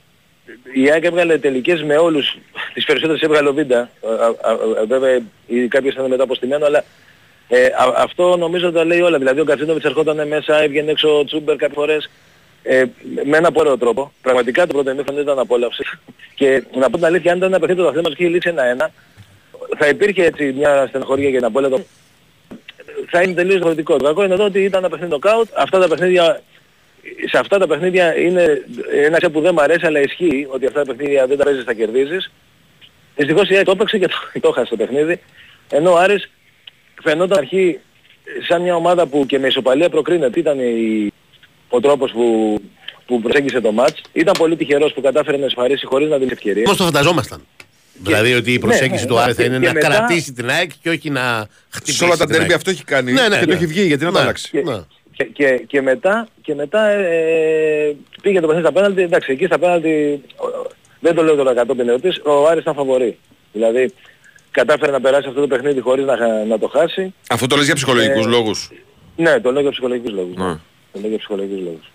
η 0.75 0.91
ΑΕΚ 0.91 1.05
έβγαλε 1.05 1.39
τελικές 1.39 1.83
με 1.83 1.97
όλους, 1.97 2.37
τις 2.75 2.85
περισσότερες 2.85 3.23
έβγαλε 3.23 3.49
ο 3.49 3.53
Βίντα, 3.53 3.79
Α, 3.81 4.11
α, 4.11 4.53
α, 4.53 4.87
βέβαια 4.87 5.19
οι- 5.47 5.69
κάποιες 5.69 5.93
ήταν 5.95 6.07
μετά 6.07 6.23
αποστημένο, 6.23 6.67
αλλά 6.67 6.85
ε, 7.49 7.65
α- 7.67 7.95
αυτό 7.97 8.37
νομίζω 8.37 8.73
τα 8.73 8.85
λέει 8.85 9.01
όλα. 9.01 9.19
Δηλαδή 9.19 9.41
ο 9.41 9.45
Κατσίνοβιτς 9.45 9.85
ερχόταν 9.85 10.29
μέσα, 10.29 10.63
έβγαινε 10.63 10.91
έξω 10.91 11.19
ο 11.19 11.25
Τσούμπερ 11.25 11.57
κάποιες 11.57 11.77
φορές, 11.79 12.11
ε, 12.63 12.85
με 13.25 13.37
ένα 13.37 13.53
πολύ 13.53 13.67
ωραίο 13.67 13.79
τρόπο. 13.79 14.13
Πραγματικά 14.23 14.67
το 14.67 14.73
πρώτο 14.73 14.91
ημίχρονο 14.91 15.21
ήταν 15.21 15.39
απόλαυση. 15.39 15.85
Και 16.35 16.63
να 16.75 16.91
πω 16.91 16.97
την 16.97 17.07
αλήθεια, 17.07 17.31
αν 17.31 17.37
ήταν 17.37 17.49
ένα 17.49 17.59
παιχνίδι 17.59 17.83
το 17.83 17.93
θέμα 17.93 18.09
και 18.09 18.15
είχε 18.19 18.29
λήξει 18.29 18.49
ένα-ένα, 18.49 18.91
θα 19.79 19.89
υπήρχε 19.89 20.25
έτσι 20.25 20.53
μια 20.57 20.87
στενοχωρία 20.89 21.29
για 21.29 21.39
την 21.39 21.47
απόλυτο 21.47 21.81
θα 23.15 23.23
είναι 23.23 23.33
τελείως 23.33 23.55
διαφορετικό. 23.55 23.97
Το 23.97 24.05
κακό 24.05 24.25
είναι 24.25 24.35
εδώ 24.35 24.45
ότι 24.45 24.65
ήταν 24.65 24.81
ένα 24.81 24.89
παιχνίδι 24.89 25.13
νοκάουτ. 25.13 25.49
Αυτά 25.57 25.79
τα 25.79 25.89
παιχνίδια, 25.89 26.43
σε 27.31 27.39
αυτά 27.39 27.59
τα 27.59 27.67
παιχνίδια 27.67 28.17
είναι 28.17 28.63
ένα 29.05 29.17
ξέρω 29.17 29.33
που 29.33 29.41
δεν 29.41 29.55
μου 29.55 29.63
αρέσει 29.63 29.87
αλλά 29.87 30.01
ισχύει 30.01 30.47
ότι 30.51 30.67
αυτά 30.67 30.85
τα 30.85 30.95
παιχνίδια 30.95 31.27
δεν 31.27 31.39
τα 31.39 31.45
παίζεις, 31.45 31.65
τα 31.65 31.73
κερδίζεις. 31.73 32.33
Δυστυχώς 33.17 33.49
η 33.49 33.57
ΑΕΚ 33.57 33.65
το 33.65 33.71
έπαιξε 33.71 33.99
και 33.99 34.09
το, 34.09 34.17
το 34.41 34.51
χάσε 34.51 34.71
το 34.71 34.77
παιχνίδι. 34.77 35.21
Ενώ 35.71 35.93
ο 35.93 35.97
Άρης 35.97 36.31
φαινόταν 37.03 37.39
αρχή 37.39 37.79
σαν 38.49 38.63
μια 38.63 38.75
ομάδα 38.75 39.07
που 39.07 39.27
και 39.27 39.39
με 39.39 39.47
ισοπαλία 39.47 39.89
προκρίνεται. 39.89 40.41
Ήταν 40.41 40.59
η, 40.59 41.13
ο 41.75 41.81
τρόπος 41.81 42.11
που, 42.13 42.57
που 43.07 43.21
προσέγγισε 43.21 43.61
το 43.61 43.73
μάτς. 43.73 44.01
Ήταν 44.13 44.35
πολύ 44.39 44.57
τυχερός 44.57 44.93
που 44.93 45.01
κατάφερε 45.01 45.37
να 45.37 45.45
εσφαρίσει 45.45 45.87
χωρίς 45.87 46.09
να 46.09 46.17
δίνει 46.19 46.31
ευκαιρίες. 46.33 46.65
Όμως 46.67 46.79
το 46.79 46.85
φανταζόμασταν; 46.85 47.47
Δηλαδή 47.95 48.35
ότι 48.35 48.53
η 48.53 48.59
προσέγγιση 48.59 49.03
ναι, 49.03 49.09
του 49.09 49.19
Άρη 49.19 49.33
θα 49.33 49.43
και- 49.43 49.49
είναι 49.49 49.59
και 49.59 49.67
να 49.67 49.73
μετά- 49.73 49.89
κρατήσει 49.89 50.33
την 50.33 50.51
ΑΕΚ 50.51 50.71
και 50.83 50.89
όχι 50.91 51.11
να 51.11 51.47
χτυπήσει 51.69 51.97
Σε 51.97 52.05
όλα 52.05 52.17
τα 52.17 52.25
την 52.25 52.31
ΑΕΚ. 52.35 52.39
τέρμπι 52.41 52.55
αυτό 52.55 52.71
έχει 52.71 52.85
κάνει 52.85 53.13
Ναι, 53.13 53.21
ναι, 53.29 53.35
και 53.35 53.41
ναι. 53.41 53.47
το 53.47 53.53
έχει 53.53 53.67
βγει. 53.67 53.83
Γιατί 53.87 54.05
να 54.05 54.11
το 54.11 54.17
Ναι. 54.17 54.23
αλλάξει. 54.23 54.51
Και, 54.51 54.63
Ναι. 54.63 54.79
και, 55.17 55.25
και, 55.25 55.65
και 55.67 55.83
μετά, 55.83 56.29
και 56.43 56.55
μετά 56.55 56.89
ε, 56.89 57.97
πήγε 58.23 58.41
το 58.41 58.47
παιχνίδι 58.47 58.67
στα 58.69 58.73
πέναλτι. 58.75 59.03
Εντάξει, 59.03 59.33
εκεί 59.33 59.45
στα 59.47 59.59
πέναλτι 59.59 60.23
ο- 60.37 60.71
δεν 61.01 61.15
το 61.15 61.23
λέω 61.23 61.35
τώρα 61.35 61.55
κατόπιν 61.55 61.89
εορτής, 61.89 62.21
ο 62.25 62.47
Άρης 62.47 62.63
ήταν 62.63 62.75
φαβορή. 62.75 63.19
Δηλαδή 63.53 63.93
κατάφερε 64.51 64.93
να 64.93 65.01
περάσει 65.01 65.29
αυτό 65.29 65.41
το 65.41 65.47
παιχνίδι 65.47 65.81
χωρίς 65.81 66.05
να, 66.05 66.17
χα- 66.17 66.45
να 66.49 66.59
το 66.59 66.69
χάσει. 66.69 67.15
Αυτό 67.29 67.47
το 67.47 67.57
λες 67.57 67.65
για 67.65 67.75
ψυχολογικούς 67.75 68.27
Ε, 68.27 68.29
λόγους. 68.29 68.71
Ναι, 69.17 69.41
το 69.41 69.53
λέω 69.53 69.61
για 69.63 69.71
ψυχολογικούς 69.71 70.13
λόγους. 70.13 70.37
Ναι. 70.37 70.57
Το 70.93 70.99
λέω 71.01 71.09
για 71.09 71.19
ψυχολογικούς 71.19 71.65
λόγους. 71.65 71.91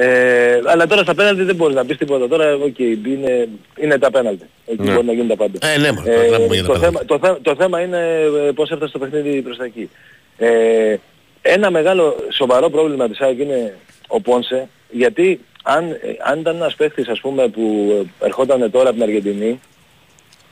Ε, 0.00 0.60
αλλά 0.66 0.86
τώρα 0.86 1.02
στα 1.02 1.14
πέναλτι 1.14 1.42
δεν 1.42 1.54
μπορείς 1.54 1.74
να 1.76 1.84
πεις 1.84 1.96
τίποτα. 1.96 2.28
Τώρα 2.28 2.54
οκ, 2.54 2.78
είναι, 2.78 3.48
είναι 3.80 3.98
τα 3.98 4.10
πέναλτι. 4.10 4.44
Εκεί 4.66 4.82
Ναι. 4.82 4.92
μπορεί 4.94 5.06
να 5.06 5.12
γίνει 5.12 5.26
τα 5.26 5.36
πάντα. 5.36 5.58
Ε, 5.74 5.78
ναι, 5.78 5.92
μωρέ, 5.92 6.14
τώρα 6.14 6.28
να 6.28 6.36
πούμε 6.40 6.54
για 6.54 6.64
τα 6.64 6.72
το, 6.72 6.78
πέναλτι. 6.78 6.84
θέμα, 6.84 7.04
το, 7.04 7.18
θέ- 7.26 7.42
το 7.42 7.54
θέμα 7.56 7.80
είναι 7.80 7.98
ε, 8.46 8.50
πώς 8.54 8.70
έφτασε 8.70 8.92
το 8.92 8.98
παιχνίδι 8.98 9.42
προς 9.42 9.56
τα 9.56 9.64
εκεί. 9.64 9.90
Ε, 10.36 10.96
ένα 11.42 11.70
μεγάλο 11.70 12.16
σοβαρό 12.32 12.70
πρόβλημα 12.70 13.08
της 13.08 13.20
ΑΕΚ 13.20 13.38
είναι 13.38 13.74
ο 14.08 14.20
Πόνσε, 14.20 14.68
γιατί 14.90 15.40
αν, 15.62 15.90
ε, 15.90 15.96
αν 16.24 16.40
ήταν 16.40 16.56
ένας 16.56 16.74
παίχτης 16.74 17.08
ας 17.08 17.20
πούμε 17.20 17.48
που 17.48 17.92
ε, 18.22 18.26
ερχόταν 18.26 18.70
τώρα 18.70 18.84
από 18.88 18.92
την 18.98 19.02
Αργεντινή, 19.02 19.60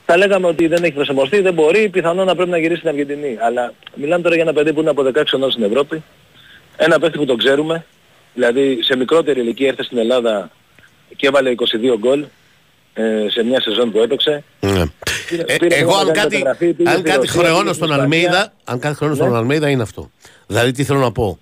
θα 0.05 0.17
λέγαμε 0.17 0.47
ότι 0.47 0.67
δεν 0.67 0.83
έχει 0.83 0.93
προσαρμοστεί, 0.93 1.39
δεν 1.41 1.53
μπορεί, 1.53 1.89
πιθανόν 1.89 2.25
να 2.25 2.35
πρέπει 2.35 2.49
να 2.49 2.57
γυρίσει 2.57 2.77
στην 2.77 2.89
Αργεντινή. 2.89 3.37
Αλλά 3.41 3.73
μιλάμε 3.95 4.23
τώρα 4.23 4.35
για 4.35 4.43
ένα 4.43 4.53
παιδί 4.53 4.73
που 4.73 4.79
είναι 4.79 4.89
από 4.89 5.03
16 5.03 5.23
χρονών 5.27 5.51
στην 5.51 5.63
Ευρώπη, 5.63 6.03
ένα 6.77 6.99
παίχτη 6.99 7.17
που 7.17 7.25
τον 7.25 7.37
ξέρουμε, 7.37 7.85
δηλαδή 8.33 8.79
σε 8.81 8.95
μικρότερη 8.95 9.39
ηλικία 9.39 9.67
έρθε 9.67 9.83
στην 9.83 9.97
Ελλάδα 9.97 10.51
και 11.15 11.27
έβαλε 11.27 11.55
22 11.57 11.97
γκολ 11.99 12.25
ε, 12.93 13.25
σε 13.29 13.43
μια 13.43 13.61
σεζόν 13.61 13.91
που 13.91 13.99
έπαιξε. 13.99 14.43
Ναι. 14.59 14.83
Πήρε- 15.29 15.51
Ε, 15.51 15.57
πήρε 15.57 15.75
εγώ 15.75 15.89
μια 15.91 15.99
αν 15.99 16.05
μεγάλη 16.05 16.19
κάτι, 16.21 16.35
μεταγραφή, 16.37 16.73
πήγε 16.73 16.89
αν 16.89 16.95
στη 16.97 17.03
κάτι 17.09 17.25
Ρωσία, 17.25 17.41
χρεώνω 17.41 17.61
πήγε 17.61 17.73
στον 17.73 17.87
στην 17.87 17.99
Ισπανία. 18.01 18.03
Αλμέιδα, 18.27 18.53
αν 18.63 18.79
κάτι 18.79 18.95
χρεώνω 18.95 19.15
στον 19.15 19.29
Ναι. 19.29 19.37
Αλμέιδα 19.37 19.69
είναι 19.69 19.81
αυτό. 19.81 20.11
Δηλαδή 20.47 20.71
τι 20.71 20.83
θέλω 20.83 20.99
να 20.99 21.11
πω; 21.11 21.39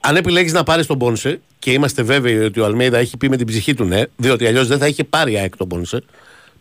Αν 0.00 0.16
επιλέγεις 0.16 0.52
να 0.52 0.62
πάρεις 0.62 0.86
τον 0.86 0.98
Πόνσε 0.98 1.40
και 1.58 1.72
είμαστε 1.72 2.02
βέβαιοι 2.02 2.38
ότι 2.38 2.60
ο 2.60 2.64
Αλμέιδα 2.64 2.98
έχει 2.98 3.16
πει 3.16 3.28
με 3.28 3.36
την 3.36 3.46
ψυχή 3.46 3.74
του 3.74 3.84
ναι, 3.84 4.02
διότι 4.16 4.46
αλλιώς 4.46 4.66
δεν 4.66 4.78
θα 4.78 4.86
είχε 4.86 5.04
πάρει 5.04 5.32
η 5.32 5.38
ΑΕΚ 5.38 5.56
τον 5.56 5.68
Πόνσε. 5.68 6.02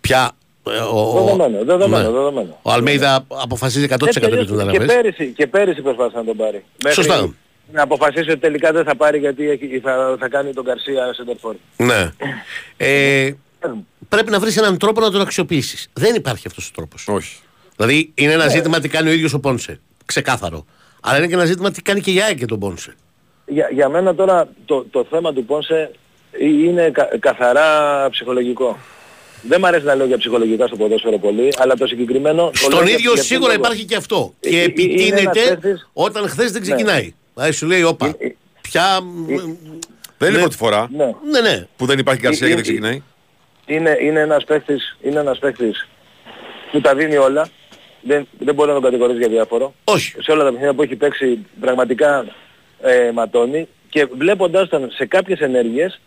Πια 0.01 0.31
ε, 0.69 0.71
ο, 0.77 0.99
ο- 0.99 1.23
Δεδομένο, 1.23 1.57
δεδομένο, 1.63 2.03
ναι. 2.03 2.09
δεδομένο. 2.11 2.59
ο 2.61 2.71
Αλμέιδα 2.71 3.25
αποφασίζει 3.27 3.85
100% 3.89 4.05
Έτσι 4.07 4.19
για 4.19 4.27
αλλιώς 4.27 4.45
τις 4.47 4.55
και 4.57 4.63
μεταγραφές. 4.65 4.95
πέρυσι, 4.95 5.33
και 5.37 5.47
πέρυσι 5.47 5.81
προσπάθησε 5.81 6.17
να 6.17 6.23
τον 6.23 6.37
πάρει. 6.37 6.63
Μέχρι 6.83 7.03
Σωστά. 7.03 7.33
Να 7.73 7.81
αποφασίσει 7.83 8.29
ότι 8.29 8.39
τελικά 8.39 8.71
δεν 8.71 8.83
θα 8.83 8.95
πάρει 8.95 9.17
γιατί 9.19 9.49
έχει- 9.49 9.79
θα, 9.83 10.15
θα 10.19 10.29
κάνει 10.29 10.53
τον 10.53 10.65
Καρσία 10.65 11.13
Σεντερφόρ. 11.13 11.55
Ναι. 11.77 12.11
Ε, 12.77 13.31
πρέπει 14.09 14.31
να 14.31 14.39
βρεις 14.39 14.57
έναν 14.57 14.77
τρόπο 14.77 15.01
να 15.01 15.11
τον 15.11 15.21
αξιοποιήσεις. 15.21 15.89
Δεν 15.93 16.15
υπάρχει 16.15 16.47
αυτός 16.47 16.67
ο 16.67 16.71
τρόπος. 16.75 17.07
Όχι. 17.07 17.37
Δηλαδή 17.75 18.11
είναι 18.15 18.27
Ναι. 18.27 18.33
ένα 18.43 18.47
ζήτημα 18.47 18.79
τι 18.79 18.89
κάνει 18.89 19.09
ο 19.09 19.11
ίδιος 19.11 19.33
ο 19.33 19.39
Πόνσε. 19.39 19.79
Ξεκάθαρο. 20.05 20.65
Αλλά 21.01 21.17
είναι 21.17 21.27
και 21.27 21.33
ένα 21.33 21.45
ζήτημα 21.45 21.71
τι 21.71 21.81
κάνει 21.81 22.01
και 22.01 22.11
η 22.11 22.21
ΑΕΚ 22.21 22.37
και 22.37 22.45
τον 22.45 22.59
Πόνσε. 22.59 22.93
Για, 23.45 23.69
για 23.73 23.89
μένα 23.89 24.15
τώρα 24.15 24.47
το, 24.65 24.85
το 24.91 25.07
θέμα 25.09 25.33
του 25.33 25.45
Πόνσε 25.45 25.91
είναι 26.39 26.89
κα- 26.89 27.09
καθαρά 27.19 28.07
ψυχολογικό. 28.09 28.77
Δεν 29.41 29.59
μ' 29.59 29.65
αρέσει 29.65 29.85
να 29.85 29.95
λέω 29.95 30.05
για 30.05 30.17
ψυχολογικά 30.17 30.67
στο 30.67 30.75
ποδόσφαιρο 30.75 31.17
πολύ, 31.17 31.53
αλλά 31.57 31.75
το 31.75 31.87
συγκεκριμένο... 31.87 32.35
το 32.43 32.51
λέω 32.61 32.69
Στον 32.71 32.85
για- 32.85 32.93
ίδιο 32.97 33.13
για 33.13 33.23
σίγουρα 33.23 33.47
αυτόν 33.49 33.61
τον 33.63 33.71
υπάρχει 33.71 33.85
και 33.87 33.95
αυτό. 33.95 34.33
Ε, 34.39 34.49
Και 34.49 34.57
ε, 34.57 34.61
είναι 34.63 34.71
ένας 34.71 34.75
επιτείνεται 34.81 35.39
παίκτης- 35.49 35.87
όταν 35.93 36.27
χθες 36.29 36.51
δεν 36.51 36.61
ξεκινάει. 36.61 37.13
Δηλαδή 37.37 37.55
σου 37.55 37.65
λέει, 37.67 37.83
όπα, 37.83 38.05
Ε, 38.07 38.25
ε, 38.25 38.35
πια. 38.61 38.83
Δεν 40.17 40.27
είναι 40.29 40.37
Ναι. 40.37 40.43
πρώτη 40.43 40.55
φορά 40.55 40.87
λόγο. 40.97 41.19
Ναι. 41.23 41.39
Ναι, 41.41 41.49
ναι. 41.49 41.67
που 41.77 41.85
δεν 41.85 41.99
υπάρχει 41.99 42.21
Γκαρσία 42.21 42.47
Ε, 42.47 42.49
και 42.49 42.53
ε, 42.53 42.55
δεν 42.55 42.63
ξεκινάει. 42.63 43.01
είναι, 43.65 43.97
είναι 44.01 44.19
ένας 44.19 44.43
παίχτης, 44.43 44.97
είναι 45.01 45.19
ένας 45.19 45.39
παίχτης 45.39 45.87
που 46.71 46.81
τα 46.81 46.95
δίνει 46.95 47.17
όλα. 47.17 47.47
Δεν, 48.01 48.27
δεν 48.39 48.55
μπορεί 48.55 48.67
να 48.67 48.73
τον 48.73 48.83
κατηγορήσει 48.83 49.17
για 49.19 49.27
διάφορο. 49.27 49.73
Όχι. 49.83 50.15
Σε 50.21 50.31
όλα 50.31 50.43
τα 50.43 50.49
παιχνίδια 50.49 50.73
που 50.73 50.81
έχει 50.81 50.95
παίξει 50.95 51.45
πραγματικά 51.59 52.25
ε, 52.81 53.11
ματώνει 53.13 53.67
και 53.89 54.05
βλέποντας 54.17 54.69
τον 54.69 54.91
σε 54.91 55.05
κάποιες 55.05 55.39
ενέργειες 55.39 55.99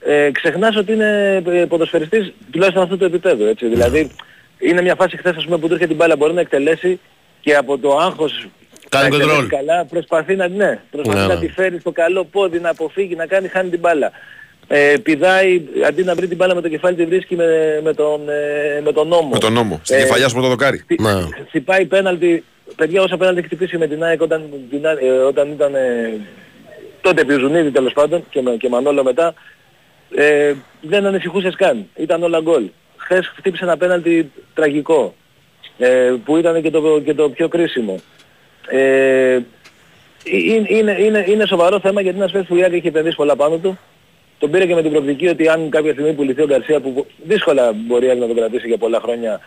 ε, 0.00 0.30
ξεχνάς 0.30 0.76
ότι 0.76 0.92
είναι 0.92 1.42
ε, 1.46 1.64
ποδοσφαιριστής 1.66 2.32
τουλάχιστον 2.50 2.82
αυτού 2.82 2.96
του 2.96 3.04
επίπεδου. 3.04 3.44
Έτσι. 3.44 3.66
Δηλαδή 3.66 4.10
είναι 4.58 4.82
μια 4.82 4.94
φάση 4.94 5.16
χθες 5.16 5.36
ας 5.36 5.44
πούμε, 5.44 5.56
που 5.58 5.66
του 5.66 5.72
έρχεται 5.72 5.88
την 5.88 5.96
μπάλα 5.96 6.16
μπορεί 6.16 6.32
να 6.32 6.40
εκτελέσει 6.40 7.00
και 7.40 7.56
από 7.56 7.78
το 7.78 7.96
άγχος 7.96 8.46
Κάνει 8.90 9.08
να 9.08 9.16
εκτελέσει 9.16 9.40
control. 9.42 9.46
καλά 9.48 9.84
προσπαθεί 9.84 10.36
να, 10.36 10.48
ναι, 10.48 10.80
προσπαθεί 10.90 11.18
Ναι, 11.18 11.26
να 11.26 11.34
ναι. 11.34 11.40
τη 11.40 11.48
φέρει 11.52 11.80
στο 11.80 11.90
καλό 11.92 12.24
πόδι, 12.24 12.60
να 12.60 12.70
αποφύγει, 12.70 13.14
να 13.14 13.26
κάνει, 13.26 13.48
χάνει 13.48 13.70
την 13.70 13.78
μπάλα. 13.80 14.10
Ε, 14.72 14.94
πηδάει, 15.02 15.62
αντί 15.86 16.02
να 16.04 16.14
βρει 16.14 16.26
την 16.28 16.36
μπάλα 16.36 16.54
με 16.54 16.60
το 16.60 16.68
κεφάλι 16.68 16.96
τη 16.96 17.04
βρίσκει 17.04 17.36
με, 17.36 17.80
με, 17.84 17.94
τον, 17.94 18.28
ε, 18.28 18.80
με 18.84 18.92
τον 18.92 19.08
νόμο. 19.08 19.28
Με 19.32 19.38
τον 19.38 19.52
νόμο. 19.52 19.80
Στην 19.82 19.96
Ε, 19.96 20.00
κεφαλιά 20.00 20.28
σου 20.28 20.36
με 20.36 20.42
το 20.42 20.48
δοκάρι. 20.48 20.78
Χτυ- 20.78 21.00
Ναι. 21.00 21.12
Χτυπάει 21.48 21.84
πέναλτι 21.86 22.44
παιδιά 22.76 23.02
όσα 23.02 23.16
πέναλτι 23.16 23.38
έχει 23.38 23.46
χτυπήσει 23.48 23.78
με 23.78 23.86
την 23.86 24.02
ΑΕΚ 24.04 24.20
όταν, 24.20 24.42
την, 24.70 24.86
ΑΕΚ, 24.86 24.98
ε, 25.02 25.10
όταν 25.10 25.50
ήταν 25.50 25.74
ε, 25.74 26.12
τότε 27.00 27.24
Πιουζουνίδη 27.24 27.70
τέλος 27.70 27.92
πάντων 27.92 28.24
και, 28.30 28.42
με- 28.42 28.56
και 28.56 28.68
Μανόλο 28.68 29.02
μετά 29.02 29.34
ε, 30.16 30.52
δεν 30.80 31.06
ανησυχούσες 31.06 31.54
καν. 31.56 31.86
Ήταν 31.96 32.22
όλα 32.22 32.40
γκολ. 32.40 32.64
Χθες 32.96 33.32
χτύπησε 33.36 33.64
ένα 33.64 33.76
πέναλτι 33.76 34.30
τραγικό 34.54 35.14
ε, 35.78 36.12
που 36.24 36.36
ήταν 36.36 36.62
και 36.62 36.70
το, 36.70 37.00
και 37.04 37.14
το 37.14 37.28
πιο 37.30 37.48
κρίσιμο. 37.48 38.00
Ε, 38.70 39.38
είναι, 40.24 40.66
είναι, 40.68 40.96
είναι, 41.00 41.24
είναι 41.28 41.46
σοβαρό 41.46 41.80
θέμα 41.80 42.00
γιατί 42.00 42.16
ένας 42.16 42.30
παίκτης 42.30 42.48
που 42.50 42.56
η 42.56 42.62
ΑΕΚ 42.62 42.72
έχει 42.72 42.86
επενδύσει 42.86 43.16
πολλά 43.16 43.36
πάνω 43.36 43.56
του. 43.56 43.78
Τον 44.38 44.50
πήρε 44.50 44.66
και 44.66 44.74
με 44.74 44.82
την 44.82 44.90
προοπτική 44.90 45.28
ότι 45.28 45.48
αν 45.48 45.70
κάποια 45.70 45.92
στιγμή 45.92 46.12
πουληθεί 46.12 46.42
ο 46.42 46.46
Γκαρσία 46.46 46.80
που 46.80 47.06
δύσκολα 47.24 47.72
μπορεί 47.72 48.06
η 48.06 48.08
ΑΕΚ 48.08 48.18
να 48.18 48.26
τον 48.26 48.36
κρατήσει 48.36 48.66
για 48.66 48.78
πολλά 48.78 49.00
χρόνια 49.00 49.40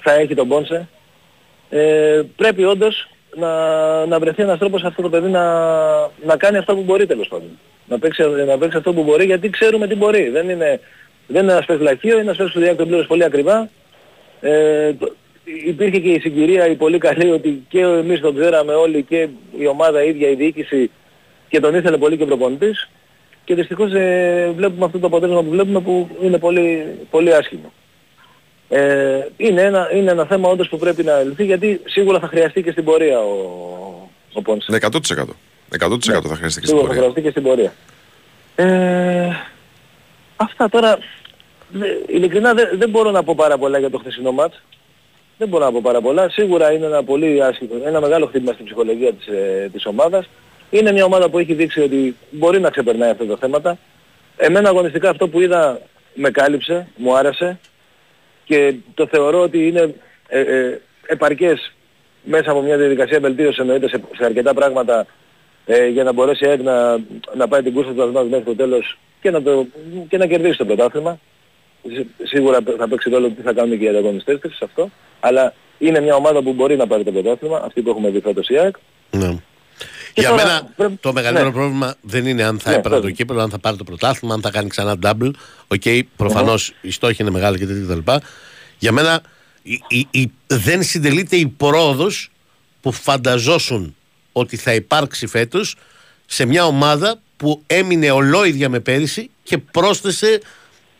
θα 0.00 0.12
έχει 0.12 0.34
τον 0.34 0.48
Πόνσε. 0.48 0.88
Ε, 1.70 2.22
πρέπει 2.36 2.64
όντως 2.64 3.08
να, 3.36 3.50
να 4.06 4.18
βρεθεί 4.18 4.42
ένας 4.42 4.58
τρόπος 4.58 4.82
αυτό 4.84 5.02
το 5.02 5.08
παιδί 5.08 5.28
να, 5.28 5.42
να 6.24 6.36
κάνει 6.36 6.56
αυτό 6.56 6.74
που 6.74 6.82
μπορεί 6.82 7.06
τέλος 7.06 7.28
πάντων. 7.28 7.58
Να 7.88 7.98
παίξει, 7.98 8.22
να 8.46 8.58
παίξει 8.58 8.76
αυτό 8.76 8.92
που 8.92 9.02
μπορεί 9.02 9.24
γιατί 9.24 9.50
ξέρουμε 9.50 9.86
τι 9.86 9.94
μπορεί. 9.94 10.28
Δεν 10.28 10.48
είναι, 10.48 10.80
δεν 11.26 11.42
είναι 11.42 11.52
ένας 11.52 11.64
παίκτης 11.64 11.86
λαχείο, 11.86 12.12
είναι 12.12 12.20
ένας 12.20 12.36
παίκτης 12.36 12.54
που 12.54 12.60
η 12.60 12.64
ΑΕΚ 12.64 12.76
τον 12.76 12.86
πλήρωσε 12.86 13.08
πολύ 13.08 13.24
ακριβά. 13.24 13.68
Ε, 14.40 14.92
το- 14.92 15.14
υπήρχε 15.44 15.98
και 15.98 16.08
η 16.08 16.20
συγκυρία 16.20 16.66
η 16.68 16.74
πολύ 16.74 16.98
καλή 16.98 17.30
ότι 17.30 17.64
και 17.68 17.80
εμείς 17.80 18.20
τον 18.20 18.36
ξέραμε 18.36 18.72
όλοι 18.74 19.02
και 19.02 19.28
η 19.58 19.66
ομάδα 19.66 20.04
ίδια, 20.04 20.28
η 20.28 20.34
διοίκηση 20.34 20.90
και 21.48 21.60
τον 21.60 21.74
ήθελε 21.74 21.96
πολύ 21.96 22.16
και 22.16 22.22
ο 22.22 22.26
προπονητής 22.26 22.88
και 23.44 23.54
δυστυχώς 23.54 23.92
ε, 23.92 24.52
βλέπουμε 24.56 24.84
αυτό 24.84 24.98
το 24.98 25.06
αποτέλεσμα 25.06 25.42
που 25.42 25.50
βλέπουμε 25.50 25.80
που 25.80 26.08
είναι 26.22 26.38
πολύ, 26.38 26.84
πολύ 27.10 27.34
άσχημο. 27.34 27.72
Ε, 28.68 29.26
είναι, 29.36 29.62
ένα, 29.62 29.88
είναι 29.94 30.10
ένα 30.10 30.24
θέμα 30.24 30.48
όντως 30.48 30.68
που 30.68 30.78
πρέπει 30.78 31.02
να 31.02 31.22
λυθεί 31.22 31.44
γιατί 31.44 31.80
σίγουρα 31.84 32.18
θα 32.20 32.26
χρειαστεί 32.26 32.62
και 32.62 32.70
στην 32.70 32.84
πορεία 32.84 33.18
ο, 33.20 34.10
ο 34.32 34.42
Πόνσε. 34.42 34.72
Ναι, 34.72 34.78
100%. 34.80 34.96
100% 35.78 36.22
θα 36.28 36.34
χρειαστεί 36.34 36.60
και 36.60 36.66
στην 36.66 36.78
Σίγουρα 36.78 36.82
θα 36.82 36.86
πορεία. 36.86 37.00
χρειαστεί 37.00 37.22
και 37.22 37.30
στην 37.30 37.42
πορεία. 37.42 37.72
Ε, 38.54 39.28
αυτά 40.36 40.68
τώρα, 40.68 40.98
δε, 41.68 41.86
ειλικρινά 42.06 42.54
δεν, 42.54 42.68
δεν 42.72 42.90
μπορώ 42.90 43.10
να 43.10 43.22
πω 43.22 43.34
πάρα 43.34 43.58
πολλά 43.58 43.78
για 43.78 43.90
το 43.90 43.98
χθεσινό 43.98 44.32
μάτς. 44.32 44.62
Δεν 45.42 45.50
μπορώ 45.50 45.64
να 45.64 45.72
πω 45.72 45.80
πάρα 45.82 46.00
πολλά. 46.00 46.28
Σίγουρα 46.30 46.72
είναι 46.72 46.86
ένα 46.86 47.04
πολύ 47.04 47.42
άσχημο, 47.42 47.70
ένα 47.84 48.00
μεγάλο 48.00 48.26
χτύπημα 48.26 48.52
στην 48.52 48.64
ψυχολογία 48.64 49.12
της, 49.12 49.26
ε, 49.26 49.68
της 49.72 49.86
ομάδας. 49.86 50.28
Είναι 50.70 50.92
μια 50.92 51.04
ομάδα 51.04 51.28
που 51.30 51.38
έχει 51.38 51.54
δείξει 51.54 51.80
ότι 51.80 52.16
μπορεί 52.30 52.60
να 52.60 52.70
ξεπερνάει 52.70 53.10
αυτά 53.10 53.26
τα 53.26 53.36
θέματα. 53.36 53.78
Εμένα 54.36 54.68
αγωνιστικά 54.68 55.10
αυτό 55.10 55.28
που 55.28 55.40
είδα 55.40 55.80
με 56.14 56.30
κάλυψε, 56.30 56.86
μου 56.96 57.16
άρεσε 57.16 57.58
και 58.44 58.74
το 58.94 59.06
θεωρώ 59.06 59.40
ότι 59.40 59.66
είναι 59.68 59.94
ε, 60.28 60.40
ε, 60.40 60.80
επαρκές 61.06 61.72
μέσα 62.22 62.50
από 62.50 62.62
μια 62.62 62.76
διαδικασία 62.76 63.20
βελτίωσης 63.20 63.58
εννοείται 63.58 63.88
σε, 63.88 64.00
σε 64.16 64.24
αρκετά 64.24 64.54
πράγματα 64.54 65.06
ε, 65.66 65.86
για 65.86 66.04
να 66.04 66.12
μπορέσει 66.12 66.44
η 66.44 66.48
ΑΕΚ 66.48 66.60
να, 66.62 66.98
να 67.34 67.48
πάει 67.48 67.62
την 67.62 67.72
κούρσα 67.72 67.88
του 67.88 67.94
πρωταθλήματος 67.94 68.30
μέχρι 68.30 68.44
το 68.44 68.54
τέλος 68.54 68.98
και 69.20 69.30
να, 69.30 69.42
το, 69.42 69.66
και 70.08 70.16
να 70.16 70.26
κερδίσει 70.26 70.58
το 70.58 70.64
πρωτάθλημα. 70.64 71.18
Σι- 71.94 72.06
Σίγουρα 72.22 72.58
θα 72.78 72.88
παίξει 72.88 73.10
ρόλο 73.10 73.28
τι 73.28 73.42
θα 73.42 73.52
κάνουν 73.52 73.78
και 73.78 73.84
οι 73.84 73.88
ανταγωνιστές 73.88 74.38
της 74.38 74.56
σε 74.56 74.64
αυτό. 74.64 74.90
Αλλά 75.24 75.54
είναι 75.78 76.00
μια 76.00 76.14
ομάδα 76.14 76.42
που 76.42 76.52
μπορεί 76.52 76.76
να 76.76 76.86
πάρει 76.86 77.04
το 77.04 77.12
πρωτάθλημα, 77.12 77.62
αυτή 77.64 77.82
που 77.82 77.90
έχουμε 77.90 78.10
δει 78.10 78.20
φέτος 78.20 78.48
η 78.48 78.58
ΑΕΚ. 78.58 78.74
Ναι. 79.10 79.28
Και 80.14 80.20
Για 80.20 80.28
τώρα 80.30 80.44
μένα 80.44 80.68
πρέπει- 80.76 81.00
το 81.00 81.12
μεγαλύτερο 81.12 81.48
ναι. 81.48 81.54
πρόβλημα 81.54 81.94
δεν 82.00 82.26
είναι 82.26 82.42
αν 82.42 82.58
θα 82.58 82.70
Ναι, 82.70 82.76
έπαιρνε 82.76 82.96
το 82.96 83.02
πρέπει. 83.02 83.16
κύπελο, 83.16 83.40
αν 83.42 83.50
θα 83.50 83.58
πάρει 83.58 83.76
το 83.76 83.84
πρωτάθλημα, 83.84 84.34
αν 84.34 84.40
θα 84.40 84.50
κάνει 84.50 84.68
ξανά 84.68 84.96
double. 85.02 85.30
OK, 85.68 85.82
προφανώς 86.16 86.72
οι 86.80 86.90
στόχοι 86.90 87.22
είναι 87.22 87.30
μεγάλοι 87.30 87.58
και 87.58 87.66
τέτοια 87.66 87.94
κτλ. 87.96 88.10
Για 88.78 88.92
μένα 88.92 89.20
η, 89.62 89.82
η- 89.88 90.06
η- 90.10 90.32
δεν 90.46 90.82
συντελείται 90.82 91.36
η 91.36 91.46
πρόοδος 91.46 92.30
που 92.80 92.92
φανταζόσουν 92.92 93.96
ότι 94.32 94.56
θα 94.56 94.74
υπάρξει 94.74 95.26
φέτος 95.26 95.76
σε 96.26 96.44
μια 96.44 96.64
ομάδα 96.66 97.20
που 97.36 97.62
έμεινε 97.66 98.10
ολόιδια 98.10 98.68
με 98.68 98.80
πέρυσι 98.80 99.30
και 99.42 99.58
πρόσθεσε 99.58 100.40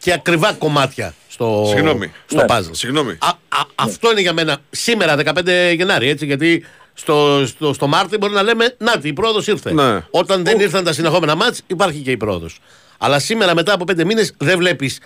και 0.02 0.12
ακριβά 0.12 0.52
κομμάτια 0.52 1.14
στο, 1.28 1.64
Συγγνώμη. 1.68 2.12
στο 2.26 2.36
Ναι. 2.40 2.44
puzzle. 2.48 2.68
Συγγνώμη. 2.70 3.10
Α, 3.20 3.28
α, 3.28 3.60
αυτό 3.74 4.10
είναι 4.10 4.20
για 4.20 4.32
μένα 4.32 4.58
σήμερα 4.70 5.16
15 5.16 5.72
Γενάρη, 5.74 6.08
έτσι, 6.08 6.26
γιατί 6.26 6.64
στο, 6.94 7.46
στο, 7.46 7.72
στο 7.72 7.86
Μάρτι 7.86 8.16
μπορεί 8.16 8.32
να 8.32 8.42
λέμε 8.42 8.74
Να, 8.78 8.94
η 9.02 9.12
πρόοδος 9.12 9.46
ήρθε. 9.46 9.72
Ναι. 9.72 10.04
Όταν 10.10 10.44
δεν 10.44 10.60
ήρθαν 10.60 10.84
τα 10.84 10.92
συνεχόμενα 10.92 11.34
μάτς 11.34 11.60
υπάρχει 11.66 11.98
και 11.98 12.10
η 12.10 12.16
πρόοδος. 12.16 12.58
Αλλά 12.98 13.18
σήμερα 13.18 13.54
μετά 13.54 13.72
από 13.72 13.84
5 13.92 14.04
μήνες 14.04 14.34
δεν 14.38 14.58
βλέπεις 14.58 14.98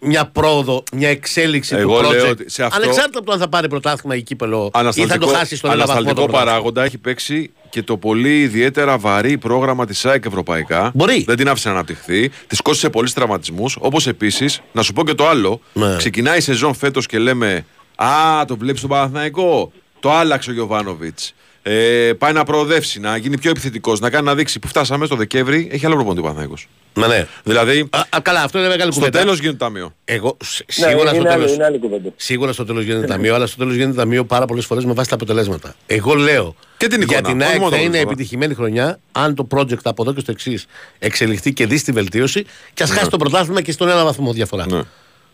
μια 0.00 0.26
πρόοδο, 0.26 0.82
μια 0.92 1.08
εξέλιξη 1.08 1.76
Εγώ 1.76 2.00
του 2.02 2.10
λέω 2.12 2.24
project. 2.26 2.30
ότι 2.30 2.50
σε 2.50 2.62
αυτό- 2.64 2.76
Ανεξάρτητα 2.82 3.18
από 3.18 3.26
το 3.26 3.32
αν 3.32 3.38
θα 3.38 3.48
πάρει 3.48 3.68
πρωτάθλημα 3.68 4.16
ή 4.16 4.22
κύπελο 4.22 4.56
ή 4.56 4.60
θα 4.62 4.70
το 4.72 4.78
Ανασταλτικό, 4.78 5.26
χάσει 5.26 5.56
στον 5.56 5.70
ένα 5.70 5.78
βαθμό. 5.78 5.94
το 5.94 5.98
ανασταλτικό 6.00 6.26
πρωτάθλημα. 6.26 6.52
παράγοντα 6.52 6.82
έχει 6.84 6.98
παίξει 6.98 7.50
και 7.70 7.82
το 7.82 7.96
πολύ 7.96 8.40
ιδιαίτερα 8.40 8.98
βαρύ 8.98 9.38
πρόγραμμα 9.38 9.86
της 9.86 10.04
ΑΕΚ 10.06 10.24
ευρωπαϊκά. 10.24 10.90
Μπορεί. 10.94 11.24
Δεν 11.26 11.36
την 11.36 11.48
άφησε 11.48 11.68
να 11.68 11.74
αναπτυχθεί. 11.74 12.30
Της 12.46 12.60
κόστησε 12.60 12.90
πολλούς 12.90 13.12
τραυματισμούς. 13.12 13.76
Όπως 13.80 14.06
επίσης, 14.06 14.60
να 14.72 14.82
σου 14.82 14.92
πω 14.92 15.04
και 15.04 15.14
το 15.14 15.28
άλλο. 15.28 15.60
Ναι. 15.72 15.96
Ξεκινάει 15.96 16.38
η 16.38 16.40
σεζόν 16.40 16.74
φέτος 16.74 17.06
και 17.06 17.18
λέμε 17.18 17.64
Α, 17.94 18.44
το 18.46 18.56
βλέπεις 18.56 18.80
τον 18.80 18.90
Παναθηναϊκό. 18.90 19.72
Το 20.00 20.12
άλλαξε 20.12 20.50
ο 20.50 20.52
Γιωβάνοβιτς. 20.52 21.34
Ε, 21.62 22.12
πάει 22.18 22.32
να 22.32 22.44
προοδεύσει, 22.44 23.00
να 23.00 23.16
γίνει 23.16 23.38
πιο 23.38 23.50
επιθετικός, 23.50 24.00
να 24.00 24.10
κάνει 24.10 24.24
να 24.24 24.34
δείξει 24.34 24.58
που 24.58 24.68
φτάσαμε 24.68 25.06
στο 25.06 25.16
Δεκέμβρη. 25.16 25.68
Έχει 25.72 25.86
άλλο 25.86 25.94
προπονητή 25.94 26.20
ο 26.20 26.22
Παναθηναϊκός. 26.22 26.68
Ναι, 26.94 27.06
ναι. 27.06 27.26
Δηλαδή, 27.44 27.88
Α, 27.90 27.98
α, 28.16 28.20
καλά, 28.22 28.42
αυτό 28.42 28.58
είναι 28.58 28.68
μεγάλη 28.68 28.90
στο 28.92 29.00
κουβέντα. 29.00 29.18
τέλος 29.18 29.38
γίνεται 29.38 29.56
ταμείο. 29.56 29.94
Εγώ 30.04 30.36
σ- 30.44 30.60
Ναι, 30.78 30.86
σίγουρα 30.86 31.08
στο 31.08 31.16
είναι, 31.18 31.28
άλλη, 31.30 31.38
τέλος 31.38 31.54
είναι 31.54 31.64
άλλη 31.64 31.78
κουβέντα. 31.78 32.10
Σίγουρα 32.16 32.52
στο 32.52 32.64
τέλος 32.64 32.84
γίνεται 32.84 33.06
ταμείο, 33.06 33.34
αλλά 33.34 33.46
στο 33.46 33.56
τέλος 33.56 33.74
γίνεται 33.74 33.96
ταμείο 33.96 34.24
πάρα 34.24 34.44
πολλές 34.46 34.64
φορές 34.66 34.84
με 34.84 34.92
βάση 34.92 35.08
τα 35.08 35.14
αποτελέσματα. 35.14 35.74
Εγώ 35.86 36.14
λέω 36.14 36.54
Και 36.78 36.86
την 36.86 37.02
για 37.02 37.18
εικόνα, 37.18 37.32
την 37.34 37.40
όχι 37.40 37.50
ΑΕΚ 37.50 37.58
μόνο 37.58 37.70
θα 37.70 37.76
τα 37.76 37.82
είναι 37.82 37.86
αποτελέσματα. 37.86 38.12
επιτυχημένη 38.12 38.54
χρονιά 38.54 38.98
αν 39.12 39.34
το 39.34 39.46
project 39.54 39.82
από 39.84 40.02
εδώ 40.02 40.12
και 40.14 40.20
στο 40.20 40.30
εξής 40.30 40.66
εξελιχθεί 40.98 41.52
και 41.52 41.66
δει 41.66 41.82
τη 41.82 41.92
βελτίωση 41.92 42.44
και 42.74 42.82
ας 42.82 42.90
χάσει 42.90 43.10
το 43.10 43.16
πρωτάθλημα 43.16 43.62
και 43.62 43.72
στον 43.72 43.88
ένα 43.88 44.04
βαθμό 44.04 44.32
διαφορά. 44.32 44.66
Ναι. 44.66 44.80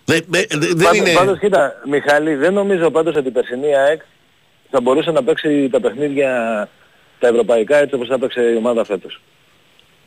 Δεν, 0.05 0.24
δεν- 0.28 0.47
δεν 0.51 0.76
Πάντως, 0.76 0.97
είναι. 0.99 1.12
πάντως, 1.12 1.38
κοίτα, 1.38 1.72
Μιχάλη, 1.90 2.34
δεν 2.34 2.53
νομίζω 2.53 2.90
πάντως 2.90 3.16
ότι 3.16 3.28
η 3.28 3.30
περσινή 3.30 3.76
ΑΕΚ 3.76 4.01
θα 4.70 4.80
μπορούσε 4.80 5.11
να 5.11 5.22
παίξει 5.22 5.68
τα 5.72 5.80
παιχνίδια 5.80 6.30
τα 7.18 7.28
ευρωπαϊκά 7.28 7.76
έτσι 7.76 7.95
όπως 7.95 8.09
θα 8.09 8.18
παίξει 8.18 8.40
η 8.53 8.57
ομάδα 8.57 8.84
φέτος. 8.84 9.20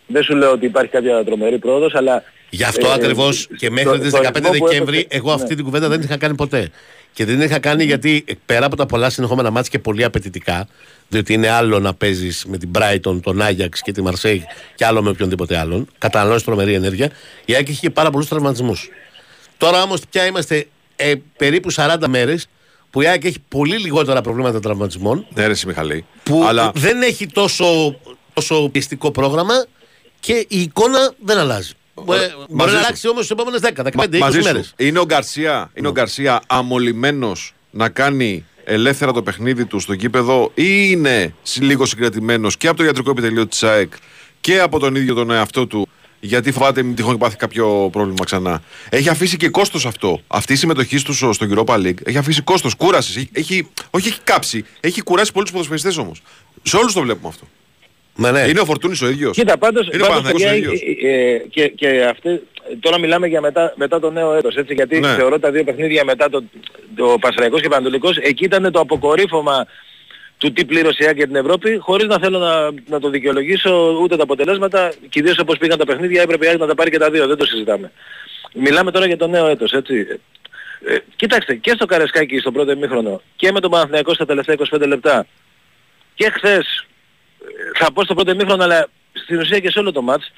Δεν 0.07 0.23
σου 0.23 0.35
λέω 0.35 0.51
ότι 0.51 0.65
υπάρχει 0.65 0.91
κάποια 0.91 1.23
τρομερή 1.23 1.57
πρόοδος, 1.59 1.93
αλλά... 1.95 2.23
Γι' 2.49 2.63
αυτό 2.63 2.87
ε, 2.87 2.93
ακριβώς 2.93 3.47
και 3.57 3.69
μέχρι 3.69 3.89
το- 3.91 3.97
τις 4.03 4.11
το 4.11 4.17
15 4.23 4.33
ρυθμό 4.35 4.51
που 4.51 4.65
Δεκέμβρη, 4.67 4.97
έπαιξε- 4.97 5.19
εγώ 5.21 5.31
αυτή 5.31 5.49
ναι. 5.49 5.55
την 5.55 5.63
κουβέντα 5.63 5.87
δεν 5.87 5.99
την 5.99 6.07
είχα 6.09 6.17
κάνει 6.17 6.35
ποτέ. 6.35 6.69
Και 7.13 7.25
δεν 7.25 7.35
την 7.35 7.45
είχα 7.45 7.59
κάνει 7.59 7.83
γιατί 7.83 8.23
ε, 8.27 8.33
πέρα 8.45 8.65
από 8.65 8.75
τα 8.75 8.85
πολλά 8.85 9.09
συνεχόμενα 9.09 9.49
μάτια 9.49 9.69
και 9.71 9.79
πολύ 9.79 10.03
απαιτητικά, 10.03 10.67
διότι 11.07 11.33
είναι 11.33 11.49
άλλο 11.49 11.79
να 11.79 11.93
παίζεις 11.93 12.45
με 12.47 12.57
την 12.57 12.69
Brighton, 12.77 13.19
τον 13.21 13.41
Άγιαξ 13.41 13.81
και 13.81 13.91
τη 13.91 14.01
Μαρσέη 14.01 14.43
και 14.75 14.85
άλλο 14.85 15.01
με 15.01 15.09
οποιονδήποτε 15.09 15.57
άλλον, 15.57 15.87
καταναλώνεις 15.97 16.43
τρομερή 16.43 16.73
ενέργεια, 16.73 17.11
η 17.45 17.53
ΑΕΚ 17.55 17.69
είχε 17.69 17.79
και 17.79 17.89
πάρα 17.89 18.09
πολλούς 18.09 18.27
τραυματισμούς. 18.27 18.89
Τώρα 19.57 19.81
όμως 19.81 20.01
πια 20.09 20.25
είμαστε 20.25 20.67
ε, 20.95 21.13
περίπου 21.37 21.73
40 21.73 21.95
μέρες 22.07 22.47
που 22.91 23.01
η 23.01 23.07
ΑΕΚ 23.07 23.23
έχει 23.25 23.37
πολύ 23.49 23.77
λιγότερα 23.77 24.21
προβλήματα 24.21 24.59
τραυματισμών, 24.59 25.25
Ναι, 25.33 25.45
ρε, 25.45 25.51
εσύ, 25.51 25.67
Μιχαλή. 25.67 26.05
που 26.23 26.43
Αλλά 26.47 26.71
δεν 26.75 27.01
έχει 27.01 27.27
τόσο, 27.27 27.99
τόσο 28.33 28.69
πιεστικό 28.71 29.11
πρόγραμμα 29.11 29.53
και 30.33 30.45
η 30.47 30.61
εικόνα 30.61 31.11
δεν 31.25 31.37
αλλάζει. 31.37 31.71
Ε, 31.95 32.01
Μπορεί 32.03 32.19
μαζί 32.49 32.73
να 32.73 32.79
σου. 32.79 32.85
αλλάξει 32.85 33.07
όμως 33.09 33.23
στι 33.25 33.33
επόμενες 33.33 33.61
10, 33.61 33.83
15, 33.83 34.15
20 34.15 34.19
μαζί 34.19 34.39
μέρες. 34.41 34.65
σου. 34.65 34.73
Είναι 34.77 34.99
ο 34.99 35.05
Γκαρσία, 35.05 35.71
είναι 35.73 35.87
ο 35.87 35.91
Γκαρσία 35.91 36.41
αμολυμένος 36.47 37.53
να 37.71 37.89
κάνει 37.89 38.45
ελεύθερα 38.63 39.11
το 39.11 39.23
παιχνίδι 39.23 39.65
του 39.65 39.79
στο 39.79 39.95
κήπεδο 39.95 40.51
ή 40.53 40.63
είναι 40.89 41.33
συ- 41.43 41.63
λίγο 41.63 41.85
συγκρατημένος 41.85 42.57
και 42.57 42.67
από 42.67 42.77
το 42.77 42.83
ιατρικό 42.83 43.09
επιτελείο 43.09 43.47
της 43.47 43.63
ΑΕΚ 43.63 43.93
και 44.41 44.59
από 44.59 44.79
τον 44.79 44.95
ίδιο 44.95 45.13
τον 45.13 45.31
εαυτό 45.31 45.67
του 45.67 45.87
γιατί 46.19 46.51
φοβάται 46.51 46.83
μην 46.83 46.95
τυχόν 46.95 47.15
υπάρχει 47.15 47.35
κάποιο 47.35 47.89
πρόβλημα 47.91 48.23
ξανά. 48.25 48.61
Έχει 48.89 49.09
αφήσει 49.09 49.37
και 49.37 49.49
κόστος 49.49 49.85
αυτό. 49.85 50.21
Αυτή 50.27 50.53
η 50.53 50.55
συμμετοχή 50.55 51.01
του 51.01 51.13
στο 51.13 51.33
στο 51.33 51.47
Europa 51.49 51.73
League 51.75 51.97
έχει 52.07 52.17
αφήσει 52.17 52.41
κόστος 52.41 52.75
κούρασης. 52.75 53.15
Έχει, 53.15 53.29
έχει, 53.33 53.67
όχι 53.89 54.07
έχει 54.07 54.19
κάψει, 54.23 54.65
έχει 54.79 55.01
κουράσει 55.01 55.31
πολλούς 55.31 55.51
ποδοσφαιριστές 55.51 55.97
όμως. 55.97 56.21
Σε 56.63 56.77
όλους 56.77 56.93
το 56.93 57.01
βλέπουμε 57.01 57.27
αυτό. 57.27 57.47
Ναι, 58.17 58.31
ναι. 58.31 58.39
Είναι 58.39 58.59
ο 58.59 58.65
Φορτούνης 58.65 59.01
ο 59.01 59.07
ίδιος. 59.09 59.35
Κοίτα, 59.35 59.57
πάντως, 59.57 59.89
είναι 59.93 60.03
ο 60.03 60.07
πάντως 60.07 60.21
Παναθηναϊκός 60.23 60.41
παιδιά, 60.51 60.69
ο 60.69 60.73
ίδιος. 60.73 61.03
ε, 61.03 61.33
ε, 61.33 61.37
και, 61.49 61.67
και 61.67 62.03
αυτή, 62.03 62.41
τώρα 62.79 62.99
μιλάμε 62.99 63.27
για 63.27 63.41
μετά, 63.41 63.73
μετά 63.75 63.99
το 63.99 64.11
νέο 64.11 64.33
έτος, 64.33 64.55
έτσι, 64.55 64.73
γιατί 64.73 64.99
Ναι. 64.99 65.13
θεωρώ 65.15 65.39
τα 65.39 65.51
δύο 65.51 65.63
παιχνίδια 65.63 66.03
μετά 66.03 66.29
το, 66.29 66.43
το 66.95 67.17
Πασαραϊκός 67.21 67.61
και 67.61 67.67
Πανατολικός, 67.69 68.17
εκεί 68.17 68.43
ήταν 68.43 68.71
το 68.71 68.79
αποκορύφωμα 68.79 69.67
του 70.37 70.51
τι 70.53 70.65
πλήρωσε 70.65 71.03
η 71.03 71.05
ΑΕΚ 71.05 71.15
για 71.15 71.25
την 71.27 71.35
Ευρώπη, 71.35 71.77
χωρίς 71.79 72.07
να 72.07 72.19
θέλω 72.19 72.39
να, 72.39 72.71
να 72.87 72.99
το 72.99 73.09
δικαιολογήσω 73.09 73.97
ούτε 74.01 74.15
τα 74.17 74.23
αποτελέσματα, 74.23 74.91
και 75.09 75.19
ιδίως 75.19 75.39
όπως 75.39 75.57
πήγαν 75.57 75.77
τα 75.77 75.85
παιχνίδια 75.85 76.21
έπρεπε 76.21 76.45
η 76.45 76.47
ΑΕΚ 76.49 76.57
να 76.59 76.67
τα 76.67 76.75
πάρει 76.75 76.89
και 76.91 76.97
τα 76.97 77.09
δύο, 77.09 77.27
δεν 77.27 77.37
το 77.37 77.45
συζητάμε. 77.45 77.91
Μιλάμε 78.53 78.91
τώρα 78.91 79.05
για 79.05 79.17
το 79.17 79.27
νέο 79.27 79.47
έτος, 79.47 79.71
έτσι. 79.71 80.07
Ε, 80.87 80.95
κοιτάξτε, 81.15 81.55
και 81.55 81.71
στο 81.75 81.85
Καρεσκάκι 81.85 82.37
στο 82.37 82.51
πρώτο 82.51 82.71
ημίχρονο 82.71 83.21
και 83.35 83.51
με 83.51 83.59
τον 83.59 83.71
Παναθηναϊκό 83.71 84.13
στα 84.13 84.25
τελευταία 84.25 84.55
25 84.71 84.87
λεπτά 84.87 85.25
και 86.15 86.29
χθες 86.29 86.65
ε, 86.67 86.96
θα 87.77 87.91
πω 87.91 88.03
στο 88.03 88.13
πρώτο 88.13 88.31
ημίχρονο 88.31 88.63
αλλά 88.63 88.87
στην 89.13 89.39
ουσία 89.39 89.59
και 89.59 89.69
σε 89.71 89.79
όλο 89.79 89.91
το 89.91 90.01
μάτς 90.01 90.31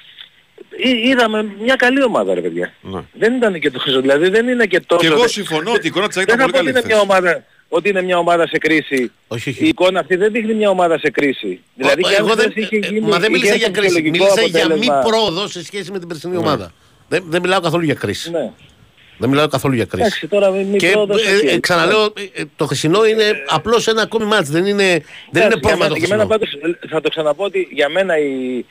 εί- 0.76 1.06
είδαμε 1.06 1.46
μια 1.60 1.74
καλή 1.76 2.02
ομάδα 2.02 2.34
ρε 2.34 2.40
παιδιά. 2.40 2.72
Ναι. 2.80 3.00
Δεν 3.12 3.34
ήταν 3.34 3.60
και 3.60 3.70
τόσο, 3.70 4.00
δηλαδή 4.00 4.28
δεν 4.28 4.48
είναι 4.48 4.66
και 4.66 4.80
τόσο... 4.80 5.00
Και 5.00 5.06
εγώ 5.06 5.18
δεν- 5.18 5.28
συμφωνώ 5.28 5.70
ότι 5.72 5.86
η 5.86 5.88
εικόνα 5.88 6.06
της 6.08 6.16
ΑΕΚ 6.16 6.26
δεν 6.26 6.36
ήταν 6.36 6.50
θα 6.50 6.56
πολύ 6.58 6.72
πω 6.72 6.78
ότι 6.78 6.82
καλή 6.82 6.94
είναι 6.94 7.04
χθες. 7.04 7.16
μια 7.16 7.16
ομάδα 7.32 7.44
ότι 7.68 7.88
είναι 7.88 8.02
μια 8.02 8.18
ομάδα 8.18 8.46
σε 8.46 8.58
κρίση. 8.58 9.10
Όχι, 9.28 9.50
όχι. 9.50 9.64
Η 9.64 9.68
εικόνα 9.68 10.00
αυτή 10.00 10.16
δεν 10.16 10.32
δείχνει 10.32 10.54
μια 10.54 10.70
ομάδα 10.70 10.98
σε 10.98 11.10
κρίση. 11.10 11.60
Δηλαδή 11.74 12.02
και 12.02 12.08
αν 12.08 12.24
εγώ 12.24 12.34
δεν, 12.34 12.50
χθες 12.50 12.64
είχε 12.64 12.76
ε, 12.76 12.78
γίνει- 12.78 13.00
μα 13.00 13.18
δεν 13.18 13.20
είχε 13.20 13.30
μίλησα 13.30 13.48
έρθει 13.52 13.58
για 13.58 13.70
κρίση. 13.70 13.94
φυσιολογικό 13.94 14.24
Μίλησα 14.24 14.40
για 14.58 14.66
μη 14.66 14.72
αποτέλεσμα. 14.72 15.00
πρόοδο 15.10 15.48
σε 15.48 15.64
σχέση 15.64 15.90
με 15.92 15.98
την 15.98 16.08
περσινή 16.08 16.36
ομάδα. 16.36 16.72
Δεν, 17.08 17.24
δεν 17.26 17.40
μιλάω 17.40 17.60
καθόλου 17.60 17.84
για 17.84 17.94
κρίση. 17.94 18.30
Ναι. 18.30 18.50
Δεν 19.20 19.28
μιλάω 19.28 19.48
καθόλου 19.48 19.74
για 19.74 19.84
κρίση. 19.84 20.02
Εντάξει, 20.06 20.26
τώρα 20.28 20.50
μη 20.50 20.76
Και 20.78 20.90
πρόοδος, 20.90 21.26
ε, 21.26 21.36
οκ. 21.36 21.42
ε, 21.52 21.58
ξαναλέω, 21.60 22.04
ε, 22.04 22.40
ε, 22.40 22.42
το 22.56 22.64
χθεσινό 22.64 23.04
είναι 23.06 23.24
απλώς 23.48 23.86
ένα 23.86 24.02
ακόμη 24.02 24.24
ματς. 24.24 24.48
Δεν 24.50 24.66
είναι, 24.66 24.84
δεν 25.30 25.42
είναι 25.42 25.44
Εντάξει, 25.54 25.60
πρόβλημα 25.60 25.86
για 25.86 25.94
το 25.94 26.00
μένα, 26.00 26.06
για 26.06 26.16
μένα 26.16 26.26
χθεσινό. 26.34 26.58
πάντως, 26.60 26.78
ε, 26.82 26.88
θα 26.88 27.00
το 27.00 27.08
ξαναπώ 27.08 27.44
ότι 27.44 27.68
για 27.72 27.88
μένα 27.88 28.18
η, 28.18 28.64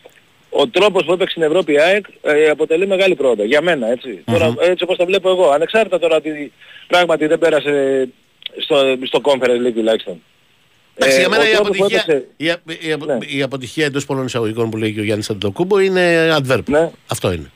ο 0.50 0.68
τρόπος 0.68 1.04
που 1.06 1.12
έπαιξε 1.12 1.32
στην 1.32 1.44
Ευρώπη 1.52 1.74
η 1.74 1.80
ΑΕΚ 1.80 2.06
ε, 2.22 2.50
αποτελεί 2.50 2.88
μεγάλη 2.88 3.16
πρόοδο. 3.16 3.44
Για 3.44 3.62
μένα, 3.62 3.92
έτσι. 3.92 4.24
Τώρα, 4.26 4.54
έτσι 4.60 4.84
όπως 4.84 4.98
το 4.98 5.06
βλέπω 5.06 5.30
εγώ. 5.30 5.50
Ανεξάρτητα 5.50 6.00
τώρα 6.00 6.16
ότι 6.16 6.52
πράγματι 6.88 7.26
δεν 7.28 7.40
πέρασε 7.40 8.08
στο, 8.58 8.76
στο 9.04 9.22
Conference 9.24 9.68
League 9.68 9.74
τουλάχιστον. 9.76 10.22
Εντάξει, 10.96 11.18
Ε, 11.18 11.20
για 11.20 11.30
μένα 11.30 11.44
ο 11.44 11.46
η 11.48 11.52
τρόπος 11.54 11.78
που 11.78 11.84
αποτυχία, 11.84 12.04
έπαιξε- 12.08 12.32
η, 12.38 12.50
α- 12.50 12.88
η, 12.88 12.92
απο- 12.92 13.06
Ναι. 13.06 13.18
η 13.28 13.42
αποτυχία 13.42 13.86
εντός 13.86 14.06
πολλών 14.06 14.26
εισαγωγικών 14.26 14.70
που 14.70 14.78
λέει 14.78 14.94
και 14.94 15.00
ο 15.00 15.04
Γιάννης 15.04 15.30
Αντετοκούνμπο 15.30 15.80
είναι 15.80 16.36
Αντβέρπ. 16.38 16.64
Ναι. 16.66 16.90
Αυτό 17.08 17.32
είναι. 17.32 17.52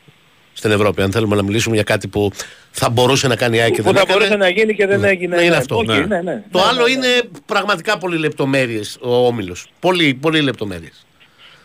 Στην 0.54 0.72
Ευρώπη, 0.72 1.02
αν 1.02 1.12
θέλουμε 1.12 1.36
να 1.36 1.42
μιλήσουμε 1.44 1.76
για 1.76 1.84
κάτι 1.84 2.08
που 2.08 2.32
θα 2.72 2.90
μπορούσε 2.90 3.28
να 3.28 3.36
κάνει 3.36 3.58
η 3.58 3.60
ΑΕΚ 3.60 3.74
και 3.74 3.82
που 3.82 3.84
δεν 3.84 3.94
θα 3.96 4.02
έκανε. 4.02 4.18
μπορούσε 4.18 4.36
να 4.38 4.50
γίνει 4.50 4.76
και 4.76 4.86
δεν 4.88 5.04
έγινε. 5.04 5.36
Ναι, 5.36 5.42
είναι 5.42 5.50
Ναι, 5.52 5.56
αυτό. 5.58 5.76
οκ, 5.78 5.86
ναι. 5.86 5.98
ναι, 6.06 6.22
ναι. 6.22 6.44
Το 6.52 6.60
Ναι, 6.60 6.66
άλλο 6.66 6.78
ναι, 6.78 6.84
ναι. 6.84 6.92
είναι 7.08 7.22
πραγματικά 7.46 7.98
πολύ 7.98 8.18
λεπτομέρειες 8.18 8.98
ο 9.02 9.16
Όμιλος. 9.28 9.68
Πολύ, 9.80 10.14
πολύ 10.14 10.42
λεπτομέρειες. 10.42 11.06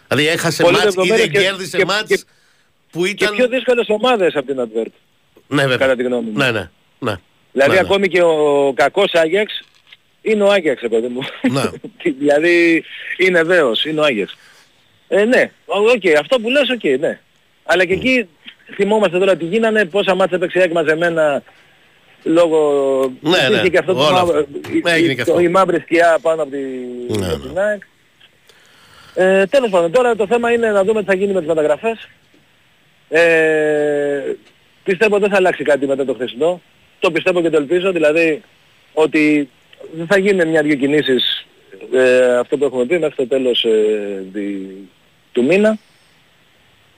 Δηλαδή 0.09 0.29
έχασε 0.29 0.63
Πολύ 0.63 0.77
ματς 0.77 0.87
ή 0.87 0.89
δεν 0.97 0.99
λεπτομέρειες 1.07 1.31
και- 1.43 1.49
κέρδισε 1.49 1.77
και- 1.77 1.85
μάτς 1.85 2.09
και- 2.09 2.25
που 2.91 3.03
Και 3.05 3.09
ήταν... 3.11 3.35
πιο 3.35 3.49
δύσκολες 3.49 3.87
ομάδες 3.89 4.35
από 4.37 4.47
την 4.47 4.57
Αντβέρπ. 4.61 4.91
Ναι, 5.49 5.61
βέβαια. 5.63 5.77
κατά 5.77 5.97
τη 5.97 6.03
γνώμη 6.03 6.31
μου. 6.31 6.39
Ναι, 6.39 6.51
ναι. 6.51 6.71
ναι. 6.99 7.15
Δηλαδή 7.53 7.71
Ναι, 7.75 7.81
ναι. 7.81 7.81
ακόμη 7.81 8.09
και 8.09 8.23
ο 8.23 8.73
κακός 8.77 9.13
Άγιαξ 9.15 9.63
είναι 10.23 10.43
ο 10.43 10.51
Άγιαξ, 10.53 10.81
ρε 10.81 10.89
παιδί 10.89 11.07
μου. 11.09 11.21
Ναι. 11.53 11.63
δηλαδή 12.19 12.85
είναι 13.17 13.43
βέος, 13.43 13.85
είναι 13.85 14.01
ο 14.01 14.05
Άγιαξ. 14.05 14.37
Ε, 15.09 15.25
ναι, 15.25 15.51
ο- 15.65 15.79
οκ, 15.79 16.19
αυτό 16.21 16.39
που 16.41 16.51
λες, 16.51 16.71
οκ, 16.71 17.01
ναι. 17.01 17.21
Αλλά 17.65 17.85
και 17.85 17.93
εκεί 17.93 18.29
θυμόμαστε 18.75 19.19
τώρα 19.19 19.37
τι 19.37 19.45
γίνανε, 19.45 19.85
πόσα 19.85 20.15
ματς 20.15 20.37
έπαιξε 20.37 20.59
η 20.59 20.61
ΑΕΚ 20.61 20.73
μαζεμένα 20.73 21.43
λόγω... 22.23 23.01
Ναι, 23.21 23.37
υπήρχε 23.39 23.63
ναι, 23.63 23.69
και 23.69 23.79
αυτό 23.79 23.95
το 23.95 24.01
όλο 24.01 24.11
μαύρο- 24.13 24.37
αυτό. 24.39 24.71
η- 24.75 24.83
Έγινε 24.87 25.13
η- 25.13 25.17
και 25.17 25.25
το- 25.25 25.31
αυτό. 25.33 25.43
η 25.45 25.49
μαύρη 25.49 25.81
σκιά 25.81 26.19
πάνω 26.23 26.43
από, 26.43 26.51
τη, 26.51 26.59
Ναι, 27.19 27.27
από 27.27 27.37
ναι. 27.37 27.49
την 27.49 27.59
ΑΕΚ. 27.59 27.83
Ε, 29.15 29.47
τέλος 29.47 29.71
πάντων, 29.71 29.93
τώρα 29.93 30.17
το 30.17 30.27
θέμα 30.27 30.53
είναι 30.53 30.71
να 30.71 30.85
δούμε 30.85 31.01
τι 31.01 31.07
θα 31.07 31.15
γίνει 31.15 31.33
με 31.33 31.39
τις 31.39 31.49
μεταγραφές. 31.49 32.09
Ε, 33.09 34.23
πιστεύω 34.85 35.19
δεν 35.19 35.31
θα 35.31 35.37
αλλάξει 35.37 35.63
κάτι 35.65 35.87
μετά 35.87 36.05
το 36.05 36.15
χθεσινό. 36.15 36.61
Το 36.99 37.11
πιστεύω 37.11 37.41
και 37.43 37.51
το 37.51 37.57
ελπίζω, 37.57 37.93
δηλαδή 37.93 38.43
ότι 38.93 39.49
δεν 39.93 40.07
θα 40.07 40.19
γίνουν 40.19 40.49
μια-δυο 40.49 40.75
κινήσεις 40.75 41.47
ε, 41.95 42.37
αυτό 42.39 42.57
που 42.59 42.65
έχουμε 42.65 42.85
πει 42.85 42.99
μέχρι 42.99 43.15
το 43.17 43.27
τέλος 43.27 43.65
ε, 43.65 44.25
δι- 44.33 44.89
του 45.33 45.45
μήνα. 45.45 45.79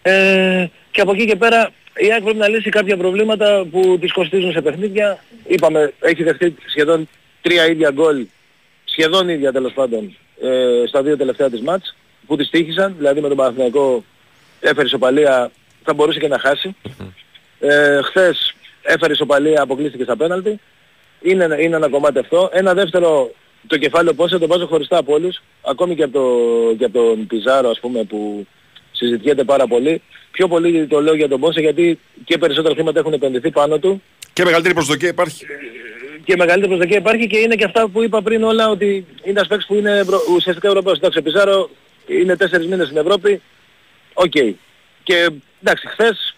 Ε, 0.03 0.67
και 0.91 1.01
από 1.01 1.13
εκεί 1.13 1.27
και 1.27 1.37
πέρα 1.37 1.71
η 1.97 2.13
ΑΕΚ 2.13 2.23
πρέπει 2.23 2.39
να 2.39 2.49
λύσει 2.49 2.71
κάποια 2.71 2.97
προβλήματα 2.97 3.67
που 3.71 3.99
της 4.01 4.13
κοστίζουν 4.13 4.53
σε 4.53 4.61
παιχνίδια. 4.63 5.25
Είπαμε, 5.47 5.93
έχει 6.01 6.23
δεχτεί 6.23 6.55
σχεδόν 6.67 7.09
τρία 7.43 7.67
ίδια 7.67 7.91
γκολ, 7.91 8.27
σχεδόν 8.85 9.29
ίδια 9.29 9.53
τέλος 9.53 9.73
πάντων, 9.73 10.17
ε, 10.43 10.87
στα 10.87 11.03
δύο 11.03 11.17
τελευταία 11.17 11.51
της 11.51 11.61
μάτς, 11.61 11.97
που 12.27 12.37
της 12.37 12.51
τύχησαν, 12.51 12.95
δηλαδή 12.99 13.21
με 13.21 13.29
τον 13.29 13.37
Παναθηναϊκό 13.37 14.05
έφερε 14.61 14.87
ισοπαλία, 14.87 15.51
θα 15.85 15.95
μπορούσε 15.95 16.19
και 16.19 16.29
να 16.29 16.39
χάσει. 16.39 16.77
Ε, 17.61 18.01
χθες 18.03 18.55
έφερε 18.83 19.13
ισοπαλία, 19.13 19.63
αποκλείστηκε 19.63 20.03
στα 20.03 20.17
πέναλτι. 20.17 20.61
Είναι, 21.23 21.45
ένα- 21.45 21.61
είναι 21.61 21.77
ένα 21.77 21.89
κομμάτι 21.89 22.19
αυτό. 22.19 22.51
Ένα 22.53 22.75
δεύτερο, 22.75 23.31
το 23.67 23.77
κεφάλαιο 23.79 24.15
Πόνσε 24.15 24.39
το 24.39 24.47
βάζω 24.47 24.67
χωριστά 24.67 24.97
από 24.99 25.13
όλους, 25.15 25.43
ακόμη 25.67 25.95
και 25.95 26.03
από, 26.03 26.13
το, 26.13 26.75
και 26.79 26.85
από 26.85 26.99
τον 26.99 27.27
Πιζάρο 27.27 27.71
ας 27.71 27.81
πούμε 27.81 28.05
που 28.05 28.47
συζητιέται 28.93 29.45
πάρα 29.45 29.67
πολύ. 29.67 30.03
Πιο 30.31 30.49
πολύ 30.49 30.87
το 30.87 31.01
λέω 31.01 31.15
για 31.15 31.29
τον 31.29 31.41
Πόνσε 31.41 31.61
γιατί 31.61 31.99
και 32.25 32.39
περισσότερα 32.39 32.75
χρήματα 32.75 32.99
έχουν 32.99 33.13
επενδυθεί 33.13 33.51
πάνω 33.51 33.79
του 33.79 34.03
Και 34.33 34.45
μεγαλύτερη 34.45 34.75
προσδοκία 34.75 35.09
υπάρχει. 35.09 35.47
και 36.25 36.37
μεγαλύτερη 36.37 36.69
προσδοκία 36.69 36.99
υπάρχει 36.99 37.27
και 37.27 37.39
είναι 37.39 37.55
και 37.55 37.65
αυτά 37.65 37.89
που 37.89 38.03
είπα 38.03 38.23
πριν 38.23 38.43
όλα 38.43 38.69
ότι 38.69 38.87
είναι 38.87 39.07
ένας 39.25 39.47
παίκτης 39.47 39.67
που 39.67 39.75
είναι 39.75 39.99
ευρω... 39.99 40.21
ουσιαστικά 40.35 40.69
Ευρωπαίος. 40.69 40.97
Εντάξει, 40.99 41.19
ο 41.19 41.23
Πιζάρο 41.23 41.71
είναι 42.07 42.37
τέσσερις 42.37 42.67
μήνες 42.67 42.87
στην 42.87 42.99
Ευρώπη. 42.99 43.41
Οκ. 44.15 44.33
Και 45.03 45.29
εντάξει, 45.63 45.87
χθες 45.89 46.37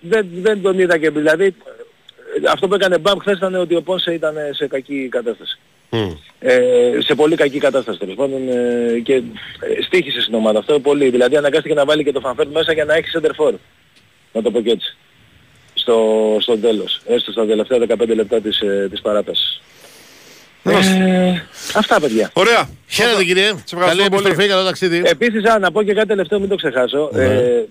δεν, 0.00 0.26
δεν 0.32 0.62
τον 0.62 0.78
είδα 0.78 0.98
και 0.98 1.10
δηλαδή 1.10 1.44
ε, 1.44 2.50
αυτό 2.50 2.68
που 2.68 2.74
έκανε 2.74 2.98
μπαμ 2.98 3.18
χθες 3.18 3.36
ήταν 3.36 3.54
ότι 3.54 3.74
ο 3.74 3.82
Πόνσε 3.82 4.12
ήταν 4.12 4.34
σε 4.50 4.66
κακή 4.66 5.08
κατάσταση. 5.08 5.58
Μμ. 5.90 6.10
Ε, 6.48 6.98
σε 6.98 7.14
πολύ 7.14 7.36
κακή 7.36 7.58
κατάσταση 7.58 7.98
τέλος 7.98 8.14
πάντων 8.14 8.48
ε, 8.48 8.98
και 8.98 9.14
ε, 9.14 9.22
στοίχισε 9.82 10.20
στην 10.20 10.34
ομάδα 10.34 10.58
αυτό 10.58 10.80
πολύ. 10.80 11.10
Δηλαδή 11.10 11.36
αναγκάστηκε 11.36 11.74
να 11.74 11.84
βάλει 11.84 12.04
και 12.04 12.12
τον 12.12 12.20
Βαν 12.20 12.31
Βέερτ 12.31 12.50
μέσα 12.52 12.72
για 12.72 12.84
να 12.84 12.94
έχει 12.94 13.06
σέντερ 13.14 13.30
φορ. 13.46 13.52
Να 14.32 14.42
το 14.42 14.50
πω 14.50 14.60
και 14.60 14.70
έτσι. 14.70 14.96
Στο, 15.74 15.96
στο 16.40 16.58
τέλος. 16.58 17.00
Έστω 17.06 17.32
στα 17.32 17.46
τελευταία 17.46 17.78
15 17.88 18.14
λεπτά 18.14 18.40
της, 18.40 18.60
ε, 18.60 18.88
της 18.90 19.00
παράτασης. 19.00 19.60
Ε, 20.64 21.42
αυτά 21.74 22.00
παιδιά. 22.00 22.30
Ωραία. 22.32 22.68
Χαίρετε 22.88 23.24
κύριε. 23.24 23.42
ευχαριστώ 23.44 23.76
Καλή 23.76 23.96
πολύ. 24.10 24.14
επιστροφή, 24.22 24.48
καλό 24.48 24.64
ταξίδι. 24.64 25.02
Επίσης, 25.04 25.44
α, 25.50 25.58
να 25.58 25.72
πω 25.72 25.82
και 25.82 25.94
κάτι 25.94 26.06
τελευταίο, 26.08 26.40
μην 26.40 26.48
το 26.48 26.54
ξεχάσω. 26.56 27.10
Ναι. 27.12 27.24
Ε, 27.24 27.64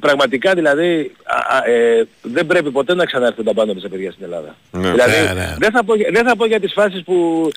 πραγματικά 0.00 0.54
δηλαδή 0.54 1.14
α, 1.24 1.56
α, 1.56 1.70
ε, 1.70 2.06
δεν 2.22 2.46
πρέπει 2.46 2.70
ποτέ 2.70 2.94
να 2.94 3.04
ξανάρθουν 3.04 3.44
τα 3.44 3.54
πάνω 3.54 3.74
της 3.74 3.88
παιδιά 3.90 4.12
στην 4.12 4.24
Ελλάδα. 4.24 4.56
Ναι. 4.70 4.90
Δηλαδή 4.90 5.12
Ναι, 5.26 5.32
ναι. 5.32 5.54
Δεν, 5.58 5.70
θα 5.70 5.84
πω, 5.84 5.94
για- 5.96 6.10
δεν 6.12 6.24
θα 6.24 6.36
πω 6.36 6.46
για 6.46 6.60
τις 6.60 6.72
φάσεις 6.72 7.02
που 7.02 7.48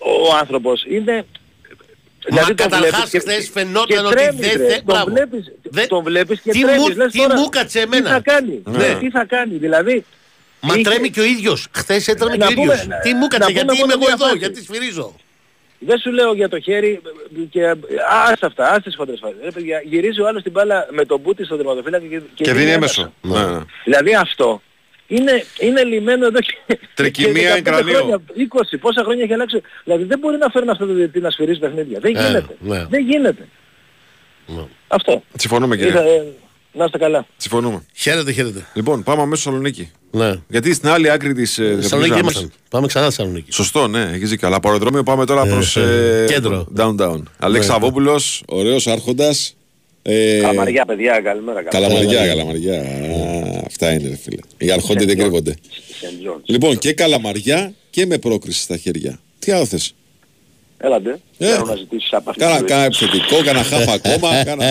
ο 0.00 0.36
άνθρωπος 0.40 0.84
είναι... 0.88 1.26
Μα 2.30 2.42
τον 2.42 2.54
καταρχάς 2.54 2.90
βλέπεις 2.90 3.10
και- 3.10 3.18
χθες 3.18 3.50
φαινόταν 3.52 3.86
και 3.86 3.98
ότι 3.98 4.14
τρέμεις, 4.14 4.40
δεν 4.48 4.56
ρε. 4.60 4.66
θε- 4.68 4.74
Τον 4.76 4.84
μπράβο. 4.84 5.10
βλέπεις, 5.10 5.52
Δεν- 5.62 5.88
τον 5.88 6.02
βλέπεις 6.02 6.40
και 6.40 6.50
Τι 6.50 6.60
τρέμεις. 6.60 6.80
μου- 6.88 6.96
Λες 6.96 7.12
τι 7.12 7.18
τώρα, 7.18 7.34
μου 7.38 7.48
κάτσε 7.48 7.80
εμένα. 7.80 8.04
Τι 8.04 8.10
θα 8.12 8.20
κάνει, 8.20 8.62
Ναι. 8.64 8.98
τι 9.00 9.10
θα 9.10 9.24
κάνει, 9.24 9.56
δηλαδή... 9.56 10.04
Μα 10.60 10.74
είχε- 10.74 10.82
τρέμει 10.82 11.10
και 11.10 11.20
ο 11.20 11.24
ίδιος. 11.24 11.66
Χθες 11.72 12.08
έτρεμε 12.08 12.36
Να 12.36 12.46
και 12.46 12.52
ο 12.52 12.56
πούμε- 12.56 12.72
ίδιος. 12.74 12.86
να- 12.86 12.98
Τι 12.98 13.12
μου 13.14 13.20
να 13.20 13.26
κάτσε, 13.28 13.46
πούμε 13.46 13.52
γιατί 13.52 13.66
μόνο 13.78 13.82
είμαι 13.82 13.92
εγώ 13.92 14.02
μια 14.04 14.12
εδώ, 14.12 14.24
φάση. 14.24 14.38
γιατί 14.38 14.62
σφυρίζω. 14.62 15.14
Δεν 15.78 15.98
σου 15.98 16.10
λέω 16.12 16.32
για 16.34 16.48
το 16.48 16.60
χέρι 16.60 17.00
και 17.50 17.66
ας 18.30 18.42
αυτά, 18.42 18.70
ας 18.70 18.82
τις 18.82 18.96
χοντρές 18.96 19.18
φάσεις. 19.22 19.36
Ρε 19.44 19.50
παιδιά, 19.50 19.82
γυρίζει 19.84 20.20
ο 20.20 20.26
άλλος 20.26 20.42
την 20.42 20.52
μπάλα 20.52 20.86
με 20.90 21.04
τον 21.04 21.20
μπούτι 21.20 21.44
στο 21.44 21.56
τερματοφύλακα 21.56 22.06
και, 22.06 22.20
Και 22.34 22.52
δίνει 22.52 22.70
έμεσο. 22.70 23.12
Ναι, 23.20 23.44
ναι. 23.46 23.58
Δηλαδή 23.84 24.14
αυτό 24.14 24.62
είναι, 25.16 25.44
είναι 25.60 25.84
λιμένο 25.84 26.26
εδώ 26.26 26.38
και... 26.40 26.78
Τρικυμία 26.94 27.32
και 27.42 27.52
15 27.52 27.56
εν 27.56 27.62
κρανίο. 27.64 27.98
χρόνια, 27.98 28.20
20, 28.72 28.76
πόσα 28.80 29.02
χρόνια 29.02 29.24
έχει 29.24 29.32
αλλάξει. 29.32 29.60
Δηλαδή 29.84 30.04
δεν 30.04 30.18
μπορεί 30.18 30.36
να 30.36 30.48
φέρουν 30.48 30.68
αυτό 30.68 30.86
το 30.86 30.92
διετή 30.92 31.20
να 31.20 31.30
σφυρίζει 31.30 31.58
παιχνίδια. 31.58 31.98
Δεν 32.00 32.16
Ε, 32.16 32.20
γίνεται. 32.26 32.56
ναι. 32.60 32.84
Δεν 32.90 33.04
γίνεται. 33.08 33.48
Ναι. 34.46 34.62
Αυτό. 34.88 35.22
Συμφωνούμε 35.38 35.74
Ήθα, 35.76 35.84
κύριε. 35.86 36.00
ε, 36.00 36.22
να 36.72 36.84
είστε 36.84 36.98
καλά. 36.98 37.26
Συμφωνούμε. 37.36 37.84
Χαίρετε, 37.94 38.32
χαίρετε. 38.32 38.66
Λοιπόν, 38.74 39.02
πάμε 39.02 39.22
αμέσως 39.22 39.40
στο 39.40 39.50
Θεσσαλονίκη. 39.50 39.90
Ναι. 40.10 40.34
Γιατί 40.48 40.74
στην 40.74 40.88
άλλη 40.88 41.10
άκρη 41.10 41.32
της 41.34 41.58
ε, 41.58 41.76
Θεσσαλονίκη 41.80 42.14
γραμμής- 42.14 42.34
ήμασταν. 42.40 42.52
Πάμε 42.70 42.86
ξανά 42.86 43.04
στη 43.10 43.14
Θεσσαλονίκη. 43.16 43.52
Σωστό, 43.52 43.86
ναι, 43.88 44.10
έχεις 44.14 44.30
δίκιο. 44.30 44.46
Αλλά 44.46 44.56
από 44.56 44.68
αεροδρόμιο 44.68 45.02
πάμε 45.02 45.24
τώρα 45.26 45.44
προς 45.46 45.76
ε, 45.76 46.24
ε, 46.28 46.32
κέντρο. 46.32 46.66
Downtown. 46.76 47.22
Αλέξη 47.38 47.68
Ναι. 47.68 47.74
Σαββόπουλος, 47.74 48.42
ωραίος 48.46 48.86
άρχοντας. 48.86 49.54
Ε, 50.02 50.38
Καλαμαριά 50.40 50.84
παιδιά, 50.84 51.20
καλημέρα. 51.20 51.62
Καλαμαριά, 51.62 52.26
καλαμαριά. 52.26 52.80
Α, 52.80 53.62
αυτά 53.66 53.92
είναι, 53.92 54.08
ρε 54.08 54.16
φίλε. 54.16 54.40
Οι 54.58 54.70
αρχόντες 54.70 55.04
δεν 55.04 55.18
κρύβονται. 55.18 55.54
Σεντ 56.00 56.18
Τζόνς. 56.20 56.42
Λοιπόν, 56.44 56.78
και 56.78 56.92
καλαμαριά 56.92 57.72
και 57.90 58.06
με 58.06 58.18
πρόκριση 58.18 58.60
στα 58.60 58.76
χέρια. 58.76 59.20
Τι 59.38 59.52
άλλο 59.52 59.64
θες; 59.66 59.94
Έλατε. 60.78 61.20
Ε. 61.38 61.46
Θέλω 61.52 61.64
να 61.64 61.74
ζητήσεις 61.76 62.12
από 62.12 62.30
αυτή 62.30 62.42
Κάνα, 62.42 62.58
τη 62.58 62.64
κάνα 62.64 62.84
επιθετικό, 62.84 63.42
κάνα 63.44 63.62
χάφα 63.62 63.92
ακόμα. 63.92 64.28
Κάνα... 64.44 64.64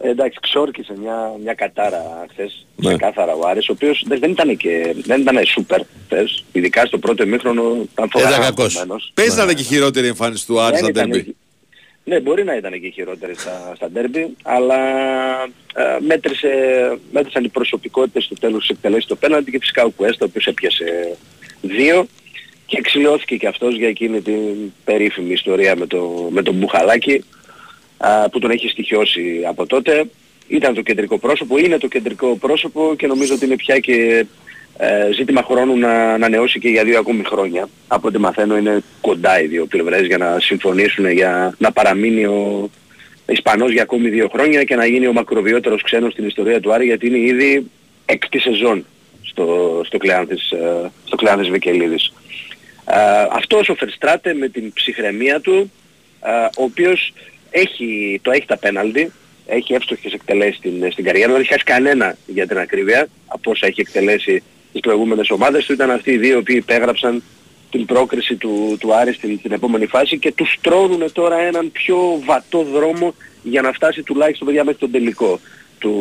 Ε, 0.00 0.08
εντάξει, 0.10 0.38
ξόρκησε 0.42 0.94
μια, 1.00 1.32
μια 1.42 1.54
κατάρα 1.54 2.26
χθες, 2.30 2.66
Ναι. 2.76 2.88
ξεκάθαρα 2.88 3.32
ο 3.34 3.46
Άρης, 3.48 3.68
ο 3.68 3.72
οποίος 3.72 4.04
δεν, 4.06 4.18
δεν 4.20 4.30
ήταν 4.30 4.56
και 4.56 4.94
δεν 5.04 5.20
ήταν 5.20 5.44
σούπερ 5.46 5.80
χθες, 6.06 6.44
ειδικά 6.52 6.86
στο 6.86 6.98
πρώτο 6.98 7.22
ημίχρονο 7.22 7.62
ήταν 7.92 8.08
φοβερά 8.10 8.30
Ήταν 8.30 8.42
κακός. 8.42 8.74
αγχωμένος. 8.76 9.10
Πες 9.14 9.36
να 9.36 9.42
είναι 9.42 9.52
και 9.54 9.62
η 9.62 9.64
χειρότερη 9.64 10.06
εμφάνιση 10.06 10.46
του 10.46 10.60
Άρη 10.60 10.70
Δεν 10.74 10.78
στα 10.84 10.88
ήταν 10.90 11.10
τέρμπι. 11.10 11.18
εκεί. 11.18 11.36
Ναι, 12.08 12.20
μπορεί 12.20 12.44
να 12.44 12.56
ήταν 12.56 12.80
και 12.80 12.88
χειρότερη 12.88 13.34
στα, 13.34 13.72
στα 13.76 13.90
ντέρμπι, 13.90 14.36
αλλά 14.42 14.78
ε, 15.74 15.96
μέτρησε, 16.06 16.50
μέτρησαν 17.12 17.44
οι 17.44 17.48
προσωπικότητες 17.48 18.24
στο 18.24 18.34
τέλος 18.34 18.60
της 18.60 18.68
εκτελέσεις 18.68 19.06
το 19.06 19.16
πέναλτι 19.16 19.50
και 19.50 19.58
φυσικά 19.58 19.84
ο 19.84 19.90
Κουέστα, 19.90 20.24
ο 20.24 20.28
οποίος 20.28 20.46
έπιασε 20.46 21.16
δύο 21.60 22.06
και 22.66 22.76
εξηλαιώθηκε 22.78 23.36
και 23.36 23.46
αυτός 23.46 23.76
για 23.76 23.88
εκείνη 23.88 24.20
την 24.20 24.72
περίφημη 24.84 25.32
ιστορία 25.32 25.76
με, 25.76 25.86
το, 25.86 26.28
με 26.30 26.42
τον 26.42 26.54
Μπουχαλάκη 26.54 27.24
α, 27.96 28.28
που 28.30 28.38
τον 28.38 28.50
έχει 28.50 28.68
στοιχειώσει 28.68 29.42
από 29.48 29.66
τότε. 29.66 30.04
Ήταν 30.48 30.74
το 30.74 30.82
κεντρικό 30.82 31.18
πρόσωπο, 31.18 31.58
είναι 31.58 31.78
το 31.78 31.88
κεντρικό 31.88 32.36
πρόσωπο 32.36 32.94
και 32.98 33.06
νομίζω 33.06 33.34
ότι 33.34 33.44
είναι 33.44 33.56
πια 33.56 33.78
και 33.78 34.26
ε, 34.80 35.12
ζήτημα 35.12 35.42
χρόνου 35.42 35.76
να 35.76 36.12
ανανεώσει 36.12 36.58
και 36.58 36.68
για 36.68 36.84
δύο 36.84 36.98
ακόμη 36.98 37.24
χρόνια. 37.24 37.68
Από 37.88 38.08
ό,τι 38.08 38.18
μαθαίνω 38.18 38.56
είναι 38.56 38.82
κοντά 39.00 39.40
οι 39.40 39.46
δύο 39.46 39.66
πλευρές 39.66 40.06
για 40.06 40.18
να 40.18 40.40
συμφωνήσουν 40.40 41.10
για 41.10 41.54
να 41.58 41.72
παραμείνει 41.72 42.26
ο 42.26 42.70
Ισπανός 43.26 43.72
για 43.72 43.82
ακόμη 43.82 44.08
δύο 44.08 44.28
χρόνια 44.28 44.64
και 44.64 44.76
να 44.76 44.86
γίνει 44.86 45.06
ο 45.06 45.12
μακροβιότερος 45.12 45.82
ξένος 45.82 46.12
στην 46.12 46.26
ιστορία 46.26 46.60
του 46.60 46.72
Άρη 46.72 46.84
γιατί 46.84 47.06
είναι 47.06 47.18
ήδη 47.18 47.70
έκτη 48.04 48.38
σεζόν 48.38 48.86
στο, 49.22 49.80
στο 49.84 49.98
Κλεάνθης, 49.98 50.50
ε, 50.50 50.90
στο 51.04 51.16
Κλεάνθης 51.16 51.48
Βικελίδης. 51.48 52.12
Ε, 52.84 53.26
αυτός 53.32 53.68
ο 53.68 53.74
Φερστράτε 53.74 54.34
με 54.34 54.48
την 54.48 54.72
ψυχραιμία 54.72 55.40
του, 55.40 55.72
ε, 56.24 56.30
ο 56.44 56.62
οποίος 56.62 57.12
έχει, 57.50 58.20
το 58.22 58.30
έχει 58.30 58.46
τα 58.46 58.58
πέναλτι, 58.58 59.12
έχει 59.46 59.74
εύστοχες 59.74 60.12
εκτελέσεις 60.12 60.56
στην, 60.56 60.92
στην 60.92 61.04
καριέρα, 61.04 61.32
δεν 61.32 61.40
έχει 61.40 61.52
χάσει 61.52 61.64
κανένα 61.64 62.16
για 62.26 62.46
την 62.46 62.58
ακρίβεια 62.58 63.08
από 63.26 63.50
όσα 63.50 63.66
έχει 63.66 63.80
εκτελέσει 63.80 64.42
τις 64.80 64.90
προηγούμενες 64.90 65.30
ομάδες 65.30 65.66
του. 65.66 65.72
Ήταν 65.72 65.90
αυτοί 65.90 66.10
οι 66.10 66.16
δύο 66.16 66.42
που 66.42 66.52
υπέγραψαν 66.52 67.22
την 67.70 67.86
πρόκριση 67.86 68.36
του, 68.36 68.76
του 68.80 68.94
Άρη 68.94 69.12
στην, 69.12 69.38
στην 69.38 69.52
επόμενη 69.52 69.86
φάση 69.86 70.18
και 70.18 70.32
τους 70.32 70.58
τρώνουν 70.60 71.12
τώρα 71.12 71.38
έναν 71.38 71.70
πιο 71.72 71.96
βατό 72.24 72.62
δρόμο 72.62 73.14
για 73.42 73.62
να 73.62 73.72
φτάσει 73.72 74.02
τουλάχιστον 74.02 74.46
παιδιά 74.46 74.64
μέχρι 74.64 74.78
τον 74.78 74.90
τελικό 74.90 75.40
του, 75.78 75.94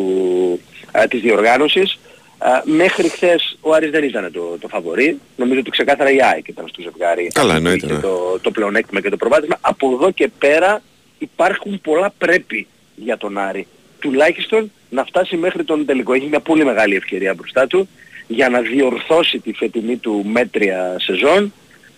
α, 0.92 1.08
της 1.10 1.22
διοργάνωσης. 1.22 2.00
Α, 2.38 2.62
μέχρι 2.64 3.10
χθες 3.10 3.58
ο 3.62 3.74
Άρης 3.74 3.92
δεν 3.92 4.04
ήταν 4.04 4.32
το, 4.32 4.58
το 4.60 4.68
φαβορί. 4.68 5.20
Νομίζω 5.36 5.60
ότι 5.60 5.70
ξεκάθαρα 5.70 6.12
η 6.12 6.22
ΑΕΚ 6.22 6.48
ήταν 6.48 6.68
στο 6.68 6.82
ζευγάρι. 6.82 7.28
Καλά, 7.34 7.54
Αυτή 7.54 7.58
εννοείται, 7.66 7.86
είχε 7.86 7.96
ναι. 7.96 8.02
Το, 8.02 8.40
το 8.42 8.52
πλεονέκτημα 8.52 9.02
και 9.02 9.10
το 9.10 9.18
προβάδισμα. 9.18 9.58
Από 9.62 9.92
εδώ 9.92 10.12
και 10.12 10.30
πέρα 10.40 10.82
υπάρχουν 11.18 11.82
πολλά 11.82 12.14
πρέπει 12.18 12.68
για 12.96 13.18
τον 13.18 13.38
Άρη. 13.38 13.68
Τουλάχιστον 14.00 14.72
να 14.90 15.04
φτάσει 15.04 15.36
μέχρι 15.38 15.64
τον 15.64 15.86
τελικό. 15.86 16.14
Έχει 16.14 16.28
μια 16.28 16.40
πολύ 16.40 16.66
μεγάλη 16.66 16.96
ευκαιρία 16.96 17.34
μπροστά 17.34 17.68
του 17.68 17.90
για 18.28 18.50
να 18.50 18.62
διορθώσει 18.62 19.40
τη 19.40 19.54
φετινή 19.54 19.98
του 19.98 20.26
μέτρια 20.28 20.96
σεζόν, 21.00 21.54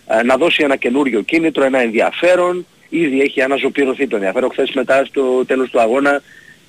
ε, 0.06 0.22
να 0.22 0.36
δώσει 0.36 0.62
ένα 0.62 0.76
καινούριο 0.76 1.20
κίνητρο, 1.22 1.64
ένα 1.64 1.78
ενδιαφέρον. 1.80 2.66
Ήδη 2.88 3.20
έχει 3.20 3.42
αναζωπηρωθεί 3.42 4.06
το 4.06 4.16
ενδιαφέρον. 4.16 4.50
Χθες 4.50 4.70
μετά 4.74 5.04
στο 5.04 5.44
τέλος 5.46 5.70
του 5.70 5.80
αγώνα 5.80 6.22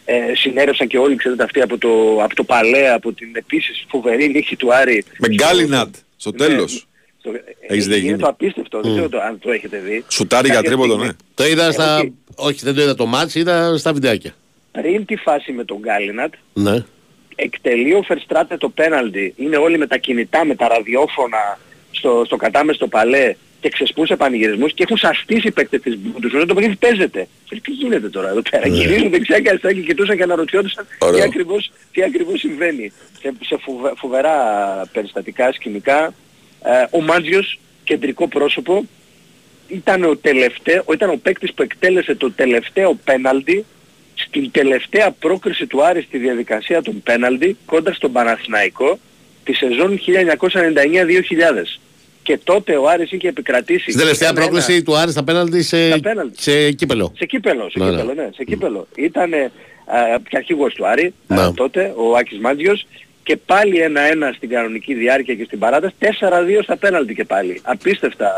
ε, 0.06 0.16
συνέρευσαν 0.36 0.88
και 0.88 0.98
όλοι, 0.98 1.16
ξέρετε, 1.16 1.44
αυτοί 1.44 1.62
από 1.62 1.78
το, 1.78 1.90
από 2.24 2.36
το 2.36 2.44
Παλέ, 2.44 2.90
από 2.94 3.14
την 3.14 3.28
επίσης 3.34 3.86
φοβερή 3.90 4.28
νύχη 4.30 4.56
του 4.56 4.74
Άρη. 4.74 5.04
Με 5.18 5.28
Γκάλινατ 5.28 5.96
στο 6.18 6.32
Ναι, 6.32 6.38
τέλος. 6.38 6.88
στο- 7.20 7.32
Έχεις 7.68 7.88
δει 7.88 7.94
είναι 7.98 8.06
γίνει. 8.06 8.18
το 8.18 8.28
απίστευτο, 8.28 8.82
δεν 8.82 8.92
ξέρω 8.92 9.10
το- 9.10 9.20
αν 9.22 9.40
το 9.40 9.52
έχετε 9.52 9.78
δει. 9.78 10.04
Σουτάρει 10.08 10.46
για 10.48 10.56
Κάποια 10.56 10.70
τρίποντο, 10.70 10.92
στιγμή, 10.94 11.08
ναι. 11.08 11.14
Το 11.34 11.46
είδα 11.48 11.72
στα. 11.72 11.98
όχι. 11.98 12.14
Όχι, 12.36 12.60
δεν 12.64 12.76
το 12.76 12.82
είδα 12.82 12.96
το 12.96 13.06
μάτς, 13.06 13.36
είδα 13.36 13.78
στα 13.78 13.94
βιντεάκια. 13.94 14.34
Πριν 14.72 15.06
τη 15.06 15.16
φάση 15.16 15.52
με 15.52 15.64
τον 15.66 15.78
Γκάλινατ, 15.80 16.34
Ναι. 16.54 16.84
Εκτελεί 17.44 17.94
ο 17.94 18.02
Φερστράτε 18.02 18.58
το 18.58 18.70
πέναλτι. 18.70 19.34
Είναι 19.38 19.58
όλοι 19.58 19.78
με 19.78 19.88
τα 19.88 19.98
κινητά, 19.98 20.46
με 20.46 20.56
τα 20.56 20.68
ραδιόφωνα 20.68 21.60
στο, 21.92 22.24
στο 22.26 22.36
κατάμεστο 22.36 22.88
παλέ 22.88 23.36
και 23.62 23.70
ξεσπούσε 23.70 24.16
πανηγυρισμούς 24.16 24.74
και 24.74 24.84
έχουν 24.84 24.98
σαστήσει 24.98 25.48
οι 25.48 25.52
παίκτες 25.52 25.82
της 25.82 25.98
Μπούντους. 25.98 26.32
Το 26.32 26.54
παιχνίδι 26.54 26.76
παίζεται. 26.76 27.28
Λέει, 27.52 27.62
Τι 27.62 27.72
γίνεται 27.72 28.10
τώρα 28.10 28.30
εδώ 28.30 28.42
πέρα; 28.50 28.68
Γυρίζουν 28.68 29.10
δεξιά 29.10 29.40
και 29.40 29.50
αριστερά 29.50 29.74
και 29.74 29.82
κοιτούσαν 29.82 30.18
και 30.18 30.24
αναρωτιόντουσαν 30.24 30.86
τι 30.90 31.06
Ωραίο. 31.06 31.24
ακριβώς, 31.24 31.72
τι 31.92 32.04
ακριβώς 32.04 32.40
συμβαίνει. 32.40 32.92
Σε, 33.22 33.34
σε 33.46 33.58
φοβε- 33.62 33.98
φοβερά 33.98 34.36
περιστατικά, 34.94 35.52
σκηνικά. 35.52 36.14
Ε, 36.66 36.98
ο 36.98 37.02
Μάντζιος, 37.02 37.60
κεντρικό 37.84 38.28
πρόσωπο, 38.28 38.86
ήταν 39.68 40.04
ο 40.04 40.16
τελευταίο, 40.18 40.84
ήταν 40.94 41.10
ο 41.10 41.20
παίκτης 41.24 41.54
που 41.54 41.62
εκτέλεσε 41.64 42.16
το 42.16 42.32
τελευταίο 42.32 42.94
πέναλτι 43.04 43.66
στην 44.28 44.52
τελευταία 44.52 45.12
πρόκριση 45.12 45.66
του 45.68 45.86
Άρη 45.86 46.02
στη 46.02 46.18
διαδικασία 46.18 46.82
των 46.82 47.02
πέναλτι 47.04 47.58
κόντρα 47.66 47.94
στον 47.94 48.12
Παναθηναϊκό 48.12 49.00
τη 49.44 49.54
σεζόν 49.54 50.00
1999-2000. 50.08 51.80
Και 52.24 52.38
τότε 52.44 52.78
ο 52.78 52.90
Άρης 52.90 53.12
είχε 53.12 53.28
επικρατήσει... 53.28 53.82
Στην 53.92 53.98
τελευταία 53.98 54.30
ένα-ένα 54.30 54.50
πρόκληση 54.50 54.84
του 54.84 54.96
Άρη 54.96 55.12
στα 55.12 55.24
πέναλτι 55.24 55.62
σε, 55.64 55.88
Στα 55.88 56.00
πέναλτι. 56.00 56.42
σε 56.42 56.72
κύπελο. 56.72 57.14
Σε 57.18 57.26
κύπελο, 57.26 57.70
σε 57.70 57.80
Ναι, 57.80 57.86
ναι. 57.86 57.92
κύπελο, 57.92 58.14
ναι, 58.14 58.30
σε 58.36 58.44
κύπελο. 58.44 58.88
Ήταν 58.96 59.30
και 60.30 60.38
αρχηγός 60.38 60.74
του 60.74 60.88
Άρη 60.88 61.14
α, 61.28 61.36
Ναι. 61.36 61.54
τότε, 61.54 61.94
ο 61.96 62.16
Άκης 62.16 62.40
Μάντζιος, 62.40 62.86
και 63.24 63.38
πάλι 63.38 63.78
ένα-ένα 63.80 64.32
στην 64.36 64.50
κανονική 64.50 64.94
διάρκεια 64.94 65.36
και 65.36 65.44
στην 65.44 65.60
παράταση, 65.60 65.94
4-2 66.00 66.06
στα 66.64 66.78
πέναλτι 66.78 67.14
και 67.16 67.24
πάλι. 67.24 67.60
Απίστευτα 67.64 68.26
α, 68.26 68.32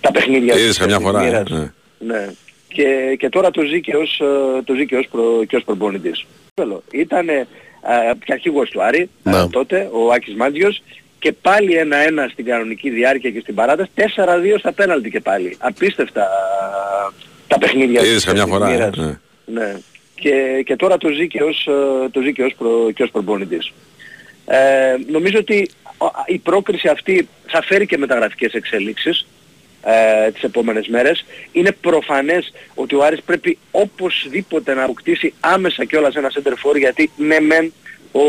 τα 0.00 0.10
παιχνίδια 0.10 0.54
Είδες 0.54 0.66
της 0.68 0.78
καμιά 0.78 0.98
φορά, 0.98 1.22
μοίρας. 1.22 1.50
ε, 1.50 1.54
ναι. 1.98 2.14
Ναι. 2.14 2.26
Και, 2.72 3.16
και 3.18 3.28
τώρα 3.28 3.50
το 3.50 3.62
ζει 3.62 3.80
και 3.80 3.96
ως, 3.96 4.20
ε, 4.20 4.62
το 4.62 4.74
ζει 4.74 4.86
και 4.86 4.96
ως, 4.96 5.06
προ, 5.10 5.44
και 5.48 5.56
ως 5.56 5.64
προπονητής. 5.64 6.24
Ήταν 6.92 7.26
και 8.24 8.32
αρχηγός 8.32 8.70
του 8.70 8.82
Άρη 8.82 9.10
α, 9.22 9.30
Ναι. 9.30 9.48
τότε, 9.48 9.88
ο 9.92 10.12
Άκης 10.12 10.34
Μάντζιος, 10.34 10.82
και 11.18 11.32
πάλι 11.32 11.74
ένα-ένα 11.74 12.28
στην 12.32 12.44
κανονική 12.44 12.90
διάρκεια 12.90 13.30
και 13.30 13.40
στην 13.40 13.54
παράταση, 13.54 13.90
4-2 13.94 14.58
στα 14.58 14.72
πέναλτι 14.72 15.10
και 15.10 15.20
πάλι. 15.20 15.56
Απίστευτα 15.60 16.22
α, 16.22 16.26
τα 17.46 17.58
παιχνίδια 17.58 18.00
Είδες 18.00 18.14
της 18.14 18.24
καμιά 18.24 18.46
φορά, 18.46 18.68
ε, 18.68 18.72
μοίρας. 18.72 18.96
ναι. 18.96 19.18
Ναι. 19.44 19.76
Και, 20.14 20.62
και 20.66 20.76
τώρα 20.76 20.98
το 20.98 21.08
ζει 21.08 21.28
και 21.28 21.42
ως, 21.42 21.66
ε, 21.66 22.08
το 22.10 22.20
ζει 22.20 22.32
και 22.32 22.42
ως, 22.42 22.54
προ, 22.58 22.90
και 22.94 23.02
ως 23.02 23.10
προπονητής. 23.10 23.72
Ε, 24.46 24.58
νομίζω 25.10 25.38
ότι 25.38 25.70
ο- 25.98 26.10
η 26.26 26.38
πρόκριση 26.38 26.88
αυτή 26.88 27.28
θα 27.46 27.62
φέρει 27.62 27.86
και 27.86 27.98
μεταγραφικές 27.98 28.52
εξελίξεις 28.52 29.26
ε, 29.84 30.30
τις 30.30 30.42
επόμενες 30.42 30.88
μέρες. 30.88 31.24
Είναι 31.52 31.72
προφανές 31.72 32.52
ότι 32.74 32.94
ο 32.94 33.04
Άρης 33.04 33.22
πρέπει 33.22 33.58
οπωσδήποτε 33.70 34.74
να 34.74 34.82
αποκτήσει 34.82 35.34
άμεσα 35.40 35.84
κιόλας 35.84 36.14
ένα 36.14 36.30
center 36.34 36.52
for 36.52 36.78
γιατί 36.78 37.10
ναι 37.16 37.40
μεν 37.40 37.72
ο, 38.12 38.22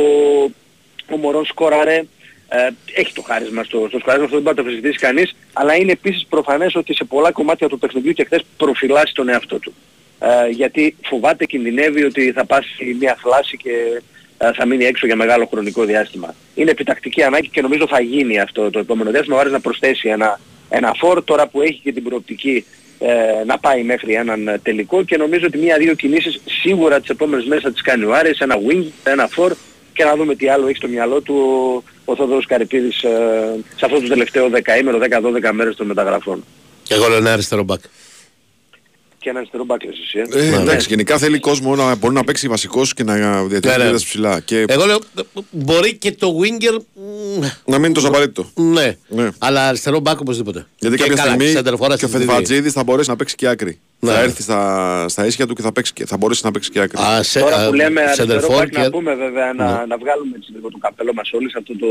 ο 1.09 1.17
Μωρόν 1.17 1.45
σκόραρε 1.45 2.03
ε, 2.53 2.69
έχει 2.93 3.13
το 3.13 3.21
χάρισμα 3.21 3.63
στο, 3.63 3.85
στο 3.87 3.99
σκοράρισμα, 3.99 4.25
αυτό 4.25 4.35
δεν 4.35 4.43
μπορεί 4.43 4.55
να 4.55 4.63
το 4.63 4.69
αμφισβητήσει 4.69 4.99
κανείς, 4.99 5.35
αλλά 5.53 5.75
είναι 5.75 5.91
επίσης 5.91 6.25
προφανές 6.29 6.75
ότι 6.75 6.93
σε 6.93 7.03
πολλά 7.03 7.31
κομμάτια 7.31 7.67
του 7.67 7.79
παιχνιδιού 7.79 8.11
και 8.11 8.23
χθες 8.23 8.41
προφυλάσσει 8.57 9.13
τον 9.13 9.29
εαυτό 9.29 9.59
του. 9.59 9.73
Ε, 10.19 10.49
γιατί 10.49 10.95
φοβάται, 11.03 11.45
κινδυνεύει 11.45 12.03
ότι 12.03 12.31
θα 12.31 12.45
πάσει 12.45 12.95
μια 12.99 13.17
φλάση 13.19 13.57
και 13.57 14.01
ε, 14.37 14.51
θα 14.53 14.65
μείνει 14.65 14.85
έξω 14.85 15.05
για 15.05 15.15
μεγάλο 15.15 15.45
χρονικό 15.45 15.83
διάστημα. 15.83 16.35
Είναι 16.55 16.71
επιτακτική 16.71 17.23
ανάγκη 17.23 17.47
και 17.47 17.61
νομίζω 17.61 17.87
θα 17.87 18.01
γίνει 18.01 18.39
αυτό 18.39 18.69
το 18.69 18.79
επόμενο 18.79 19.11
διάστημα. 19.11 19.35
Ο 19.35 19.39
Άρης 19.39 19.51
να 19.51 19.59
προσθέσει 19.59 20.09
ένα, 20.09 20.39
ένα 20.71 20.93
φόρ 20.97 21.23
τώρα 21.23 21.47
που 21.47 21.61
έχει 21.61 21.79
και 21.83 21.91
την 21.91 22.03
προοπτική 22.03 22.65
ε, 22.99 23.43
να 23.45 23.57
πάει 23.57 23.83
μέχρι 23.83 24.13
έναν 24.13 24.47
ε, 24.47 24.59
τελικό 24.63 25.03
και 25.03 25.17
νομίζω 25.17 25.45
ότι 25.45 25.57
μία-δύο 25.57 25.93
κινήσεις 25.93 26.41
σίγουρα 26.45 26.99
τις 26.99 27.09
επόμενες 27.09 27.45
μέρες 27.45 27.63
θα 27.63 27.71
τις 27.71 27.81
κάνει 27.81 28.03
ο 28.03 28.15
Άρης, 28.15 28.39
ένα 28.39 28.55
wing, 28.67 28.85
ένα 29.03 29.27
φόρ 29.27 29.53
και 29.93 30.03
να 30.03 30.15
δούμε 30.15 30.35
τι 30.35 30.49
άλλο 30.49 30.67
έχει 30.67 30.77
στο 30.77 30.87
μυαλό 30.87 31.21
του 31.21 31.35
ο, 32.05 32.11
ο 32.11 32.15
Θόδωρος 32.15 32.45
Καρυπίδης 32.45 33.03
ε, 33.03 33.55
σε 33.75 33.85
αυτό 33.85 34.01
το 34.01 34.07
τελευταίο 34.07 34.49
δεκαήμερο, 34.49 34.99
10-12 34.99 35.51
μέρες 35.51 35.75
των 35.75 35.87
μεταγραφών. 35.87 36.43
Και 36.83 36.93
εγώ 36.93 37.07
λέω 37.07 37.17
ένα 37.17 37.33
αριστερό 37.33 37.63
μπακ. 37.63 37.81
Και 39.21 39.29
ένα 39.29 39.37
αριστερό 39.39 39.63
μπάκλες 39.65 39.95
εσύ. 39.99 40.37
ε. 40.39 40.55
Ε, 40.55 40.61
εντάξει, 40.61 40.87
γενικά 40.89 41.17
θέλει 41.17 41.39
κόσμο 41.39 41.75
να 41.75 41.95
μπορεί 41.95 42.13
να 42.13 42.23
παίξει 42.23 42.47
βασικός 42.47 42.93
και 42.93 43.03
να 43.03 43.43
διατηρήσει 43.43 43.77
Ναι, 43.79 43.83
ναι. 43.85 43.91
ναι, 43.91 43.97
ψηλά. 43.97 44.39
Και 44.39 44.65
Εγώ 44.67 44.85
λέω 44.85 44.99
μπορεί 45.51 45.95
και 45.95 46.11
το 46.11 46.35
winger. 46.41 46.77
μ, 47.39 47.39
να 47.65 47.75
μην 47.77 47.83
είναι 47.85 47.93
τόσο 47.93 48.07
απαραίτητο. 48.07 48.49
Ναι. 48.55 48.95
Ναι. 49.07 49.29
Αλλά 49.37 49.67
αριστερό 49.67 49.99
μπακ 49.99 50.19
οπωσδήποτε. 50.19 50.65
Γιατί 50.79 50.95
Και 50.97 51.01
κάποια 51.03 51.23
καλά, 51.23 51.35
στιγμή 51.35 51.53
center 51.57 51.73
for 51.73 51.77
και 51.97 52.05
ο 52.05 52.07
assist 52.07 52.11
δίδει. 52.11 52.17
Φετφατζίδης 52.25 52.73
θα 52.73 52.83
μπορέσει 52.83 53.09
να 53.09 53.15
παίξει 53.15 53.35
και 53.35 53.47
άκρη. 53.47 53.79
Ναι. 54.03 54.11
Θα 54.11 54.19
έρθει 54.19 54.41
στα, 54.41 55.05
στα 55.09 55.25
ίσια 55.25 55.47
του 55.47 55.53
και 55.53 55.61
θα, 55.61 55.71
παίξει, 55.71 55.93
και- 55.93 56.05
θα 56.05 56.17
μπορέσει 56.17 56.41
να 56.45 56.51
παίξει 56.51 56.69
και 56.69 56.79
άκρη. 56.79 57.01
Α, 57.01 57.23
σε, 57.23 57.39
Τώρα 57.39 57.55
α, 57.55 57.67
που 57.67 57.73
λέμε 57.73 58.01
center 58.01 58.05
αριστερό 58.05 58.47
for 58.47 58.57
μπακ 58.57 58.69
και- 58.69 58.77
να 58.77 58.89
πούμε 58.89 59.15
βέβαια 59.15 59.53
να, 59.53 59.85
να 59.85 59.97
βγάλουμε 59.97 60.35
έτσι 60.35 60.51
λίγο 60.51 60.69
το 60.71 60.77
καπέλο 60.77 61.13
μας 61.13 61.31
όλοι 61.33 61.49
σε 61.49 61.57
αυτό 61.57 61.77
το 61.77 61.87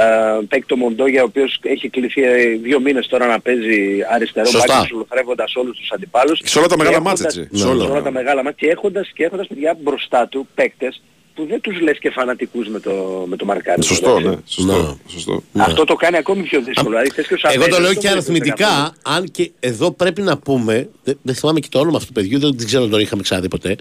ε, 0.00 0.02
παίκτο 0.48 0.76
Μοντόγια 0.76 1.22
ο 1.22 1.24
οποίος 1.24 1.58
έχει 1.62 1.88
κληθεί 1.88 2.22
ε, 2.24 2.46
δύο 2.62 2.80
μήνες 2.80 3.06
τώρα 3.06 3.26
να 3.26 3.40
παίζει 3.40 3.98
αριστερό 4.12 4.46
Σωστά. 4.46 4.74
μπακ 4.74 4.82
εξολοθρεύοντας 4.84 5.54
όλους 5.56 5.76
τους 5.78 5.90
αντιπάλους. 5.92 6.40
Σε 6.44 6.58
όλα 6.58 6.66
τα 6.68 6.76
Και 6.76 6.82
μεγάλα 6.82 6.96
έχοντας- 6.96 7.20
μάτς, 7.22 7.36
έτσι. 7.36 7.48
Ναι, 7.50 7.58
Σε 7.58 7.66
όλα. 7.66 7.84
σε 7.84 7.90
όλα 7.90 8.02
τα 8.02 8.10
μεγάλα 8.10 8.42
μάτς 8.42 8.56
και 8.56 8.66
έχοντας, 8.68 9.10
και 9.14 9.24
έχοντας 9.24 9.46
παιδιά 9.46 9.76
μπροστά 9.82 10.28
του 10.28 10.48
παίκτες 10.54 11.02
που 11.34 11.46
δεν 11.46 11.60
τους 11.60 11.80
λες 11.80 11.98
και 11.98 12.10
φανατικούς 12.10 12.68
με 12.68 12.80
το, 12.80 13.24
με 13.28 13.36
το 13.36 13.44
μαρκάρισμα. 13.44 13.94
Σωστό, 13.94 14.16
εντάξει. 14.16 14.64
ναι. 14.64 14.72
Σωστό. 14.72 14.82
Ναι. 14.82 15.10
σωστό. 15.12 15.42
Αυτό 15.58 15.84
το 15.84 15.94
κάνει 15.94 16.16
ακόμη 16.16 16.42
πιο 16.42 16.62
δύσκολο. 16.62 16.88
Δηλαδή, 16.88 17.10
χθες 17.10 17.26
και 17.26 17.34
ο 17.34 17.36
Εγώ 17.42 17.52
το 17.52 17.70
Σαββέλης 17.70 17.78
λέω 17.78 17.94
το 17.94 18.00
και 18.00 18.08
βοήθησε 18.08 18.12
αριθμητικά, 18.30 18.66
καθόλου. 18.66 18.92
αν 19.02 19.30
και 19.30 19.50
εδώ 19.60 19.90
πρέπει 19.90 20.22
να 20.22 20.38
πούμε, 20.38 20.88
δεν, 21.04 21.18
δεν 21.22 21.34
θυμάμαι 21.34 21.60
και 21.60 21.68
το 21.70 21.78
όνομα 21.78 21.96
αυτού 21.96 22.06
του 22.08 22.12
παιδιού, 22.12 22.38
δεν, 22.38 22.56
δεν 22.56 22.66
ξέρω 22.66 22.82
αν 22.82 22.90
τον 22.90 23.00
είχαμε 23.00 23.22
ξαναδεί 23.22 23.48
ποτέ. 23.48 23.76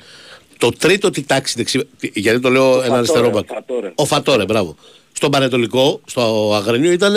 Το 0.58 0.70
τρίτο 0.72 1.10
τη 1.10 1.24
τάξη 1.24 1.54
δεξί, 1.58 1.88
γιατί 2.14 2.40
το 2.40 2.50
λέω 2.50 2.66
ένα 2.66 2.76
Φατόρε, 2.82 2.98
αριστερό 2.98 3.28
ο 3.28 3.30
μπακ. 3.30 3.46
Φατόρε. 3.48 3.92
Ο 3.96 4.06
Φατόρε, 4.06 4.46
μπράβο. 4.46 4.76
Στον 5.12 5.32
Πανετολικό, 5.32 6.02
στο 6.06 6.52
Αγρενείο 6.56 6.92
ήταν 6.92 7.14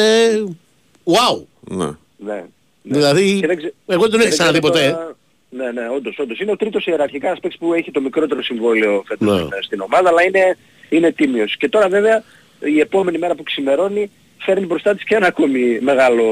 wow. 1.05 1.43
Ναι. 1.61 1.85
Ναι. 1.85 1.95
ναι. 2.25 2.45
Δηλαδή, 2.83 3.39
Και 3.41 3.47
δεν 3.47 3.57
ξε- 3.57 3.75
εγώ 3.87 4.01
δεν 4.01 4.11
τον 4.11 4.19
δεν 4.21 4.29
είχα 4.29 4.37
ξαναδεί 4.37 4.59
ξέρω 4.61 4.73
ποτέ. 4.73 5.16
Τώρα- 5.51 5.73
Ναι, 5.73 5.81
ναι, 5.81 5.89
όντως, 5.89 6.19
όντως. 6.19 6.39
Είναι 6.41 6.51
ο 6.51 6.57
τρίτος 6.57 6.87
ιεραρχικά 6.87 7.27
ένας 7.27 7.41
παίκτης 7.41 7.59
που 7.61 7.75
έχει 7.75 7.91
το 7.91 8.01
μικρότερο 8.01 8.43
συμβόλαιο 8.43 9.03
φέτος 9.07 9.29
Ναι. 9.29 9.39
στην- 9.47 9.63
στην 9.63 9.81
ομάδα, 9.81 10.09
αλλά 10.09 10.23
είναι, 10.23 10.57
είναι 10.89 11.13
τίμιος. 11.13 11.57
Και 11.57 11.69
τώρα 11.69 11.89
βέβαια 11.89 12.23
η 12.61 12.81
επόμενη 12.81 13.19
μέρα 13.19 13.35
που 13.35 13.43
ξημερώνει 13.43 14.11
φέρνει 14.39 14.67
μπροστά 14.67 14.95
της 14.95 15.05
και 15.05 15.15
ένα 15.15 15.27
ακόμη 15.27 15.79
μεγάλο 15.81 16.25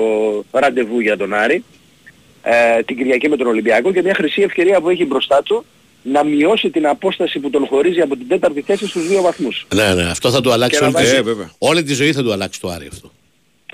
ραντεβού 0.52 1.00
για 1.00 1.16
τον 1.16 1.34
Άρη, 1.34 1.64
ε, 2.42 2.82
την 2.82 2.96
Κυριακή 2.96 3.28
με 3.28 3.36
τον 3.36 3.46
Ολυμπιακό 3.46 3.92
και 3.92 4.02
μια 4.02 4.14
χρυσή 4.14 4.42
ευκαιρία 4.42 4.80
που 4.80 4.88
έχει 4.88 5.04
μπροστά 5.04 5.42
του 5.42 5.64
να 6.02 6.24
μειώσει 6.24 6.70
την 6.70 6.86
απόσταση 6.86 7.38
που 7.38 7.50
τον 7.50 7.66
χωρίζει 7.66 8.00
από 8.00 8.16
την 8.16 8.28
τέταρτη 8.28 8.60
θέση 8.60 8.86
στους 8.86 9.06
δύο 9.08 9.22
βαθμούς. 9.22 9.66
Ναι, 9.74 9.94
ναι, 9.94 10.02
αυτό 10.02 10.30
θα 10.30 10.40
του 10.40 10.52
αλλάξει 10.52 10.78
Και 10.78 10.84
να 10.84 10.90
όλη 10.90 10.96
τη, 10.96 11.02
βάζει- 11.02 11.14
ζωή. 11.16 11.20
Ε, 11.20 11.34
βέβαια. 11.34 11.50
όλη 11.58 11.82
τη 11.82 11.94
ζωή 11.94 12.12
θα 12.12 12.22
του 12.22 12.32
αλλάξει 12.32 12.60
το 12.60 12.68
Άρη 12.68 12.88
αυτό. 12.92 13.12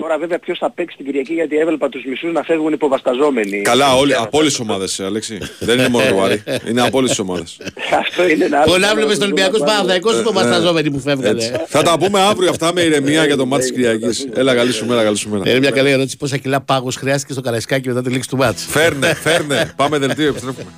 Τώρα 0.01 0.17
βέβαια 0.17 0.39
ποιος 0.39 0.57
θα 0.57 0.71
παίξει 0.71 0.95
την 0.97 1.05
Κυριακή 1.05 1.33
γιατί 1.33 1.57
έβλεπα 1.57 1.89
τους 1.89 2.03
μισούς 2.05 2.31
να 2.33 2.43
φεύγουν 2.43 2.73
υποβασταζόμενοι. 2.73 3.61
Καλά, 3.61 3.95
όλοι, 3.95 4.15
από 4.15 4.37
όλες 4.37 4.51
τις 4.51 4.59
ομάδες, 4.59 4.99
Αλέξη. 4.99 5.37
Δεν 5.59 5.79
είναι 5.79 5.87
μόνο 5.87 6.05
το 6.09 6.21
Άρη. 6.21 6.43
Είναι 6.67 6.81
από 6.81 6.97
όλες 6.97 7.09
τις 7.09 7.19
ομάδες. 7.19 7.57
Αυτό 8.01 8.27
είναι 8.29 8.45
ένα 8.45 8.57
άλλο. 8.57 8.71
Πολλά 8.71 8.87
θέμα. 8.87 8.99
βλέπεις 8.99 9.17
τον 9.17 9.23
Ολυμπιακός 9.23 9.59
Παναθηναϊκός 9.59 10.19
ή 10.19 10.23
τον 10.23 10.33
Βασταζόμενοι 10.33 10.91
που 10.91 10.99
φεύγανε. 10.99 11.65
Θα 11.67 11.81
τα 11.81 11.97
πούμε 11.97 12.19
αύριο 12.19 12.49
αυτά 12.49 12.73
με 12.73 12.81
ηρεμία 12.81 13.25
για 13.25 13.37
το 13.37 13.45
μάτι 13.45 13.61
της 13.61 13.71
Κυριακής. 13.71 14.27
Έλα, 14.33 14.55
καλή 14.55 14.71
σου 14.71 14.85
μέρα, 14.85 15.03
καλή 15.03 15.17
σου 15.17 15.29
μέρα. 15.29 15.49
Είναι 15.49 15.59
μια 15.59 15.71
καλή 15.71 15.89
ερώτηση 15.89 16.17
πόσα 16.17 16.37
κιλά 16.37 16.61
πάγος 16.61 16.95
χρειάστηκε 16.95 17.33
στο 17.33 17.41
Καραϊσκάκι 17.41 17.87
μετά 17.87 18.01
τη 18.01 18.09
λήξη 18.09 18.29
του 18.29 18.37
μάτς. 18.37 18.65
Φέρνε, 18.65 19.13
φέρνε. 19.13 19.73
Πάμε 19.75 19.97
δελτίο, 19.97 20.27
επιστρέφουμε. 20.27 20.71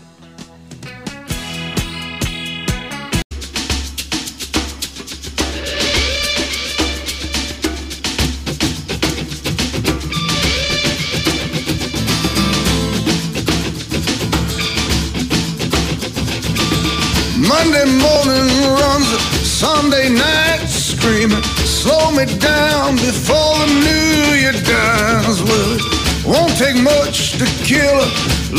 Monday 17.54 17.86
morning 17.86 18.50
runs 18.82 19.10
Sunday 19.46 20.10
night 20.10 20.66
screaming. 20.66 21.44
Slow 21.82 22.10
me 22.10 22.26
down 22.26 22.96
before 22.96 23.54
the 23.62 23.70
new 23.88 24.18
year 24.42 24.58
dies. 24.74 25.38
Well, 25.48 25.72
it 25.78 26.26
won't 26.26 26.56
take 26.58 26.80
much 26.82 27.38
to 27.38 27.46
kill 27.70 27.96
a 28.06 28.10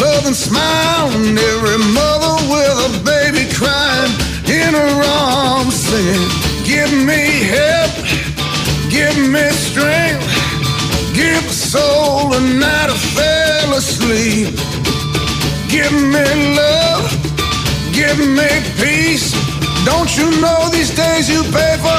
loving 0.02 0.38
smile. 0.48 1.10
And 1.10 1.36
every 1.36 1.80
mother 2.00 2.34
with 2.52 2.76
a 2.88 2.92
baby 3.12 3.44
crying 3.58 4.14
in 4.62 4.72
her 4.80 4.96
arms 5.02 5.74
singing, 5.74 6.30
Give 6.62 6.92
me 7.10 7.22
help, 7.56 7.92
give 8.94 9.18
me 9.34 9.46
strength, 9.68 10.24
give 11.18 11.44
a 11.44 11.56
soul 11.72 12.32
a 12.32 12.40
night 12.64 12.90
I 12.94 12.98
fell 13.16 13.70
asleep. 13.74 14.54
Give 15.68 15.92
me 16.14 16.54
love. 16.54 17.23
Give 17.98 18.18
me 18.38 18.50
peace. 18.82 19.26
Don't 19.90 20.10
you 20.18 20.26
know 20.42 20.60
these 20.76 20.92
days 21.02 21.24
you 21.34 21.40
pay 21.58 21.72
for 21.84 21.98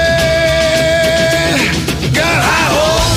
everything? 0.00 1.58
Got 2.18 2.38
high 2.48 2.70
hope. 2.76 3.08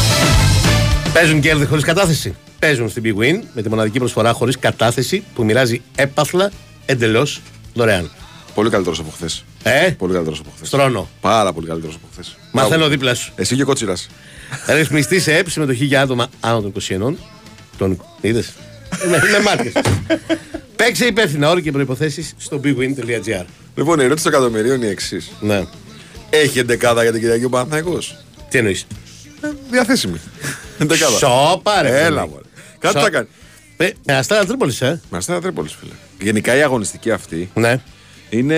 Παίζουν 1.14 1.39
κέρδη 1.41 1.66
χωρίς 1.66 1.84
κατάθεση. 1.84 2.36
Παίζουν 2.59 2.89
στην 2.89 3.03
Big 3.05 3.20
Win 3.22 3.39
με 3.53 3.61
τη 3.61 3.70
μοναδική 3.70 3.99
προσφορά 3.99 4.32
χωρίς 4.34 4.59
κατάθεση 4.59 5.24
που 5.36 5.43
μοιράζει 5.43 5.82
έπαθλα 5.95 6.51
εντελώς 6.86 7.41
δωρεάν. 7.74 8.11
Πολύ 8.53 8.70
καλύτερος 8.70 8.99
από 8.99 9.09
χθες. 9.16 9.43
Ε, 9.64 9.89
Πολύ 9.97 10.14
καλύτερος 10.14 10.39
από 10.39 10.49
χθες. 10.55 10.68
στρώνω. 10.68 11.09
Πάρα 11.22 11.53
πολύ 11.53 11.68
καλύτερος 11.68 11.95
από 11.95 12.05
χθες. 12.11 12.36
Μαθαίνω 12.51 12.76
Μπράβο. 12.76 12.91
δίπλα 12.91 13.14
σου. 13.14 13.32
Εσύ 13.36 13.55
και 13.55 13.64
κότσιρας. 13.64 14.07
Ρυθμιστή 14.68 15.20
σε 15.20 15.36
έψη 15.38 15.51
συμμετοχή 15.53 15.86
για 15.86 16.01
άτομα 16.01 16.28
άνω 16.39 16.61
των 16.61 16.72
21. 16.72 17.18
Τον 17.78 18.01
είδες; 18.22 18.53
με 19.09 19.20
με 19.32 19.39
μάτια. 19.43 19.72
Παίξε 20.76 21.05
υπεύθυνα 21.05 21.49
όροι 21.49 21.61
και 21.61 21.71
προποθέσει 21.71 22.30
στο 22.38 22.59
bigwin.gr. 22.63 23.45
Λοιπόν, 23.76 23.99
η 23.99 24.03
ερώτηση 24.03 24.24
του 24.28 24.36
εκατομμυρίων 24.36 24.76
είναι 24.76 24.86
η 24.86 24.89
εξής. 24.89 25.32
Ναι. 25.39 25.63
Έχει 26.30 26.59
εντεκάδα 26.59 27.01
για 27.03 27.11
την 27.11 27.21
Κυριακή 27.21 27.43
ο 27.45 27.49
Παναθηναϊκός; 27.49 28.15
Τι 28.49 28.57
εννοείς; 28.57 28.86
Διαθέσιμη. 29.71 30.17
Εντεκάδα. 30.80 31.17
Σόπα, 31.17 31.82
ρε. 31.82 32.03
Έλα, 32.03 32.19
παιδί. 32.21 32.32
μωρέ. 32.32 32.43
Κάτι 32.80 32.93
Σο- 32.97 33.03
θα 33.03 33.09
κάνει. 33.09 33.28
Ε, 33.78 33.89
Με 34.05 34.13
αστέρα 34.15 34.45
Τρίπολης, 34.45 34.82
ε. 34.82 35.01
Με 35.09 35.17
αστέρα 35.17 35.41
Τρίπολης, 35.41 35.74
φίλε. 35.80 35.91
Γενικά 36.21 36.55
η 36.55 36.61
αγωνιστική 36.61 37.11
αυτή 37.11 37.49
Ναι. 37.53 37.82
είναι. 38.30 38.55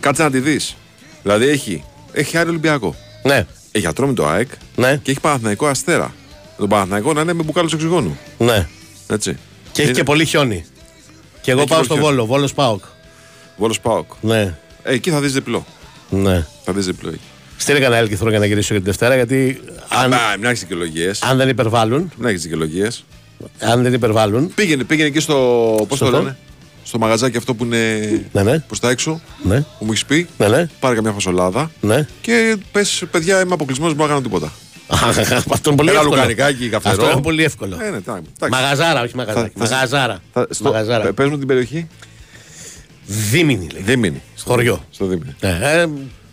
Κάτσε 0.00 0.22
να 0.22 0.30
τη 0.30 0.38
δεις. 0.40 0.76
Δηλαδή 1.22 1.46
έχει, 1.48 1.84
έχει 2.12 2.36
Άρη 2.36 2.48
Ολυμπιακό. 2.48 2.94
Ναι. 3.22 3.46
Έχει 3.72 3.86
Ατρόμητο 3.86 4.26
ΑΕΚ 4.26 4.48
Ναι. 4.76 4.96
και 5.02 5.10
έχει 5.10 5.20
Παναθηναϊκό 5.20 5.66
Αστέρα. 5.66 6.14
Τον 6.56 6.68
Παναθηναϊκό 6.68 7.12
να 7.12 7.20
είναι 7.20 7.32
με 7.32 7.42
μπουκάλο 7.42 7.70
οξυγόνου. 7.74 8.18
Ναι. 8.38 8.66
Έτσι. 9.08 9.36
Και 9.72 9.80
έχει 9.80 9.90
Είναι- 9.90 9.98
και 9.98 10.04
πολύ 10.04 10.24
χιόνι. 10.24 10.64
Και 11.44 11.50
εγώ 11.50 11.60
Έχει 11.60 11.68
πάω 11.68 11.78
πολύ 11.78 11.84
στο 11.90 11.94
χιόνι. 11.98 12.08
Βόλο, 12.16 12.26
Βόλος 12.26 12.54
Πάοκ. 12.54 12.82
Βόλος 13.56 13.80
Πάοκ. 13.80 14.10
Ναι. 14.20 14.40
Ε, 14.82 14.92
εκεί 14.94 15.10
θα 15.10 15.20
δεις 15.20 15.32
διπλό. 15.32 15.66
Ναι. 16.10 16.46
Θα 16.64 16.72
δεις 16.72 16.86
διπλό 16.86 17.08
εκεί. 17.08 17.20
Στείλε 17.56 17.78
κανένα 17.78 18.00
έλκυθρο 18.00 18.30
για 18.30 18.38
να 18.38 18.46
γυρίσω 18.46 18.66
για 18.74 18.82
την 18.82 18.84
Δευτέρα 18.84 19.14
γιατί 19.14 19.60
αν, 19.88 20.12
Αν... 20.12 20.20
μην 20.40 20.44
έχεις 20.48 20.60
δικαιολογίες. 20.60 21.22
αν 21.22 21.36
δεν 21.36 21.48
υπερβάλλουν, 21.48 22.12
Δεν 22.16 22.28
έχεις 22.28 22.42
δικαιολογίες. 22.42 23.04
αν 23.58 23.82
δεν 23.82 23.92
υπερβάλλουν, 23.92 24.54
Πήγαινε, 24.54 24.84
πήγαινε 24.84 25.08
εκεί 25.08 25.20
στο. 25.20 25.34
Πώς 25.88 25.96
Στο 25.98 26.06
το 26.06 26.10
το; 26.10 26.16
λένε; 26.18 26.36
Στο 26.84 26.98
μαγαζάκι 26.98 27.36
αυτό 27.36 27.54
που 27.54 27.64
είναι 27.64 28.22
Ναι, 28.32 28.42
ναι. 28.42 28.58
προς 28.58 28.80
τα 28.80 28.90
έξω. 28.90 29.20
ναι, 29.42 29.60
Που 29.78 29.84
μου 29.84 29.90
έχεις 29.90 30.04
πει. 30.04 30.28
ναι, 30.38 30.48
ναι, 30.48 30.68
Πάρε 30.80 30.94
καμιά 30.94 31.12
φασολάδα. 31.12 31.70
ναι. 31.80 32.06
Και 32.20 32.56
πες, 32.72 33.02
παιδιά, 33.10 33.40
είμαι 33.40 33.54
αποκλεισμένος, 33.54 33.94
δεν 33.94 34.04
μπορώ 34.04 34.14
να 34.14 34.20
κάνω 34.20 34.28
τίποτα. 34.28 34.52
Αυτό 35.54 35.68
είναι 35.70 35.76
πολύ 35.76 35.90
Ένα 35.90 35.98
εύκολο. 35.98 36.14
λουκανικάκι, 36.16 36.68
καυτερό. 36.68 36.96
Αυτό 37.02 37.12
είναι 37.12 37.22
πολύ 37.22 37.44
εύκολο. 37.44 37.78
Ε, 37.82 37.90
ναι, 37.90 38.00
τα- 38.00 38.22
εντάξει. 38.36 38.62
Μαγαζάρα, 38.62 39.02
όχι 39.02 39.16
μαγαζάκι. 39.16 39.52
Θα- 39.58 39.66
θα- 39.66 39.74
Μαγαζάρα. 39.74 40.20
Θα- 40.32 40.46
στο- 40.50 40.64
Μαγαζάρα. 40.64 41.02
πε- 41.04 41.12
Πες 41.12 41.28
μου 41.28 41.38
την 41.38 41.46
περιοχή. 41.46 41.86
Δίμηνη 43.06 43.66
λέει. 43.72 43.82
Δήμηνη. 43.82 44.22
Χωριό. 44.44 44.84
Στο 44.90 45.06
Δήμηνη. 45.06 45.34
Ναι, 45.40 45.58
ε, 45.62 45.86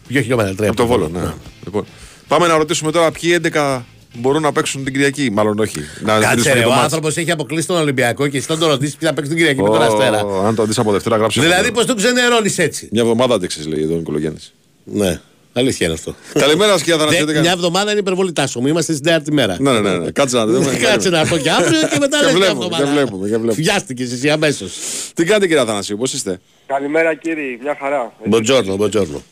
δύο 0.08 0.22
χιλιόμετρα, 0.22 0.56
τρία. 0.56 0.68
Από 0.68 0.78
το 0.78 0.86
Βόλο, 0.86 1.08
ναι. 1.14 1.20
Λοιπόν, 1.66 1.86
πάμε 2.28 2.48
να 2.48 2.58
ρωτήσουμε 2.58 2.92
τώρα 2.92 3.12
ποιοι 3.12 3.40
11 3.54 3.82
μπορούν 4.14 4.42
να 4.42 4.52
παίξουν 4.52 4.84
την 4.84 4.94
Κυριακή. 4.94 5.30
Μάλλον 5.32 5.60
όχι. 5.60 5.80
Να 6.04 6.14
Κάτσε 6.14 6.30
ζητήσουμε 6.30 6.54
ρε, 6.54 6.62
το 6.62 6.68
ο 6.68 6.72
μάτς. 6.72 6.84
άνθρωπος 6.84 7.18
έχει 7.18 7.32
αποκλείσει 7.32 7.68
τον 7.68 7.78
Ολυμπιακό 7.78 8.28
και 8.28 8.38
εσύ 8.38 8.46
θα 8.46 8.58
τον 8.58 8.70
ρωτήσεις 8.70 8.96
ποιοι 8.96 9.08
θα 9.08 9.14
παίξει 9.14 9.30
την 9.30 9.40
Κυριακή 9.40 9.62
με 9.62 9.70
τον 9.70 9.82
Ω, 9.82 9.84
Αστέρα. 9.84 10.20
Αν 10.46 10.56
το 10.56 10.66
δει 10.66 10.74
από 10.78 10.92
Δευτέρα, 10.92 11.18
γράψε. 11.18 11.42
Δηλαδή 11.42 11.72
πώ 11.72 11.86
τον 11.86 11.96
ξενερώνεις 11.96 12.58
έτσι. 12.58 12.88
Μια 12.92 13.02
εβδομάδα 13.02 13.36
αντέξει, 13.36 13.68
λέει 13.68 13.82
εδώ 13.84 13.94
ο 13.94 13.98
Νικολογιάννης. 13.98 14.54
Ναι, 14.84 15.20
αλήθεια 15.54 15.86
είναι 15.86 15.96
αυτό. 15.96 16.16
Καλημέρα, 16.34 16.78
κύριε 16.78 16.96
Δε- 16.96 17.02
Αθανασιώτη. 17.04 17.40
Μια 17.40 17.52
εβδομάδα 17.52 17.92
είναι 17.92 18.00
υπερβολή 18.00 18.32
τάσο 18.34 18.60
μου. 18.60 18.68
Είμαστε 18.68 18.92
στην 18.94 19.06
τέταρτη 19.06 19.32
μέρα. 19.32 19.56
Ναι, 19.60 19.72
ναι, 19.72 19.80
ναι, 19.80 19.98
ναι. 19.98 20.12
Κάτσε 20.12 20.38
να 20.38 20.46
δούμε. 20.46 20.76
Κάτσε 20.76 21.10
να 21.10 21.20
έρθω 21.20 21.38
και 21.38 21.50
αύριο 21.52 21.80
και 21.92 21.98
μετά 22.00 22.18
Και 22.18 22.24
λες 22.26 22.34
μια 22.34 22.42
βλέπουμε, 22.46 22.66
εβδομάδα. 22.66 22.84
και 22.84 22.90
βλέπουμε, 22.92 23.28
και 23.30 23.38
βλέπουμε. 23.38 23.54
Βιάστηκες 23.54 24.12
εσύ 24.12 24.30
αμέσως. 24.30 24.72
Τι 25.16 25.24
κάνετε, 25.24 25.48
κύριε 25.48 25.62
Αθανασίου, 25.62 25.98
πώς 25.98 26.14
είστε; 26.14 26.40
Καλημέρα 26.68 27.14
κύριε, 27.16 27.58
μια 27.62 27.78
χαρά. 27.80 28.14
Μποτζόρνο, 28.26 28.76
μποτζόρνο. 28.76 29.24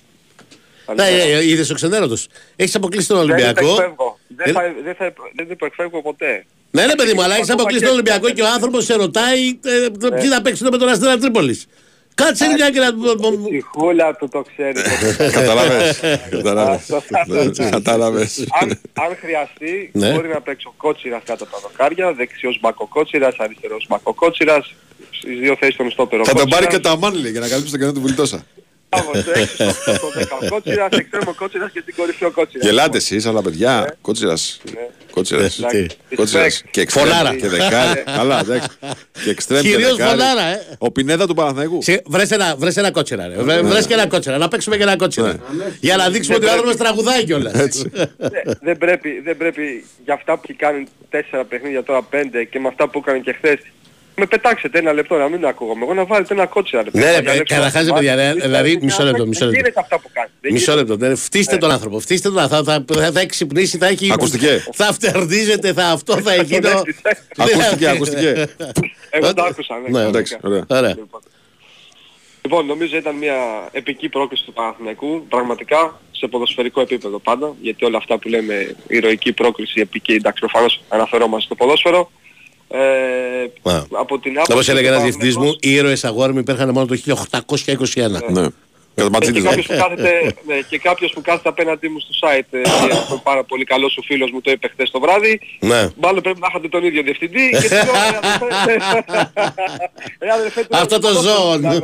Ναι, 0.95 0.95
Καλημέρα. 1.03 1.41
είδες 1.41 1.70
ο 1.70 1.74
ξενέρωτος. 1.74 2.28
Έχεις 2.55 2.76
αποκλείσει 2.76 3.07
τον 3.07 3.17
Δεν 3.17 3.26
Ολυμπιακό; 3.26 3.65
υπεκφεύγω. 3.74 4.20
Δεν 4.28 4.47
Ε, 4.47 4.51
θα, 4.51 4.61
δεν 4.84 4.95
θα, 4.95 5.13
δεν 5.36 5.45
θα 5.47 5.51
υπεκφεύγω 5.53 6.01
ποτέ. 6.01 6.45
Ναι, 6.72 6.86
ναι, 6.86 6.95
παιδί 6.95 7.13
μου, 7.13 7.24
αλλά 7.24 7.36
έχεις 7.36 7.49
αποκλείσει 7.49 7.84
τον 7.84 7.93
Ολυμπιακό 7.93 8.30
και 8.30 8.41
ο 8.41 8.47
άνθρωπος 8.53 8.86
σε 8.86 8.93
ρωτάει 8.95 9.47
ε, 9.47 9.88
ποιοι 10.20 10.28
θα 10.30 10.41
παίξουν 10.41 10.67
με 10.72 10.78
τον 10.78 10.88
Αστέρα 10.89 11.17
Τρίπολης. 11.17 11.65
Κάτσε 12.22 12.45
μια 12.55 12.70
και 12.70 12.80
να. 12.80 12.88
Η 13.57 13.59
χούλα 13.59 14.15
του 14.15 14.28
το 14.32 14.41
ξέρει. 14.51 14.82
Κατάλαβες. 15.38 15.99
Κατάλαβες. 16.30 16.89
Αυτό 16.91 17.01
θα 17.01 17.51
το 17.51 17.70
Κατάλαβες. 17.78 18.45
αν, 18.61 18.70
αν 18.93 19.15
χρειαστεί, 19.22 19.89
Ναι. 19.93 20.11
μπορεί 20.13 20.28
να 20.28 20.41
παίξω 20.41 20.74
κότσιρας 20.78 21.22
κάτω 21.26 21.43
από 21.43 21.53
τα 21.53 21.59
δοκάρια, 21.61 22.13
δεξιός 22.13 22.59
μπακοκότσιρας, 22.61 23.36
αριστερός 23.38 23.86
μπακοκότσιρας, 23.89 24.74
στις 25.11 25.39
δύο 25.39 25.55
θέσεις 25.59 25.76
των 25.76 25.91
στόπερο 25.91 26.26
Θα 26.26 26.34
τον 26.34 26.49
πάρει 26.49 26.67
και 26.67 26.80
τα 26.80 26.97
μάνλι 26.97 27.30
για 27.30 27.39
να 27.39 27.47
καλύψει 27.47 27.72
το 27.72 27.78
κενό 27.78 27.91
του 27.93 28.01
Βουλτόσα. 28.01 28.45
Στο 28.98 29.32
6, 29.32 29.72
στο 29.96 30.12
10 30.16 30.38
ο 30.42 30.48
κότσιρας, 30.50 30.90
εξτρέμο 30.92 31.34
κότσιρας 31.36 31.72
και 31.72 31.80
στην 31.82 31.96
κορυφή 31.96 32.26
ο 32.26 32.32
κότσιρας. 32.32 32.66
Γελάτες 32.68 33.12
εσεί, 33.12 33.28
αλλά 33.28 33.42
παιδιά. 33.42 33.98
Κότσιρας. 34.02 34.62
Κότσιρας. 35.12 35.56
Τι. 35.70 35.86
Κότσιρας. 36.16 36.62
Respect. 36.64 36.68
Και 36.72 36.82
εξτρέμ 36.82 37.04
Φολάρα. 37.06 37.36
και 37.36 37.48
δεκάρι. 37.50 38.04
Καλά, 38.06 38.40
εντάξει. 38.40 38.68
Και 39.24 39.30
εξτρέμ 39.30 39.62
και 39.62 39.70
Κυρίως 39.70 39.96
δεκάρι. 39.96 40.10
φολάρα, 40.12 40.42
ε. 40.42 40.66
Ο 40.78 40.92
Πινέδα 40.92 41.28
του 41.28 41.34
Παναθηναϊκού. 41.34 41.80
Βρες 42.06 42.32
ένα, 42.32 42.56
βρες 42.56 42.78
ένα 42.78 42.92
κότσερα. 42.92 43.28
Ρε. 43.28 43.36
Βρε- 43.44 43.62
Βρες 43.64 43.86
και 43.88 43.94
ένα 43.94 44.08
κότσερα. 44.08 44.38
Να 44.38 44.48
παίξουμε 44.48 44.78
και 44.78 44.84
ένα 44.84 44.96
κότσερα. 44.96 45.36
Για 45.80 45.96
να 45.98 46.10
δείξουμε 46.10 46.36
ότι 46.36 46.46
ο 46.46 46.52
άνθρωπος 46.52 46.76
τραγουδάει 46.76 47.24
κιόλας. 47.24 47.54
Έτσι. 47.54 47.92
Ναι, 48.18 48.30
δεν, 48.62 48.78
πρέπει, 48.78 49.22
δεν 49.24 49.38
πρέπει 49.38 49.86
για 50.06 50.14
αυτά 50.14 50.34
που 50.36 50.42
έχει 50.48 50.58
κάνει 50.58 50.84
τέσσερα 51.10 51.44
παιχνίδια 51.46 51.84
τώρα 51.84 52.02
πέντε 52.04 52.44
και 52.44 52.60
με 52.60 52.68
αυτά 52.68 52.88
που 52.90 53.00
έκανε 53.00 53.20
και 53.20 53.34
χθες 53.34 53.60
με 54.20 54.26
πετάξετε 54.26 54.78
ένα 54.80 54.93
λεπτό 54.93 55.17
να 55.17 55.28
μην 55.30 55.45
ακούγομαι. 55.45 55.84
Εγώ 55.84 55.93
να 55.93 56.05
βάλετε 56.05 56.34
ένα 56.34 56.45
κότσιρα. 56.45 56.84
ρε, 56.84 56.89
Ναι, 56.93 57.01
παιδιά, 57.01 57.15
ρε, 57.15 57.22
για 57.22 57.34
να 57.34 57.43
καταρχάς, 57.43 57.74
λέξω, 57.74 57.93
παιδιά, 57.93 58.15
μάτια, 58.15 58.34
ναι, 58.34 58.41
δηλαδή, 58.41 58.70
δεν 58.72 58.80
μισό 58.84 59.03
λεπτό, 59.03 59.26
μισό 59.28 59.39
Δεν 59.45 59.47
λεπτό. 59.53 59.59
γίνεται 59.61 59.80
αυτά 59.80 59.99
που 59.99 60.09
κάνει. 60.13 60.30
Δεν 60.41 60.51
Μισό 60.53 60.72
γίνεται. 60.72 60.89
λεπτό. 60.91 61.07
ναι. 61.07 61.15
Φτύστε 61.15 61.57
τον 61.57 61.72
άνθρωπο. 61.72 61.99
Φτύστε 61.99 62.30
τον 62.30 62.39
άνθρωπο. 62.39 62.63
Θα, 62.63 62.84
θα, 62.95 63.11
θα 63.11 63.20
εξυπνήσει, 63.20 63.78
θα 63.78 63.88
έχει. 63.88 64.11
Ακούστηκε. 64.13 64.63
Θα 64.74 64.93
φτερνίζεται, 64.93 65.74
θα 65.74 65.86
αυτό, 65.88 66.22
θα 66.22 66.34
εκείνο. 66.34 66.70
Ακούστηκε, 66.70 67.76
Δηλαδή- 67.76 67.86
ακούστηκε. 67.95 68.47
Εγώ 69.09 69.34
το 69.34 69.43
άκουσα. 69.43 69.76
Ναι, 69.89 70.01
Εντάξει, 70.01 70.38
ωραία. 70.43 70.63
Ωραία. 70.67 70.89
Λοιπόν. 70.89 71.22
Λοιπόν, 72.41 72.65
νομίζω 72.65 72.97
ήταν 72.97 73.15
μια 73.15 73.36
επική 73.72 74.09
πρόκληση 74.09 74.43
του 74.45 74.53
Παναθηναϊκού, 74.53 75.26
πραγματικά 75.30 75.99
σε 76.11 76.28
ποδοσφαιρικό 76.28 76.82
επίπεδο 76.82 77.20
πάντα, 77.20 77.53
γιατί 77.61 77.86
όλα 77.86 77.97
αυτά 77.97 78.17
που 78.17 78.28
λέμε 78.28 78.76
ηρωική 78.88 79.34
πρόκληση, 79.34 79.80
επική, 79.82 80.11
εντάξει 80.13 80.39
προφανώς 80.39 80.82
αναφερόμαστε 80.89 81.45
στο 81.45 81.55
ποδόσφαιρο. 81.55 82.11
Ε, 82.72 83.70
Α. 83.72 83.84
από 83.91 84.20
την 84.20 84.32
άποψη 84.32 84.51
Όπως 84.51 84.70
έλεγε 84.70 84.88
του 84.88 84.91
ένας 84.93 85.03
διευθυντής 85.03 85.36
μου, 85.36 85.41
Παναθηναϊκός- 85.41 85.72
οι 85.72 85.76
ήρωες 85.76 86.03
αγόρι 86.05 86.34
μου 86.34 86.39
υπήρχαν 86.39 86.70
μόνο 86.70 86.86
το 86.86 86.95
1821. 86.95 88.22
Ναι. 88.30 88.47
Και 88.95 89.05
το 89.05 89.05
Ε, 89.05 89.09
και, 89.09 89.09
Ματσίτης, 89.17 89.43
κάποιος 89.43 89.67
ναι. 89.67 89.76
που 89.76 89.82
κάθεται, 89.82 90.34
ναι, 90.47 90.55
και 90.70 90.78
κάποιος 90.78 91.11
που 91.13 91.22
κάθεται 91.22 91.49
απέναντί 91.49 91.88
μου 91.89 91.99
στο 91.99 92.13
site, 92.28 92.45
ε, 92.51 92.61
και 92.61 92.93
αυτό 92.93 93.22
πάρα 93.24 93.43
πολύ 93.43 93.63
καλό 93.63 93.89
σου 93.89 94.03
φίλος 94.03 94.32
μου 94.32 94.41
το 94.41 94.51
είπε 94.51 94.67
χθες 94.67 94.89
το 94.91 94.99
βράδυ, 94.99 95.39
Ναι. 95.59 95.88
μάλλον 96.01 96.22
πρέπει 96.22 96.39
να 96.39 96.47
είχατε 96.49 96.67
τον 96.67 96.84
ίδιο 96.84 97.03
διευθυντή 97.03 97.49
και 97.49 97.67
του 97.67 97.76
λέω, 97.76 97.93
«Ρε 98.49 98.57
αδερφέ, 98.61 99.05
ρε 100.26 100.32
αδερφέ, 100.34 100.61
του 100.61 100.78
Αυτό 100.78 100.97
λέω, 101.01 101.13
το 101.13 101.22
ζώο. 101.22 101.53
Ε, 101.53 101.80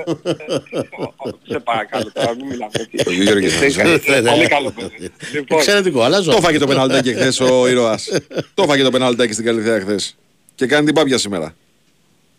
Σε 1.52 1.60
παρακαλώ 1.60 2.12
τώρα, 2.14 2.36
μην 2.36 2.46
μιλάμε 2.46 2.72
έτσι. 2.74 3.10
Ο 3.10 3.12
Γιώργος, 3.12 3.54
Ε, 3.78 3.84
ναι, 4.12 4.20
ναι. 4.22 4.30
Πολύ 4.32 4.48
καλό 4.48 4.72
παιδί. 4.80 5.10
Λοιπόν, 5.34 5.58
Εξαιρετικό, 5.58 6.02
αλλά 6.02 6.20
ζω. 6.20 6.32
Το 6.32 6.42
φάγε 6.42 6.58
το 6.58 6.68
πεναλτάκι 6.68 7.14
χθες 7.14 7.40
ο 7.40 7.68
ήρωας. 7.68 8.10
το 8.54 8.64
φάγε 8.64 8.84
το 8.84 8.90
πεναλτάκι 8.92 9.34
στην 9.34 9.46
Καλυθέα 9.46 9.80
χθες. 9.80 10.18
Και 10.56 10.66
κάνει 10.66 10.86
την 10.86 10.96
πάπια 10.96 11.18
σήμερα. 11.18 11.56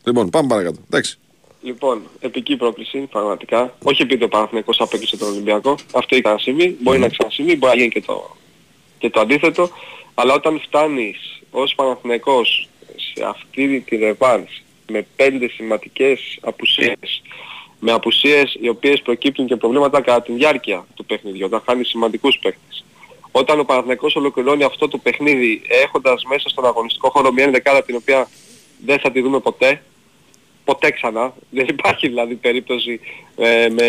Λοιπόν, 0.04 0.30
πάμε 0.30 0.48
παρακάτω. 0.48 0.78
Εντάξει. 0.84 1.18
Λοιπόν, 1.62 2.02
επική 2.20 2.56
πρόκληση, 2.56 2.98
πραγματικά. 2.98 3.76
Όχι 3.82 4.02
επειδή 4.02 4.24
ο 4.24 4.28
Παναθηναϊκός 4.28 4.80
απέκλεισε 4.80 5.16
τον 5.16 5.28
Ολυμπιακό. 5.28 5.74
Αυτό 5.94 6.16
ήταν 6.16 6.32
να 6.32 6.38
συμβεί. 6.38 6.76
Μπορεί 6.80 6.98
να 6.98 7.08
ξανασυμβεί, 7.08 7.56
μπορεί 7.56 7.72
να 7.72 7.78
γίνει 7.78 7.92
και 7.92 8.02
το, 8.02 8.36
και 8.98 9.10
το 9.10 9.20
αντίθετο. 9.20 9.70
Αλλά 10.14 10.34
όταν 10.34 10.60
φτάνεις 10.60 11.42
ως 11.50 11.74
Παναθηναϊκός 11.74 12.68
σε 12.96 13.24
αυτή 13.24 13.80
τη 13.80 13.96
ρεβάνς 13.96 14.62
με 14.86 15.06
πέντε 15.16 15.48
σημαντικές 15.48 16.38
απουσίες, 16.40 17.22
με 17.80 17.92
απουσίες 17.92 18.56
οι 18.60 18.68
οποίες 18.68 19.02
προκύπτουν 19.02 19.46
και 19.46 19.56
προβλήματα 19.56 20.00
κατά 20.00 20.22
τη 20.22 20.32
διάρκεια 20.32 20.86
του 20.94 21.04
παιχνιδιού, 21.04 21.44
όταν 21.46 21.62
χάνεις 21.66 21.88
σημαντικούς 21.88 22.38
παίκτες. 22.42 22.84
Όταν 23.38 23.60
ο 23.60 23.64
Παναθηναϊκός 23.64 24.16
ολοκληρώνει 24.16 24.62
αυτό 24.64 24.88
το 24.88 24.98
παιχνίδι 24.98 25.62
έχοντας 25.84 26.24
μέσα 26.24 26.48
στον 26.48 26.66
αγωνιστικό 26.66 27.10
χώρο 27.10 27.32
μια 27.32 27.50
δεκάδα 27.50 27.82
την 27.82 27.96
οποία 27.96 28.28
δεν 28.84 28.98
θα 28.98 29.10
τη 29.10 29.20
δούμε 29.20 29.40
ποτέ, 29.40 29.82
ποτέ 30.64 30.90
ξανά. 30.90 31.34
Δεν 31.56 31.66
υπάρχει 31.68 32.08
δηλαδή 32.08 32.34
περίπτωση 32.34 33.00
ε, 33.36 33.68
με, 33.68 33.88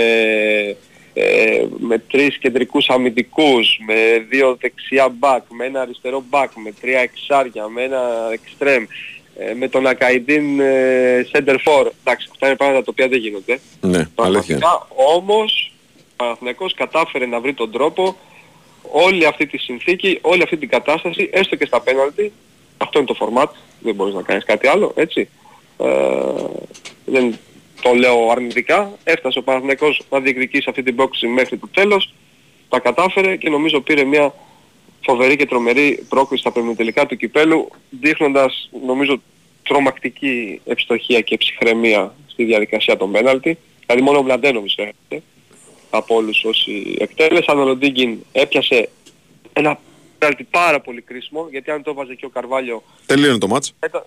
ε, 1.14 1.66
με 1.78 1.98
τρεις 1.98 2.38
κεντρικούς 2.38 2.90
αμυντικούς, 2.90 3.80
με 3.86 4.26
δύο 4.30 4.58
δεξιά 4.62 5.10
μπακ, 5.10 5.44
με 5.50 5.66
ένα 5.66 5.82
αριστερό 5.82 6.24
μπακ, 6.30 6.52
με 6.56 6.74
τρία 6.82 7.00
εξάρια, 7.00 7.68
με 7.68 7.84
ένα 7.84 8.30
εξτρέμ, 8.32 8.86
ε, 9.38 9.54
με 9.54 9.68
τον 9.68 9.88
Ακαϊντίν 9.88 10.60
ε, 10.60 11.28
center 11.32 11.58
for. 11.66 11.88
Εντάξει, 12.04 12.28
αυτά 12.32 12.48
είναι 12.48 12.56
πράγματα 12.56 12.84
τα 12.84 12.92
οποία 12.92 13.08
δεν 13.08 13.20
γίνονται. 13.20 13.60
Ναι, 13.82 14.08
αλήθεια. 14.16 14.58
Πραγματικά 14.58 14.88
όμως 15.16 15.72
ο 16.00 16.14
Παναθηναϊκός 16.16 16.74
κατάφερε 16.74 17.26
να 17.26 17.40
βρει 17.40 17.54
τον 17.54 17.72
τρόπο 17.72 18.16
όλη 18.92 19.26
αυτή 19.26 19.46
τη 19.46 19.58
συνθήκη, 19.58 20.20
όλη 20.22 20.44
αυτή 20.44 20.58
την 20.58 20.70
κατάσταση, 20.70 21.30
έστω 21.34 21.56
και 21.56 21.66
στα 21.66 21.82
πέναλτι, 21.82 22.32
αυτό 22.78 23.00
είναι 23.00 23.08
το 23.08 23.16
format, 23.20 23.50
δεν 23.80 23.96
μπορείς 23.96 24.14
να 24.14 24.22
κάνεις 24.22 24.44
κάτι 24.44 24.68
άλλο, 24.68 24.94
έτσι. 24.96 25.30
Ε, 25.78 25.88
δεν 27.06 27.38
το 27.82 27.94
λέω 27.94 28.30
αρνητικά, 28.32 28.92
έφτασε 29.04 29.40
ο 29.40 29.42
Παναθηναϊκός 29.42 30.02
να 30.10 30.20
διεκδικήσει 30.20 30.70
αυτή 30.70 30.84
την 30.84 30.96
πρόκληση 30.96 31.28
μέχρι 31.28 31.58
το 31.58 31.68
τέλος, 31.74 32.14
τα 32.70 32.80
κατάφερε 32.80 33.36
και 33.36 33.50
νομίζω 33.50 33.82
πήρε 33.82 34.04
μια 34.04 34.34
φοβερή 35.06 35.36
και 35.36 35.46
τρομερή 35.46 36.06
πρόκριση 36.10 36.44
στα 36.50 36.76
τελικά 36.76 37.06
του 37.06 37.16
κυπέλου, 37.16 37.68
δείχνοντας 37.90 38.70
νομίζω 38.86 39.22
τρομακτική 39.64 40.62
ευστοχία 40.66 41.22
και 41.22 41.38
ψυχραιμία 41.38 42.16
στη 42.28 42.44
διαδικασία 42.44 42.98
των 42.98 43.12
πέναλτι. 43.12 43.58
Δηλαδή 43.86 44.06
μόνο 44.06 44.18
ο 44.18 44.24
Μλαντένοβιτς 44.24 44.76
έρχεται 44.76 45.24
από 45.90 46.16
όλους 46.16 46.44
όσοι 46.44 46.96
εκτέλεσαν. 47.00 47.60
Ο 47.60 47.64
Λοντίγκιν 47.64 48.18
έπιασε 48.32 48.90
ένα 49.54 49.80
πέναλτι 50.18 50.44
πάρα 50.44 50.80
πολύ 50.80 51.02
κρίσιμο, 51.02 51.48
γιατί 51.52 51.72
αν 51.72 51.84
το 51.84 51.90
έβαζε 51.90 52.16
και 52.16 52.26
ο 52.26 52.30
Καρβάλιο 52.30 52.84
Τελείωνε 53.06 53.38
το 53.38 53.48
ματς. 53.48 53.74
ήταν... 53.86 54.04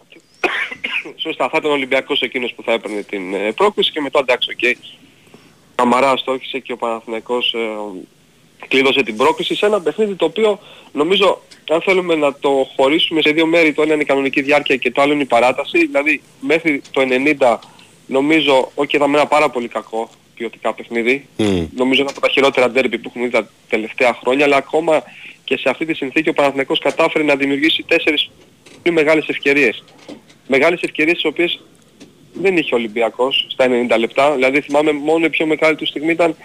Σωστά, 1.24 1.48
θα 1.48 1.56
ήταν 1.58 1.70
ο 1.70 1.74
Ολυμπιακός 1.74 2.22
εκείνος 2.22 2.52
που 2.52 2.62
θα 2.62 2.72
έπαιρνε 2.72 3.02
την 3.02 3.34
ε, 3.34 3.52
πρόκριση 3.52 3.90
και 3.90 4.00
μετά 4.00 4.18
εντάξει, 4.18 4.50
οκ. 4.50 4.76
Καμαρά 5.74 6.16
αστόχησε 6.16 6.58
και 6.58 6.72
ο 6.72 6.76
Παναθηναϊκός 6.76 7.54
ε, 7.54 8.66
κλείδωσε 8.68 9.02
την 9.02 9.16
πρόκριση 9.16 9.54
σε 9.54 9.66
ένα 9.66 9.80
παιχνίδι 9.80 10.14
το 10.14 10.24
οποίο 10.24 10.60
νομίζω 10.92 11.42
αν 11.70 11.80
θέλουμε 11.80 12.14
να 12.14 12.34
το 12.34 12.68
χωρίσουμε 12.76 13.20
σε 13.20 13.30
δύο 13.30 13.46
μέρη, 13.46 13.72
το 13.72 13.82
ένα 13.82 13.92
είναι 13.92 14.02
η 14.02 14.06
κανονική 14.06 14.42
διάρκεια 14.42 14.76
και 14.76 14.90
το 14.90 15.02
άλλο 15.02 15.12
είναι 15.12 15.22
η 15.22 15.26
παράταση, 15.26 15.78
δηλαδή 15.78 16.22
μέχρι 16.40 16.82
το 16.90 17.02
90 17.40 17.56
νομίζω, 18.06 18.70
όχι 18.74 18.96
ήταν 18.96 19.14
ένα 19.14 19.26
πάρα 19.26 19.50
πολύ 19.50 19.68
κακό 19.68 20.10
ποιοτικά 20.40 20.74
παιχνίδι, 20.74 21.26
νομίζω 21.76 22.00
ένα 22.00 22.10
από 22.10 22.20
τα 22.20 22.28
χειρότερα 22.28 22.70
ντέρμπι 22.70 22.98
που 22.98 23.08
έχουμε 23.08 23.24
δει 23.24 23.30
τα 23.30 23.48
τελευταία 23.68 24.14
χρόνια, 24.20 24.44
αλλά 24.44 24.56
ακόμα 24.56 25.02
και 25.44 25.56
σε 25.56 25.68
αυτή 25.68 25.84
τη 25.84 25.94
συνθήκη 25.94 26.28
ο 26.28 26.32
Παναθηναϊκός 26.32 26.78
κατάφερε 26.78 27.24
να 27.24 27.36
δημιουργήσει 27.36 27.84
τέσσερις 27.88 28.30
πολύ 28.82 28.94
μεγάλες 28.94 29.28
ευκαιρίες. 29.28 29.84
Μεγάλες 30.46 30.80
ευκαιρίες 30.80 31.14
τις 31.14 31.24
οποίες 31.24 31.60
δεν 32.32 32.56
είχε 32.56 32.74
ο 32.74 32.76
Ολυμπιακός 32.76 33.46
στα 33.48 33.66
90 33.92 33.98
λεπτά. 33.98 34.34
Δηλαδή 34.34 34.60
θυμάμαι 34.60 34.92
μόνο 34.92 35.24
η 35.24 35.30
πιο 35.30 35.46
μεγάλη 35.46 35.76
του 35.76 35.86
στιγμή 35.86 36.12
ήταν 36.12 36.36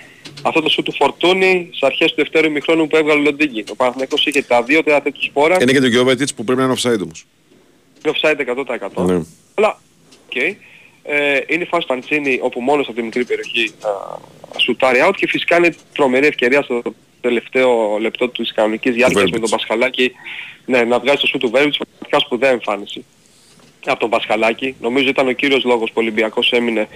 αυτό 0.41 0.61
το 0.61 0.69
σουτ 0.69 0.83
του 0.83 0.93
Φορτούνη 0.93 1.67
στις 1.67 1.83
αρχές 1.83 2.09
του 2.09 2.15
δευτέρου 2.15 2.45
ημιχρόνου 2.45 2.87
που 2.87 2.95
έβγαλε 2.95 3.19
ο 3.19 3.23
Λοντίγκιν. 3.23 3.63
Ο 3.69 3.75
Παναθηναϊκός 3.75 4.25
είχε 4.25 4.41
τα 4.41 4.63
δύο 4.63 4.83
τέταρτα 4.83 5.11
του 5.11 5.23
Σπόραρ. 5.23 5.57
Είναι 5.61 5.71
και 5.71 5.79
το 5.79 5.87
Γιόβετιτς 5.87 6.33
που 6.33 6.43
πρέπει 6.43 6.59
να 6.59 6.65
είναι 6.65 6.75
offside 6.77 7.01
όμως. 7.01 7.25
Είναι 8.05 8.15
offside 8.15 8.39
100%. 8.95 9.05
Ναι. 9.05 9.21
Αλλά, 9.53 9.79
οκ. 10.25 10.57
Ε, 11.07 11.39
είναι 11.47 11.63
η 11.63 11.67
φάση 11.67 11.87
Μαντσίνι 11.87 12.39
όπου 12.41 12.61
μόνος 12.61 12.87
από 12.87 12.95
τη 12.95 13.01
μικρή 13.01 13.25
περιοχή 13.25 13.73
α, 13.81 13.89
σουτάρει 14.57 14.99
out 15.07 15.13
και 15.15 15.27
φυσικά 15.27 15.57
είναι 15.57 15.75
τρομερή 15.93 16.27
ευκαιρία 16.27 16.61
στο 16.61 16.81
τελευταίο 17.21 17.97
λεπτό 17.97 18.29
της 18.29 18.53
κανονικής 18.53 18.93
διάρκειας 18.93 19.23
με 19.23 19.29
Βέρμπιτς. 19.29 19.49
τον 19.49 19.59
Πασχαλάκη 19.59 20.11
ναι, 20.65 20.83
να 20.83 20.99
βγάζει 20.99 21.17
το 21.17 21.27
σουτ 21.27 21.37
του 21.37 21.49
Βέρμπιτς 21.49 21.77
πραγματικά 21.77 22.19
σπουδαία 22.19 22.49
εμφάνιση 22.49 23.05
από 23.85 23.99
τον 23.99 24.09
Πασχαλάκη. 24.09 24.75
Νομίζω 24.81 25.09
ήταν 25.09 25.27
ο 25.27 25.31
κύριος 25.31 25.63
λόγος 25.63 25.89
που 25.89 25.95
ο 25.97 26.01
Ολυμπιακός 26.01 26.51
έμεινε 26.51 26.87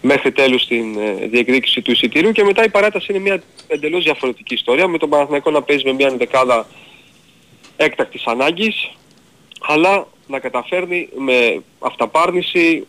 μέχρι 0.00 0.32
τέλους 0.32 0.62
στην 0.62 0.98
ε, 0.98 1.26
διεκδίκηση 1.26 1.82
του 1.82 1.90
εισιτήριου 1.90 2.32
και 2.32 2.44
μετά 2.44 2.64
η 2.64 2.68
παράταση 2.68 3.06
είναι 3.12 3.20
μια 3.20 3.42
εντελώς 3.66 4.04
διαφορετική 4.04 4.54
ιστορία 4.54 4.88
με 4.88 4.98
τον 4.98 5.08
Παναθηναϊκό 5.08 5.50
να 5.50 5.62
παίζει 5.62 5.84
με 5.84 5.92
μια 5.92 6.10
δεκάδα 6.10 6.66
έκτακτης 7.76 8.26
ανάγκης 8.26 8.90
αλλά 9.60 10.06
να 10.26 10.38
καταφέρνει 10.38 11.08
με 11.16 11.62
αυταπάρνηση, 11.78 12.86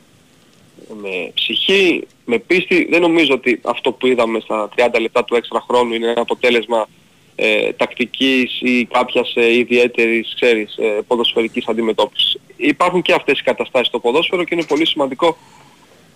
με 1.02 1.32
ψυχή, 1.34 2.08
με 2.26 2.38
πίστη. 2.38 2.88
Δεν 2.90 3.02
νομίζω 3.02 3.34
ότι 3.34 3.60
αυτό 3.64 3.92
που 3.92 4.08
είδαμε 4.08 4.40
στα 4.40 4.70
30 4.76 5.00
λεπτά 5.02 5.24
του 5.24 5.36
έξτρα 5.36 5.66
χρόνου 5.68 5.94
είναι 5.94 6.08
ένα 6.10 6.22
αποτέλεσμα 6.22 6.88
ε, 7.36 7.74
τακτικής 7.74 8.62
ή 8.62 8.86
κάποιας 8.86 9.34
ε, 9.36 9.54
ιδιαίτερης, 9.58 10.34
ξέρεις, 10.36 10.78
ε, 10.78 11.02
ποδοσφαιρικής 11.08 11.68
αντιμετώπισης. 11.68 12.38
Υπάρχουν 12.56 13.02
και 13.02 13.14
αυτές 13.14 13.40
οι 13.40 13.44
καταστάσεις 13.44 13.88
στο 13.88 14.00
ποδόσφαιρο 14.00 14.44
και 14.44 14.56
είναι 14.56 14.66
πολύ 14.66 14.88
σημαντικό 14.88 15.38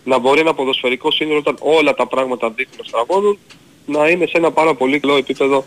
να 0.04 0.18
μπορεί 0.18 0.40
ένα 0.40 0.54
ποδοσφαιρικό 0.54 1.12
σύνολο 1.12 1.38
όταν 1.38 1.56
όλα 1.60 1.94
τα 1.94 2.08
πράγματα 2.08 2.50
δείχνουν 2.50 2.78
να 2.78 2.84
στραβώνουν 2.84 3.38
να 3.86 4.10
είναι 4.10 4.26
σε 4.26 4.38
ένα 4.38 4.52
πάρα 4.52 4.76
πολύ 4.76 5.00
καλό 5.00 5.16
επίπεδο 5.16 5.66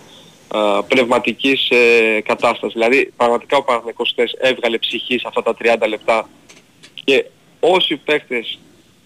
α, 0.48 0.82
πνευματικής 0.82 1.68
ε, 1.70 2.20
κατάστασης. 2.20 2.72
Δηλαδή 2.72 3.12
πραγματικά 3.16 3.56
ο 3.56 3.62
Παναθηναϊκός 3.62 4.10
χθες 4.10 4.34
έβγαλε 4.40 4.78
ψυχή 4.78 5.18
σε 5.18 5.24
αυτά 5.28 5.42
τα 5.42 5.56
30 5.82 5.88
λεπτά 5.88 6.28
και 7.04 7.24
όσοι 7.60 7.96
παίχτες 7.96 8.58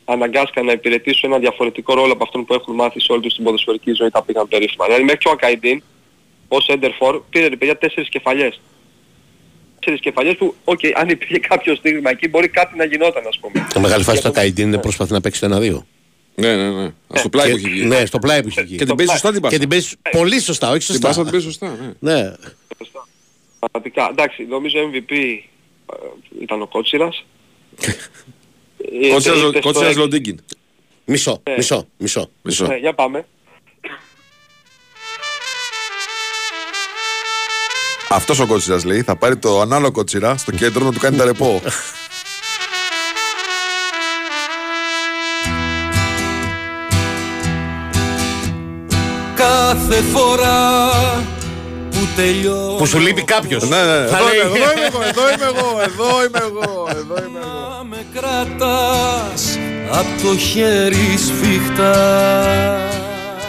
αναγκάστηκαν 0.05 0.64
να 0.64 0.72
υπηρετήσουν 0.72 1.30
ένα 1.32 1.38
διαφορετικό 1.40 1.94
ρόλο 1.94 2.12
από 2.12 2.24
αυτόν 2.24 2.44
που 2.44 2.55
έχουν 2.55 2.74
μάθει 2.74 3.01
σε 3.01 3.12
όλη 3.12 3.20
τους 3.20 3.34
την 3.34 3.44
ποδοσφαιρική 3.44 3.92
ζωή 3.92 4.11
τα 4.11 4.22
πήγαν 4.22 4.48
περίφημα. 4.48 4.84
Δηλαδή 4.84 5.03
μέχρι 5.03 5.18
και 5.18 5.28
ο 5.28 5.30
Ακαϊντίν 5.30 5.82
ως 6.48 6.66
σέντερ 6.68 7.01
φορ 7.01 7.22
πήρε 7.30 7.46
ρε 7.46 7.57
παιδιά 7.57 7.78
τέσσερις 7.78 8.09
κεφαλιές. 8.09 8.61
Τέσσερις 9.78 10.01
κεφαλιές 10.01 10.36
που, 10.36 10.55
οκ, 10.64 10.80
αν 10.94 11.09
υπήρχε 11.09 11.38
κάποιο 11.38 11.74
στίγμα 11.74 12.11
εκεί 12.11 12.28
μπορεί 12.28 12.48
κάτι 12.48 12.76
να 12.76 12.84
γινόταν 12.84 13.26
ας 13.26 13.38
πούμε. 13.38 13.66
Η 13.76 13.80
μεγάλη 13.80 14.03
φάση 14.05 14.22
του 14.22 14.28
Ακαϊντίν 14.28 14.66
είναι 14.66 14.78
προσπαθεί 14.78 15.12
να 15.12 15.20
παίξει 15.20 15.40
το 15.40 15.46
1-2. 15.46 15.84
Ναι, 16.34 16.57
ναι, 16.57 16.70
ναι. 16.82 16.90
Στο 17.14 17.28
πλάι 17.28 17.46
Και- 17.46 17.51
που 17.53 17.57
έχει 17.59 17.68
βγει. 17.68 17.84
Ναι, 17.84 18.07
στο 18.07 18.18
πλάι 18.18 18.42
που 18.42 18.48
έχει 18.48 18.62
βγει. 18.62 18.76
Και 18.76 18.84
την 18.84 18.96
παίζει 18.96 19.12
σωστά 19.12 19.28
την 19.32 19.36
Και 19.40 19.46
πάσα. 19.46 19.59
την 19.59 19.68
παίζει 19.68 19.94
πολύ 20.11 20.40
σωστά, 20.40 20.68
όχι 20.70 20.78
Την 20.78 20.86
σωστά. 20.86 21.07
πάσα 21.07 21.22
την 21.22 21.30
παίζει 21.30 21.46
σωστά, 21.46 21.94
ναι. 22.01 22.12
Ναι. 22.12 22.32
Σωστά. 22.78 23.09
Πραγματικά. 23.61 24.09
Εντάξει, 24.11 24.44
νομίζω 24.48 24.78
MVP 24.92 25.12
ε, 25.12 25.96
ήταν 26.42 26.62
ο 26.62 26.66
Κότσιρας. 26.66 27.24
Ε, 29.03 29.09
Κότσιρας- 29.12 29.39
είτε 29.39 29.49
στο 29.51 29.61
Κότσιρας 29.61 29.89
έξι- 29.89 29.99
Λοντίγκιν. 29.99 30.41
Μισό, 31.05 31.43
Ναι. 31.49 31.55
μισό, 31.57 31.87
μισό. 31.97 32.31
Μισό. 32.43 32.66
Ναι, 32.66 32.76
για 32.76 32.95
πάμε. 32.95 33.26
Αυτός 38.09 38.39
ο 38.41 38.47
κότσιρας 38.47 38.85
λέει 38.85 39.03
θα 39.03 39.16
πάρει 39.16 39.37
το 39.37 39.61
ανάλογο 39.61 39.93
κότσιρα 39.93 40.37
στο 40.37 40.51
κέντρο 40.53 40.85
να 40.85 40.93
του 40.93 40.99
κάνει 40.99 41.16
τα 41.16 41.24
ρεπό. 41.24 41.62
Κάθε 49.35 50.01
φορά 50.03 50.68
που 51.39 51.39
τελειώνω 52.17 52.75
Που 52.79 52.87
σου 52.87 52.99
λείπει 52.99 53.23
κάποιος. 53.25 53.69
Ναι, 53.69 53.77
ναι, 53.85 53.93
εδώ 53.93 54.09
Θα 54.09 54.19
είμαι, 54.21 54.31
λέει- 54.31 54.63
εδώ 54.63 54.73
είμαι 54.73 54.87
εγώ, 54.87 55.03
εδώ 55.03 55.23
είμαι 55.33 55.45
εγώ, 55.59 55.81
εδώ 55.83 56.25
είμαι 56.25 56.39
εγώ, 56.39 56.89
εδώ 56.91 57.27
είμαι 57.27 57.39
εγώ. 57.39 57.77
Να 57.79 57.85
με 57.85 58.07
κρατάς 58.15 59.59
απ' 59.91 60.23
το 60.23 60.37
χέρι 60.37 61.17
σφιχτά 61.17 62.89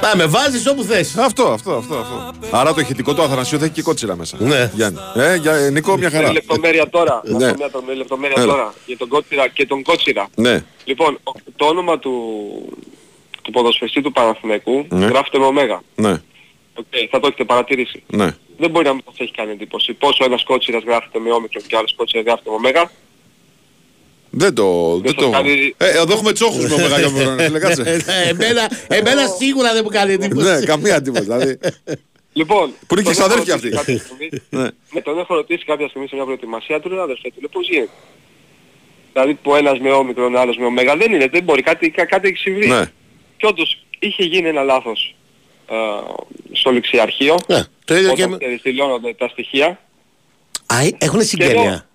Να 0.02 0.16
με 0.16 0.26
βάζεις 0.26 0.68
όπου 0.68 0.84
θες. 0.84 1.18
Αυτό, 1.18 1.44
αυτό, 1.44 1.72
αυτό, 1.76 1.96
αυτό. 1.96 2.34
Άρα 2.52 2.74
το 2.74 2.82
ηχητικό 2.82 3.14
του 3.14 3.22
Αθανασίου 3.22 3.60
θα 3.60 3.66
έχει 3.66 3.74
και 3.74 3.82
κότσιρα 3.82 4.16
μέσα. 4.16 4.38
Ναι. 4.40 4.72
Γιάννη. 4.74 5.00
Ε, 5.16 5.36
για, 5.36 5.54
ε, 5.56 5.70
Νίκο, 5.70 5.98
μια 5.98 6.10
Με 6.12 6.16
χαρά. 6.18 6.32
λεπτομέρεια 6.32 6.90
τώρα. 6.90 7.22
Να 7.26 7.38
Ναι. 7.38 7.50
πω 7.50 7.56
μια 7.58 7.70
το- 7.72 7.84
με 7.88 7.94
λεπτομέρεια 7.94 8.36
Έλα. 8.42 8.52
τώρα. 8.54 8.74
Για 8.86 8.98
τον 8.98 9.08
Κότσιρα 9.08 9.48
και 9.48 9.66
τον 9.66 9.82
Κότσιρα. 9.84 10.28
Ναι. 10.36 10.64
Λοιπόν, 10.86 11.20
το 11.56 11.66
όνομα 11.66 12.00
του, 12.00 12.12
του 13.42 13.52
ποδοσφαιριστή 13.52 14.02
του 14.02 14.12
Παναθηναϊκού 14.12 14.86
Ναι. 14.90 15.06
γράφεται 15.06 15.38
με 15.40 15.46
ωμέγα. 15.46 15.82
Ναι, 15.96 16.12
Οκ, 16.76 16.86
θα 17.12 17.20
το 17.20 17.28
έχετε 17.28 17.44
παρατηρήσει. 17.44 18.04
ναι. 18.08 18.36
Δεν 18.62 18.70
μπορεί 18.70 18.86
να 18.86 18.94
μην 18.94 19.04
σας 19.10 19.16
έχει 19.20 19.32
κάνει 19.32 19.52
εντύπωση. 19.52 19.94
Πώς 19.94 20.16
ο 20.16 20.24
ένας 20.24 20.44
Κότσιρας 20.44 20.84
γράφεται 20.84 21.20
με 21.20 21.32
όμικρον 21.32 21.64
και 21.68 21.76
ο 21.76 21.78
άλλος 21.78 21.94
Κότσιρας 21.98 22.26
γράφεται 22.26 22.50
με 22.50 22.56
ωμέγα. 22.56 22.92
Δεν 24.30 24.54
το. 24.54 24.98
Δεν 25.04 25.14
σας 25.14 25.24
το... 25.24 25.30
κάνει- 25.30 25.74
Ε, 25.78 25.90
εδώ 25.98 26.14
έχουμε 26.14 26.32
Τσόχους 26.34 26.70
με 26.70 26.78
μεγάλο 26.78 27.10
χρόνο. 27.10 27.42
φίλε, 27.44 27.60
κάτσε. 27.60 27.82
Ε, 28.08 28.30
εμένα, 28.32 28.72
εμένα 28.88 29.28
σίγουρα 29.28 29.74
δεν 29.74 29.82
μου 29.84 29.90
κάνει 29.90 30.14
εντύπωση. 30.14 30.48
Ναι, 30.48 30.66
καμία 30.66 30.96
εντύπωση. 30.96 31.24
Δηλαδή. 31.24 31.58
Λοιπόν, 32.34 32.74
Που 32.88 32.94
είναι 33.00 33.02
και 33.10 33.16
τον 33.16 33.32
έχω 33.32 33.42
ξαδέρφια 33.44 33.54
ρωτήσει 33.56 33.76
αυτοί. 33.76 33.92
κάποια 33.92 34.06
στιγμή- 34.06 34.42
Ναι. 34.62 34.68
Ναι, 34.92 35.02
τον 35.02 35.20
έχω 35.20 35.36
ρωτήσει 35.36 35.66
κάποια 35.66 35.88
στιγμή 35.88 36.08
σε 36.08 36.16
μια 36.16 36.24
προετοιμασία 36.24 36.80
του, 36.80 36.90
ρε 36.90 37.02
αδερφέ 37.02 37.28
του, 37.30 37.36
λέει 37.40 37.50
πώς 37.52 37.70
γίνεται; 37.70 37.92
Δηλαδή 39.14 39.34
που 39.34 39.56
ένας 39.56 39.80
με 39.80 39.92
όμικρον, 39.92 40.36
ο 40.36 40.40
άλλος 40.40 40.58
με 40.58 40.66
ωμέγα, 40.66 40.96
δεν 40.96 41.14
είναι, 41.14 41.28
δεν 41.28 41.44
μπορεί, 41.44 41.62
κάτι, 41.62 41.90
κά- 41.90 42.08
κάτι 42.10 42.28
έχει 42.28 42.38
συμβεί. 42.38 42.68
Ναι. 42.68 42.86
Και 43.38 43.46
όντως 43.48 43.84
είχε 44.00 44.24
γίνει 44.24 44.48
ένα 44.48 44.64
λάθος 44.64 45.16
ε, 45.70 45.76
στο 46.52 46.72
ληξιαρχείο, 46.72 47.36
Ναι, 47.48 47.62
το 47.86 47.96
ίδιο 47.96 48.14
και... 48.14 48.24
όταν 48.24 48.38
περιστηλώνονται 48.38 49.14
τα 49.14 49.28
στοιχεία. 49.28 49.80
Α, 50.66 50.76
έχουν 50.98 51.22
συγγένεια; 51.22 51.86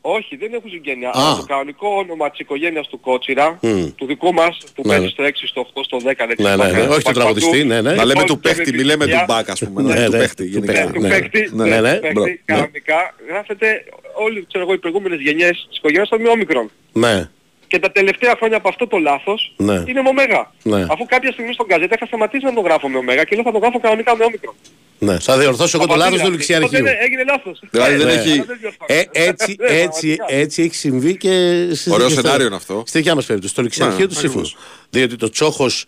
Όχι, 0.00 0.36
δεν 0.36 0.54
έχουν 0.54 0.70
συγγένεια. 0.70 1.08
Α. 1.08 1.12
Αλλά 1.14 1.36
το 1.36 1.42
κανονικό 1.46 1.88
όνομα 1.88 2.30
της 2.30 2.38
οικογένειας 2.38 2.88
του 2.88 3.00
Κότσιρα, 3.00 3.58
Μμ. 3.62 3.86
του 3.96 4.06
δικού 4.06 4.32
μας, 4.32 4.58
που 4.74 4.82
Ναι, 4.84 4.88
παίζει 4.88 5.04
ναι. 5.04 5.10
στο 5.10 5.24
6, 5.24 5.30
στο 5.46 5.66
8, 5.74 5.80
στο 5.84 5.96
10, 5.96 6.00
δεν 6.16 6.36
Ναι, 6.38 6.56
ναι, 6.56 6.70
ναι, 6.72 6.80
όχι 6.86 7.02
τον 7.02 7.12
τραγουδιστή, 7.14 7.64
ναι, 7.64 7.80
ναι. 7.80 7.92
Να 7.92 8.04
λέμε 8.04 8.04
Λοιπόν, 8.20 8.26
του 8.26 8.40
και 8.40 8.48
με 8.48 8.54
παίχτη, 8.54 8.72
μη 8.72 8.82
λέμε 8.82 9.04
του 9.04 9.10
επιτυχία- 9.10 9.24
μπακ, 9.28 9.50
ας 9.50 9.58
πούμε. 9.64 9.82
Ναι, 9.82 9.94
Ναι, 9.94 10.04
του 10.04 10.10
ναι, 10.10 10.18
παίχτη. 10.18 10.44
του 10.44 10.48
γενικά. 10.50 10.72
παίχτη, 10.72 10.92
του 10.92 11.00
ναι. 11.00 11.08
παίκτη, 11.08 11.50
Ναι, 11.52 11.64
ναι, 11.64 11.76
του 11.76 11.82
ναι, 11.82 11.92
παίκτη, 11.98 12.12
μπρο- 12.12 12.24
ναι. 12.26 12.36
κανονικά 12.44 13.14
γράφεται 13.28 13.84
όλοι 14.24 14.44
ξέρω 14.48 14.64
εγώ, 14.64 14.72
οι 14.72 14.78
προηγούμενες 14.78 15.20
γενιές 15.20 15.66
της 15.68 15.76
οικογένειας 15.78 16.08
των 16.08 16.26
όμικρον. 16.26 16.70
Ναι. 16.92 17.28
Και 17.70 17.78
τα 17.78 17.90
τελευταία 17.92 18.34
χρόνια 18.38 18.56
από 18.56 18.68
αυτό 18.68 18.86
το 18.86 18.98
λάθος 18.98 19.52
Ναι. 19.56 19.72
είναι 19.88 20.02
με 20.02 20.08
ωμέγα. 20.08 20.42
Ναι. 20.62 20.80
Αφού 20.92 21.04
κάποια 21.06 21.32
στιγμή 21.32 21.52
στον 21.52 21.66
καζέτα 21.66 21.94
είχα 21.96 22.06
σταματήσει 22.06 22.44
να 22.44 22.52
το 22.54 22.60
γράφω 22.60 22.88
με 22.88 22.98
ωμέγα 22.98 23.24
και 23.24 23.34
λέω 23.34 23.44
θα 23.44 23.52
το 23.52 23.58
γράφω 23.58 23.80
κανονικά 23.80 24.16
με 24.16 24.24
όμικρον. 24.24 24.54
Ναι, 24.98 25.18
θα 25.18 25.38
διορθώσω 25.38 25.76
εγώ 25.76 25.86
το 25.86 25.92
Από 25.92 26.02
λάθος 26.02 26.20
αυτή 26.20 26.30
του 26.30 26.36
γράφει. 26.36 26.54
Οπότε 26.64 26.76
ληξιαρχείου. 26.76 27.04
έγινε 27.06 27.24
λάθος. 27.24 27.60
Δηλαδή 27.70 27.94
δεν 27.96 28.06
Ναι. 28.06 28.12
έχει- 28.12 28.30
Αλλά 28.32 28.44
δεν 28.44 28.58
διορθώνω. 28.60 28.86
Ε, 28.88 29.28
έτσι, 29.28 29.56
Ναι, 29.58 29.66
έτσι, 29.80 30.14
πραγματικά. 30.16 30.40
έτσι 30.42 30.62
έχει 30.62 30.74
συμβεί 30.74 31.16
και 31.16 31.30
στις 31.74 31.86
Ωραίο 31.92 32.06
δικές 32.08 32.12
σενάριο 32.22 32.38
του- 32.40 32.46
είναι 32.46 32.56
αυτό. 32.56 32.82
Στη 32.86 32.98
δικιά 32.98 33.14
μας 33.14 33.24
περίπτωση. 33.26 33.52
Στο 33.52 33.62
ληξιαρχείο 33.62 33.98
Ναι, 33.98 34.06
του 34.06 34.14
Σύμφωνου. 34.14 34.40
ακριβώς. 34.46 34.86
Διότι 34.90 35.16
το 35.16 35.30
τσόχος 35.30 35.82
ε, 35.82 35.86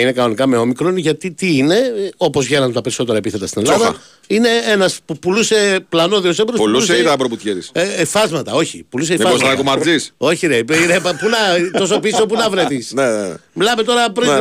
είναι 0.00 0.12
κανονικά 0.12 0.46
με 0.46 0.56
όμικρον 0.56 0.96
γιατί 0.96 1.30
τι 1.30 1.56
είναι, 1.56 1.74
ε, 1.74 2.10
όπως 2.16 2.46
γίνανε 2.46 2.72
τα 2.72 2.80
περισσότερα 2.80 3.18
επίθετα 3.18 3.46
στην 3.46 3.62
Ελλάδα, 3.62 3.84
Τσόχα. 3.84 4.00
είναι 4.26 4.48
ένας 4.66 5.00
που 5.04 5.18
πουλούσε 5.18 5.86
πλανόδιος 5.88 6.38
έμπρος. 6.38 6.58
Πουλούσε 6.58 6.96
ή 6.96 7.00
ήταν 7.00 7.16
προμπουτιέρης. 7.16 7.70
Ε, 7.72 7.82
ε, 7.82 8.04
φάσματα, 8.04 8.52
όχι. 8.52 8.86
Πουλούσε 8.88 9.12
Μήπως 9.12 9.30
φάσματα. 9.30 9.52
ήταν 9.52 9.64
κουμαρτζής. 9.64 10.12
Όχι 10.16 10.46
ρε, 10.46 10.62
ρε, 10.68 10.86
ρε, 10.86 11.00
πού 11.00 11.28
να, 11.28 11.78
τόσο 11.78 12.00
πίσω 12.00 12.26
που 12.26 12.34
να 12.34 12.50
βρεθείς. 12.50 12.92
Ναι, 12.94 13.08
ναι, 13.10 13.28
ναι. 13.28 13.34
Μιλάμε 13.52 13.82
τώρα 13.82 14.10
πριν 14.12 14.28
Ναι, 14.30 14.36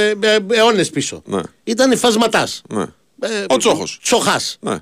ε, 0.00 0.26
ε, 0.28 0.34
ε, 0.34 0.38
αιώνες 0.58 0.90
πίσω. 0.90 1.22
Ναι. 1.26 1.40
Ήταν 1.64 1.96
φασματάς. 1.98 2.62
Ναι. 2.68 2.82
Ε, 3.20 3.44
Ο 3.48 3.56
Τσόχος. 3.56 3.98
Τσοχάς. 4.02 4.56
Ναι. 4.60 4.78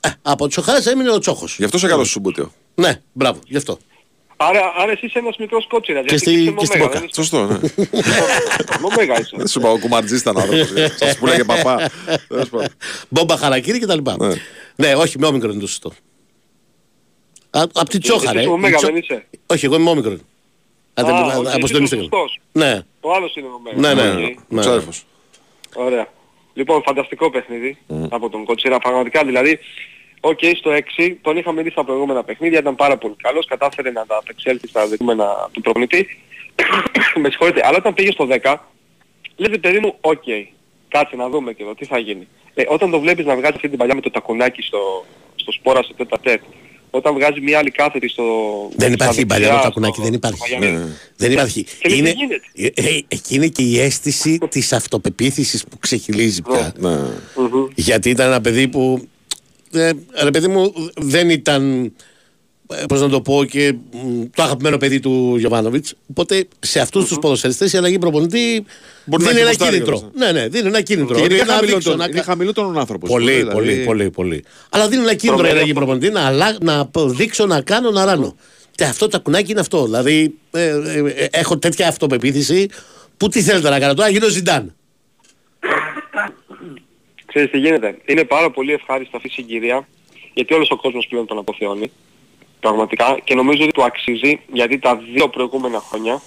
Ε, 0.00 0.08
από 0.22 0.48
Τσοχάς 0.48 0.86
έμεινε 0.86 1.10
ο 1.10 1.18
Τσόχος. 1.18 1.54
Γι' 1.58 1.64
αυτό 1.64 1.78
σε 1.78 1.86
καλό 1.86 2.04
σου 2.04 2.10
Σουμπούτιο. 2.10 2.52
Ναι, 2.74 3.00
μπράβο, 3.12 3.38
γι' 3.46 3.56
αυτό. 3.56 3.78
Άρα, 4.48 4.72
άρα 4.76 4.92
εσύ 4.92 5.06
είσαι 5.06 5.18
ένας 5.18 5.36
μικρός 5.38 5.66
κότσιρας. 5.68 6.04
Και 6.04 6.14
γιατί 6.14 6.30
στη- 6.30 6.40
είσαι 6.40 6.50
και 6.52 6.64
στην 6.64 6.78
με 6.78 6.84
Μπόκα. 6.84 6.96
ωμέγα, 6.98 7.12
Σωστό, 7.14 7.46
ναι. 7.46 7.56
δεν 7.58 7.70
είσαι- 7.74 7.88
Με 8.80 8.86
ωμέγα 8.92 9.18
είσαι. 9.20 9.36
Δεν 9.36 9.46
σου 9.48 9.58
είπα, 9.58 9.70
ο 9.70 9.78
κουμαρτζής 9.78 10.20
ήταν 10.20 10.38
άνθρωπος. 10.38 10.70
ε. 10.70 10.88
Σας 10.96 11.18
πουλάγε 11.18 11.44
παπά. 11.44 11.90
Τέλος 12.28 12.48
πάντων. 12.48 12.68
Μπόμπα 13.08 13.36
χαρακτήρι 13.36 13.78
και 13.78 13.86
τα 13.86 13.94
λοιπά. 13.94 14.16
Ναι. 14.18 14.34
Ναι, 14.76 14.94
όχι, 14.94 15.18
με 15.18 15.26
όμικρον 15.26 15.50
είναι 15.52 15.60
το 15.60 15.66
σωστό. 15.66 15.92
Α- 17.50 17.62
Απ' 17.74 17.88
τη 17.88 17.98
τσόχα, 17.98 18.24
Εσύ 18.24 18.32
ρε. 18.32 18.40
είσαι 18.40 18.48
Η 18.48 18.52
ωμέγα, 18.52 18.76
τσο- 18.76 18.86
δεν 18.86 18.96
είσαι. 18.96 19.26
Όχι, 19.46 19.64
εγώ 19.64 19.74
είμαι 19.74 19.90
όμικρον. 19.90 20.20
Αν 20.94 21.06
δεν 21.06 21.14
Α, 21.14 21.18
αν- 21.18 21.36
οκ, 21.38 21.46
εσύ 21.46 21.56
αποστολίστε 21.56 21.96
είσαι 21.96 22.04
ο 22.04 22.08
καλά. 22.08 22.22
σωστός. 22.28 22.40
Ναι, 22.52 22.80
Ο 23.00 23.14
άλλος 23.14 23.34
είναι 23.36 23.46
με 23.48 23.54
ωμέγα. 23.80 23.94
ναι, 23.94 24.10
Οκ. 24.10 24.18
ναι. 24.48 24.58
Ο 24.58 24.60
ξάδερφος. 24.60 25.04
Ωραία. 25.74 26.06
Λοιπόν, 26.54 26.82
φανταστικό 26.82 27.30
παιχνίδι 27.30 27.78
από 28.08 28.28
τον 28.30 28.44
Κοτσίρα. 28.44 28.78
Πραγματικά 28.78 29.24
δηλαδή, 29.24 29.58
οκ, 30.30 30.38
στο 30.56 30.70
6 30.98 31.16
τον 31.22 31.36
είχαμε 31.36 31.62
δει 31.62 31.70
στα 31.70 31.84
προηγούμενα 31.84 32.24
παιχνίδια, 32.24 32.58
ήταν 32.58 32.74
πάρα 32.74 32.96
πολύ 32.96 33.14
καλός, 33.22 33.46
κατάφερε 33.46 33.90
να 33.90 34.06
τα 34.06 34.16
απεξέλθει 34.16 34.68
στα 34.68 34.86
δεδομένα 34.86 35.26
του 35.52 35.60
προπονητή. 35.60 36.06
Με 37.22 37.28
συγχωρείτε, 37.30 37.60
αλλά 37.64 37.76
όταν 37.76 37.94
πήγε 37.94 38.10
στο 38.10 38.28
10, 38.42 38.54
λέτε 39.36 39.58
παιδί 39.58 39.78
μου, 39.78 39.96
οκ, 40.00 40.22
κάτσε 40.88 41.16
να 41.16 41.28
δούμε 41.28 41.52
και 41.52 41.62
εδώ 41.62 41.74
τι 41.74 41.84
θα 41.84 41.98
γίνει. 41.98 42.28
Ε, 42.54 42.62
όταν 42.68 42.90
το 42.90 43.00
βλέπεις 43.00 43.24
να 43.24 43.36
βγάζει 43.36 43.52
αυτή 43.54 43.68
την 43.68 43.78
παλιά 43.78 43.94
με 43.94 44.00
το 44.00 44.10
τακουνάκι 44.10 44.62
στο, 44.62 45.04
στο 45.34 45.52
σπόρα 45.52 45.82
στο 45.82 45.94
τέτα 45.94 46.18
τέτ, 46.20 46.40
όταν 46.94 47.14
βγάζει 47.14 47.40
μια 47.40 47.58
άλλη 47.58 47.70
κάθετη 47.70 48.08
στο... 48.08 48.24
Δεν 48.76 48.92
στα 48.92 49.04
υπάρχει 49.04 49.24
δεξιά, 49.24 49.26
παλιό 49.26 49.52
στο- 49.52 49.62
τακουνάκι, 49.62 50.00
δεν 50.00 50.06
στο 50.06 50.16
υπάρχει. 50.16 50.52
Μαγιανί. 50.52 50.76
Ναι. 50.76 50.84
Δεν 51.16 51.32
υπάρχει. 51.32 51.64
Και 51.80 51.88
λέει, 51.88 51.98
Είναι, 51.98 52.10
τι 52.10 52.16
γίνεται; 52.16 52.40
ε, 52.54 52.66
ε, 52.96 53.00
εκεί 53.08 53.34
είναι 53.34 53.46
και 53.46 53.62
η 53.62 53.80
αίσθηση 53.80 54.38
της 54.48 54.72
αυτοπεποίθησης 54.72 55.64
που 55.64 55.78
ξεχυλίζει 55.78 56.42
πια. 56.42 56.72
Ναι. 56.78 56.90
Μμμ. 57.36 57.66
Γιατί 57.74 58.10
ήταν 58.10 58.26
ένα 58.26 58.40
παιδί 58.40 58.68
που. 58.68 59.08
Ε, 59.72 59.90
ρε 60.22 60.30
παιδί 60.30 60.48
μου, 60.48 60.72
δεν 60.96 61.30
ήταν. 61.30 61.92
ε, 62.74 62.84
Πώς 62.88 63.00
να 63.00 63.08
το 63.08 63.20
πω 63.20 63.44
και 63.44 63.74
μ, 63.92 64.22
το 64.34 64.42
αγαπημένο 64.42 64.76
παιδί 64.76 65.00
του 65.00 65.34
Γιωβάνοβιτς. 65.38 65.94
Οπότε 66.10 66.46
σε 66.60 66.80
αυτούς 66.80 67.06
τους 67.08 67.18
ποδοσφαιριστές 67.18 67.72
η 67.72 67.76
αλλαγή 67.76 67.98
προπονητή 67.98 68.64
Μπορεί 69.04 69.22
να 69.22 69.28
δίνει 69.28 69.40
έχει 69.40 69.48
ένα 69.48 69.48
γουστάρει 69.48 69.72
κίνητρο. 69.72 69.96
κιόλας, 69.96 70.32
Ναι, 70.32 70.40
ναι, 70.40 70.48
δίνει 70.48 70.66
ένα 70.66 70.80
κίνητρο. 70.80 71.14
Και 71.14 71.20
είναι 71.22 71.34
Ότι 71.34 71.42
και 71.44 71.50
να 71.50 71.58
δείξω, 71.58 71.66
χαμηλότερον- 71.66 71.98
να 71.98 72.04
είναι 72.04 72.14
κα- 72.16 72.22
χαμηλότερον 72.22 72.78
άνθρωπος. 72.78 73.10
Πολύ, 73.10 73.32
Δηλαδή, 73.32 73.52
πολύ, 73.54 73.82
πολύ, 73.84 74.10
πολύ. 74.10 74.44
Αλλά 74.70 74.88
δίνει 74.88 75.02
ένα 75.02 75.14
κίνητρο 75.14 75.32
η 75.34 75.36
Προβαίνει 75.36 75.50
αλλαγή 75.58 75.70
αυτό. 75.70 75.84
προπονητή 75.84 76.10
να, 76.12 76.20
αλλα- 76.26 76.56
να 76.62 76.90
δείξω, 77.06 77.46
να 77.46 77.60
κάνω, 77.60 77.90
να 77.90 78.04
ράνω. 78.04 78.36
Και 78.74 78.84
αυτό 78.84 79.08
το 79.08 79.20
κουνάκι 79.20 79.50
είναι 79.50 79.60
αυτό. 79.60 79.84
Δηλαδή, 79.84 80.34
ε, 80.50 80.62
ε, 80.64 80.72
ε, 81.16 81.26
έχω 81.30 81.58
τέτοια 81.58 81.88
αυτοπεποίθηση 81.88 82.68
που 83.16 83.28
τι 83.28 83.42
θέλετε 83.42 83.68
να 83.70 83.78
κάνω 83.78 83.94
τώρα, 83.94 84.06
να 84.08 84.12
γίνω 84.12 84.28
Ζιντάν. 84.28 84.74
Ξέρεις 87.34 87.50
τι 87.50 87.58
γίνεται; 87.58 87.98
Είναι 88.06 88.24
πάρα 88.24 88.50
πολύ 88.50 88.72
ευχάριστα 88.72 89.16
αυτή 89.16 89.28
η 89.28 89.30
συγκυρία 89.30 89.88
γιατί 90.34 90.54
όλος 90.54 90.70
ο 90.70 90.76
κόσμος 90.76 91.06
πλέον 91.06 91.26
τον 91.26 91.38
αποθεώνει. 91.38 91.90
Πραγματικά 92.60 93.18
και 93.24 93.34
νομίζω 93.34 93.62
ότι 93.62 93.72
του 93.72 93.84
αξίζει 93.84 94.40
γιατί 94.52 94.78
τα 94.78 94.96
δύο 94.96 95.28
προηγούμενα 95.28 95.80
χρόνια 95.80 96.22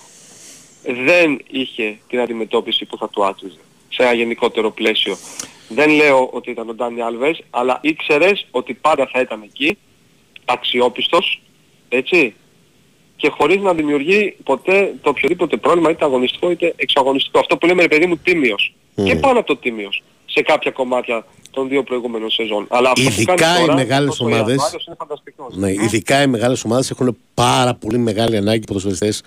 δεν 0.83 1.41
είχε 1.51 1.97
την 2.07 2.19
αντιμετώπιση 2.19 2.85
που 2.85 2.97
θα 2.97 3.09
του 3.09 3.25
άξιζε 3.25 3.57
σε 3.89 4.03
ένα 4.03 4.13
γενικότερο 4.13 4.71
πλαίσιο. 4.71 5.17
Δεν 5.69 5.89
λέω 5.89 6.29
ότι 6.33 6.51
ήταν 6.51 6.69
ο 6.69 6.73
Ντάνι 6.73 7.01
Άλβες, 7.01 7.41
αλλά 7.49 7.79
ήξερες 7.81 8.47
ότι 8.51 8.73
πάντα 8.73 9.09
θα 9.13 9.19
ήταν 9.19 9.41
εκεί, 9.41 9.77
αξιόπιστος, 10.45 11.41
έτσι, 11.89 12.35
και 13.15 13.29
χωρίς 13.29 13.61
να 13.61 13.73
δημιουργεί 13.73 14.35
ποτέ 14.43 14.95
το 15.01 15.09
οποιοδήποτε 15.09 15.57
πρόβλημα, 15.57 15.89
είτε 15.89 16.05
αγωνιστικό 16.05 16.51
είτε 16.51 16.73
εξαγωνιστικό. 16.75 17.39
Αυτό 17.39 17.57
που 17.57 17.65
λέμε 17.65 17.81
ρε 17.81 17.87
παιδί 17.87 18.05
μου 18.05 18.17
τίμιος. 18.17 18.73
Και 19.05 19.15
πάνω 19.15 19.39
από 19.39 19.47
το 19.47 19.57
τίμιος 19.57 20.03
σε 20.35 20.41
κάποια 20.41 20.71
κομμάτια 20.71 21.25
των 21.51 21.67
δύο 21.67 21.83
προηγούμενων 21.83 22.29
σεζόν. 22.31 22.67
Αλλά 22.69 22.89
αυτό 22.89 23.01
Ειδικά 23.01 23.33
που 23.33 23.39
κάνει 23.41 23.57
οι 23.57 23.65
τώρα, 23.65 23.73
μεγάλες 23.75 24.09
αυτό 24.09 24.23
ο 24.23 24.27
ομάδες- 24.27 24.47
Ιανουάριος 24.55 24.85
είναι 24.85 24.95
φανταστικός. 24.99 25.55
Ναι, 25.55 25.71
ειδικά 25.71 26.21
οι 26.21 26.27
μεγάλες 26.27 26.63
ομάδες 26.63 26.89
έχουν 26.91 27.17
πάρα 27.33 27.73
πολύ 27.75 27.97
μεγάλη 27.97 28.37
ανάγκη 28.37 28.63
ποδοσφαιριστές 28.65 29.21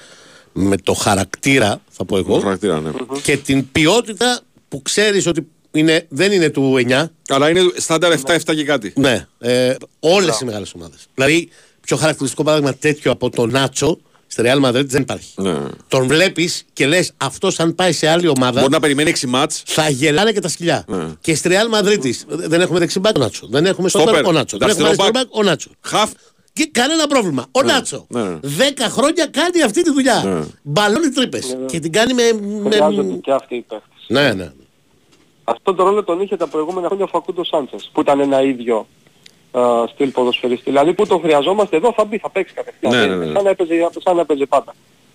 με 0.53 0.77
το 0.77 0.93
χαρακτήρα, 0.95 1.81
θα 1.91 2.05
πω 2.05 2.15
Το 2.23 2.25
εγώ, 2.29 2.41
χαρακτήρα, 2.41 2.81
ναι. 2.81 2.91
και 3.23 3.37
την 3.37 3.73
ποιότητα 3.73 4.41
που 4.69 4.83
ξέρεις 4.83 5.27
ότι 5.27 5.47
είναι, 5.73 6.07
δεν 6.09 6.33
είναι 6.33 6.49
του 6.51 6.75
9. 6.89 7.11
Αλλά 7.29 7.49
είναι 7.51 7.61
στάνταρ 7.77 8.13
7-7 8.13 8.55
και 8.55 8.65
κάτι. 8.65 8.93
Ναι, 8.97 9.27
ε, 9.39 9.75
όλες 10.01 10.41
οι 10.41 10.45
μεγάλες 10.45 10.73
ομάδες. 10.75 11.07
Δηλαδή, 11.15 11.49
πιο 11.81 11.97
χαρακτηριστικό 11.97 12.43
παράδειγμα 12.43 12.75
τέτοιο 12.75 13.11
από 13.11 13.31
τον 13.31 13.51
Νάτσο 13.51 13.99
στη 14.29 14.43
Real 14.45 14.65
Madrid 14.65 14.85
δεν 14.87 15.03
υπάρχει. 15.03 15.33
Ναι. 15.37 15.57
Τον 15.89 16.07
βλέπεις 16.07 16.65
και 16.73 16.87
λες, 16.87 17.13
αυτός 17.17 17.61
αν 17.61 17.75
πάει 17.75 17.93
σε 17.93 18.09
άλλη 18.09 18.29
ομάδα. 18.29 18.61
Μπορεί 18.61 18.73
να 18.73 18.81
περιμένει 18.81 19.13
6 19.21 19.27
μάτς. 19.29 19.63
Θα 19.67 19.89
γελάνε 19.89 20.33
και 20.33 20.41
τα 20.41 20.49
σκυλιά. 20.49 20.85
Ναι. 20.89 21.05
Και 21.21 21.35
στη 21.35 21.49
Real 21.53 21.79
Madrid 21.79 21.99
της, 22.01 22.25
δεν 22.29 22.61
έχουμε 22.61 22.79
δεξιμπάκ 22.79 23.17
ο 23.17 23.21
Νάτσο. 23.21 23.47
Δεν 23.51 23.67
έχουμε 23.67 23.89
στο 23.89 23.99
Στόπερ. 23.99 24.27
ο 24.27 24.33
Νάτσο. 24.33 24.59
Δεν 24.59 24.69
έχουμε 24.69 24.89
Αριστερό 24.89 25.07
αριστερό 25.09 25.11
μπακ 25.11 25.37
ο 25.37 25.43
Νάτσο. 25.43 25.71
Χαφ. 25.81 26.11
Και 26.53 26.69
κανένα 26.73 27.07
πρόβλημα. 27.07 27.47
Ο 27.51 27.63
Νάτσο. 27.63 28.07
ναι. 28.09 28.39
Δέκα 28.41 28.89
χρόνια 28.89 29.27
κάνει 29.27 29.63
αυτή 29.63 29.83
τη 29.83 29.93
δουλειά. 29.93 30.23
Ναι. 30.25 30.41
Μπαλώνει 30.63 31.09
τρύπες. 31.09 31.57
Και 31.67 31.79
την 31.79 31.93
κάνει 31.93 32.15
με. 32.15 32.23
Χρειάζονται 32.71 33.03
με... 33.03 33.19
και 33.23 33.33
αυτοί 33.33 33.55
οι 33.55 33.61
παίχτες. 33.69 34.07
Ναι, 34.09 34.33
ναι. 34.33 34.53
Αυτόν 35.45 35.77
τον 35.77 35.87
ρόλο 35.87 36.05
τον 36.05 36.21
είχε 36.21 36.37
τα 36.37 36.47
προηγούμενα 36.47 36.87
χρόνια 36.87 37.05
ο 37.05 37.09
Φακούντο 37.09 37.45
Σάντσες, 37.45 37.91
που 37.93 38.01
ήταν 38.01 38.21
ένα 38.21 38.43
ίδιο 38.43 38.87
α, 39.51 39.87
στυλ 39.87 40.11
ποδοσφαιριστή. 40.11 40.71
Δηλαδή 40.71 40.93
που 40.95 41.07
τον 41.07 41.21
χρειαζόμαστε 41.21 41.77
εδώ 41.77 41.93
θα 41.93 42.05
μπει, 42.05 42.19
θα 42.19 42.31
παίξει 42.31 42.55
κατευθείαν. 42.55 42.93
Ναι, 42.97 43.03
Ε, 43.03 43.07
ναι, 43.07 43.25
ναι. 43.25 43.33
Σαν, 43.33 43.45
να 43.45 43.51
έπαιζε, 43.51 43.89
σαν 44.05 44.15
να 44.17 44.21
έπαιζε 44.21 44.47
πάντα. 44.47 44.75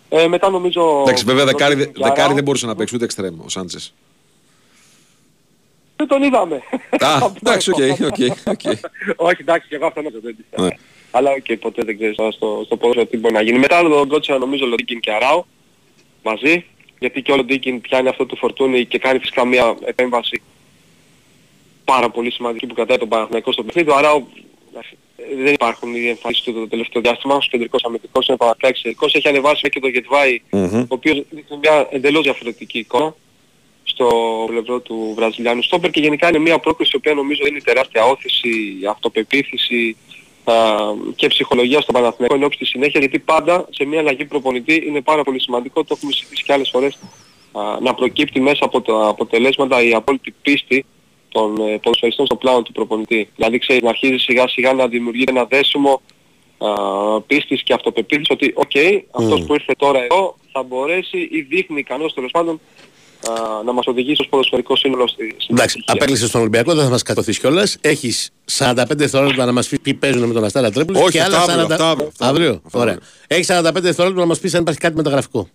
Ε, 0.09 0.27
μετά 0.27 0.49
νομίζω... 0.49 0.99
Εντάξει, 1.01 1.23
βέβαια 1.25 1.45
τον 1.45 1.51
δεκάρι, 1.57 1.75
Γιάρα- 1.75 1.91
δεκάρι 2.15 2.33
δεν 2.33 2.43
μπορούσε 2.43 2.65
να 2.65 2.75
παίξει 2.75 2.95
ούτε 2.95 3.03
εξτρέμ 3.05 3.41
ο 3.45 3.49
Σάντσες. 3.49 3.93
Δεν 5.95 6.07
τον 6.07 6.23
είδαμε. 6.23 6.55
Α, 6.99 7.13
Αυτό 7.15 7.33
εντάξει, 7.45 7.71
οκ, 7.71 7.79
έχω. 7.79 8.05
οκ, 8.05 8.15
οκ. 8.47 8.61
Όχι, 9.29 9.41
εντάξει, 9.41 9.67
και 9.67 9.75
εγώ 9.75 9.85
αυτό 9.85 10.01
νομίζω 10.01 10.19
δεν 10.23 10.35
πιστεύω. 10.35 10.63
Ναι. 10.63 10.75
Αλλά 11.11 11.29
οκ, 11.31 11.57
ποτέ 11.59 11.83
δεν 11.83 11.97
ξέρεις 11.97 12.15
τώρα 12.15 12.31
στο, 12.31 12.61
στο 12.65 12.77
ποδόσφαιρο 12.77 13.05
τι 13.05 13.17
μπορεί 13.17 13.33
να 13.33 13.41
γίνει. 13.41 13.59
Μετά 13.59 13.81
τον 13.81 14.03
Κότσιρα 14.07 14.37
νομίζω 14.37 14.65
Λοντίγκιν 14.65 14.99
και 14.99 15.11
Αράου 15.11 15.45
μαζί. 16.23 16.65
Γιατί 16.99 17.21
και 17.21 17.31
ο 17.31 17.35
Λοντίγκιν 17.35 17.81
πιάνει 17.81 18.07
αυτό 18.07 18.25
του 18.25 18.35
Φορτούνη 18.37 18.85
και 18.85 18.99
κάνει 18.99 19.19
φυσικά 19.19 19.45
μια 19.45 19.75
επέμβαση 19.85 20.41
πάρα 21.85 22.09
πολύ 22.09 22.31
σημαντική 22.31 22.67
που 22.67 22.73
κρατάει 22.73 22.97
τον 22.97 23.07
Παναθηναϊκό 23.07 23.51
στο 23.51 23.63
παιχνίδι. 23.63 23.89
Ο 23.89 23.95
Αράου 23.95 24.27
εντάξει, 24.71 24.97
ε, 25.17 25.43
δεν 25.43 25.53
υπάρχουν 25.53 25.95
οι 25.95 26.07
εμφανίσεις 26.07 26.43
του 26.43 26.53
το 26.53 26.67
τελευταίο 26.67 27.01
διάστημα. 27.01 27.35
Ο 27.35 27.39
κεντρικός 27.49 27.83
αμυντικός 27.83 28.27
είναι 28.27 28.37
πραγματικά 28.37 28.67
εξαιρετικός. 28.67 29.15
Έχει 29.15 29.27
ανεβάσει 29.27 29.69
και 29.69 29.79
τον 29.79 29.87
Γεντβάι, 29.87 30.41
Μμμ. 30.51 30.79
ο 30.81 30.85
οποίος 30.87 31.23
δείχνει 31.29 31.57
μια 31.61 31.87
εντελώς 31.91 32.23
διαφορετική 32.23 32.79
εικόνα 32.79 33.15
στο 33.83 34.07
πλευρό 34.47 34.79
του 34.79 35.13
Βραζιλιάνου 35.15 35.61
στόπερ 35.61 35.89
και 35.89 35.99
γενικά 35.99 36.27
είναι 36.27 36.39
μια 36.39 36.59
πρόκριση 36.59 36.91
η 36.93 36.97
οποία 36.97 37.13
νομίζω 37.13 37.45
είναι 37.47 37.59
τεράστια 37.59 38.05
ώθηση, 38.05 38.51
αυτοπεποίθηση 38.89 39.97
α, 40.43 40.53
και 41.15 41.27
ψυχολογία 41.27 41.81
στον 41.81 41.93
Παναθηναϊκό 41.93 42.35
εν 42.35 42.43
όψει 42.43 42.57
της 42.57 42.69
συνέχειας 42.69 42.99
γιατί 42.99 43.19
πάντα 43.19 43.67
σε 43.69 43.85
μια 43.85 43.99
αλλαγή 43.99 44.25
προπονητή 44.25 44.83
είναι 44.87 45.01
πάρα 45.01 45.23
πολύ 45.23 45.41
σημαντικό, 45.41 45.83
το 45.83 45.93
έχουμε 45.97 46.11
συζητήσει 46.11 46.43
και 46.43 46.53
άλλες 46.53 46.69
φορές, 46.69 46.99
α, 47.51 47.61
να 47.81 47.93
προκύπτει 47.93 48.39
μέσα 48.41 48.65
από 48.65 48.81
τα 48.81 49.07
αποτελέσματα 49.07 49.83
η 49.83 49.93
απόλυτη 49.93 50.33
πίστη 50.41 50.85
των 51.33 51.55
ε, 51.67 51.77
ποδοσφαιριστών 51.83 52.25
στο 52.25 52.35
πλάνο 52.35 52.61
του 52.61 52.71
προπονητή. 52.71 53.29
Δηλαδή 53.35 53.57
ξέρεις 53.57 53.81
να 53.81 53.89
αρχίζει 53.89 54.17
σιγά 54.17 54.47
σιγά 54.47 54.73
να 54.73 54.87
δημιουργεί 54.87 55.23
ένα 55.27 55.45
δέσιμο 55.45 56.01
α, 56.57 56.67
πίστης 57.21 57.63
και 57.63 57.73
αυτοπεποίθησης 57.73 58.29
ότι 58.29 58.53
οκ, 58.55 58.71
αυτός 59.23 59.43
που 59.45 59.53
ήρθε 59.53 59.73
τώρα 59.77 60.03
εδώ 60.03 60.35
θα 60.51 60.63
μπορέσει 60.63 61.17
ή 61.31 61.41
δείχνει 61.41 61.79
ικανός 61.79 62.13
τέλος 62.13 62.31
πάντων 62.31 62.59
α, 63.29 63.63
να 63.63 63.71
μας 63.71 63.85
οδηγήσει 63.87 64.21
ως 64.21 64.27
ποδοσφαιρικό 64.27 64.75
σύνολο 64.75 65.07
στη, 65.07 65.35
στην 65.37 65.55
Εντάξει, 65.55 65.75
επιτυχία. 65.77 65.93
απέκλεισε 65.93 66.27
στον 66.27 66.39
Ολυμπιακό, 66.41 66.73
δεν 66.73 66.83
θα 66.83 66.89
μας 66.89 67.03
κατωθεί 67.03 67.39
κιόλας. 67.39 67.77
Έχεις 67.81 68.29
45 68.57 68.83
δευτερόλεπτα 68.89 69.45
να 69.45 69.51
μας 69.51 69.67
πεις 69.67 69.79
ποιοι 69.81 69.93
παίζουν 69.93 70.23
με 70.27 70.33
τον 70.33 70.43
Αστέρα 70.43 70.71
Τρίπολη. 70.71 70.97
Όχι, 70.97 71.09
και 71.11 71.21
αυτά 71.21 71.41
άλλα 71.41 71.53
αύριο, 71.53 71.65
40... 71.65 71.71
αυτά 71.71 71.89
αύριο, 71.89 72.07
αυτά 72.07 72.27
Αύριο, 72.27 72.47
αύριο. 72.65 72.81
ωραία. 72.81 72.97
Έχεις 73.27 73.47
45 73.51 73.71
δευτερόλεπτα 73.73 74.21
να 74.21 74.27
μας 74.27 74.39
πεις 74.39 74.53
αν 74.53 74.61
υπάρχει 74.61 74.79
κάτι 74.79 74.95
μεταγραφικό. 74.95 75.47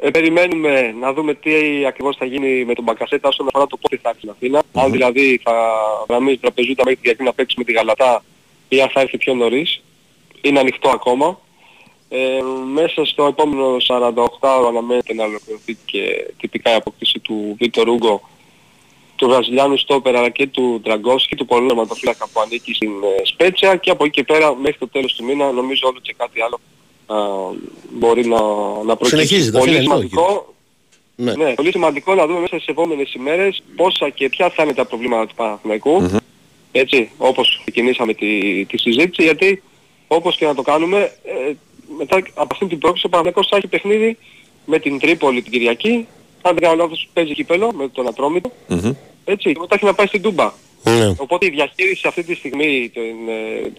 Ε, 0.00 0.10
περιμένουμε 0.10 0.94
να 1.00 1.12
δούμε 1.12 1.34
τι 1.34 1.86
ακριβώς 1.86 2.16
θα 2.16 2.24
γίνει 2.24 2.64
με 2.64 2.74
τον 2.74 2.84
Μπακασέτα 2.84 3.28
όσον 3.28 3.46
αφορά 3.48 3.66
το 3.66 3.76
πότε 3.76 3.98
θα 4.02 4.08
έρθει 4.08 4.20
στην 4.20 4.30
Αθήνα. 4.30 4.62
Αν 4.72 4.92
δηλαδή 4.92 5.40
θα 5.42 5.52
γραμμίζει 6.08 6.36
τραπεζούτα 6.36 6.82
μέχρι 6.84 6.94
την 6.94 7.02
Κυριακή 7.02 7.22
να 7.22 7.32
παίξει 7.32 7.54
με 7.58 7.64
τη 7.64 7.72
Γαλατά 7.72 8.24
ή 8.68 8.80
αν 8.80 8.88
θα 8.88 9.00
έρθει 9.00 9.18
πιο 9.18 9.34
νωρίς. 9.34 9.82
Είναι 10.40 10.58
ανοιχτό 10.58 10.88
ακόμα. 10.88 11.40
Ε, 12.08 12.40
μέσα 12.72 13.04
στο 13.04 13.24
επόμενο 13.26 13.76
48 13.88 14.26
ώρο 14.40 14.68
αναμένεται 14.68 15.14
να 15.14 15.24
ολοκληρωθεί 15.24 15.76
και 15.84 16.32
τυπικά 16.40 16.72
η 16.72 16.74
απόκτηση 16.74 17.18
του 17.18 17.56
Βίτορ 17.58 17.88
Ούγκο 17.88 18.28
του 19.16 19.28
Βραζιλιάνου 19.28 19.76
Στόπερ 19.76 20.16
αλλά 20.16 20.28
και 20.28 20.46
του 20.46 20.80
Ντραγκόσκι, 20.82 21.36
του 21.36 21.46
πολλού 21.46 21.66
τερματοφύλακα 21.66 22.28
που 22.32 22.40
ανήκει 22.40 22.74
στην 22.74 22.90
ε, 22.90 23.24
Σπέτσια 23.24 23.76
και 23.76 23.90
από 23.90 24.04
εκεί 24.04 24.12
και 24.12 24.32
πέρα 24.32 24.54
μέχρι 24.54 24.78
το 24.78 24.88
τέλος 24.88 25.14
του 25.14 25.24
μήνα 25.24 25.52
νομίζω 25.52 25.88
όλο 25.88 25.98
και 26.02 26.14
κάτι 26.18 26.42
άλλο 26.42 26.54
α, 26.54 26.60
μπορεί 27.90 28.26
να, 28.26 28.36
να 28.84 28.96
προκύψει. 28.96 29.26
Συνεχίζεται, 29.26 29.58
Πολύ 29.58 29.70
αυτό 29.70 29.82
είναι 29.82 29.92
ανοιχτό, 29.94 30.18
σημαντικό, 30.18 30.54
Ναι. 31.16 31.34
ναι, 31.34 31.54
πολύ 31.54 31.70
σημαντικό 31.70 32.14
να 32.14 32.26
δούμε 32.26 32.40
μέσα 32.40 32.54
στις 32.54 32.66
επόμενες 32.66 33.14
ημέρες 33.14 33.62
πόσα 33.76 34.08
και 34.08 34.28
ποια 34.28 34.50
θα 34.50 34.62
είναι 34.62 34.72
τα 34.74 34.84
προβλήματα 34.84 35.26
του 35.26 35.34
παναθηναικου 35.34 36.10
Έτσι, 36.72 37.10
όπως 37.18 37.60
ξεκινήσαμε 37.64 38.14
τη, 38.14 38.64
τη 38.64 38.78
συζήτηση, 38.78 39.22
γιατί 39.22 39.62
όπως 40.08 40.36
και 40.36 40.46
να 40.46 40.54
το 40.54 40.62
κάνουμε, 40.62 40.98
ε, 41.24 41.52
μετά 41.98 42.16
από 42.34 42.48
αυτή 42.52 42.66
την 42.66 42.78
πρόκληση 42.78 43.06
ο 43.06 43.08
Παναθηναϊκός 43.08 43.48
θα 43.50 43.56
έχει 43.56 43.66
παιχνίδι 43.66 44.16
με 44.64 44.78
την 44.78 44.98
Τρίπολη 44.98 45.42
την 45.42 45.52
Κυριακή, 45.52 46.06
αν 46.42 46.54
δεν 46.54 46.62
κάνω 46.62 46.74
λάθος 46.76 47.08
παίζει 47.12 47.34
κύπελο 47.34 47.72
με 47.72 47.88
τον 47.88 48.06
Ατρόμητο, 48.08 48.52
Μμμ. 48.68 48.92
έτσι, 49.24 49.52
και 49.52 49.58
μετά 49.60 49.74
έχει 49.74 49.84
να 49.84 49.94
πάει 49.94 50.06
στην 50.06 50.22
Τούμπα. 50.22 50.52
Ναι. 50.82 51.12
Οπότε 51.16 51.46
η 51.46 51.50
διαχείριση 51.50 52.06
αυτή 52.08 52.22
τη 52.22 52.34
στιγμή 52.34 52.90
των, 52.94 53.02
ε, 53.28 53.70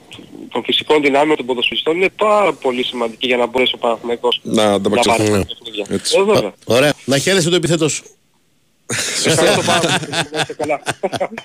των 0.51 0.63
φυσικών 0.63 1.01
δυνάμεων 1.01 1.37
των 1.37 1.45
ποδοσφαιριστών 1.45 1.95
είναι 1.95 2.09
πάρα 2.09 2.53
πολύ 2.53 2.83
σημαντική 2.83 3.27
για 3.27 3.37
να 3.37 3.45
μπορέσει 3.45 3.71
ο 3.75 3.77
Παναθηναϊκός 3.77 4.39
Να 4.43 4.63
να 4.65 4.73
ανταπεξέλθει. 4.73 5.17
πάρει 5.19 5.31
Ναι. 5.31 5.37
τα 5.45 5.45
παιχνίδια. 5.45 5.85
Έτσι. 5.95 6.17
Ε, 6.19 6.23
βέβαια. 6.23 6.53
Ωραία. 6.65 6.93
Να 7.05 7.17
χαίρεσαι 7.17 7.49
το 7.49 7.55
επιθέτως 7.55 7.91
σου. 7.93 8.03
Ευχαριστώ 9.25 9.61
πάρα 9.61 9.79
πολύ. 9.79 10.09
Να 10.31 10.39
είστε 10.39 10.53
καλά. 10.53 10.81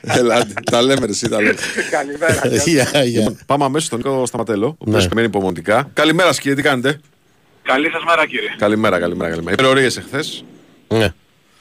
Έλα, 0.01 0.35
άντε, 0.35 0.53
τα 0.71 0.83
λέμε 0.83 1.07
ρε, 1.07 1.13
εσύ 1.13 1.29
τα 1.29 1.41
λέμε. 1.43 1.55
Καλημέρα. 1.91 2.43
Γεια, 2.65 3.05
γεια. 3.05 3.37
Πάμε 3.47 3.65
αμέσως 3.65 3.87
στον 3.87 3.99
Νίκο 3.99 4.27
Σταματέλο, 4.27 4.67
ο 4.67 4.75
οποίος 4.79 4.97
Ναι. 4.97 5.03
περιμένει 5.03 5.27
υπομονητικά. 5.27 5.91
Καλημέρα 5.93 6.29
σας 6.29 6.39
κύριε, 6.41 6.57
τι 6.57 6.63
κάνετε; 6.63 7.01
Καλή 7.63 7.91
σας 7.91 8.03
μέρα 8.05 8.27
κύριε. 8.27 8.49
Καλημέρα, 8.59 8.99
καλημέρα, 8.99 9.31
καλημέρα. 9.31 9.53
Υπερορίες 9.53 9.97
εχθές. 9.97 10.45
Ναι. 10.89 11.13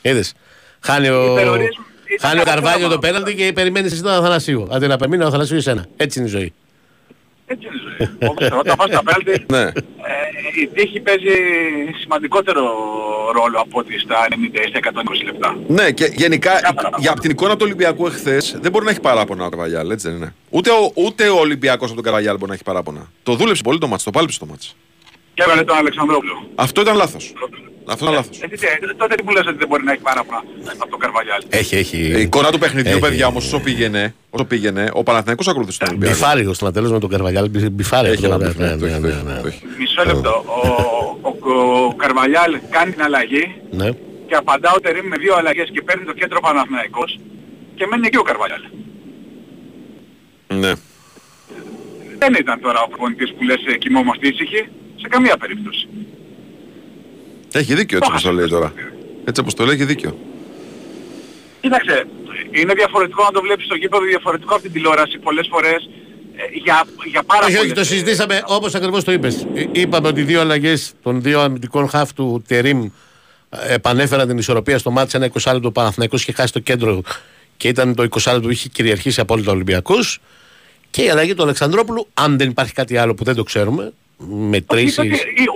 Είδες. 0.01 0.33
Χάνει 0.79 1.07
ο, 1.09 1.31
υπερορίες 1.31 1.69
ήταν 1.69 1.85
χάνει 2.22 2.38
ο 2.39 2.41
ένα 2.41 2.51
Καρβάλιο 2.51 2.78
πράγμα. 2.88 2.93
το 2.95 2.99
πέναλτι 2.99 3.36
και 3.36 3.53
περιμένεις 3.53 3.91
εσύ 3.91 4.01
τον 4.01 4.11
Αθανασίου. 4.11 4.68
Αντί 4.72 4.88
να 4.88 4.97
περιμένει 4.97 5.24
ο 5.24 5.28
Αθανασίου 5.28 5.57
εσένα. 5.57 5.86
Έτσι 5.97 6.20
είναι 6.20 6.28
η 6.28 6.32
ζωή. 6.32 6.53
Έτσι 7.45 7.68
είναι 7.68 7.76
η 7.76 8.05
ζωή. 8.20 8.30
Όπως 8.30 8.47
όταν 8.59 8.76
πας 8.78 8.88
στα 8.89 9.03
πέλτη, 9.03 9.45
Ναι. 9.51 9.61
ε, 9.61 9.72
η 10.61 10.68
τύχη 10.68 10.99
παίζει 10.99 11.34
σημαντικότερο 12.01 12.61
ρόλο 13.34 13.59
από 13.59 13.80
ότι 13.80 13.99
στα 13.99 14.16
90 14.30 14.59
ή 14.66 14.68
στα 14.70 14.80
120 14.80 15.24
λεπτά. 15.26 15.57
Ναι, 15.68 15.91
και 15.91 16.05
γενικά 16.16 16.59
Κάμερα, 16.61 16.89
για 16.97 17.11
από 17.11 17.20
την 17.20 17.32
εικόνα 17.32 17.51
του 17.53 17.61
Ολυμπιακού 17.66 18.07
εχθές 18.07 18.57
δεν 18.61 18.72
μπορεί 18.72 18.86
να 18.86 18.91
έχει 18.91 18.99
παράπονα 18.99 19.45
ο 19.45 19.49
Καρβαγιάλ, 19.49 19.89
έτσι 19.91 20.07
δεν 20.07 20.18
είναι. 20.18 20.34
Ούτε 20.49 20.70
ο, 20.70 20.91
ούτε 20.93 21.28
ο 21.30 21.39
Ολυμπιακός 21.39 21.86
από 21.86 21.95
τον 21.95 22.03
Καρβαγιάλ 22.03 22.36
μπορεί 22.36 22.47
να 22.47 22.53
έχει 22.53 22.64
παράπονα. 22.64 23.11
Το 23.24 23.36
δούλεψε 23.36 23.61
πολύ 23.64 23.78
το 23.80 23.88
μάτς, 23.88 24.03
το 24.03 24.11
πάλεψε 24.11 24.39
το 24.39 24.45
μάτς. 24.45 24.76
Και 25.34 25.43
έβαλε 25.45 25.64
τον 25.64 25.76
Αλεξανδρόπουλο. 25.78 26.47
Αυτό 26.55 26.82
ήταν 26.82 26.95
λάθος. 26.95 27.34
Αυτό 27.86 28.03
ήταν 28.05 28.15
λάθος. 28.17 28.38
Ε, 28.41 28.47
τι- 28.47 28.57
τι- 28.57 28.95
τότε 28.97 29.15
τι 29.15 29.23
μου 29.23 29.31
λες 29.31 29.45
ότι 29.47 29.57
δεν 29.57 29.67
μπορεί 29.67 29.84
να 29.84 29.91
έχει 29.91 30.01
παράπονα 30.01 30.43
από 30.77 30.89
τον 30.89 30.99
Καρβαλιάλ. 30.99 31.41
Έχει, 31.49 31.75
Η 31.75 31.79
έχει. 31.79 32.21
εικόνα 32.21 32.51
του 32.51 32.59
παιχνιδιού, 32.59 32.91
Έχει. 32.91 32.99
παιδιά, 32.99 33.27
όμως 33.27 33.45
όσο 33.45 33.59
πήγαινε, 33.59 34.15
όσο 34.29 34.45
πήγαινε, 34.45 34.89
ο 34.93 35.03
Παναθηναϊκός 35.03 35.47
ακολούθησε 35.47 35.79
τον 35.79 35.88
Ολυμπιακό. 35.89 36.15
Μπιφάριο 36.15 36.53
στον 36.53 36.73
τέλος 36.73 36.91
με 36.91 36.99
τον 36.99 37.09
Καρβαλιάλ. 37.09 37.49
μπι- 37.49 37.69
Μπιφάρι. 37.69 38.09
Έχει 38.09 38.25
ένα 38.25 38.38
Ναι, 38.38 38.45
μπιφ, 38.45 38.57
ναι, 38.57 38.65
ναι, 38.67 38.77
το 38.77 38.86
έχει, 38.86 38.93
ναι, 38.95 38.99
το 39.01 39.07
έχει, 39.07 39.23
ναι, 39.25 39.39
το 39.41 39.47
έχει. 39.47 39.61
Μισό 39.79 40.03
λεπτό. 40.05 40.43
Ο, 40.47 40.67
ο, 41.29 41.86
ο 41.86 41.93
Καρβαλιάλ 41.93 42.57
κάνει 42.69 42.91
την 42.91 43.01
αλλαγή 43.03 43.53
Ναι. 43.71 43.89
και 44.27 44.36
απαντά 44.36 44.71
ο 44.75 44.79
Τερίμ 44.79 45.07
με 45.07 45.17
δύο 45.17 45.36
αλλαγές 45.36 45.69
και 45.73 45.81
παίρνει 45.81 46.05
το 46.05 46.13
κέντρο 46.13 46.39
Παναθηναϊκός 46.39 47.19
και 47.75 47.86
μένει 47.89 48.07
εκεί 48.07 48.17
ο 48.17 48.21
Καρβαλιάλ. 48.23 48.61
Ναι. 50.47 50.71
Δεν 52.17 52.34
ήταν 52.39 52.59
τώρα 52.61 52.79
ο 52.81 52.88
προπονητής 52.88 53.34
που 53.34 53.43
λες 53.43 53.61
ε, 53.73 53.77
κοιμόμαστε 53.77 54.27
ήσυχοι 54.27 54.61
σε 55.01 55.07
καμία 55.07 55.38
περίπτωση. 55.38 55.88
Έχει 57.54 57.74
δίκιο 57.74 57.97
έτσι 57.97 58.10
όπως 58.10 58.22
το 58.22 58.32
λέει 58.32 58.47
τώρα. 58.47 58.74
Έτσι 59.26 59.41
όπως 59.41 59.54
το 59.54 59.66
λέει 59.66 59.76
έχει 59.76 59.86
δίκιο. 59.86 60.18
Κοίταξε, 61.62 62.08
είναι 62.51 62.74
διαφορετικό 62.74 63.24
να 63.24 63.32
το 63.32 63.42
βλέπεις 63.42 63.66
στο 63.66 63.75
γήπεδο, 63.75 64.04
διαφορετικό 64.04 64.54
από 64.54 64.63
την 64.63 64.71
τηλεόραση 64.71 65.17
πολλές 65.17 65.47
φορές 65.51 65.89
ε, 66.36 66.42
για, 66.63 66.86
για 67.05 67.24
πάρα 67.24 67.46
Όχι, 67.46 67.58
όχι, 67.58 67.67
πολλές, 67.67 67.74
το 67.74 67.80
ε, 67.80 67.84
συζητήσαμε 67.84 68.43
όπως 68.46 68.75
ακριβώς 68.75 69.04
το 69.04 69.12
είπες. 69.12 69.47
Είπαμε 69.71 70.08
ότι 70.08 70.20
οι 70.20 70.24
δύο 70.24 70.39
αλλαγές 70.39 70.93
των 71.04 71.21
δύο 71.21 71.39
αμυντικών 71.39 71.89
χαφ 71.89 72.13
του 72.13 72.43
Τερήμ 72.47 72.89
ε, 73.50 73.74
επανέφεραν 73.74 74.28
την 74.28 74.38
ισορροπία 74.38 74.78
στο 74.78 74.92
μάτι. 74.92 75.12
Ένα 75.13 75.32
20 75.42 75.51
λεπτό 75.54 75.71
Παναθηναϊκός 75.71 76.21
είχε 76.21 76.32
χάσει 76.32 76.54
το 76.54 76.59
κέντρο 76.59 77.01
και 77.58 77.67
ήταν 77.67 77.96
το 77.96 78.04
20 78.04 78.32
λεπτό 78.32 78.39
που 78.39 78.50
είχε 78.50 78.70
κυριαρχήσει 78.70 79.20
απόλυτα 79.20 79.51
ο 79.51 79.54
Ολυμπιακός. 79.54 80.20
Και 80.89 81.04
η 81.04 81.09
αλλαγή 81.09 81.34
του 81.34 81.43
Αλεξανδρόπουλου, 81.43 82.08
αν 82.13 82.38
δεν 82.38 82.50
υπάρχει 82.50 82.74
κάτι 82.74 82.97
άλλο 82.97 83.13
που 83.13 83.24
δεν 83.24 83.36
το 83.36 83.43
ξέρουμε, 83.43 83.84
Όχι, 83.84 83.92
είπε 83.92 84.03
μετρήσεις. 84.29 84.97
ότι- 84.97 85.13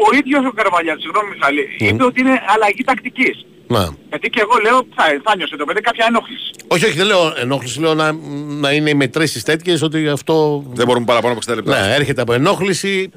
ο 0.07 0.15
ίδιος 0.17 0.45
ο 0.45 0.51
Καρβαλιάς, 0.51 1.01
συγγνώμη 1.01 1.29
Μιχάλη, 1.33 1.61
είπε 1.77 2.03
ότι 2.03 2.19
είναι 2.21 2.41
αλλαγή 2.55 2.83
τακτικής. 2.83 3.45
Να. 3.69 3.89
Γιατί 4.09 4.29
και 4.29 4.39
εγώ 4.39 4.57
λέω 4.63 4.77
θα, 4.95 5.03
θα 5.23 5.35
νιώσε 5.37 5.55
το 5.55 5.65
παιδί 5.65 5.81
κάποια 5.81 6.05
ενόχληση. 6.09 6.51
Όχι, 6.67 6.85
όχι, 6.85 6.97
δεν 6.97 7.05
λέω 7.05 7.33
ενόχληση, 7.37 7.79
λέω 7.79 7.93
να, 7.93 8.11
να 8.59 8.71
είναι 8.71 8.89
οι 8.89 8.93
μετρήσεις 8.93 9.43
τέτοιες 9.43 9.81
ότι 9.81 10.07
αυτό. 10.07 10.63
Δεν 10.73 10.85
μπορούμε 10.85 11.05
παραπάνω 11.05 11.33
από 11.33 11.41
60 11.51 11.55
λεπτά. 11.55 11.87
Ναι, 11.87 11.93
έρχεται 11.95 12.21
από 12.21 12.33
ενόχληση, 12.33 13.09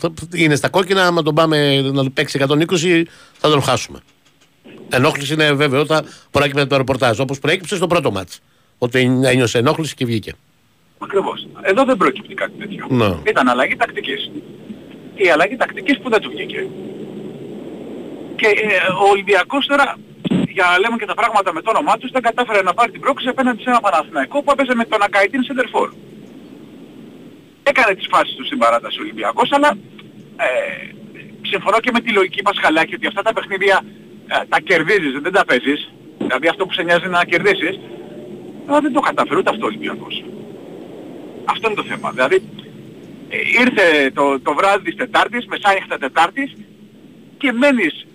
θα- 0.00 0.12
είναι 0.34 0.54
στα 0.54 0.68
κόκκινα, 0.68 1.06
άμα 1.06 1.22
τον 1.22 1.34
πάμε 1.34 1.80
να 1.80 2.02
του 2.04 2.12
παίξει 2.12 2.38
120 2.38 3.06
θα 3.38 3.48
τον 3.50 3.62
χάσουμε. 3.62 3.98
Ενόχληση 4.88 5.32
είναι 5.32 5.52
βέβαιο, 5.52 5.86
θα 5.86 6.04
προέκυψε 6.30 6.60
από 6.60 6.70
το 6.70 6.76
ρεπορτάζ, 6.76 7.18
όπως 7.20 7.38
προέκυψε 7.38 7.76
στο 7.76 7.86
πρώτο 7.86 8.10
μάτς. 8.10 8.40
Ότι 8.78 8.98
ένιωσε 9.24 9.58
ενόχληση 9.58 9.94
και 9.94 10.04
βγήκε. 10.04 10.32
Ακριβώς. 10.98 11.46
Εδώ 11.62 11.84
δεν 11.84 11.96
προκύπτει 11.96 12.34
κάτι 12.34 12.52
τέτοιο. 12.58 12.86
Ναι. 12.88 13.14
Ήταν 13.26 13.48
αλλαγή 13.48 13.76
τακτικής. 13.76 14.30
Η 15.14 15.28
αλλαγή 15.30 15.56
τακτικής 15.56 15.98
που 15.98 16.08
δεν 16.10 16.20
του 16.20 16.30
βγήκε. 16.30 16.66
Και 18.36 18.46
ε, 18.46 18.76
ο 19.02 19.08
Ολυμπιακός 19.10 19.66
τώρα, 19.66 19.96
για 20.48 20.64
να 20.70 20.78
λέμε 20.78 20.96
και 20.96 21.06
τα 21.06 21.14
πράγματα 21.14 21.52
με 21.52 21.62
το 21.62 21.70
όνομά 21.70 21.96
τους, 21.98 22.10
δεν 22.10 22.22
κατάφερε 22.22 22.62
να 22.62 22.74
πάρει 22.74 22.90
την 22.90 23.00
πρόκληση 23.00 23.28
απέναντι 23.28 23.62
σε 23.62 23.70
ένα 23.70 23.80
Παναθηναϊκό 23.80 24.42
που 24.42 24.50
έπαιζε 24.50 24.74
με 24.74 24.84
τον 24.84 25.02
Ακαϊτίν 25.02 25.42
Σεντερφόρ. 25.42 25.92
Έκανε 27.62 27.94
τις 27.94 28.06
φάσεις 28.10 28.34
του 28.36 28.44
στην 28.44 28.58
παράταση 28.58 28.98
ο 28.98 29.02
Ολυμπιακός, 29.02 29.52
αλλά 29.52 29.70
ε, 30.36 30.46
συμφωνώ 31.42 31.80
και 31.80 31.90
με 31.92 32.00
τη 32.00 32.10
λογική 32.12 32.42
Πασχαλάκη 32.42 32.94
ότι 32.94 33.06
αυτά 33.06 33.22
τα 33.22 33.32
παιχνίδια 33.32 33.84
ε, 34.26 34.44
τα 34.48 34.60
κερδίζεις, 34.60 35.12
δεν 35.22 35.32
τα 35.32 35.44
παίζεις. 35.44 35.92
Δηλαδή 36.18 36.48
αυτό 36.48 36.66
που 36.66 36.72
σε 36.72 36.82
νοιάζει 36.82 37.06
είναι 37.06 37.16
να 37.16 37.24
κερδίσεις. 37.24 37.78
Αλλά 38.66 38.80
δεν 38.80 38.92
το 38.92 39.00
καταφέρει 39.00 39.38
ούτε 39.38 39.50
αυτό 39.50 39.64
ο 39.64 39.66
Ολυμπιακός. 39.68 40.24
Αυτό 41.44 41.66
είναι 41.66 41.76
το 41.76 41.82
θέμα. 41.82 42.10
Δηλαδή 42.10 42.34
ε, 42.34 42.40
ήρθε 43.60 44.10
το, 44.14 44.40
το 44.40 44.54
βράδυ 44.54 44.84
της 44.84 44.96
Τετάρτης, 44.96 45.46
μεσάνυχτα 45.46 45.98
Τετάρτης 45.98 46.54
και 47.38 47.52
μένεις 47.52 48.06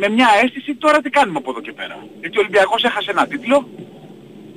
με 0.00 0.08
μια 0.08 0.28
αίσθηση 0.42 0.74
τώρα 0.74 1.00
τι 1.00 1.10
κάνουμε 1.10 1.38
από 1.38 1.50
εδώ 1.50 1.60
και 1.60 1.72
πέρα. 1.72 2.06
Γιατί 2.20 2.36
ο 2.38 2.40
Ολυμπιακός 2.40 2.84
έχασε 2.84 3.10
ένα 3.10 3.26
τίτλο, 3.26 3.68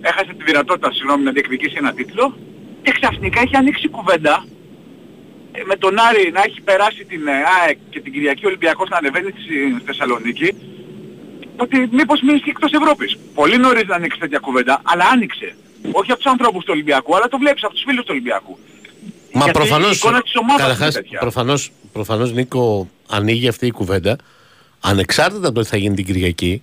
έχασε 0.02 0.34
τη 0.38 0.44
δυνατότητα 0.44 0.92
συγγνώμη 0.92 1.24
να 1.24 1.32
διεκδικήσει 1.32 1.76
ένα 1.78 1.94
τίτλο 1.94 2.38
και 2.82 2.92
ξαφνικά 2.92 3.42
έχει 3.42 3.56
ανοίξει 3.56 3.88
κουβέντα 3.88 4.46
ε, 5.52 5.62
με 5.66 5.76
τον 5.76 6.00
Άρη 6.00 6.32
να 6.32 6.42
έχει 6.42 6.62
περάσει 6.62 7.06
την 7.06 7.28
ε, 7.28 7.32
ΑΕΚ 7.62 7.78
και 7.90 8.00
την 8.00 8.12
Κυριακή 8.14 8.46
ο 8.46 8.48
Ολυμπιακός 8.48 8.90
να 8.90 8.98
ανεβαίνει 8.98 9.30
στη 9.30 9.42
στη 9.42 9.84
Θεσσαλονίκη 9.86 10.56
ότι 11.58 11.90
μήπως 11.92 12.22
μείνεις 12.22 12.42
και 12.42 12.50
εκτός 12.50 12.72
Ευρώπης. 12.72 13.18
Πολύ 13.34 13.58
νωρίς 13.58 13.86
να 13.88 13.96
ανοίξει 13.96 14.20
τέτοια 14.20 14.40
κουβέντα, 14.40 14.82
αλλά 14.84 15.06
άνοιξε. 15.14 15.56
Όχι 15.92 16.12
από 16.12 16.22
τους 16.22 16.32
ανθρώπους 16.32 16.64
του 16.64 16.72
Ολυμπιακού, 16.74 17.16
αλλά 17.16 17.28
το 17.28 17.38
βλέπεις 17.38 17.64
από 17.64 17.74
τους 17.74 17.84
φίλους 17.84 18.04
του 18.06 18.12
Ολυμπιακού. 18.12 18.58
Μα 19.34 19.44
Γιατί 19.44 19.60
προφανώς, 19.60 19.92
η 19.94 19.96
εικόνα 19.96 20.22
της 20.22 20.36
ομάδας 20.36 20.60
είναι 20.60 20.68
καταρχάς, 20.70 20.94
τέτοια. 20.94 21.20
προφανώς, 21.20 21.72
προφανώς 21.94 22.32
Νίκο 22.34 22.90
ανοίγει 23.08 23.48
αυτή 23.48 23.66
η 23.66 23.72
κουβέντα 23.72 24.16
ανεξάρτητα 24.80 25.46
από 25.48 25.56
το 25.56 25.62
τι 25.62 25.68
θα 25.68 25.78
γίνει 25.78 25.96
την 25.96 26.06
Κυριακή 26.06 26.62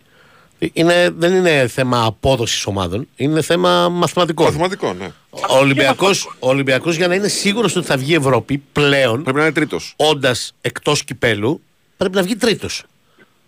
είναι, 0.72 1.10
δεν 1.16 1.34
είναι 1.34 1.66
θέμα 1.68 2.04
απόδοσης 2.04 2.66
ομάδων, 2.66 3.08
είναι 3.16 3.42
θέμα 3.42 3.88
μαθηματικό. 3.88 4.44
Μαθηματικό, 4.44 4.92
ναι. 4.92 5.10
Ο 5.30 5.56
Ολυμπιακός, 5.58 6.36
ο 6.38 6.48
Ολυμπιακός 6.48 6.96
για 6.96 7.08
να 7.08 7.14
είναι 7.14 7.28
σίγουρος 7.28 7.76
ότι 7.76 7.86
θα 7.86 7.96
βγει 7.96 8.14
Ευρώπη 8.14 8.62
πλέον, 8.72 9.22
Πρέπει 9.22 9.36
να 9.38 9.42
είναι 9.42 9.52
τρίτος. 9.52 9.92
όντας 9.96 10.54
εκτός 10.60 11.04
κυπέλου, 11.04 11.60
πρέπει 11.96 12.14
να 12.14 12.22
βγει 12.22 12.36
τρίτος. 12.36 12.82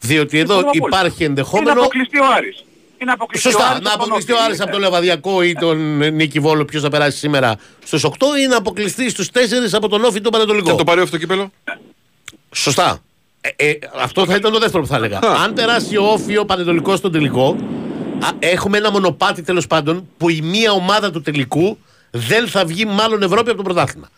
Διότι 0.00 0.38
εδώ 0.38 0.52
Συμφωνώ 0.54 0.70
απόλυτα. 0.70 0.98
υπάρχει 0.98 1.16
Είναι 1.16 1.26
ενδεχόμενο... 1.28 1.80
αποκλειστεί 1.80 2.18
ο 2.18 2.24
Άρης. 2.36 2.64
Είναι 3.02 3.12
αποκλειστεί 3.12 3.48
ο 3.48 3.50
Σωστά, 3.50 3.68
Άρης 3.68 3.80
να 3.82 3.88
από 3.88 3.98
τον 3.98 4.02
αποκλειστεί 4.08 4.32
ο 4.32 4.34
Όφη. 4.34 4.44
Άρης 4.44 4.60
από 4.60 4.70
τον 4.70 4.80
Ναι. 4.80 4.86
Λεβαδιακό 4.86 5.42
ή 5.42 5.52
τον 5.54 5.96
Νίκη 6.14 6.40
Βόλο, 6.40 6.64
ποιος 6.64 6.82
θα 6.82 6.88
περάσει 6.88 7.18
σήμερα 7.18 7.56
στους 7.84 8.04
8 8.04 8.10
ή 8.42 8.46
να 8.46 8.56
αποκλειστεί 8.56 9.10
στους 9.10 9.28
4 9.30 9.72
από 9.72 9.88
τον 9.88 10.04
Όφη 10.04 10.16
ή 10.16 10.20
τον 10.20 10.32
Πανετολικό. 10.32 10.70
Και 10.70 10.76
το 10.76 10.84
πάρει 10.84 11.00
αυτό 11.00 11.12
το 11.12 11.18
κύπελο; 11.18 11.52
Σωστά. 12.54 12.98
Ε, 13.40 13.68
ε, 13.68 13.78
αυτό 14.02 14.26
θα 14.26 14.34
ήταν 14.34 14.52
το 14.52 14.58
δεύτερο 14.58 14.82
που 14.82 14.88
θα 14.88 14.96
έλεγα. 14.96 15.18
Αν 15.44 15.52
περάσει 15.52 15.96
ο 15.96 16.04
Όφη 16.04 16.36
ο 16.36 16.44
Πανετολικός 16.44 16.98
στον 16.98 17.12
τελικό, 17.12 17.56
α, 18.24 18.28
έχουμε 18.38 18.78
ένα 18.78 18.90
μονοπάτι 18.90 19.42
τέλος 19.42 19.66
πάντων 19.66 20.08
που 20.16 20.28
η 20.28 20.40
μία 20.42 20.72
ομάδα 20.72 21.10
του 21.10 21.20
τελικού 21.22 21.78
δεν 22.10 22.48
θα 22.48 22.64
βγει 22.64 22.84
μάλλον 22.84 23.22
Ευρώπη 23.22 23.48
από 23.48 23.56
το 23.56 23.62
πρωτάθλημα. 23.64 24.08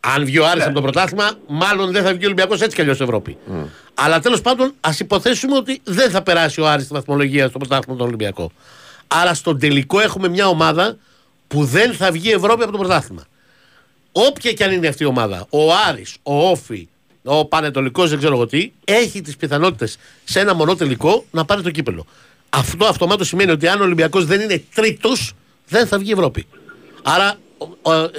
Αν 0.00 0.24
βγει 0.24 0.38
ο 0.38 0.46
Άρης 0.46 0.64
από 0.64 0.74
το 0.74 0.82
πρωτάθλημα, 0.82 1.30
μάλλον 1.46 1.92
δεν 1.92 2.02
θα 2.02 2.08
βγει 2.12 2.22
ο 2.22 2.26
Ολυμπιακός 2.26 2.60
έτσι 2.60 2.74
κι 2.76 2.80
αλλιώς 2.80 3.00
Ευρώπη. 3.00 3.36
Αλλά 3.94 4.20
τέλος 4.20 4.40
πάντων, 4.40 4.72
ας 4.80 5.00
υποθέσουμε 5.00 5.56
ότι 5.56 5.80
δεν 5.84 6.10
θα 6.10 6.22
περάσει 6.22 6.60
ο 6.60 6.68
Άρης 6.68 6.84
στη 6.84 6.94
βαθμολογία 6.94 7.48
στο 7.48 7.58
πρωτάθλημα 7.58 7.98
τον 7.98 8.06
Ολυμπιακό. 8.06 8.50
Άρα 9.08 9.34
στον 9.34 9.58
τελικό 9.58 10.00
έχουμε 10.00 10.28
μια 10.28 10.46
ομάδα 10.48 10.96
που 11.48 11.64
δεν 11.64 11.92
θα 11.94 12.10
βγει 12.12 12.30
Ευρώπη 12.30 12.62
από 12.62 12.72
το 12.72 12.78
πρωτάθλημα. 12.78 13.22
Όποια 14.12 14.52
και 14.52 14.64
αν 14.64 14.72
είναι 14.72 14.88
αυτή 14.88 15.02
η 15.02 15.06
ομάδα, 15.06 15.46
ο 15.50 15.72
Άρης, 15.88 16.16
ο 16.22 16.48
Όφη, 16.48 16.88
ο 17.24 17.44
Πανετολικός, 17.44 18.08
δεν 18.10 18.18
ξέρω 18.18 18.34
εγώ 18.34 18.46
τι, 18.46 18.72
έχει 18.84 19.20
τις 19.20 19.36
πιθανότητες 19.36 19.96
σε 20.24 20.40
ένα 20.40 20.54
μονό 20.54 20.74
τελικό 20.76 21.24
να 21.30 21.44
πάρει 21.44 21.62
το 21.62 21.70
κύπελο. 21.70 22.06
Αυτό 22.50 22.84
αυτομάτως 22.86 23.28
σημαίνει 23.28 23.50
ότι 23.50 23.68
αν 23.68 23.80
ο 23.80 23.84
Ολυμπιακός 23.84 24.24
δεν 24.26 24.40
είναι 24.40 24.62
τρίτος, 24.74 25.32
δεν 25.68 25.86
θα 25.86 25.98
βγει 25.98 26.12
Ευρώπη. 26.12 26.46
Άρα, 27.02 27.34
ο- 27.58 27.90
ο- 27.90 27.92
ε, 27.92 28.10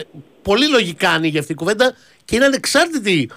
πολύ 0.49 0.67
λογικά 0.69 1.09
ανοίγει 1.09 1.37
αυτή 1.37 1.51
η 1.51 1.55
κουβέντα 1.55 1.93
και 2.25 2.35
είναι 2.35 2.45
ανεξάρτητη 2.45 3.29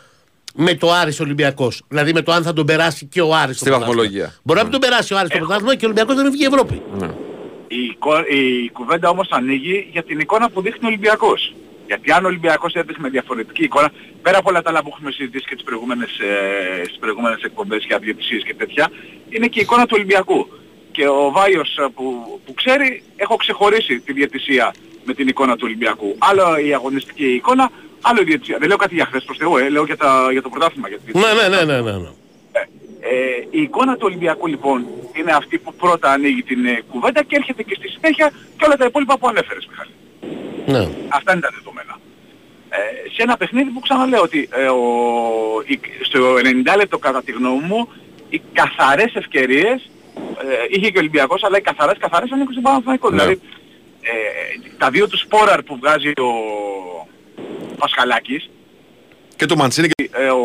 με 0.55 0.75
το 0.75 0.93
Άρης 0.93 1.21
Ολυμπιακός. 1.21 1.83
Δηλαδή 1.89 2.13
με 2.13 2.23
το 2.23 2.33
αν 2.33 2.43
θα 2.43 2.53
τον 2.53 2.67
περάσει 2.67 3.07
και 3.07 3.21
ο 3.21 3.35
Άρης 3.35 3.57
στο 3.57 3.65
Στη 3.65 3.69
πρωτάθλημα. 3.71 3.87
βαθμολογία. 3.87 4.35
Μπορεί 4.43 4.59
να 4.59 4.65
μην 4.65 4.73
τον 4.73 4.81
περάσει 4.81 5.15
ο 5.15 5.19
Άρης 5.19 5.31
στο 5.31 5.39
πρωτάθλημα 5.39 5.75
και 5.77 5.85
ο 5.85 5.89
Ολυμπιακός 5.89 6.15
δεν 6.23 6.31
βγει 6.33 6.45
Ευρώπη. 6.45 6.83
Η, 7.69 7.77
εικο- 7.91 8.27
η 8.41 8.71
κουβέντα 8.73 9.09
όμως 9.09 9.29
ανοίγει 9.31 9.89
για 9.93 10.03
την 10.03 10.19
εικόνα 10.19 10.51
που 10.51 10.61
δείχνει 10.63 10.85
ο 10.85 10.87
Ολυμπιακός. 10.87 11.55
Γιατί 11.87 12.13
αν 12.13 12.25
ο 12.25 12.27
Ολυμπιακός 12.27 12.73
έδειχνε 12.75 13.09
διαφορετική 13.09 13.63
εικόνα, 13.63 13.93
πέρα 14.23 14.39
από 14.39 14.49
όλα 14.51 14.63
τα 14.63 14.71
άλλα 14.71 14.83
που 14.83 14.89
έχουμε 14.93 15.11
συζητήσει 15.11 15.45
και 15.49 15.55
τις 15.55 15.65
προηγούμενες, 15.65 16.11
ε, 16.19 16.85
στις 16.85 16.99
προηγούμενες 16.99 17.43
εκπομπές 17.43 17.85
για 17.87 17.99
διαιτησίες 17.99 18.43
και 18.43 18.55
τέτοια, 18.55 18.89
είναι 19.29 19.47
και 19.47 19.59
η 19.59 19.63
εικόνα 19.63 19.83
του 19.87 19.95
Ολυμπιακού. 19.95 20.41
Και 20.93 21.09
ο 21.09 21.31
Βάιος 21.37 21.77
ε, 21.77 21.87
που, 21.95 22.05
που 22.47 22.55
ξέρει, 22.55 23.03
έχω 23.17 23.37
ξεχωρίσει 23.37 24.01
τη 24.01 24.13
διαιτησία 24.13 24.75
με 25.05 25.15
την 25.15 25.29
εικόνα 25.29 25.53
του 25.57 25.63
Ολυμπιακού. 25.65 26.17
Άλλο 26.19 26.57
η 26.67 26.75
αγωνιστική 26.75 27.35
εικόνα, 27.35 27.71
άλλο 28.01 28.21
η 28.21 28.25
διαιτησία. 28.25 28.57
Δεν 28.59 28.69
λέω 28.69 28.77
κάτι 28.77 28.95
για 28.95 29.05
χθες 29.07 29.25
προς 29.25 29.37
Θεού, 29.37 29.57
ε, 29.57 29.69
λέω 29.69 29.85
για, 29.85 29.97
τα, 29.97 30.29
για 30.33 30.43
το 30.43 30.49
πρωτάθλημα. 30.49 30.89
Για 30.89 30.99
τη 30.99 31.19
Ναι, 31.19 31.33
ναι, 31.49 31.57
ναι, 31.57 31.65
ναι. 31.65 31.81
ναι, 31.81 31.99
ναι. 31.99 32.09
ε, 33.01 33.47
η 33.51 33.63
εικόνα 33.63 33.93
του 33.95 34.05
Ολυμπιακού 34.05 34.47
λοιπόν 34.47 34.87
είναι 35.13 35.33
αυτή 35.33 35.59
που 35.59 35.75
πρώτα 35.75 36.11
ανοίγει 36.11 36.43
την 36.43 36.67
ε, 36.67 36.83
κουβέντα 36.91 37.23
και 37.23 37.37
έρχεται 37.37 37.63
και 37.63 37.75
στη 37.75 37.89
συνέχεια 37.89 38.31
και 38.57 38.65
όλα 38.65 38.77
τα 38.77 38.85
υπόλοιπα 38.85 39.19
που 39.19 39.29
ανέφερες 39.29 39.67
Μιχάλη. 39.71 39.91
ναι. 40.67 40.89
Αυτά 41.09 41.33
είναι 41.33 41.41
τα 41.41 41.51
δεδομένα. 41.55 41.99
Ε, 42.75 43.11
σε 43.15 43.23
ένα 43.23 43.37
παιχνίδι 43.37 43.71
που 43.71 43.81
ξαναλέω 43.81 44.23
ότι 44.23 44.49
ε, 44.53 44.67
ο, 44.67 44.83
η, 45.67 45.81
στο 46.03 46.35
90 46.73 46.77
λεπτό 46.77 46.99
κατά 46.99 47.23
τη 47.23 47.33
γνώμη 47.33 47.65
μου 47.67 47.89
οι 48.29 48.43
καθαρές 48.53 49.15
ευκαιρίες 49.15 49.91
ε, 50.17 50.55
είχε 50.69 50.91
και 50.91 50.97
ο 50.97 51.01
Ολυμπιακός 51.01 51.43
αλλά 51.45 51.57
οι 51.59 51.61
καθαρές 51.61 51.99
καθαρές 51.99 52.31
ανήκουν 52.31 52.53
στον 52.53 52.63
Παναθηναϊκό. 52.63 53.11
Ναι. 53.11 53.17
Δηλαδή 53.17 53.33
ε, 53.33 53.39
τα 54.79 54.91
δύο 54.91 55.09
τους 55.09 55.21
σπόραρ 55.21 55.63
που 55.63 55.79
βγάζει 55.81 56.09
ο 56.09 56.31
Πασχαλάκης 57.79 58.51
Και 59.37 59.47
το 59.47 59.57
Μαντσίνη 59.57 59.89
και 59.89 60.11
ε, 60.13 60.29
ο, 60.29 60.43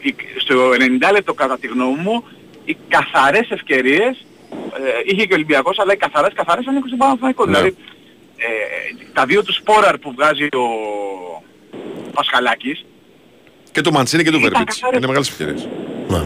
η, 0.00 0.14
στο 0.38 0.54
90 1.08 1.12
λεπτό 1.12 1.34
κατά 1.34 1.58
τη 1.58 1.66
γνώμη 1.66 1.96
μου 2.02 2.24
οι 2.64 2.76
καθαρές 2.88 3.50
ευκαιρίες 3.50 4.24
ε, 4.76 5.02
είχε 5.04 5.24
και 5.26 5.32
ο 5.32 5.34
Ολυμπιακός 5.36 5.78
αλλά 5.78 5.92
οι 5.92 5.96
καθαρές 5.96 6.32
καθαρές 6.34 6.66
ανήκουν 6.66 6.86
στον 6.88 6.98
Παναθηναϊκό. 6.98 7.46
Ναι. 7.46 7.52
Δηλαδή 7.56 7.76
ε, 8.36 8.46
τα 9.12 9.26
δύο 9.26 9.42
τους 9.44 9.56
σπόραρ 9.56 9.98
που 9.98 10.12
βγάζει 10.16 10.44
ο 10.44 10.66
Πασχαλάκης 12.12 12.84
και 13.72 13.80
το 13.80 13.90
Μαντσίνη 13.92 14.22
και 14.22 14.30
το 14.30 14.36
Ήταν 14.38 14.50
Βερμπίτς. 14.50 14.74
καθαρές. 14.74 14.96
Είναι 14.98 15.06
μεγάλες 15.06 15.28
ευκαιρίες. 15.28 15.68
ναι. 16.08 16.18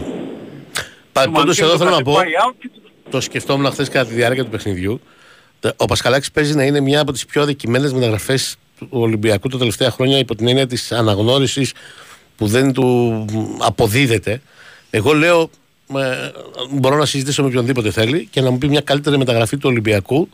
Πα- 1.11 1.23
του 1.25 1.31
Πάντως 1.31 1.45
Μαντσίνη 1.45 1.67
εδώ 1.67 1.77
το 1.77 1.83
θέλω 1.83 1.95
να 1.95 2.01
πω, 2.03 2.13
πάει 2.13 2.31
out 2.47 2.53
και 2.59 2.69
του- 2.73 2.81
το 3.09 3.21
σκεφτόμουν 3.21 3.71
χθες 3.71 3.89
κατά 3.89 4.07
τη 4.07 4.13
διάρκεια 4.13 4.43
του 4.43 4.49
παιχνιδιού. 4.49 5.01
Τε- 5.61 5.73
Ο 5.77 5.85
Πασχαλάκης 5.85 6.31
παίζει 6.31 6.53
να 6.55 6.63
είναι 6.63 6.79
μια 6.79 6.99
από 7.01 7.11
τις 7.11 7.25
πιο 7.25 7.41
αδικημένες 7.41 7.93
μεταγραφές 7.93 8.55
του 8.79 8.87
Ολυμπιακού 8.89 9.47
τα 9.49 9.57
τελευταία 9.57 9.91
χρόνια 9.91 10.17
υπό 10.17 10.35
την 10.35 10.47
έννοια 10.47 10.67
της 10.67 10.91
αναγνώρισης 10.91 11.73
που 12.37 12.47
δεν 12.47 12.73
του 12.73 13.25
αποδίδεται. 13.59 14.41
Εγώ 14.89 15.13
λέω, 15.13 15.49
ε, 15.97 16.29
μπορώ 16.71 16.97
να 16.97 17.05
συζητήσω 17.05 17.41
με 17.41 17.47
οποιονδήποτε 17.47 17.91
θέλει 17.91 18.27
και 18.31 18.41
να 18.41 18.51
μου 18.51 18.57
πει 18.57 18.67
μια 18.67 18.81
καλύτερη 18.81 19.17
μεταγραφή 19.17 19.57
του 19.57 19.69
Ολυμπιακού 19.69 20.29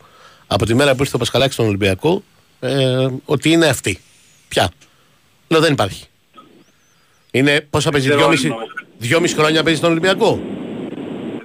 από 0.47 0.65
τη 0.65 0.73
μέρα 0.73 0.95
που 0.95 1.03
ήρθε 1.03 1.15
ο 1.15 1.19
Πασχαλάκης 1.19 1.53
στον 1.53 1.67
Ολυμπιακό 1.67 2.23
ε, 2.59 3.07
ότι 3.25 3.51
είναι 3.51 3.65
αυτή. 3.67 3.99
Ποια. 4.47 4.69
Λέω 5.47 5.61
δεν 5.61 5.71
υπάρχει. 5.73 6.05
Είναι 7.31 7.67
πόσα 7.69 7.89
παίζει, 7.89 8.05
ξέρω 8.07 8.21
δυόμιση, 8.21 8.47
αν- 8.47 8.55
δυόμιση 8.97 9.35
χρόνια 9.35 9.63
παίζει 9.63 9.79
στον 9.79 9.91
Ολυμπιακό; 9.91 10.39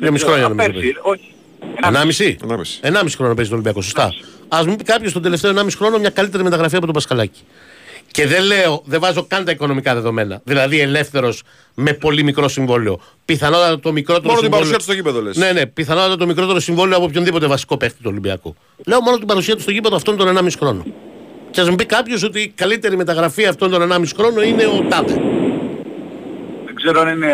Δυόμιση 0.00 0.24
Α, 0.24 0.26
χρόνια 0.26 0.48
νομίζω. 0.48 0.70
πέρσι, 0.70 0.80
παίζει. 0.80 0.94
όχι. 1.02 1.34
Ένα- 1.84 1.88
Ενάμιση. 1.88 2.36
Ενάμιση. 2.42 2.78
Ενάμιση 2.82 3.16
χρόνο 3.16 3.34
παίζεις 3.34 3.48
το 3.48 3.54
Ολυμπιακό. 3.58 3.82
Σωστά. 3.82 4.10
Α 4.48 4.60
μου 4.66 4.76
πει 4.76 4.84
κάποιος 4.84 5.12
τον 5.12 5.22
τελευταίο 5.22 5.50
1,5 5.50 5.66
χρόνο 5.76 5.98
μια 5.98 6.10
καλύτερη 6.10 6.42
μεταγραφή 6.42 6.76
από 6.76 6.84
τον 6.84 6.94
Πασχαλάκη. 6.94 7.40
Και 8.10 8.26
δεν 8.26 8.42
λέω, 8.44 8.82
δεν 8.84 9.00
βάζω 9.00 9.24
καν 9.28 9.44
τα 9.44 9.50
οικονομικά 9.50 9.94
δεδομένα. 9.94 10.40
Δηλαδή 10.44 10.80
ελεύθερος 10.80 11.42
με 11.74 11.92
πολύ 11.92 12.22
μικρό 12.22 12.48
συμβόλαιο. 12.48 13.00
Πιθανότατα 13.24 13.80
το 13.80 13.92
μικρότερο 13.92 14.26
Μόνο 14.26 14.40
την 14.40 14.42
συμβόλαιο. 14.42 14.50
παρουσία 14.50 14.76
του 14.76 14.82
στο 14.82 14.92
γήπεδο 14.92 15.22
λες. 15.22 15.36
Ναι, 15.36 15.52
ναι, 15.60 15.66
πιθανότατα 15.66 16.16
το 16.16 16.26
μικρότερο 16.26 16.60
συμβόλαιο 16.60 16.96
από 16.96 17.06
οποιονδήποτε 17.06 17.46
βασικό 17.46 17.76
παίχτη 17.76 17.96
του 17.96 18.08
Ολυμπιακού. 18.10 18.56
Λέω 18.86 19.00
μόνο 19.00 19.16
την 19.18 19.26
παρουσία 19.26 19.54
του 19.54 19.60
στο 19.62 19.70
γήπεδο 19.70 19.96
αυτόν 19.96 20.16
τον 20.16 20.28
1,5 20.28 20.56
χρόνο. 20.58 20.84
Και 21.50 21.60
ας 21.60 21.68
μου 21.68 21.74
πει 21.74 21.84
κάποιος 21.86 22.22
ότι 22.22 22.40
η 22.40 22.48
καλύτερη 22.54 22.96
μεταγραφή 22.96 23.46
αυτόν 23.46 23.70
τον 23.70 23.82
1,5 23.82 24.12
χρόνο 24.16 24.42
είναι 24.42 24.64
ο 24.66 24.84
Τάδε. 24.88 25.12
Δεν 26.64 26.74
ξέρω 26.74 27.00
αν 27.00 27.08
είναι 27.16 27.32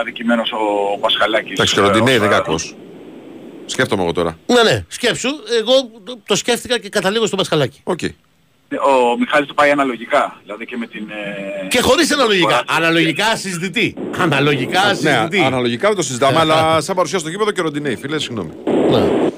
αδικημένος 0.00 0.50
ο 0.52 0.98
Πασχαλάκης. 0.98 1.52
Εντάξει, 1.52 1.74
και 1.74 1.80
ο 1.80 1.82
Ροντινέ 1.86 2.10
Ε, 2.10 2.14
είναι 2.14 2.24
ως- 2.26 2.30
κακός. 2.32 2.74
Σκέφτομαι 3.66 4.02
εγώ 4.02 4.12
τώρα. 4.12 4.38
Ναι, 4.46 4.62
ναι, 4.62 4.84
σκέψου. 4.88 5.28
Εγώ 5.60 5.72
το- 6.04 6.18
το 6.26 6.36
σκέφτηκα 6.36 6.78
και 6.78 6.88
καταλήγω 6.88 7.26
στον 7.26 7.38
Πασχαλάκη. 7.38 7.80
Οκ. 7.84 7.98
Ο 8.70 9.18
Μιχάλης 9.18 9.48
το 9.48 9.54
πάει 9.54 9.70
αναλογικά. 9.70 10.40
Δηλαδή 10.42 10.66
και 10.66 10.76
με 10.76 10.86
την... 10.86 11.06
ε, 11.64 11.66
Και 11.68 11.80
χωρίς 11.80 12.12
αναλογικά. 12.12 12.48
φορά- 12.48 12.64
Αναλογικά 12.68 13.36
συζητητή. 13.36 13.94
Αναλογικά 14.18 14.80
Ναι, 14.86 14.94
συζητητή. 14.94 15.40
αναλογικά 15.40 15.86
δεν 15.88 15.96
το 15.96 16.02
συζητάμε, 16.02 16.38
αλλά 16.38 16.80
σαν 16.80 16.94
παρουσία 16.96 17.18
στο 17.18 17.28
γήπεδο 17.28 17.50
και 17.50 17.60
ο 17.60 17.62
Ροντινέι, 17.62 17.96
φίλε, 17.96 18.18
συγγνώμη. 18.18 18.50
Ναι. 18.90 19.30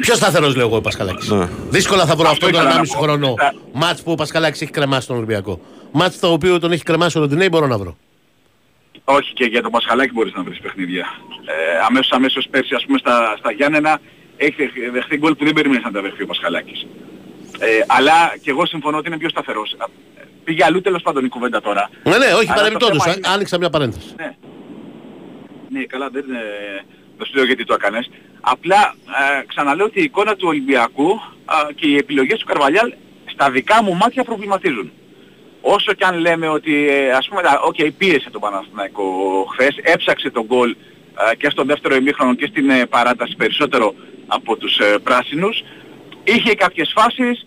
Πιο 0.00 0.14
σταθερός 0.14 0.56
λέω 0.56 0.66
εγώ 0.66 0.76
ο 0.76 0.80
Πασχαλάκης; 0.80 1.28
Ναι. 1.30 1.48
Δύσκολα 1.68 2.06
θα 2.06 2.16
βρω 2.16 2.28
Αυτό 2.28 2.46
αυτόν 2.46 2.60
τον 2.60 2.68
ήθελα 2.68 2.74
να 2.74 2.80
1,5 2.84 2.92
πω. 2.96 3.00
χρόνο 3.02 3.34
Ε, 3.40 3.48
ματς 3.72 4.02
που 4.02 4.10
ο 4.12 4.14
Πασχαλάκης 4.14 4.60
έχει 4.60 4.70
κρεμάσει 4.70 5.06
τον 5.06 5.16
Ολυμπιακό. 5.16 5.60
Ματς 5.92 6.18
το 6.18 6.32
οποίο 6.32 6.58
τον 6.58 6.72
έχει 6.72 6.82
κρεμάσει 6.82 7.18
ο 7.18 7.20
Ροντινέι 7.20 7.48
μπορώ 7.50 7.66
να 7.66 7.78
βρω. 7.78 7.96
Όχι 9.08 9.32
και 9.32 9.44
για 9.44 9.62
τον 9.62 9.70
Πασχαλάκη 9.70 10.12
μπορείς 10.12 10.32
να 10.34 10.42
βρεις 10.42 10.58
παιχνίδια. 10.60 11.06
Ε, 11.46 11.78
αμέσως 11.88 12.10
αμέσως 12.12 12.46
πέρσι 12.50 12.74
ας 12.74 12.84
πούμε 12.86 12.98
στα, 12.98 13.34
στα 13.38 13.52
Γιάννενα 13.52 13.98
έχει 14.36 14.68
δεχθεί 14.92 15.16
γκολ 15.16 15.34
που 15.34 15.44
δεν 15.44 15.52
περίμενες 15.52 15.84
να 15.84 15.90
τα 15.90 16.00
δεχθεί 16.00 16.22
ο 16.22 16.26
Πασχαλάκης. 16.26 16.86
Ε, 17.58 17.66
αλλά 17.86 18.34
και 18.42 18.50
εγώ 18.50 18.66
συμφωνώ 18.66 18.96
ότι 18.96 19.08
είναι 19.08 19.18
πιο 19.18 19.28
σταθερός. 19.28 19.74
Α, 19.78 19.84
Πήγε 20.44 20.64
αλλού 20.64 20.80
τέλος 20.80 21.02
πάντων 21.02 21.24
η 21.24 21.28
κουβέντα 21.28 21.60
τώρα. 21.60 21.90
Ναι, 22.04 22.18
ναι, 22.18 22.24
όχι 22.26 22.34
Αλλά 22.34 22.44
το 22.46 22.52
παρεμπιπτόντως. 22.54 23.02
θέμα 23.02 23.14
Α- 23.14 23.16
είναι- 23.18 23.28
Άνοιξα 23.28 23.58
μια 23.58 23.70
παρένθεση. 23.70 24.14
Ναι. 24.16 24.36
Ναι, 25.68 25.84
καλά, 25.84 26.08
δεν, 26.10 26.24
ε, 26.30 26.84
δεν 27.16 27.26
σου 27.26 27.34
λέω 27.34 27.44
γιατί 27.44 27.64
το 27.64 27.74
έκανες. 27.74 28.10
Απλά 28.40 28.94
ε, 29.40 29.44
ξαναλέω 29.46 29.86
ότι 29.86 30.00
η 30.00 30.02
εικόνα 30.02 30.34
του 30.36 30.48
Ολυμπιακού 30.48 31.10
α, 31.44 31.54
και 31.74 31.86
οι 31.86 31.96
επιλογές 31.96 32.38
του 32.38 32.46
Καρβαλιάλ 32.46 32.92
στα 33.32 33.50
δικά 33.50 33.82
μου 33.82 33.94
μάτια 33.94 34.24
προβληματίζουν. 34.24 34.92
Όσο 35.68 35.92
και 35.92 36.04
αν 36.04 36.18
λέμε 36.18 36.48
ότι 36.48 36.88
ε, 36.88 37.10
ας 37.10 37.28
πούμε, 37.28 37.40
α, 37.40 37.60
οκ, 37.64 37.76
πίεσε 37.98 38.30
τον 38.30 38.40
Παναθηναϊκό 38.40 39.04
χθες, 39.52 39.76
έψαξε 39.82 40.30
τον 40.30 40.44
γκολ 40.44 40.70
ε, 40.70 41.34
και 41.36 41.50
στο 41.50 41.64
δεύτερο 41.64 41.94
ημίχρονο 41.94 42.34
και 42.34 42.46
στην 42.46 42.70
ε, 42.70 42.86
παράταση 42.86 43.36
περισσότερο 43.36 43.94
από 44.26 44.56
τους 44.56 44.78
ε, 44.78 44.98
πράσινους. 45.02 45.62
Είχε 46.24 46.54
κάποιες 46.54 46.92
φάσεις, 46.94 47.46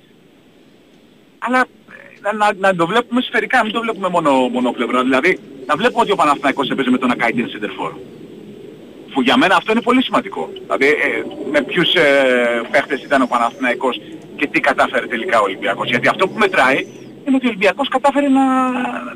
αλλά 1.40 1.60
ε, 1.60 2.22
να, 2.22 2.34
να, 2.34 2.54
να 2.54 2.76
το 2.76 2.88
βλέπουμε 2.88 3.22
σφαιρικά, 3.22 3.58
να 3.58 3.64
μην 3.64 3.74
το 3.74 3.82
βλέπουμε 3.82 4.10
μόνο, 4.10 4.32
μονοπλευρά. 4.32 5.04
Δηλαδή, 5.04 5.40
να 5.66 5.76
βλέπουμε 5.76 6.02
ότι 6.02 6.12
ο 6.12 6.16
Παναθηναϊκός 6.16 6.70
έπαιζε 6.70 6.90
με 6.90 6.98
τον 6.98 7.12
Ακάιντι 7.12 7.50
Σεντερφόρ. 7.50 7.94
Που 9.14 9.22
για 9.22 9.38
μένα 9.38 9.56
αυτό 9.56 9.72
είναι 9.72 9.82
πολύ 9.82 10.04
σημαντικό. 10.04 10.50
Δηλαδή 10.62 10.86
ε, 10.86 11.24
με 11.52 11.62
ποιους 11.62 11.94
ε, 11.94 12.62
παίχτες 12.72 13.04
ήταν 13.04 13.22
ο 13.22 13.28
Παναθηναϊκός 13.28 14.02
και 14.36 14.48
τι 14.48 14.60
κατάφερε 14.60 15.08
τελικά 15.08 15.40
ο 15.40 15.44
Ολυμπιακός. 15.44 15.90
Γιατί 15.90 16.08
αυτό 16.08 16.28
που 16.28 16.38
μετράει 16.38 16.86
είναι 17.26 17.36
ότι 17.36 17.46
ο 17.46 17.50
Ολυμπιακός 17.50 17.88
κατάφερε 17.88 18.28
να... 18.28 18.44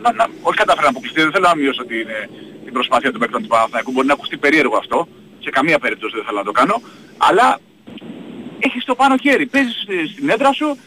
να, 0.04 0.12
να 0.20 0.26
όχι 0.42 0.58
κατάφερε 0.58 0.84
να 0.84 0.90
αποκλειστεί, 0.90 1.22
δεν 1.22 1.32
θέλω 1.32 1.48
να 1.48 1.56
μειώσω 1.56 1.86
την, 1.86 2.08
ε, 2.18 2.30
την 2.64 2.74
προσπάθεια 2.74 3.12
των 3.12 3.20
παίκτων 3.20 3.42
του 3.42 3.48
Παναθηναϊκού. 3.48 3.92
Μπορεί 3.92 4.08
να 4.08 4.14
ακουστεί 4.14 4.38
περίεργο 4.38 4.78
αυτό. 4.78 5.08
Σε 5.40 5.50
καμία 5.50 5.80
περίπτωση 5.80 6.14
δεν 6.16 6.26
θέλω 6.26 6.38
να 6.38 6.44
το 6.44 6.52
κάνω. 6.52 6.82
Αλλά 7.18 7.60
έχεις 8.60 8.84
το 8.86 8.96
πάνω 8.96 9.16
χέρι. 9.18 9.46
Παίζεις 9.46 9.82
στη- 9.82 10.08
στην 10.08 10.30
έδρα 10.30 10.54
σου 10.54 10.78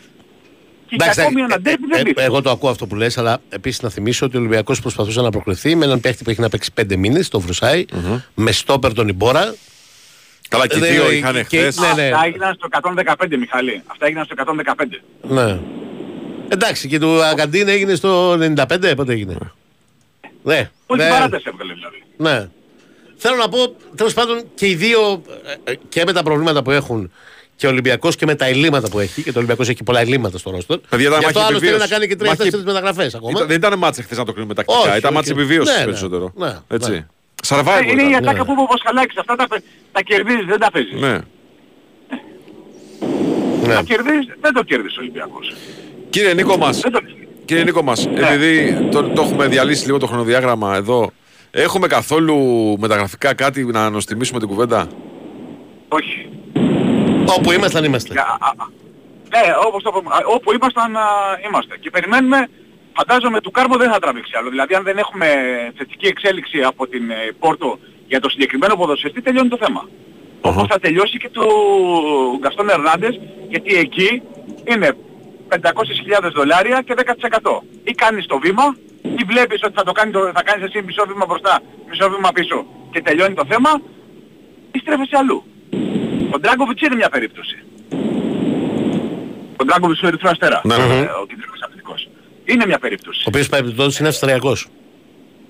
και 0.89 0.95
Εντάξει, 0.95 1.15
για 1.21 1.23
ακόμη 1.29 1.41
ε, 1.41 1.45
ένα 1.45 1.55
ε, 1.55 1.59
ντέρμπι 1.59 1.85
ε, 1.85 1.89
δεν 1.91 2.01
ε, 2.01 2.03
λείπει. 2.09 2.23
εγώ 2.23 2.43
το 2.43 2.51
ακούω 2.51 2.71
αυτό 2.71 2.87
που 2.87 2.95
λες, 2.95 3.19
αλλά 3.19 3.39
επίσης 3.49 3.83
να 3.83 3.89
θυμίσω 3.89 4.27
ότι 4.27 4.37
ο 4.37 4.39
Ολυμπιακός 4.41 4.81
προσπαθούσε 4.81 5.21
να 5.21 5.31
προκριθεί 5.31 5.75
με 5.77 5.85
έναν 5.85 6.01
παίχτη 6.01 6.25
που 6.25 6.31
έχει 6.31 6.41
να 6.41 6.49
παίξει 6.49 6.73
πέντε 6.73 6.97
μήνες, 6.97 7.29
τον 7.29 7.41
βρουσαη 7.41 7.85
με 8.35 8.53
στόπερ 8.53 8.93
τον 8.93 9.09
Ιμπόρα. 9.09 9.55
Καλά, 10.49 10.67
και 10.67 10.77
οι 10.77 10.81
Δεν- 10.81 10.91
δύο 10.93 11.05
και- 11.09 11.15
είχαν 11.15 11.35
και- 11.35 11.43
χθες. 11.59 11.77
ναι, 11.79 11.93
ναι. 12.03 12.09
Αυτά 12.13 12.25
έγιναν 12.27 12.55
στο 12.55 12.69
115 12.71 13.37
Μιχαλή. 13.37 13.83
Αυτά 13.87 14.07
έγιναν 14.07 14.25
στο 14.25 14.35
115. 14.39 15.03
Ναι. 15.23 15.59
Εντάξει, 16.49 16.89
και 16.89 16.99
του 16.99 17.23
Αγκαντίν 17.25 17.69
έγινε 17.69 17.95
στο 17.95 18.33
95, 18.33 18.93
πότε 18.97 19.13
έγινε. 19.13 19.37
Ναι. 20.43 20.71
Όλη 20.87 21.01
ναι. 21.03 21.07
την 21.09 21.15
παράταση 21.17 21.45
έβγαλε 21.47 21.73
δηλαδή. 21.73 22.03
Ναι. 22.17 22.49
Θέλω 23.17 23.37
να 23.37 23.49
πω, 23.49 23.59
τέλος 23.97 24.15
πάντων, 24.15 24.43
και 24.55 24.67
οι 24.67 24.75
δύο 24.75 25.23
ε, 25.65 25.71
ε, 25.73 25.75
και 25.89 26.03
με 26.07 26.13
τα 26.13 26.23
προβλήματα 26.23 26.63
που 26.63 26.71
έχουν 26.71 27.11
και 27.57 27.67
ο 27.67 27.71
Ολυμπιακός 27.71 28.17
και 28.17 28.27
με 28.27 28.35
τα 28.35 28.45
ελλείμματα 28.47 28.89
που 28.91 28.99
έχει, 28.99 29.23
και 29.23 29.31
το 29.33 29.37
Ολυμπιακός 29.39 29.69
έχει 29.69 29.83
πολλά 29.83 30.01
ελλείμματα 30.01 30.39
στο 30.39 30.51
ρόστο. 30.51 30.79
Παιδιά, 30.89 31.07
ήταν 31.09 31.19
Γι' 31.21 31.25
αυτό 31.27 31.39
μάχη 31.39 31.51
άλλος 31.51 31.61
θέλει 31.63 31.77
να 31.79 31.85
επιβίωσης. 31.85 31.91
κάνει 32.07 32.07
και 32.17 32.25
Μάχη- 32.25 32.37
τρεις-τέσσερις 32.39 32.65
μεταγραφές 32.75 33.15
ακόμα. 33.15 33.31
Ήταν- 33.31 33.47
δεν 33.47 33.57
ήταν 33.57 33.79
μάτς 33.79 33.99
χθες 34.01 34.19
να 34.19 34.25
το 34.25 34.33
κρίνουμε 34.33 34.55
τακτικά. 34.55 34.79
Όχι, 34.79 34.89
ήταν 34.89 35.03
όχι. 35.05 35.13
μάτς 35.15 35.31
επιβίωσης 35.31 35.73
Ναι, 35.75 35.79
ναι. 35.79 35.85
περισσότερο. 35.85 36.33
Ναι, 36.37 36.57
Έτσι. 36.69 36.91
ναι. 36.91 37.07
Survivor 37.49 37.81
Ε, 37.87 37.91
είναι 37.91 38.03
η 38.03 38.09
ήταν. 38.09 38.29
ατάκα 38.29 38.45
που 38.45 38.53
είπε 38.53 38.61
ο 38.61 38.67
Πασχαλάκης. 38.67 39.17
Αυτά 39.19 39.37
τα, 39.37 39.47
τα 39.93 40.03
κερδίζεις, 40.03 40.45
δεν 40.47 40.59
τα 40.59 40.71
παίζεις. 40.71 41.01
Ναι. 41.01 41.19
Ναι. 43.67 43.75
Τα 43.75 43.83
κερδίζεις, 43.83 44.27
δεν 44.41 44.53
το 44.53 44.63
κέρδισε 44.63 44.99
ο 44.99 45.03
Ολυμπιακός. 45.03 45.53
Κύριε 46.17 46.35
Νίκο 46.35 46.57
μας, 46.57 46.81
Δεν 46.81 46.93
το... 46.93 47.01
κύριε 47.45 47.65
Νίκο 47.65 47.83
μας, 47.83 48.07
Ναι. 48.07 48.21
επειδή 48.21 48.89
το, 48.91 49.03
το 49.03 49.23
έχουμε 49.23 49.47
διαλύσει 49.47 49.87
λίγο 49.87 49.99
το 49.99 50.07
χρονοδιάγραμμα 50.07 50.77
εδώ, 50.77 51.11
έχουμε 51.51 51.87
καθόλου 51.87 52.37
μεταγραφικά 52.79 53.35
κάτι 53.35 53.65
να 53.65 53.85
ανοστιμήσουμε 53.85 54.39
την 54.39 54.49
κουβέντα; 54.49 54.87
Όχι. 55.89 56.29
Όπου 57.39 57.53
ήμασταν, 57.53 57.85
είμαστε. 57.85 58.13
Για- 58.13 58.23
α- 58.23 58.63
α- 58.63 58.69
Ναι, 59.33 59.53
όπως 59.67 59.83
το 59.83 59.91
πούμε, 59.91 60.15
α, 60.15 60.19
όπου 60.35 60.53
ήμασταν 60.53 60.97
α, 60.97 61.01
είμαστε. 61.49 61.79
Και 61.81 61.91
περιμένουμε, 61.91 62.49
φαντάζομαι 62.97 63.41
του 63.41 63.51
Κάρμο 63.51 63.77
δεν 63.77 63.91
θα 63.91 63.99
τραβήξει 63.99 64.33
άλλο. 64.39 64.51
Δηλαδή 64.51 64.75
αν 64.75 64.83
δεν 64.83 64.99
έχουμε 64.99 65.27
θετική 65.77 66.07
εξέλιξη 66.07 66.61
από 66.63 66.87
την 66.87 67.11
ε, 67.11 67.15
Πόρτο 67.39 67.79
για 68.07 68.21
το 68.21 68.29
συγκεκριμένο 68.29 68.77
ποδοσφαιριστή 68.77 69.23
τελειώνει 69.23 69.49
το 69.49 69.59
θέμα. 69.65 69.89
Όπως 70.41 70.67
θα 70.69 70.79
τελειώσει 70.79 71.19
και 71.19 71.29
του 71.33 71.47
Γκαστόν 72.41 72.69
Ερνάντες 72.71 73.21
γιατί 73.49 73.75
εκεί 73.77 74.23
είναι 74.65 74.97
500.000 75.49 76.31
δολάρια 76.35 76.83
και 76.87 76.95
10%. 76.97 77.61
Ή 77.85 77.93
κάνεις 77.93 78.27
το 78.27 78.39
βήμα; 78.39 78.77
Ή 79.03 79.23
βλέπεις 79.27 79.61
ότι 79.65 79.73
θα, 79.75 79.83
το 79.85 79.93
κάνεις 79.93 80.13
το, 80.13 80.31
θα 80.35 80.43
κάνεις 80.43 80.65
εσύ 80.69 80.83
μισό 80.83 81.05
βήμα 81.09 81.25
μπροστά, 81.29 81.61
μισό 81.89 82.11
βήμα 82.11 82.31
πίσω 82.33 82.67
και 82.93 83.03
τελειώνει 83.03 83.35
το 83.35 83.45
θέμα; 83.49 83.71
Ή 84.73 84.79
στρέφεσαι 84.79 85.17
αλλού. 85.17 85.45
Ο 86.35 86.39
Ντράγκοβιτς 86.39 86.81
είναι 86.83 86.95
μια 86.95 87.09
περίπτωση. 87.09 87.57
Ο 89.57 89.65
Ντράγκοβιτς 89.65 90.01
του 90.01 90.07
Ερυθρού 90.07 90.29
Αστέρας. 90.29 90.61
Ναι, 90.65 90.77
ναι, 90.77 90.87
ναι. 90.87 90.95
Ε, 90.95 91.05
Ο 91.23 91.27
κεντρικός 91.27 91.61
αμυντικός. 91.65 92.09
Είναι 92.45 92.67
μια 92.67 92.79
περίπτωση. 92.79 93.21
Ο 93.21 93.29
οποίος 93.29 93.49
παρεμπιπτόντως 93.49 93.99
είναι 93.99 94.09
Αυστριακός. 94.09 94.69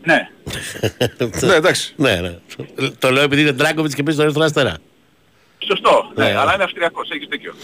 Ναι. 0.05 0.29
ναι, 1.49 1.55
εντάξει. 1.55 1.93
ναι, 1.97 2.15
ναι. 2.21 2.39
Το 2.99 3.11
λέω 3.11 3.23
επειδή 3.23 3.41
είναι 3.41 3.53
Ντράγκοβιτς 3.53 3.95
και 3.95 4.03
παίζει 4.03 4.19
στο 4.19 4.29
Ερυθρό 4.29 4.45
Αστέρα. 4.45 4.77
Σωστό. 5.59 6.13
Ναι, 6.15 6.25
Ναι. 6.25 6.37
αλλά 6.37 6.55
είναι 6.55 6.63
Αυστριακός. 6.63 7.09
Έχεις 7.11 7.27
δίκιο. 7.31 7.55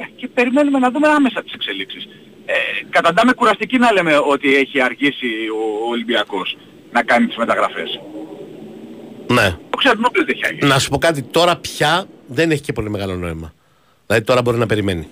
Ε, 0.00 0.04
Και 0.16 0.28
περιμένουμε 0.28 0.78
να 0.78 0.90
δούμε 0.90 1.08
άμεσα 1.08 1.42
τις 1.42 1.52
εξελίξεις. 1.52 2.08
Ε, 2.46 2.52
καταντάμε 2.90 3.32
κουραστική 3.32 3.78
να 3.78 3.92
λέμε 3.92 4.16
ότι 4.16 4.56
έχει 4.56 4.80
αργήσει 4.80 5.26
ο 5.84 5.88
Ολυμπιακός 5.90 6.56
να 6.92 7.02
κάνει 7.02 7.26
τις 7.26 7.36
μεταγραφές. 7.36 8.00
Ναι. 9.26 9.56
Το 9.70 9.76
ξέρουμε 9.76 10.06
ότι 10.06 10.18
δεν 10.18 10.28
έχει 10.28 10.46
αργήσει. 10.46 10.66
Να 10.66 10.78
σου 10.78 10.88
πω 10.88 10.98
κάτι, 10.98 11.22
τώρα 11.22 11.56
πια 11.56 12.06
δεν 12.26 12.50
έχει 12.50 12.62
και 12.62 12.72
πολύ 12.72 12.90
μεγάλο 12.90 13.14
νόημα. 13.14 13.52
Δηλαδή 14.06 14.24
τώρα 14.24 14.42
μπορεί 14.42 14.58
να 14.58 14.66
περιμένει. 14.66 15.08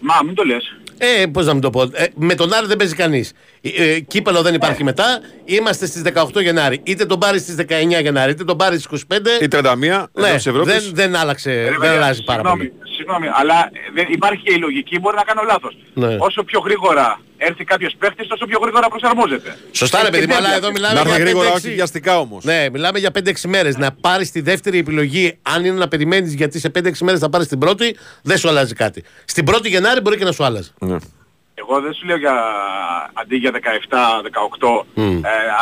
Μα 0.00 0.14
μην 0.24 0.34
το 0.34 0.44
λες. 0.44 0.76
Ε, 0.98 1.26
πώς 1.26 1.46
να 1.46 1.52
μην 1.52 1.62
το 1.62 1.70
πω. 1.70 1.82
Ε, 1.82 2.06
με 2.14 2.34
τον 2.34 2.52
Άρη 2.52 2.66
δεν 2.66 2.76
παίζει 2.76 2.94
κανείς. 2.94 3.32
Ε, 3.60 4.00
κύπελο 4.00 4.42
δεν 4.42 4.54
υπάρχει 4.54 4.84
μετά. 4.84 5.20
Είμαστε 5.44 5.86
στις 5.86 6.02
18 6.34 6.40
Γενάρη. 6.42 6.80
Είτε 6.82 7.06
τον 7.06 7.18
πάρει 7.18 7.38
στις 7.38 7.54
19 7.58 8.00
Γενάρη, 8.02 8.30
είτε 8.30 8.44
τον 8.44 8.56
πάρει 8.56 8.78
στις 8.78 9.04
25. 9.08 9.42
Η 9.42 9.48
31 9.48 9.74
Ναι, 10.12 10.26
εδώ 10.26 10.34
της 10.36 10.46
Ευρώπης. 10.46 10.72
δεν, 10.72 10.94
δεν 10.94 11.16
άλλαξε. 11.16 11.50
Ρε 11.50 11.62
δεν 11.62 11.78
παιδιά, 11.78 11.94
αλλάζει 11.94 12.24
πάρα 12.24 12.40
συγγνώμη, 12.40 12.68
πολύ. 12.68 12.94
Συγγνώμη, 12.96 13.26
αλλά 13.32 13.54
ε, 13.72 13.78
δεν, 13.94 14.06
υπάρχει 14.08 14.42
και 14.42 14.52
η 14.52 14.58
λογική, 14.58 14.98
μπορεί 14.98 15.16
να 15.16 15.22
κάνω 15.22 15.42
λάθος. 15.46 15.76
Ναι. 15.94 16.16
Όσο 16.18 16.42
πιο 16.44 16.60
γρήγορα 16.60 17.20
έρθει 17.36 17.64
κάποιος 17.64 17.94
παίχτης, 17.98 18.26
τόσο 18.26 18.46
πιο 18.46 18.58
γρήγορα 18.62 18.88
προσαρμόζεται. 18.88 19.56
Σωστά, 19.72 19.98
ρε 20.02 20.08
Έχει 20.08 20.10
παιδί 20.12 20.26
μου, 20.26 20.32
και 20.32 20.36
αλλά 20.38 20.44
τέτοια. 20.48 20.56
εδώ 20.58 20.70
μιλάμε 20.72 20.94
Να 20.94 21.00
έρθει 21.00 21.14
για 21.14 21.24
γρήγορα, 21.24 21.48
5-6 21.48 21.54
όχι 21.56 21.70
βιαστικά 21.74 22.18
όμως. 22.18 22.44
Ναι, 22.44 22.66
μιλάμε 22.72 22.98
για 22.98 23.10
5-6 23.10 23.48
μέρες. 23.48 23.76
Να 23.76 23.92
πάρεις 23.92 24.30
τη 24.30 24.40
δεύτερη 24.40 24.78
επιλογή, 24.78 25.38
αν 25.42 25.64
είναι 25.64 25.74
να 25.78 25.88
περιμένεις 25.88 26.34
γιατί 26.34 26.58
σε 26.58 26.68
5-6 26.68 26.92
μέρες 27.00 27.20
θα 27.20 27.28
πάρεις 27.28 27.46
την 27.48 27.58
πρώτη, 27.58 27.96
δεν 28.22 28.38
σου 28.38 28.48
αλλάζει 28.48 28.74
κάτι. 28.74 29.04
Στην 29.24 29.44
πρώτη 29.44 29.68
Γενάρη 29.68 30.00
μπορεί 30.00 30.16
και 30.16 30.24
να 30.24 30.32
σου 30.32 30.44
άλλαζε. 30.44 30.70
Ναι. 30.78 30.96
Εγώ 31.58 31.80
δεν 31.80 31.94
σου 31.94 32.06
λέω 32.06 32.16
για 32.16 32.34
αντί 33.12 33.36
για 33.36 33.50
17-18, 33.50 34.86
ε, 34.94 35.02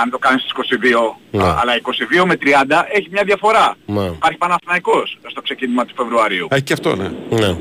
αν 0.02 0.10
το 0.10 0.18
κάνεις 0.18 0.40
στις 0.42 0.52
22, 0.52 1.16
Ναι. 1.30 1.42
α, 1.44 1.58
αλλά 1.60 1.72
22 1.76 2.24
με 2.26 2.36
30 2.36 2.86
έχει 2.92 3.08
μια 3.10 3.22
διαφορά. 3.24 3.76
Ναι. 3.86 4.04
Υπάρχει 4.04 4.38
Παναθηναϊκός 4.38 5.18
στο 5.30 5.42
ξεκίνημα 5.42 5.84
του 5.84 5.94
Φεβρουαρίου. 5.96 6.48
Έχει 6.50 6.62
και 6.62 6.72
αυτό, 6.72 6.96
ναι. 6.96 7.10
Ναι. 7.30 7.56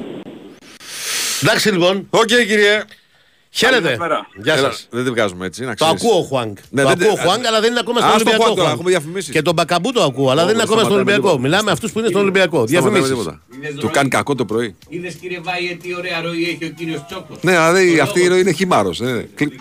Εντάξει 1.43 1.71
λοιπόν, 1.71 2.07
Οκ, 2.09 2.25
κύριε. 2.27 2.83
Χαίρετε. 3.53 3.81
Καλησπέρα. 3.81 4.27
Γεια 4.43 4.53
Έλα, 4.53 4.67
σας. 4.71 4.87
δεν 4.89 5.03
την 5.03 5.13
βγάζουμε 5.13 5.45
έτσι, 5.45 5.61
να 5.65 5.75
Το 5.75 5.85
ξέρεις. 5.85 6.03
ακούω 6.03 6.19
ο 6.19 6.23
Χουάνγκ. 6.23 6.55
Ναι, 6.69 6.81
το 6.81 6.87
δεν 6.87 6.97
ακούω 6.97 7.11
ο 7.11 7.15
τε- 7.15 7.25
Χουάνγκ, 7.25 7.45
αλλά 7.45 7.59
δεν 7.61 7.69
είναι 7.71 7.79
ακόμα 7.79 7.99
Α, 7.99 8.01
στον 8.01 8.11
στο 8.11 8.19
Ολυμπιακό. 8.19 8.43
Χουάνγκ 8.43 8.57
τώρα, 8.57 8.67
Χουάνγκ. 8.69 8.79
έχουμε 8.79 8.89
διαφημίσεις. 8.95 9.31
Και 9.33 9.41
τον 9.41 9.53
Μπακαμπού 9.53 9.91
το 9.91 10.03
ακούω, 10.03 10.29
αλλά 10.31 10.45
δεν 10.45 10.53
είναι 10.53 10.63
ακόμα 10.63 10.79
στον 10.79 10.91
σταματάμε 10.91 11.11
Ολυμπιακό. 11.11 11.35
τίποτα. 11.35 11.41
Μιλάμε 11.47 11.71
αυτούς 11.71 11.91
που 11.91 11.99
είναι 11.99 12.07
στον 12.07 12.21
Ολυμπιακό. 12.21 12.67
Σταματάμε 12.67 12.99
Διαφημίσεις. 12.99 13.41
τίποτα. 13.57 13.81
Του 13.81 13.89
κάνει 13.97 14.09
κακό 14.09 14.35
το 14.35 14.45
πρωί. 14.45 14.75
Είδες 14.89 15.13
κύριε 15.21 15.39
Βάιε 15.43 15.75
τι 15.81 15.95
ωραία 15.95 16.21
ροή 16.21 16.43
έχει 16.43 16.65
ο 16.65 16.73
κύριος 16.77 17.01
Τσόκος. 17.07 17.37
Ναι, 17.41 17.51
δηλαδή 17.51 17.95
Το 17.97 18.03
αυτή 18.03 18.19
η 18.19 18.21
λόγο. 18.21 18.31
ροή 18.33 18.41
είναι 18.41 18.51
χυμάρος. 18.51 19.01
ε. 19.01 19.27
Κλικ. 19.35 19.53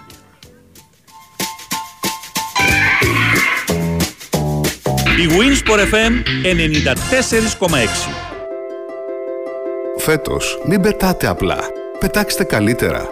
Η 5.23 5.27
Winsport 5.39 5.79
FM 5.95 6.13
94,6 6.43 8.09
Φέτος, 9.97 10.59
μην 10.67 10.81
πετάτε 10.81 11.27
απλά. 11.27 11.59
Πετάξτε 11.99 12.45
καλύτερα. 12.45 13.09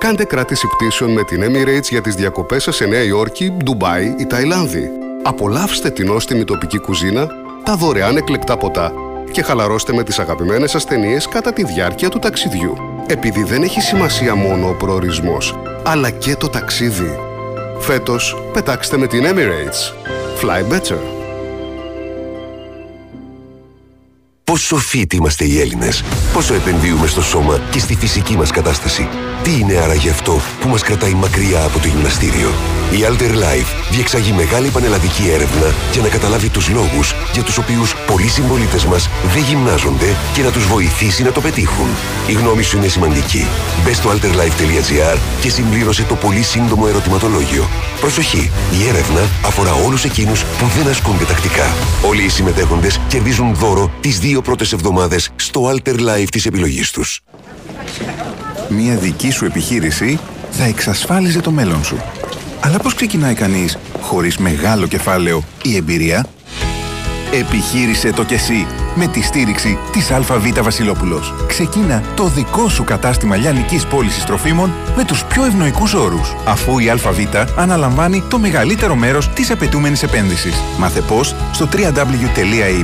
Κάντε 0.00 0.24
κράτηση 0.24 0.66
πτήσεων 0.66 1.12
με 1.12 1.24
την 1.24 1.42
Emirates 1.44 1.88
για 1.90 2.00
τις 2.00 2.14
διακοπές 2.14 2.62
σας 2.62 2.76
σε 2.76 2.86
Νέα 2.86 3.02
Υόρκη, 3.02 3.50
Ντουμπάι 3.64 4.14
ή 4.18 4.26
Ταϊλάνδη. 4.26 4.90
Απολαύστε 5.22 5.90
την 5.90 6.06
νόστιμη 6.06 6.44
τοπική 6.44 6.78
κουζίνα, 6.78 7.28
τα 7.64 7.76
δωρεάν 7.76 8.16
εκλεκτά 8.16 8.56
ποτά 8.56 8.92
και 9.30 9.42
χαλαρώστε 9.42 9.92
με 9.92 10.02
τις 10.02 10.18
αγαπημένες 10.18 10.70
σας 10.70 10.84
ταινίες 10.84 11.28
κατά 11.28 11.52
τη 11.52 11.64
διάρκεια 11.64 12.08
του 12.08 12.18
ταξιδιού. 12.18 12.76
Επειδή 13.06 13.42
δεν 13.42 13.62
έχει 13.62 13.80
σημασία 13.80 14.34
μόνο 14.34 14.68
ο 14.68 14.74
προορισμός, 14.74 15.58
αλλά 15.84 16.10
και 16.10 16.36
το 16.36 16.48
ταξίδι. 16.48 17.18
Φέτος, 17.78 18.42
πετάξτε 18.52 18.96
με 18.96 19.06
την 19.06 19.24
Emirates. 19.24 19.94
Fly 20.42 20.72
better. 20.72 21.19
Πόσο 24.50 24.78
fit 24.92 25.14
είμαστε 25.14 25.44
οι 25.44 25.60
Έλληνες, 25.60 26.04
πόσο 26.32 26.54
επενδύουμε 26.54 27.06
στο 27.06 27.22
σώμα 27.22 27.60
και 27.70 27.78
στη 27.78 27.94
φυσική 27.94 28.36
μας 28.36 28.50
κατάσταση; 28.50 29.08
Τι 29.42 29.58
είναι 29.58 29.76
άραγε 29.76 30.10
αυτό 30.10 30.40
που 30.60 30.68
μας 30.68 30.82
κρατάει 30.82 31.14
μακριά 31.14 31.64
από 31.64 31.78
το 31.78 31.88
γυμναστήριο; 31.88 32.50
Η 32.90 32.98
Alter 33.08 33.30
Life 33.30 33.74
διεξάγει 33.90 34.32
μεγάλη 34.32 34.68
πανελλαδική 34.68 35.30
έρευνα 35.32 35.74
για 35.92 36.02
να 36.02 36.08
καταλάβει 36.08 36.48
τους 36.48 36.68
λόγους 36.68 37.14
για 37.32 37.42
τους 37.42 37.58
οποίους 37.58 37.94
πολλοί 38.06 38.28
συμπολίτες 38.28 38.84
μας 38.84 39.08
δεν 39.34 39.42
γυμνάζονται 39.42 40.16
και 40.34 40.42
να 40.42 40.50
τους 40.50 40.66
βοηθήσει 40.66 41.22
να 41.22 41.32
το 41.32 41.40
πετύχουν. 41.40 41.88
Η 42.26 42.32
γνώμη 42.32 42.62
σου 42.62 42.76
είναι 42.76 42.88
σημαντική. 42.88 43.46
Μπες 43.84 43.96
στο 43.96 44.10
alterlife.gr 44.10 45.18
και 45.40 45.50
συμπλήρωσε 45.50 46.02
το 46.02 46.14
πολύ 46.14 46.42
σύντομο 46.42 46.84
ερωτηματολόγιο. 46.88 47.68
Προσοχή! 48.00 48.50
Η 48.80 48.88
έρευνα 48.88 49.28
αφορά 49.46 49.72
όλους 49.72 50.04
εκείνους 50.04 50.44
που 50.44 50.66
δεν 50.76 50.88
ασκούνται 50.88 51.24
τακτικά. 51.24 51.74
Όλοι 52.08 52.22
οι 52.22 52.28
συμμετέχοντες 52.28 53.00
κερδίζουν 53.08 53.54
δώρο 53.54 53.90
τις 54.00 54.18
δύο 54.18 54.39
πρώτες 54.40 54.72
εβδομάδες 54.72 55.30
στο 55.36 55.70
Alter 55.70 55.94
Life 55.94 56.28
της 56.30 56.46
επιλογής 56.46 56.90
τους. 56.90 57.20
Μια 58.68 58.94
δική 58.94 59.30
σου 59.30 59.44
επιχείρηση 59.44 60.18
θα 60.50 60.64
εξασφάλιζε 60.64 61.40
το 61.40 61.50
μέλλον 61.50 61.84
σου. 61.84 62.02
Αλλά 62.60 62.78
πώς 62.78 62.94
ξεκινάει 62.94 63.34
κανείς 63.34 63.78
χωρίς 64.00 64.36
μεγάλο 64.36 64.86
κεφάλαιο; 64.86 65.44
Ή 65.62 65.76
εμπειρία; 65.76 66.26
Επιχείρησε 67.32 68.12
το 68.12 68.24
κι 68.24 68.34
εσύ 68.34 68.66
με 68.94 69.06
τη 69.06 69.22
στήριξη 69.22 69.78
της 69.92 70.10
ΑΒ 70.10 70.26
Βασιλόπουλος. 70.62 71.34
Ξεκίνα 71.46 72.02
το 72.16 72.28
δικό 72.28 72.68
σου 72.68 72.84
κατάστημα 72.84 73.36
λιανικής 73.36 73.86
πώλησης 73.86 74.24
τροφίμων 74.24 74.72
με 74.96 75.04
τους 75.04 75.24
πιο 75.24 75.44
ευνοϊκούς 75.44 75.94
όρους, 75.94 76.36
αφού 76.46 76.78
η 76.78 76.90
ΑΒ 76.90 77.18
αναλαμβάνει 77.56 78.22
το 78.28 78.38
μεγαλύτερο 78.38 78.94
μέρος 78.94 79.28
της 79.28 79.50
απαιτούμενης 79.50 80.02
επένδυσης. 80.02 80.62
Μάθε 80.78 81.00
πώς 81.00 81.34
στο 81.52 81.68
www.ab.gr 81.72 82.82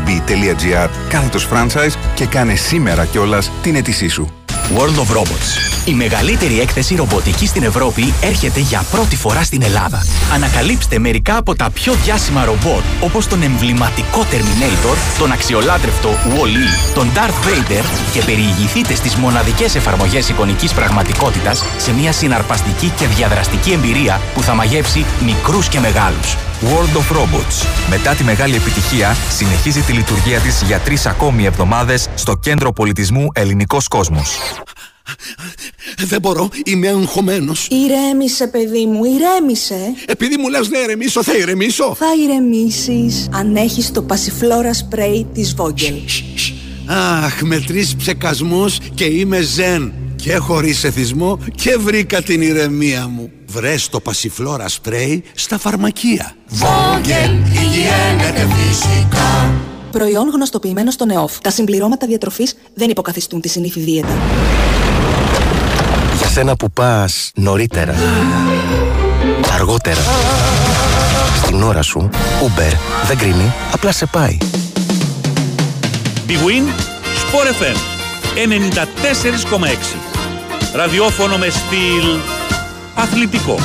κάθετος 1.09 1.49
franchise 1.53 1.97
και 2.15 2.27
κάνε 2.27 2.55
σήμερα 2.55 3.05
κιόλας 3.05 3.51
την 3.63 3.75
αίτησή 3.75 4.09
σου. 4.09 4.31
World 4.75 4.99
of 4.99 5.17
Robots. 5.17 5.67
Η 5.85 5.95
μεγαλύτερη 5.95 6.61
έκθεση 6.61 6.95
ρομποτικής 6.95 7.49
στην 7.49 7.63
Ευρώπη 7.63 8.15
έρχεται 8.21 8.61
για 8.61 8.85
πρώτη 8.91 9.17
φορά 9.17 9.43
στην 9.43 9.63
Ελλάδα. 9.63 10.07
Ανακαλύψτε 10.33 10.99
μερικά 10.99 11.37
από 11.37 11.55
τα 11.55 11.71
πιο 11.71 11.93
διάσημα 11.93 12.45
ρομπότ, 12.45 12.83
όπως 13.01 13.27
τον 13.27 13.43
εμβληματικό 13.43 14.21
Terminator, 14.21 15.19
τον 15.19 15.33
αξιολάτρευτο 15.33 16.09
Wall-E, 16.09 16.95
τον 16.95 17.11
Darth 17.15 17.49
Vader 17.49 17.85
και 18.13 18.23
περιηγηθείτε 18.23 18.95
στις 18.95 19.15
μοναδικές 19.15 19.75
εφαρμογές 19.75 20.29
εικονικής 20.29 20.73
πραγματικότητας 20.73 21.65
σε 21.77 21.93
μια 21.93 22.13
συναρπαστική 22.13 22.89
και 22.89 23.07
διαδραστική 23.07 23.73
εμπειρία 23.73 24.21
που 24.35 24.43
θα 24.43 24.55
μαγεύσει 24.55 25.05
μικρούς 25.25 25.69
και 25.69 25.81
μεγάλους. 25.81 26.37
World 26.67 26.97
of 26.97 27.17
Robots. 27.17 27.67
Μετά 27.91 28.15
τη 28.15 28.25
μεγάλη 28.25 28.55
επιτυχία, 28.55 29.17
συνεχίζει 29.37 29.81
τη 29.81 29.93
λειτουργία 29.93 30.39
της 30.39 30.63
για 30.63 30.79
τρεις 30.79 31.07
ακόμη 31.07 31.45
εβδομάδες 31.45 32.09
στο 32.15 32.37
Κέντρο 32.37 32.73
Πολιτισμού 32.73 33.29
Ελληνικός 33.33 33.89
Κόσμος. 33.89 34.39
Δεν 36.07 36.21
μπορώ, 36.21 36.49
είμαι 36.65 36.89
αγχωμένος. 36.89 37.69
Ηρέμησε, 37.71 38.47
παιδί 38.47 38.87
μου, 38.87 39.01
ηρέμησε. 39.05 39.79
Επειδή 40.07 40.37
μου 40.37 40.49
λες 40.49 40.69
να 40.69 40.79
ηρεμήσω, 40.79 41.23
θα 41.23 41.37
ηρεμήσω. 41.37 41.95
Θα 41.95 42.07
ηρεμήσεις 42.25 43.29
αν 43.33 43.57
έχεις 43.57 43.93
το 43.93 44.03
πασιφλόρα 44.03 44.75
σπρέι 44.75 45.27
της 45.35 45.55
Vogel. 45.59 46.03
Αχ, 46.87 47.41
με 47.43 47.61
τρεις 47.61 47.97
ψεκασμούς 47.97 48.79
και 48.95 49.05
είμαι 49.05 49.41
ζεν. 49.41 49.93
Και 50.17 50.37
χωρίς 50.37 50.85
εθισμό 50.85 51.39
και 51.55 51.77
βρήκα 51.77 52.23
την 52.23 52.43
ηρεμία 52.43 53.09
μου. 53.09 53.31
Βρες 53.47 53.89
το 53.89 54.01
πασιφλόρα 54.01 54.69
σπρέι 54.69 55.25
στα 55.35 55.59
φαρμακεία. 55.59 56.35
Vogel, 56.51 57.31
υγιένεται 57.53 58.49
φυσικά. 58.55 59.55
Προϊόν 59.91 60.29
γνωστοποιημένο 60.29 60.91
στο 60.91 61.05
ΝΕΟΦ. 61.05 61.39
Τα 61.39 61.51
συμπληρώματα 61.51 62.07
διατροφής 62.07 62.57
δεν 62.75 62.91
υποκαθιστούν 62.91 63.41
τη 63.41 63.49
συνήθι 63.49 63.81
δίαιτα. 63.81 64.17
Για 66.19 66.29
σένα 66.29 66.57
που 66.57 66.71
πας 66.71 67.31
νωρίτερα, 67.35 67.95
αργότερα, 69.55 70.01
στην 71.45 71.63
ώρα 71.63 71.83
σου, 71.83 72.11
Uber 72.43 72.73
δεν 73.07 73.19
κρίνει, 73.19 73.53
απλά 73.73 73.93
σε 73.93 74.07
πάει. 74.07 74.39
Big 76.29 76.33
Win, 76.33 76.67
Sport 77.23 77.63
FM 77.63 77.77
94,6. 78.35 79.97
Ραδιόφωνο 80.75 81.37
με 81.37 81.49
στυλ 81.49 82.36
αθλητικό. 82.97 83.57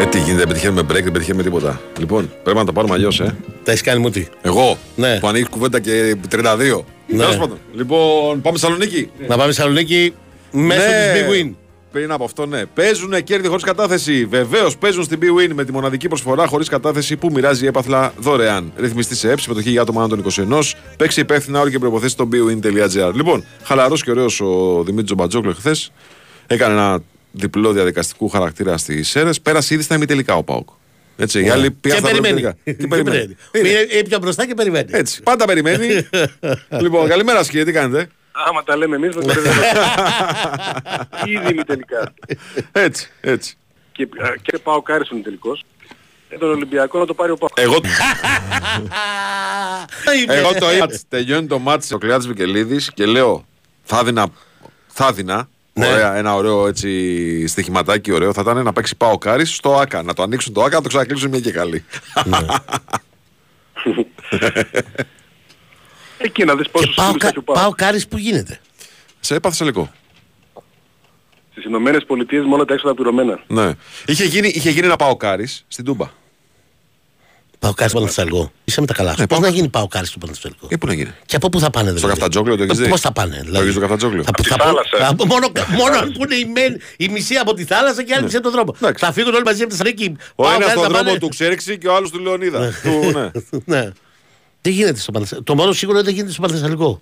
Ε, 0.00 0.04
τι 0.06 0.18
γίνεται, 0.18 0.36
δεν 0.38 0.46
πετυχαίνουμε 0.46 0.80
break, 0.80 1.02
δεν 1.02 1.12
πετυχαίνουμε 1.12 1.42
τίποτα. 1.42 1.80
Λοιπόν, 1.98 2.32
πρέπει 2.42 2.58
να 2.58 2.64
το 2.64 2.72
πάρουμε 2.72 2.94
αλλιώς, 2.94 3.20
ε. 3.20 3.36
Τα 3.64 3.70
έχεις 3.70 3.82
κάνει 3.82 4.00
μου 4.00 4.10
τι. 4.10 4.26
Εγώ, 4.42 4.78
Ναι. 4.96 5.18
που 5.18 5.28
ανοίγει 5.28 5.44
κουβέντα 5.44 5.80
και 5.80 6.16
32. 6.30 6.84
Ναι. 7.06 7.18
Τέλος 7.18 7.36
πάντων. 7.36 7.58
Λοιπόν, 7.74 8.40
πάμε 8.40 8.58
Θεσσαλονίκη. 8.58 9.10
Να 9.28 9.36
πάμε 9.36 9.44
Θεσσαλονίκη 9.52 10.14
μέσω 10.50 10.80
Ναι. 10.80 11.12
της 11.12 11.22
Big 11.22 11.32
Win. 11.46 11.52
Πριν 11.92 12.10
από 12.10 12.24
αυτό, 12.24 12.46
ναι. 12.46 12.66
Παίζουν 12.66 13.24
κέρδη 13.24 13.48
χωρίς 13.48 13.64
κατάθεση. 13.64 14.24
Βεβαίως 14.24 14.76
παίζουν 14.78 15.04
στην 15.04 15.18
Big 15.22 15.40
Win 15.40 15.50
με 15.54 15.64
τη 15.64 15.72
μοναδική 15.72 16.08
προσφορά 16.08 16.46
χωρίς 16.46 16.68
κατάθεση 16.68 17.16
που 17.16 17.30
μοιράζει 17.32 17.66
έπαθλα 17.66 18.12
δωρεάν. 18.18 18.72
Ρυθμιστή 18.76 19.14
σε 19.16 19.30
ΕΠ, 19.30 19.40
συμμετοχή 19.40 19.70
για 19.70 19.80
άτομα 19.82 20.02
άνω 20.02 20.16
των 20.16 20.18
21. 20.50 20.60
Παίξει 20.96 21.20
υπεύθυνα 21.20 21.58
όρια 21.60 21.72
και 21.72 21.78
προποθέσει 21.78 22.12
στο 22.12 22.28
bwin.gr. 22.32 23.12
Λοιπόν, 23.14 23.44
χαλαρός 23.62 24.02
και 24.04 24.10
ωραίος 24.10 24.40
ο 24.40 24.82
Δημήτρης 24.84 25.04
Τζομπατζόκλου 25.06 25.54
χθε. 25.54 25.74
Έκανε 26.46 26.72
ένα 26.72 26.98
διπλό 27.32 27.72
διαδικαστικού 27.72 28.28
χαρακτήρα 28.28 28.76
στις 28.76 29.16
αίρε. 29.16 29.30
Πέρασε 29.42 29.74
ήδη 29.74 29.82
στα 29.82 29.94
ημιτελικά 29.94 30.34
ο 30.36 30.42
Πάουκ. 30.42 30.68
Έτσι, 31.16 31.40
οι 31.40 31.42
Ναι. 31.42 31.50
άλλοι 31.50 31.70
πήγαν 31.70 31.98
Και 31.98 32.04
στα 32.06 32.14
περιμένει. 32.16 32.40
τελικά. 32.40 32.56
Και 32.82 32.86
περιμένει; 32.86 33.36
Είναι 33.92 34.02
πιο 34.08 34.18
μπροστά 34.18 34.46
και 34.46 34.54
περιμένει. 34.54 34.88
Έτσι, 34.90 35.22
πάντα 35.22 35.44
περιμένει. 35.44 35.86
λοιπόν, 36.82 37.08
καλημέρα 37.08 37.38
σας, 37.38 37.48
κύριε, 37.48 37.64
τι 37.64 37.72
κάνετε; 37.72 38.08
Άμα 38.46 38.62
τα 38.62 38.76
λέμε 38.76 38.96
εμείς, 38.96 39.16
με 39.16 39.22
Ήδη 41.26 41.54
μη 41.54 41.64
τελικά. 41.64 42.14
Έτσι, 42.72 43.10
έτσι. 43.20 43.56
Και, 43.92 44.02
α, 44.02 44.34
και 44.42 44.58
πάω 44.58 44.82
Κάρισον 44.82 45.22
τελικός. 45.22 45.64
Ε, 46.28 46.36
τον 46.36 46.50
Ολυμπιακό 46.50 46.98
να 46.98 47.06
το 47.06 47.14
πάρει 47.14 47.30
ο 47.32 47.36
Πάο. 47.36 47.48
Εγώ, 47.54 47.80
εγώ 50.26 50.54
το 50.54 50.72
είπα. 50.72 50.86
Τελειώνει 51.08 51.46
το 51.46 51.58
μάτι 51.58 51.94
ο 51.94 51.98
Κλειάτης 51.98 52.26
Βικελίδης 52.26 52.92
και 52.92 53.06
λέω 53.06 53.46
θα 53.84 54.04
δίνα, 54.04 54.28
θα 54.86 55.12
δίνα 55.12 55.48
ωραία, 55.72 56.16
ένα 56.16 56.34
ωραίο 56.34 56.66
έτσι 56.66 57.46
στοιχηματάκι 57.46 58.12
ωραίο 58.12 58.32
θα 58.32 58.40
ήταν 58.40 58.64
να 58.64 58.72
παίξει 58.72 58.96
πάω 58.96 59.18
Κάρις 59.18 59.54
στο 59.54 59.76
ΆΚΑ. 59.76 60.02
Να 60.02 60.14
το 60.14 60.22
ανοίξουν 60.22 60.52
το 60.52 60.62
ΆΚΑ, 60.62 60.76
να 60.76 60.82
το 60.82 60.88
ξανακλείσουν 60.88 61.30
μια 61.30 61.40
και 61.40 61.52
καλή. 61.52 61.84
Εκεί 66.18 66.44
να 66.44 66.54
δεις 66.56 66.64
Και 66.64 66.70
πόσους 66.72 66.94
πάω, 66.94 67.06
φίλους 67.06 67.20
κα, 67.22 67.28
έχει 67.28 67.38
ο 67.38 67.42
Πάο. 67.42 67.54
πάω 67.54 67.70
κάρις 67.70 68.08
που 68.08 68.18
γίνεται; 68.18 68.60
Σε 69.20 69.34
έπαθε 69.34 69.56
Θεσσαλικό. 69.56 69.90
Στις 71.50 71.64
Ηνωμένες 71.64 72.04
Πολιτείες 72.04 72.44
μόνο 72.44 72.64
τα 72.64 72.74
έξοδα 72.74 72.94
πληρωμένα. 72.94 73.40
Ναι. 73.46 73.72
Είχε 74.06 74.24
γίνει, 74.24 74.48
είχε 74.48 74.70
γίνει 74.70 74.86
ένα 74.86 74.96
πάω 74.96 75.16
Κάρις 75.16 75.64
στην 75.68 75.84
Τούμπα. 75.84 76.10
Πάω 77.58 77.72
κάρις 77.74 77.90
στο 77.90 78.00
Παναθεσσαλικό. 78.00 78.52
Είσαι 78.64 78.80
με 78.80 78.86
τα 78.86 78.94
καλά 78.94 79.16
σου. 79.16 79.26
Πώς 79.26 79.38
να 79.38 79.48
γίνει 79.48 79.68
πάω 79.68 79.86
κάρις 79.88 80.08
στο 80.08 80.18
Παναθεσσαλικό. 80.18 80.66
Ε, 80.70 80.76
πού 80.76 80.86
να 80.86 80.92
γίνει; 80.94 81.10
Και 81.26 81.36
από 81.36 81.48
πού 81.48 81.60
θα 81.60 81.70
πάνε 81.70 81.88
Στο 81.88 81.96
δηλαδή; 81.96 82.12
Καφτατζόκλιο 82.14 82.56
το 82.56 82.62
έχεις 82.62 82.78
Ε, 82.78 82.82
δει; 82.82 82.88
Πώς 82.90 83.00
θα 83.00 83.12
πάνε. 83.12 83.36
Το 83.36 83.42
Δηλαδή; 83.42 83.58
έχεις 83.58 83.70
στο 83.72 83.80
Καφτατζόκλιο. 83.80 84.22
Θα, 84.22 84.30
θα, 84.48 84.56
θάλασσα. 84.64 84.96
θα- 84.98 85.26
μόνο, 85.26 85.48
μόνο 85.78 85.96
αν 85.98 86.12
πούνε 86.12 86.34
η, 86.34 86.44
μεν- 86.44 86.80
η 86.96 87.08
μισή 87.08 87.34
από 87.34 87.54
τη 87.54 87.64
θάλασσα 87.64 88.02
και 88.02 88.10
η 88.12 88.14
άλλη 88.14 88.24
μισή 88.24 88.36
από 88.36 88.50
τον 88.50 88.52
δρόμο. 88.52 88.94
Θα 88.96 89.12
φύγουν 89.12 89.34
όλοι 89.34 89.44
μαζί 89.44 89.62
από 89.62 89.70
τη 89.70 89.76
Θεσσαλονίκη. 89.76 90.16
Ο 90.34 90.42
Πάω 90.42 90.52
ένας 90.52 90.58
κάρις, 90.66 90.72
στον 90.72 90.82
θα 90.82 90.88
δρόμο 90.88 91.04
πάνε- 91.04 91.18
του 91.20 91.28
Ξέρξη 91.28 91.78
και 91.78 91.88
ο 91.88 91.94
άλλος 91.94 92.10
του 92.10 92.18
Λεωνίδα. 92.18 92.72
του, 92.82 93.12
ναι. 93.64 93.90
ναι. 94.68 94.74
Τι 94.74 94.80
γίνεται 94.80 95.00
στο 95.00 95.12
Πανθεσσαλικό. 95.12 95.54
Το 95.54 95.54
μόνο 95.60 95.72
σίγουρο 95.72 95.98
είναι 95.98 96.08
ότι 96.08 96.14
δεν 96.14 96.14
γίνεται 96.14 96.32
στο 96.32 96.42
Πανθεσσαλικό. 96.42 97.00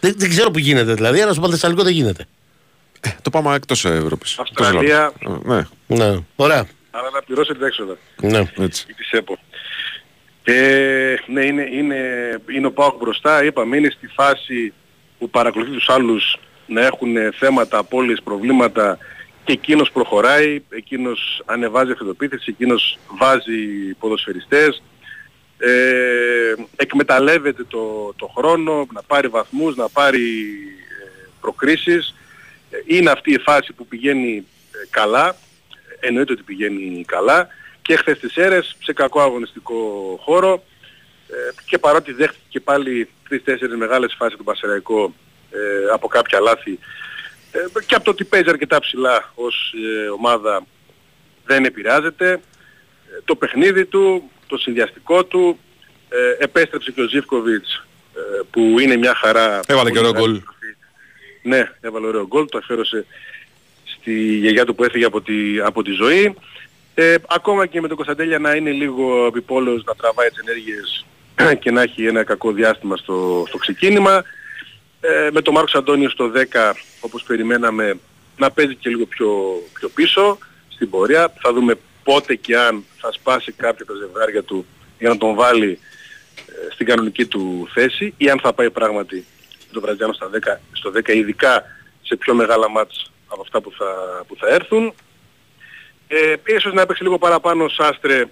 Δεν, 0.00 0.14
δεν 0.16 0.28
ξέρω 0.28 0.50
που 0.50 0.58
γίνεται 0.58 0.94
δηλαδή, 0.94 1.20
αλλά 1.20 1.32
στο 1.32 1.40
Πανθεσσαλικό 1.40 1.82
δεν 1.82 1.92
γίνεται. 1.92 2.26
Το 3.22 3.30
πάμε 3.30 3.54
εκτός 3.54 3.84
Ευρώπης. 3.84 4.38
Αυστραλία. 4.38 5.12
Εκτός 5.20 5.42
Ελλάδας. 5.44 5.70
Ναι. 5.86 6.06
Ναι. 6.06 6.18
Ωραία. 6.36 6.66
Αλλά 6.90 7.10
να 7.14 7.22
πληρώσετε 7.22 7.58
τα 7.58 7.66
έξοδα. 7.66 7.96
Ναι. 8.20 8.38
Έτσι. 8.58 8.86
Η 8.88 8.92
της 8.92 9.10
ΕΠΟ. 9.10 9.38
Ε, 10.44 11.14
ναι, 11.26 11.44
είναι, 11.44 11.68
είναι, 11.72 11.96
είναι 12.54 12.66
ο 12.66 12.72
Πάοκ 12.72 12.96
μπροστά. 12.96 13.44
Είπαμε, 13.44 13.76
είναι 13.76 13.90
στη 13.96 14.06
φάση 14.06 14.72
που 15.18 15.30
παρακολουθεί 15.30 15.70
τους 15.70 15.88
άλλους 15.88 16.38
να 16.66 16.86
έχουν 16.86 17.14
θέματα, 17.38 17.78
απώλειες, 17.78 18.20
προβλήματα 18.24 18.98
και 19.44 19.52
εκείνος 19.52 19.90
προχωράει, 19.90 20.62
εκείνος 20.68 21.42
ανεβάζει 21.44 21.90
αυτοπεποίθηση, 21.90 22.50
εκείνος 22.50 22.98
βάζει 23.18 23.94
ποδοσφαιριστές, 23.98 24.82
ε, 25.64 26.54
εκμεταλλεύεται 26.76 27.64
το, 27.64 28.12
το 28.16 28.26
χρόνο, 28.36 28.86
να 28.92 29.02
πάρει 29.02 29.28
βαθμούς, 29.28 29.76
να 29.76 29.88
πάρει 29.88 30.48
ε, 31.04 31.28
προκρίσεις. 31.40 32.14
Ε, 32.70 32.78
Είναι 32.86 33.10
αυτή 33.10 33.32
η 33.32 33.38
φάση 33.38 33.72
που 33.72 33.86
πηγαίνει 33.86 34.46
ε, 34.72 34.86
καλά, 34.90 35.36
εννοείται 36.00 36.32
ότι 36.32 36.42
πηγαίνει 36.42 37.04
καλά 37.04 37.48
και 37.82 37.96
χθες 37.96 38.18
τις 38.18 38.36
αίρες 38.36 38.76
σε 38.82 38.92
κακό 38.92 39.20
αγωνιστικό 39.20 39.76
χώρο 40.22 40.64
ε, 41.28 41.34
και 41.64 41.78
παρότι 41.78 42.12
δέχτηκε 42.12 42.44
και 42.48 42.60
πάλι 42.60 43.08
τρεις-τέσσερις 43.28 43.76
μεγάλες 43.76 44.14
φάσεις 44.18 44.36
του 44.36 44.44
Πασεραϊκό 44.44 45.14
ε, 45.50 45.92
από 45.92 46.08
κάποια 46.08 46.40
λάθη 46.40 46.78
ε, 47.52 47.84
και 47.86 47.94
από 47.94 48.04
το 48.04 48.10
ότι 48.10 48.24
παίζει 48.24 48.48
αρκετά 48.48 48.80
ψηλά 48.80 49.32
ως 49.34 49.74
ε, 50.04 50.08
ομάδα 50.08 50.66
δεν 51.44 51.64
επηρεάζεται. 51.64 52.30
Ε, 52.32 52.40
το 53.24 53.36
παιχνίδι 53.36 53.86
του, 53.86 54.30
το 54.52 54.58
συνδυαστικό 54.58 55.24
του, 55.24 55.58
ε, 56.08 56.44
επέστρεψε 56.44 56.90
και 56.90 57.00
ο 57.02 57.08
Ζίβκοβιτς 57.08 57.86
ε, 58.14 58.20
που 58.50 58.78
είναι 58.80 58.96
μια 58.96 59.14
χαρά. 59.14 59.60
Έβαλε 59.66 59.90
και 59.90 59.96
Πολύ 59.98 60.08
ωραίο 60.08 60.12
μεγάλη 60.12 60.38
γκολ. 60.38 60.42
ναι, 61.42 61.70
έβαλε 61.80 62.06
ωραίο 62.06 62.26
γκολ, 62.26 62.46
το 62.46 62.58
αφιέρωσε 62.58 63.06
στη 63.84 64.36
γιαγιά 64.36 64.64
του 64.64 64.74
που 64.74 64.84
έφυγε 64.84 65.04
από 65.04 65.20
τη, 65.20 65.60
από 65.60 65.82
τη 65.82 65.90
ζωή. 65.90 66.34
Ε, 66.94 67.14
ακόμα 67.28 67.66
και 67.66 67.80
με 67.80 67.88
τον 67.88 67.96
Κωνσταντέλια 67.96 68.38
να 68.38 68.54
είναι 68.54 68.70
λίγο 68.70 69.26
επιπόλαιος, 69.26 69.84
να 69.84 69.94
τραβάει 69.94 70.28
τις 70.28 70.38
ενέργειες 70.38 71.06
και 71.62 71.70
να 71.70 71.82
έχει 71.82 72.06
ένα 72.06 72.24
κακό 72.24 72.52
διάστημα 72.52 72.96
στο, 72.96 73.44
στο 73.48 73.58
ξεκίνημα. 73.58 74.24
Ε, 75.00 75.28
με 75.32 75.42
τον 75.42 75.54
Μάρκος 75.54 75.74
Αντώνιο 75.74 76.08
στο 76.08 76.30
10, 76.52 76.72
όπως 77.00 77.22
περιμέναμε, 77.22 77.98
να 78.36 78.50
παίζει 78.50 78.74
και 78.74 78.88
λίγο 78.88 79.06
πιο, 79.06 79.30
πιο 79.72 79.88
πίσω 79.88 80.38
στην 80.68 80.90
πορεία. 80.90 81.32
Θα 81.40 81.52
δούμε 81.52 81.74
πότε 82.02 82.34
και 82.34 82.56
αν 82.56 82.84
θα 82.96 83.12
σπάσει 83.12 83.52
κάποια 83.52 83.84
τα 83.84 83.94
ζευγάρια 83.94 84.42
του 84.42 84.66
για 84.98 85.08
να 85.08 85.16
τον 85.16 85.34
βάλει 85.34 85.78
ε, 86.36 86.72
στην 86.72 86.86
κανονική 86.86 87.26
του 87.26 87.68
θέση 87.74 88.14
ή 88.16 88.30
αν 88.30 88.40
θα 88.40 88.52
πάει 88.52 88.70
πράγματι 88.70 89.24
το 89.72 89.80
Βραζιάνο 89.80 90.12
στα 90.12 90.30
10, 90.32 90.58
στο 90.72 90.92
10 90.94 91.08
ειδικά 91.08 91.64
σε 92.02 92.16
πιο 92.16 92.34
μεγάλα 92.34 92.70
μάτς 92.70 93.12
από 93.28 93.40
αυτά 93.40 93.60
που 93.60 93.72
θα, 93.78 94.24
που 94.26 94.36
θα 94.38 94.48
έρθουν. 94.48 94.94
Ε, 96.08 96.34
ίσως 96.46 96.72
να 96.72 96.82
έπαιξε 96.82 97.02
λίγο 97.02 97.18
παραπάνω 97.18 97.64
ο 97.64 97.68
Σάστρε 97.68 98.24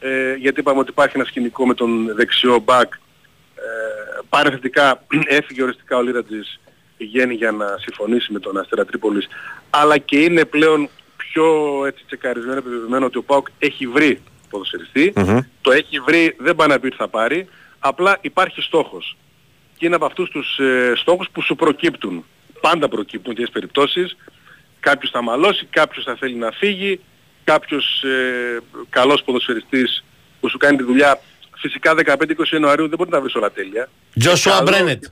ε, 0.00 0.34
γιατί 0.34 0.60
είπαμε 0.60 0.78
ότι 0.78 0.90
υπάρχει 0.90 1.16
ένα 1.16 1.24
σκηνικό 1.24 1.66
με 1.66 1.74
τον 1.74 2.14
δεξιό 2.14 2.58
μπακ. 2.58 2.92
Ε, 2.94 4.20
παρεθετικά 4.28 5.04
έφυγε 5.38 5.62
οριστικά 5.62 5.96
ο 5.96 6.02
Λίρατζης 6.02 6.60
πηγαίνει 6.96 7.34
για 7.34 7.50
να 7.50 7.66
συμφωνήσει 7.78 8.32
με 8.32 8.38
τον 8.38 8.58
Αστέρα 8.58 8.84
Τρίπολης 8.84 9.28
αλλά 9.70 9.98
και 9.98 10.18
είναι 10.18 10.44
πλέον 10.44 10.88
πιο 11.32 11.46
έτσι 11.86 12.04
τσεκαρισμένο 12.06 12.58
επιβεβαιωμένο 12.58 13.06
ότι 13.06 13.18
ο 13.18 13.22
ΠΑΟΚ 13.22 13.46
έχει 13.58 13.86
βρει 13.86 14.22
ποδοσφαιριστή. 14.50 15.12
Το 15.60 15.70
έχει 15.70 16.00
βρει 16.00 16.36
δεν 16.38 16.56
πάει 16.56 16.68
να 16.68 16.78
πει 16.80 16.86
ότι 16.86 16.96
θα 16.96 17.08
πάρει. 17.08 17.48
Απλά 17.78 18.18
υπάρχει 18.20 18.60
στόχος. 18.60 19.16
Και 19.76 19.86
είναι 19.86 19.94
από 19.94 20.04
αυτούς 20.04 20.30
τους 20.30 20.58
ε, 20.58 20.92
στόχους 20.96 21.28
που 21.32 21.42
σου 21.42 21.54
προκύπτουν. 21.54 22.24
Πάντα 22.60 22.88
προκύπτουν 22.88 23.34
τέτοιες 23.34 23.50
περιπτώσεις. 23.50 24.16
Κάποιος 24.80 25.10
θα 25.10 25.22
μαλώσει, 25.22 25.66
κάποιος 25.70 26.04
θα 26.04 26.16
θέλει 26.16 26.34
να 26.34 26.50
φύγει, 26.50 27.00
κάποιος 27.44 28.02
ε, 28.02 28.58
καλός 28.88 29.22
ποδοσφαιριστής 29.22 30.04
που 30.40 30.48
σου 30.48 30.58
κάνει 30.58 30.76
τη 30.76 30.82
δουλειά. 30.82 31.20
Φυσικά 31.56 31.94
15-20 32.06 32.52
Ιανουαρίου 32.52 32.88
δεν 32.88 32.96
μπορεί 32.98 33.10
να 33.10 33.16
τα 33.16 33.22
βρεις 33.22 33.34
όλα 33.34 33.50
τέλεια. 33.50 33.88
Τζόσουα 34.18 34.52
Καλό 34.52 34.70
Μπρένετ. 34.70 35.04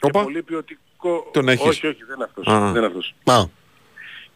Και 0.00 0.10
πολύ 0.10 0.42
ποιοτικό. 0.42 1.30
Τον 1.32 1.48
έχεις. 1.48 1.68
Όχι, 1.68 1.86
όχι, 1.86 2.04
δεν 2.04 2.14
είναι 2.14 2.24
αυτός. 2.24 2.46
Α. 2.46 2.60
Δεν 2.60 2.76
είναι 2.76 2.86
αυτός. 2.86 3.14
Α. 3.24 3.59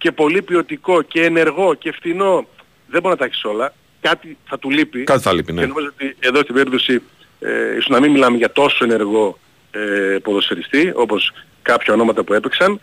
Και 0.05 0.13
πολύ 0.13 0.43
ποιοτικό 0.43 1.03
και 1.03 1.25
ενεργό 1.25 1.75
και 1.75 1.93
φθηνό. 1.93 2.47
Δεν 2.87 3.01
μπορεί 3.01 3.15
να 3.15 3.17
τα 3.17 3.25
έχεις 3.25 3.45
όλα. 3.45 3.75
Κάτι 4.01 4.37
θα 4.45 4.59
του 4.59 4.71
λείπει. 4.71 5.05
Κάτι 5.05 5.23
θα 5.23 5.33
λείπει, 5.33 5.53
ναι. 5.53 5.61
Και 5.61 5.67
νομίζω 5.67 5.87
ότι 5.87 6.17
εδώ 6.19 6.41
στην 6.41 6.55
περίπτωση 6.55 7.03
ε, 7.41 7.71
ίσως 7.77 7.89
να 7.89 8.01
μην 8.01 8.11
μιλάμε 8.11 8.37
για 8.37 8.53
τόσο 8.53 8.85
ενεργό 8.85 9.39
ε, 9.71 9.79
ποδοσφαιριστή 10.23 10.93
όπως 10.95 11.33
κάποια 11.63 11.95
ονόματα 11.95 12.23
που 12.25 12.33
έπαιξαν. 12.35 12.81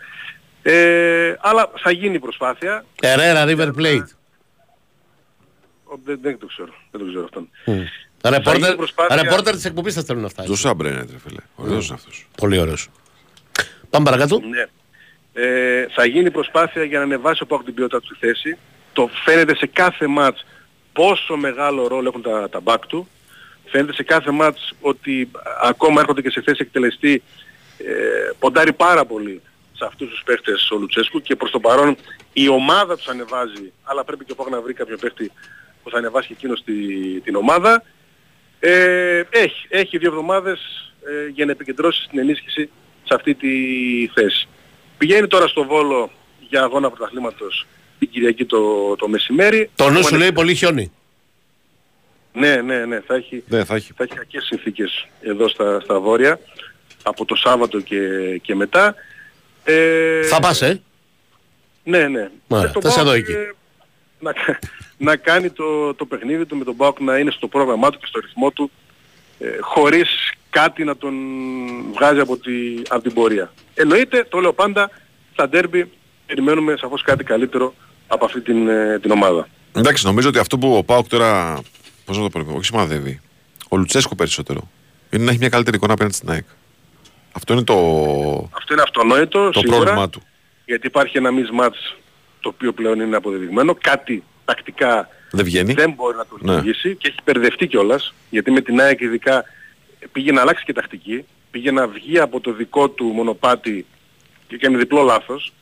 Ε, 0.62 1.34
αλλά 1.40 1.70
θα 1.76 1.90
γίνει 1.90 2.14
η 2.14 2.18
προσπάθεια. 2.18 2.84
Ερέρα 3.02 3.44
River 3.46 3.68
Plate. 3.80 4.06
Ο, 5.84 5.98
δεν, 6.04 6.18
δεν 6.22 6.38
το 6.38 6.46
ξέρω. 6.46 6.74
Δεν 6.90 7.00
το 7.00 7.06
ξέρω 7.06 7.24
αυτόν. 7.24 7.48
Ρεπόρτερ, 8.34 8.74
προσπάθεια- 8.76 9.22
ρεπόρτερ 9.22 9.54
της 9.54 9.64
εκπομπής 9.64 9.94
θα 9.94 10.00
στέλνουν 10.00 10.24
αυτά. 10.24 10.42
Τζοσά 10.42 10.74
Μπρένετ, 10.74 11.10
ρε 11.10 11.18
φίλε. 11.18 11.40
Ωραίος 11.54 11.86
είναι 11.86 11.94
αυτός. 11.94 12.28
Πολύ 12.36 12.58
ωραίος. 12.58 12.88
Πάμε 13.90 14.04
παρακάτω. 14.04 14.40
Ναι. 14.40 14.66
Ε, 15.32 15.86
θα 15.94 16.04
γίνει 16.04 16.30
προσπάθεια 16.30 16.84
για 16.84 16.98
να 16.98 17.04
ανεβάσει 17.04 17.42
ο 17.42 17.46
Πάοκ 17.46 17.64
την 17.64 17.74
ποιότητα 17.74 18.00
του 18.00 18.06
στη 18.06 18.26
θέση. 18.26 18.56
Το 18.92 19.10
φαίνεται 19.24 19.56
σε 19.56 19.66
κάθε 19.66 20.06
μάτς 20.06 20.44
πόσο 20.92 21.36
μεγάλο 21.36 21.86
ρόλο 21.86 22.08
έχουν 22.08 22.22
τα, 22.22 22.48
τα 22.48 22.60
back 22.64 22.80
του. 22.88 23.08
Φαίνεται 23.64 23.92
σε 23.92 24.02
κάθε 24.02 24.30
μάτς 24.30 24.72
ότι 24.80 25.30
ακόμα 25.62 26.00
έρχονται 26.00 26.22
και 26.22 26.30
σε 26.30 26.40
θέση 26.40 26.58
εκτελεστή 26.62 27.22
ε, 27.78 28.30
ποντάρει 28.38 28.72
πάρα 28.72 29.04
πολύ 29.04 29.40
σε 29.72 29.84
αυτούς 29.84 30.08
τους 30.10 30.22
παίχτες 30.24 30.70
ο 30.70 30.76
Λουτσέσκου 30.76 31.22
και 31.22 31.36
προς 31.36 31.50
το 31.50 31.60
παρόν 31.60 31.96
η 32.32 32.48
ομάδα 32.48 32.96
τους 32.96 33.08
ανεβάζει 33.08 33.72
αλλά 33.82 34.04
πρέπει 34.04 34.24
και 34.24 34.32
ο 34.32 34.34
Πάοκ 34.34 34.50
να 34.50 34.60
βρει 34.60 34.72
κάποιο 34.72 34.96
παίχτη 34.96 35.32
που 35.82 35.90
θα 35.90 35.98
ανεβάσει 35.98 36.26
και 36.26 36.34
εκείνος 36.36 36.62
τη, 36.64 36.74
την 37.20 37.34
ομάδα. 37.36 37.82
Ε, 38.60 39.22
έχει, 39.30 39.66
έχει 39.68 39.98
δύο 39.98 40.08
εβδομάδες 40.08 40.92
ε, 41.06 41.28
για 41.28 41.44
να 41.44 41.52
επικεντρώσει 41.52 42.08
την 42.08 42.18
ενίσχυση 42.18 42.70
σε 43.04 43.14
αυτή 43.14 43.34
τη 43.34 43.48
θέση. 44.14 44.48
Πηγαίνει 45.02 45.26
τώρα 45.26 45.46
στο 45.46 45.64
Βόλο 45.64 46.10
για 46.48 46.62
αγώνα 46.62 46.90
πρωταθλήματος 46.90 47.66
την 47.98 48.10
Κυριακή 48.10 48.44
το, 48.44 48.94
το 48.96 49.08
μεσημέρι. 49.08 49.70
Το 49.74 49.84
νου 49.84 49.88
Ακόμα 49.90 50.02
σου 50.02 50.14
είναι- 50.14 50.22
λέει 50.22 50.32
πολύ 50.32 50.54
χιόνι. 50.54 50.92
Ναι, 52.32 52.56
ναι, 52.56 52.84
ναι. 52.84 53.00
Θα 53.06 53.14
έχει, 53.14 53.44
Ναι, 53.48 53.64
θα 53.64 53.74
έχει. 53.74 53.92
θα 53.96 54.04
έχει 54.04 54.14
κακές 54.14 54.44
συνθήκες 54.44 55.06
εδώ 55.20 55.48
στα, 55.48 55.80
στα 55.80 55.98
βόρεια 56.00 56.40
από 57.02 57.24
το 57.24 57.34
Σάββατο 57.34 57.80
και, 57.80 57.98
και 58.42 58.54
μετά. 58.54 58.94
Ε, 59.64 60.22
Θα 60.22 60.40
πας, 60.40 60.62
ε; 60.62 60.82
Ναι, 61.84 62.08
ναι. 62.08 62.30
Ωραία, 62.48 62.66
Και 62.66 62.72
το 62.72 62.80
θα 62.80 62.88
σε 62.90 62.94
ΠΑΟΚ, 62.96 63.06
δω 63.08 63.12
εκεί. 63.14 63.32
ε, 63.32 63.52
Να, 64.20 64.32
κα- 64.32 64.58
να 64.98 65.16
κάνει 65.16 65.50
το, 65.50 65.94
το 65.94 66.04
παιχνίδι 66.06 66.46
του 66.46 66.56
με 66.56 66.64
τον 66.64 66.74
Μπάουκ 66.74 67.00
να 67.00 67.18
είναι 67.18 67.30
στο 67.30 67.48
πρόγραμμά 67.48 67.90
του 67.90 67.98
και 67.98 68.06
στο 68.06 68.20
ρυθμό 68.20 68.50
του 68.50 68.70
ε, 68.72 68.81
χωρίς 69.60 70.32
κάτι 70.50 70.84
να 70.84 70.96
τον 70.96 71.14
βγάζει 71.94 72.20
από, 72.20 72.36
τη, 72.36 72.52
από 72.88 73.02
την 73.02 73.12
πορεία. 73.12 73.52
Εννοείται, 73.74 74.26
το 74.28 74.38
λέω 74.38 74.52
πάντα, 74.52 74.90
στα 75.32 75.48
ντέρμπι 75.48 75.90
περιμένουμε 76.26 76.74
σαφώς 76.80 77.02
κάτι 77.02 77.24
καλύτερο 77.24 77.74
από 78.06 78.24
αυτή 78.24 78.40
την, 78.40 78.68
ε, 78.68 78.98
την 79.02 79.10
ομάδα. 79.10 79.48
Εντάξει, 79.72 80.06
νομίζω 80.06 80.28
ότι 80.28 80.38
αυτό 80.38 80.58
που 80.58 80.76
ο 80.76 80.82
Πάοκ 80.82 81.08
τώρα. 81.08 81.60
Πώς 82.04 82.18
να 82.18 82.30
το 82.30 82.44
πω, 82.44 82.52
όχι 82.54 82.64
σημαδεύει. 82.64 83.20
Ο 83.68 83.76
Λουτσέσκο 83.76 84.14
περισσότερο. 84.14 84.70
Είναι 85.10 85.24
να 85.24 85.30
έχει 85.30 85.38
μια 85.38 85.48
καλύτερη 85.48 85.76
εικόνα 85.76 85.92
απέναντι 85.92 86.14
στην 86.14 86.30
ΑΕΚ. 86.30 86.44
Αυτό 87.32 87.52
είναι 87.52 87.62
το, 87.62 87.74
Αυτό 88.52 88.72
είναι 88.72 88.82
αυτονόητο, 88.82 89.50
το 89.50 89.58
σίγουρα, 89.58 89.78
πρόβλημά 89.78 90.08
του. 90.08 90.22
γιατί 90.64 90.86
υπάρχει 90.86 91.16
ένα 91.18 91.30
mismatch 91.30 91.96
το 92.40 92.48
οποίο 92.48 92.72
πλέον 92.72 93.00
είναι 93.00 93.16
αποδεδειγμένο. 93.16 93.74
Κάτι 93.80 94.22
τακτικά 94.44 95.08
Δεν 95.32 95.44
βγαίνει. 95.44 95.72
δεν 95.72 95.90
μπορεί 95.92 96.16
να 96.16 96.26
το 96.26 96.36
Ναι. 96.40 96.50
λειτουργήσει 96.52 96.96
και 96.96 97.08
έχει 97.08 97.16
μπερδευτεί 97.24 97.66
κιόλας 97.66 98.14
γιατί 98.30 98.50
με 98.50 98.60
την 98.60 98.80
ΑΕΚ 98.80 99.00
ειδικά 99.00 99.44
πήγε 100.12 100.32
να 100.32 100.40
αλλάξει 100.40 100.64
και 100.64 100.72
τακτική, 100.72 101.24
πήγε 101.50 101.70
να 101.70 101.86
βγει 101.86 102.18
από 102.18 102.40
το 102.40 102.52
δικό 102.52 102.88
του 102.88 103.04
μονοπάτι 103.04 103.86
και 104.48 104.54
έκανε 104.54 104.76
διπλό 104.78 105.02
λάθος, 105.02 105.52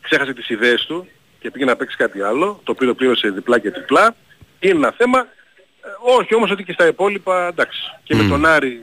ξέχασε 0.00 0.32
τις 0.34 0.48
ιδέες 0.48 0.84
του 0.86 1.08
και 1.40 1.50
πήγε 1.50 1.64
να 1.64 1.76
παίξει 1.76 1.96
κάτι 1.96 2.22
άλλο, 2.22 2.60
το 2.64 2.72
οποίο 2.72 2.86
το 2.86 2.94
πλήρωσε 2.94 3.28
διπλά 3.30 3.58
και 3.58 3.70
τριπλά. 3.70 4.14
Είναι 4.60 4.74
ένα 4.74 4.94
θέμα, 4.96 5.18
ε, 5.18 5.26
όχι 6.18 6.34
όμως 6.34 6.50
ότι 6.50 6.64
και 6.64 6.72
στα 6.72 6.86
υπόλοιπα 6.86 7.46
εντάξει. 7.46 7.80
Και 8.04 8.14
με 8.14 8.28
τον 8.28 8.46
Άρη 8.46 8.82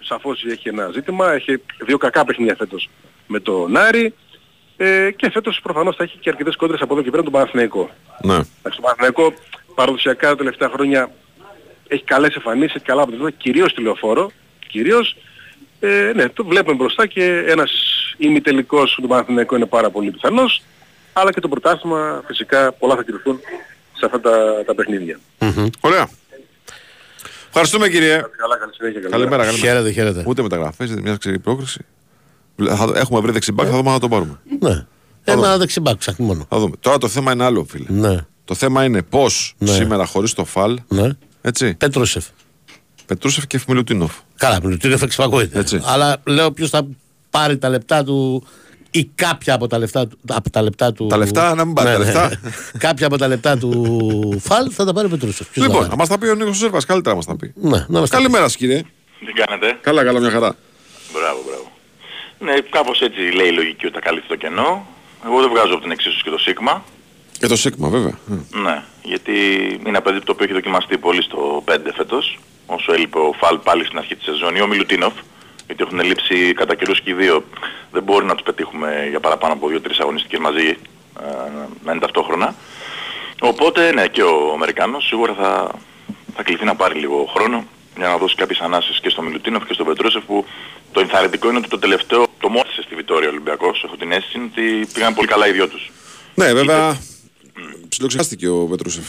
σαφώς 0.00 0.44
έχει 0.44 0.68
ένα 0.68 0.90
ζήτημα, 0.92 1.32
έχει 1.32 1.62
δύο 1.84 1.98
κακά 1.98 2.24
παιχνίδια 2.24 2.54
φέτος 2.56 2.88
με 3.26 3.40
τον 3.40 3.76
Άρη 3.76 4.14
ε, 4.82 5.10
και 5.10 5.30
φέτος 5.30 5.60
προφανώς 5.62 5.96
θα 5.96 6.04
έχει 6.04 6.18
και 6.18 6.28
αρκετές 6.30 6.56
κόντρες 6.56 6.80
από 6.80 6.94
εδώ 6.94 7.02
και 7.02 7.10
πέρα 7.10 7.22
τον 7.22 7.32
Παναθηναϊκό. 7.32 7.90
Ναι. 8.22 8.32
Εντάξει, 8.34 8.48
το 8.62 8.80
Παναθηναϊκό 8.80 9.32
παραδοσιακά 9.74 10.28
τα 10.28 10.36
τελευταία 10.36 10.68
χρόνια 10.68 11.10
έχει 11.88 12.04
καλές 12.04 12.34
εμφανίσεις, 12.34 12.74
έχει 12.74 12.84
καλά 12.84 13.02
αποτελέσματα, 13.02 13.36
κυρίως 13.38 13.70
στη 13.70 13.82
λεωφόρο, 13.82 14.30
κυρίως. 14.68 15.16
Ε, 15.80 16.12
ναι, 16.14 16.28
το 16.28 16.44
βλέπουμε 16.44 16.76
μπροστά 16.76 17.06
και 17.06 17.44
ένας 17.46 17.70
ημιτελικός 18.16 18.98
του 19.02 19.08
Παναθηναϊκού 19.08 19.54
είναι 19.54 19.66
πάρα 19.66 19.90
πολύ 19.90 20.10
πιθανός, 20.10 20.62
αλλά 21.12 21.32
και 21.32 21.40
το 21.40 21.48
πρωτάθλημα 21.48 22.22
φυσικά 22.26 22.72
πολλά 22.72 22.96
θα 22.96 23.02
κρυφθούν 23.02 23.40
σε 23.96 24.06
αυτά 24.06 24.20
τα, 24.20 24.62
τα 24.66 24.74
παιχνίδια. 24.74 25.18
Ωραία. 25.80 26.08
Ευχαριστούμε 27.46 27.88
κύριε. 27.88 28.22
Καλά, 28.36 28.56
καλή 28.58 28.74
συνέχεια. 28.74 29.00
καλή 29.00 29.12
Καλημέρα, 29.12 29.36
μέρα. 29.36 29.50
καλημέρα. 29.50 29.72
Χαίρετε, 29.72 29.90
χαίρετε. 29.92 30.24
Ούτε 30.26 30.42
μεταγραφές, 30.42 30.90
είτε 30.90 31.00
μια 31.00 31.16
ξερή 31.16 31.38
πρόκριση. 31.38 31.84
Θα- 32.76 32.92
Έχουμε 32.94 33.20
βρει 33.20 33.32
δεξιμπάκ, 33.32 33.66
θα 33.70 33.76
δούμε 33.76 33.88
αν 33.88 33.94
θα 33.94 34.00
τον 34.00 34.10
πάρουμε. 34.10 34.40
Ναι. 34.60 34.86
Ένα 35.24 35.56
δεξιμπάκ 35.58 35.96
ψάχνει 35.96 36.26
μόνο. 36.26 36.46
Θα 36.48 36.58
δούμε. 36.58 36.76
Τώρα 36.80 36.98
το 36.98 37.08
θέμα 37.08 37.32
είναι 37.32 37.44
άλλο, 37.44 37.64
φίλε. 37.70 37.86
Ναι. 37.88 38.16
Το 38.44 38.54
θέμα 38.54 38.84
είναι 38.84 39.02
πώς 39.02 39.54
Ναι. 39.58 39.72
σήμερα 39.72 40.06
χωρίς 40.06 40.32
το 40.34 40.44
φαλ. 40.44 40.78
Ναι. 40.88 41.08
Έτσι. 41.40 41.74
Πέτροσεφ. 41.74 42.24
Πετρούσεφ 43.06 43.46
και 43.46 43.58
Φιμιλουτίνοφ. 43.58 44.12
Καλά, 44.36 44.58
Μιλουτίνοφ 44.62 45.02
εξυπακούεται. 45.02 45.58
Έτσι. 45.58 45.80
Αλλά 45.84 46.16
λέω 46.24 46.52
ποιος 46.52 46.70
θα 46.70 46.86
πάρει 47.30 47.58
τα 47.58 47.68
λεπτά 47.68 48.04
του 48.04 48.46
ή 48.90 49.04
κάποια 49.14 49.54
από 49.54 49.66
τα 49.66 49.78
λεπτά 49.78 50.06
του. 50.06 50.18
Από 50.28 50.50
τα 50.50 50.62
λεπτά 50.62 50.92
του 50.92 51.06
Τα 51.06 51.16
λεφτά, 51.16 51.54
να 51.54 51.64
μην 51.64 51.74
πάρει 51.74 51.88
Ναι, 51.88 51.94
τα 51.94 51.98
ναι. 52.28 52.28
λεφτά. 52.28 52.50
κάποια 52.86 53.06
από 53.06 53.18
τα 53.18 53.28
λεπτά 53.28 53.58
του 53.58 54.36
Φαλ 54.40 54.70
θα 54.74 54.84
τα 54.84 54.92
πάρει 54.92 55.06
ο 55.06 55.10
Πετρούσεφ. 55.10 55.46
Ποιος 55.48 55.54
θα 55.54 55.60
Λοιπόν, 55.62 55.76
πάρει; 55.78 55.90
να 55.90 55.96
μας 55.96 56.08
τα 56.08 56.18
πει 56.18 56.26
ο 56.26 56.34
Νίκος 56.34 56.58
Σέρβας, 56.58 56.84
καλύτερα 56.84 57.10
να 57.10 57.16
μας 57.16 57.26
τα 57.26 57.36
πει. 57.36 57.52
Ναι, 57.60 57.68
να 57.88 58.00
μας 58.00 58.10
τα 58.10 58.16
πει. 58.16 58.22
Καλημέρα, 58.22 58.42
σας, 58.42 58.56
κύριε. 58.56 58.82
Τι 59.26 59.32
κάνετε; 59.44 59.78
Καλά, 59.80 60.04
καλά, 60.04 60.20
μια 60.20 60.30
χαρά. 60.30 60.56
Μπράβο, 61.12 61.38
μπράβο. 61.46 61.70
Ναι, 62.40 62.60
κάπως 62.70 63.00
έτσι 63.00 63.20
λέει 63.20 63.48
η 63.48 63.52
λογική 63.52 63.86
ότι 63.86 63.94
θα 63.94 64.00
καλύψει 64.00 64.28
το 64.28 64.36
κενό. 64.36 64.86
Εγώ 65.26 65.40
δεν 65.40 65.50
βγάζω 65.50 65.72
από 65.72 65.82
την 65.82 65.90
εξίσωση 65.90 66.22
και 66.22 66.30
το 66.30 66.38
σίγμα. 66.38 66.84
Και 67.38 67.46
το 67.46 67.56
ΣΥΚΜΑ, 67.56 67.88
βέβαια. 67.88 68.18
Ναι, 68.50 68.82
γιατί 69.02 69.32
είναι 69.78 69.88
ένα 69.88 70.02
παιδί 70.02 70.20
το 70.20 70.32
οποίο 70.32 70.44
έχει 70.44 70.54
δοκιμαστεί 70.54 70.98
πολύ 70.98 71.22
στο 71.22 71.64
5 71.66 71.76
φέτος. 71.96 72.38
Όσο 72.66 72.92
έλειπε 72.92 73.18
ο 73.18 73.32
Φαλ 73.38 73.58
πάλι 73.58 73.84
στην 73.84 73.98
αρχή 73.98 74.16
της 74.16 74.24
σεζόν 74.24 74.56
ή 74.56 74.60
ο 74.60 74.66
Μιλουτίνοφ. 74.66 75.12
Γιατί 75.66 75.82
έχουν 75.82 76.00
λείψει 76.00 76.52
κατά 76.52 76.74
καιρούς 76.74 77.00
και 77.00 77.10
οι 77.10 77.12
δύο. 77.12 77.44
Δεν 77.90 78.02
μπορεί 78.02 78.24
να 78.24 78.34
τους 78.34 78.42
πετύχουμε 78.42 79.06
για 79.10 79.20
παραπάνω 79.20 79.52
από 79.52 79.66
2-3 79.66 79.90
αγωνιστικές 80.00 80.38
μαζί 80.38 80.66
ε, 80.66 80.76
να 81.84 81.90
είναι 81.90 82.00
ταυτόχρονα. 82.00 82.54
Οπότε 83.40 83.92
ναι, 83.92 84.06
και 84.06 84.22
ο 84.22 84.52
Αμερικάνος 84.54 85.06
σίγουρα 85.06 85.34
θα, 85.34 85.70
θα 86.36 86.42
κληθεί 86.42 86.64
να 86.64 86.74
πάρει 86.74 86.98
λίγο 86.98 87.30
χρόνο 87.34 87.64
για 87.96 88.08
να 88.08 88.16
δώσει 88.16 88.34
κάποιες 88.34 88.58
ανάσες 88.60 89.00
και 89.00 89.10
στο 89.10 89.22
Μιλουτίνοφ 89.22 89.66
και 89.66 89.72
στο 89.72 89.84
Πετρούσεφ 89.84 90.24
που 90.24 90.44
το 90.92 91.00
ενθαρρυντικό 91.00 91.48
είναι 91.48 91.58
ότι 91.58 91.68
το 91.68 91.78
τελευταίο 91.78 92.26
το 92.40 92.48
μόλισε 92.48 92.82
στη 92.82 92.94
Βιτόρια 92.94 93.28
ο 93.28 93.30
Ολυμπιακός. 93.30 93.82
Έχω 93.84 93.96
την 93.96 94.12
αίσθηση 94.12 94.38
ότι 94.38 94.86
πήγαν 94.92 95.14
πολύ 95.14 95.28
καλά 95.28 95.48
οι 95.48 95.52
δυο 95.52 95.68
τους. 95.68 95.90
Ναι, 96.34 96.52
βέβαια. 96.52 97.00
Ψιλοξεχάστηκε 97.88 98.48
ο 98.48 98.66
Πετρούσεφ. 98.70 99.04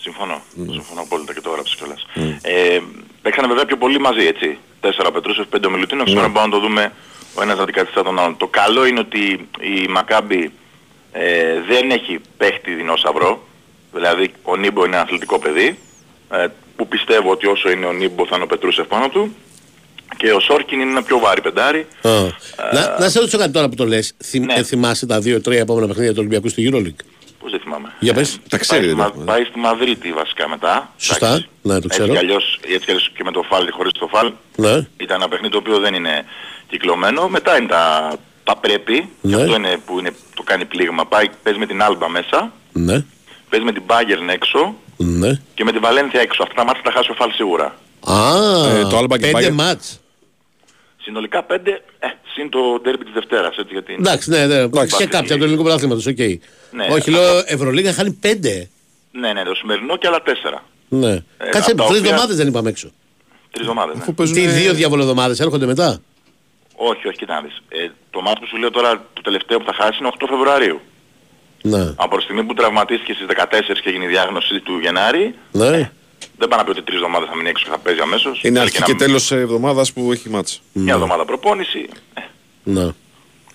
Συμφωνώ. 0.00 0.42
Συμφωνώ 0.70 1.00
απόλυτα 1.00 1.34
και 1.34 1.40
το 1.40 1.50
έγραψες 1.50 1.76
κιόλας. 1.76 2.06
Ε, 2.42 2.78
παίξανε 3.22 3.46
βέβαια 3.48 3.64
πιο 3.64 3.76
πολύ 3.76 4.00
μαζί, 4.00 4.26
έτσι. 4.26 4.58
Τέσσερα 4.80 5.10
Πετρούσεφ, 5.10 5.46
πέντε 5.46 5.66
ο 5.66 5.70
Μιλουτίνοφ. 5.70 6.08
Σήμερα 6.08 6.30
πάμε 6.30 6.46
να 6.46 6.52
το 6.52 6.60
δούμε 6.60 6.92
ο 7.34 7.42
ένας 7.42 7.56
να 7.56 7.62
αντικαθιστά 7.62 8.02
τον 8.02 8.18
άλλον. 8.18 8.36
Το 8.36 8.46
καλό 8.46 8.86
είναι 8.86 9.00
ότι 9.00 9.48
η 9.60 9.86
Μακάμπη 9.88 10.52
ε, 11.12 11.60
δεν 11.68 11.90
έχει 11.90 12.20
παίχτη 12.36 12.74
δεινόσαυρο. 12.74 13.46
Δηλαδή 13.92 14.32
ο 14.42 14.56
Νίμπο 14.56 14.84
είναι 14.84 14.94
ένα 14.94 15.04
αθλητικό 15.04 15.38
παιδί. 15.38 15.78
Ε, 16.30 16.46
που 16.76 16.88
πιστεύω 16.88 17.30
ότι 17.30 17.46
όσο 17.46 17.70
είναι 17.70 17.86
ο 17.86 17.92
Νίμπο 17.92 18.26
θα 18.26 18.34
είναι 18.34 18.44
ο 18.44 18.46
Πετρούσεφ 18.46 18.86
πάνω 18.86 19.08
του. 19.08 19.34
Και 20.16 20.32
ο 20.32 20.40
Σόρκιν 20.40 20.80
είναι 20.80 20.90
ένα 20.90 21.02
πιο 21.02 21.18
βάρη 21.18 21.40
πεντάρι. 21.40 21.86
Α. 22.02 22.10
να, 22.72 22.96
να 22.98 23.08
σε 23.08 23.18
ρωτήσω 23.18 23.38
κάτι 23.38 23.52
τώρα 23.52 23.68
που 23.68 23.74
το 23.74 23.84
λες. 23.86 24.14
Θυμ, 24.24 24.44
Ναι. 24.44 24.54
ε, 24.54 24.62
θυμάσαι 24.62 25.06
τα 25.06 25.20
δύο-τρία 25.20 25.58
επόμενα 25.60 25.86
παιχνίδια 25.86 26.10
του 26.12 26.18
Ολυμπιακού 26.18 26.48
στη 26.48 26.70
EuroLeague; 26.72 27.04
Πώς 27.40 27.50
δεν 27.50 27.60
θυμάμαι. 27.60 27.92
Για 28.00 28.14
πες. 28.14 28.38
Τα 28.48 28.58
ξέρει, 28.58 28.80
πάει, 28.80 28.94
δεν 28.94 28.96
στη 28.98 29.08
έχουμε. 29.10 29.24
Μα- 29.24 29.32
πάει 29.32 29.44
στη 29.44 29.58
Μαδρίτη 29.58 30.12
βασικά 30.12 30.48
μετά. 30.48 30.92
Σωστά. 30.96 31.26
Εντάξει. 31.26 31.48
Ναι, 31.62 31.72
το 31.72 31.76
Έτσι 31.76 31.88
ξέρω. 31.88 32.12
κι 32.12 32.18
αλλιώς, 32.18 32.58
έτσι 32.62 32.78
κι 32.84 32.90
αλλιώς 32.90 33.10
και 33.16 33.24
με 33.24 33.30
το 33.30 33.42
φάλ 33.42 33.64
και 33.64 33.70
χωρίς 33.70 33.92
το 33.92 34.06
φάλ. 34.06 34.32
Ναι. 34.56 34.86
Ήταν 34.96 35.16
ένα 35.20 35.28
παιχνίδι 35.28 35.52
το 35.52 35.58
οποίο 35.58 35.78
δεν 35.78 35.94
είναι 35.94 36.24
κυκλωμένο. 36.68 37.28
Μετά 37.28 37.56
είναι 37.58 37.66
τα, 37.68 38.12
τα 38.44 38.56
πρέπει. 38.56 39.08
Ναι. 39.20 39.36
Και 39.36 39.42
αυτό 39.42 39.54
είναι 39.56 39.80
που 39.86 39.98
είναι, 39.98 40.10
το 40.34 40.42
κάνει 40.42 40.64
πλήγμα. 40.64 41.06
Πάει, 41.06 41.26
παίζει 41.42 41.58
με 41.58 41.66
την 41.66 41.82
Άλμπα 41.82 42.08
μέσα. 42.08 42.52
Ναι. 42.72 43.04
Παίζει 43.50 43.64
με 43.64 43.72
την 43.72 43.82
Bayern 43.86 44.32
έξω. 44.32 44.74
Ναι. 44.96 45.40
Και 45.54 45.64
με 45.64 45.72
την 45.72 45.80
Βαλένθια 45.80 46.20
έξω. 46.20 46.42
Αυτά 46.42 46.54
τα 46.54 46.64
ματς 46.64 46.82
θα 46.84 46.92
χάσει 46.92 47.10
ο 47.10 47.14
Φαλ 47.14 47.30
σίγουρα. 47.32 47.76
Α, 48.06 48.68
Ε, 48.78 48.82
το 48.82 48.98
Alba 48.98 49.08
και 49.08 49.30
πέντε 49.30 49.48
Bayern. 49.48 49.52
ματς. 49.52 50.00
Συνολικά 51.02 51.42
πέντε, 51.42 51.70
ε, 51.98 52.06
συν 52.34 52.48
το 52.50 52.58
ντέρμπι 52.82 53.04
της 53.04 53.12
Δευτέρας. 53.12 53.56
Έτσι, 53.56 53.72
γιατί 53.72 53.92
Εντάξει, 53.98 54.30
ναι, 54.30 54.46
ναι. 54.46 54.54
Και 54.56 54.62
Υπάρχει. 54.62 54.96
κάποια 55.06 55.18
από 55.18 55.28
το 55.28 55.34
ελληνικό 55.34 55.62
πρωτάθλημα, 55.62 56.06
οκ. 56.06 56.18
Ναι, 56.18 56.86
Όχι, 56.90 57.10
λέω 57.10 57.42
Ευρωλίγα 57.46 57.92
χάνει 57.92 58.12
πέντε. 58.12 58.68
Ναι, 59.12 59.32
ναι, 59.32 59.42
το 59.44 59.54
σημερινό 59.54 59.96
και 59.96 60.06
άλλα 60.06 60.22
τέσσερα. 60.22 60.64
Ναι. 60.88 61.10
Ε, 61.12 61.22
Κάτσε, 61.50 61.70
από 61.70 61.80
τα 61.82 61.86
τρεις 61.86 61.98
οποία- 61.98 62.10
εβδομάδες 62.10 62.36
δεν 62.36 62.48
είπαμε 62.48 62.68
έξω. 62.68 62.88
Τρεις 63.50 63.66
εβδομάδες. 63.68 63.96
Ναι. 64.18 64.26
Τι 64.32 64.46
δύο 64.46 64.72
διαβολοδομάδες 64.72 65.40
έρχονται 65.40 65.66
μετά; 65.66 66.00
Όχι, 66.76 67.08
όχι, 67.08 67.16
κοίτα 67.16 67.34
να 67.34 67.40
δεις. 67.40 67.62
Ε, 67.68 67.88
το 68.10 68.20
μάτι 68.20 68.40
που 68.40 68.46
σου 68.46 68.56
λέω 68.56 68.70
τώρα, 68.70 69.04
το 69.12 69.20
τελευταίο 69.22 69.58
που 69.58 69.64
θα 69.64 69.72
χάσει 69.74 69.98
είναι 69.98 70.08
8 70.08 70.26
Φεβρουαρίου. 70.28 70.80
Ναι. 71.62 71.92
Από 71.96 72.16
τη 72.16 72.22
στιγμή 72.22 72.44
που 72.44 72.54
τραυματίστηκε 72.54 73.12
στις 73.12 73.26
14 73.26 73.80
και 73.82 73.88
έγινε 73.88 74.04
η 74.04 74.08
διάγνωση 74.08 74.60
του 74.60 74.78
Γενάρη, 74.78 75.34
Ναι. 75.52 75.90
Δεν 76.38 76.48
πάει 76.48 76.58
να 76.58 76.64
πει 76.64 76.70
ότι 76.70 76.82
τρεις 76.82 76.96
εβδομάδες 76.96 77.28
θα 77.28 77.36
μείνει 77.36 77.48
έξω 77.48 77.64
και 77.64 77.70
θα 77.70 77.78
παίζει 77.78 78.00
αμέσως. 78.00 78.42
Είναι 78.42 78.58
Θέλει 78.58 78.58
αρχή 78.58 78.80
να- 78.80 78.86
και 78.86 78.94
τέλος 78.94 79.32
εβδομάδας 79.32 79.92
που 79.92 80.12
έχει 80.12 80.28
μάτς. 80.30 80.60
Μια 80.72 80.94
εβδομάδα 80.94 81.24
προπόνηση. 81.24 81.88
Ναι. 82.64 82.88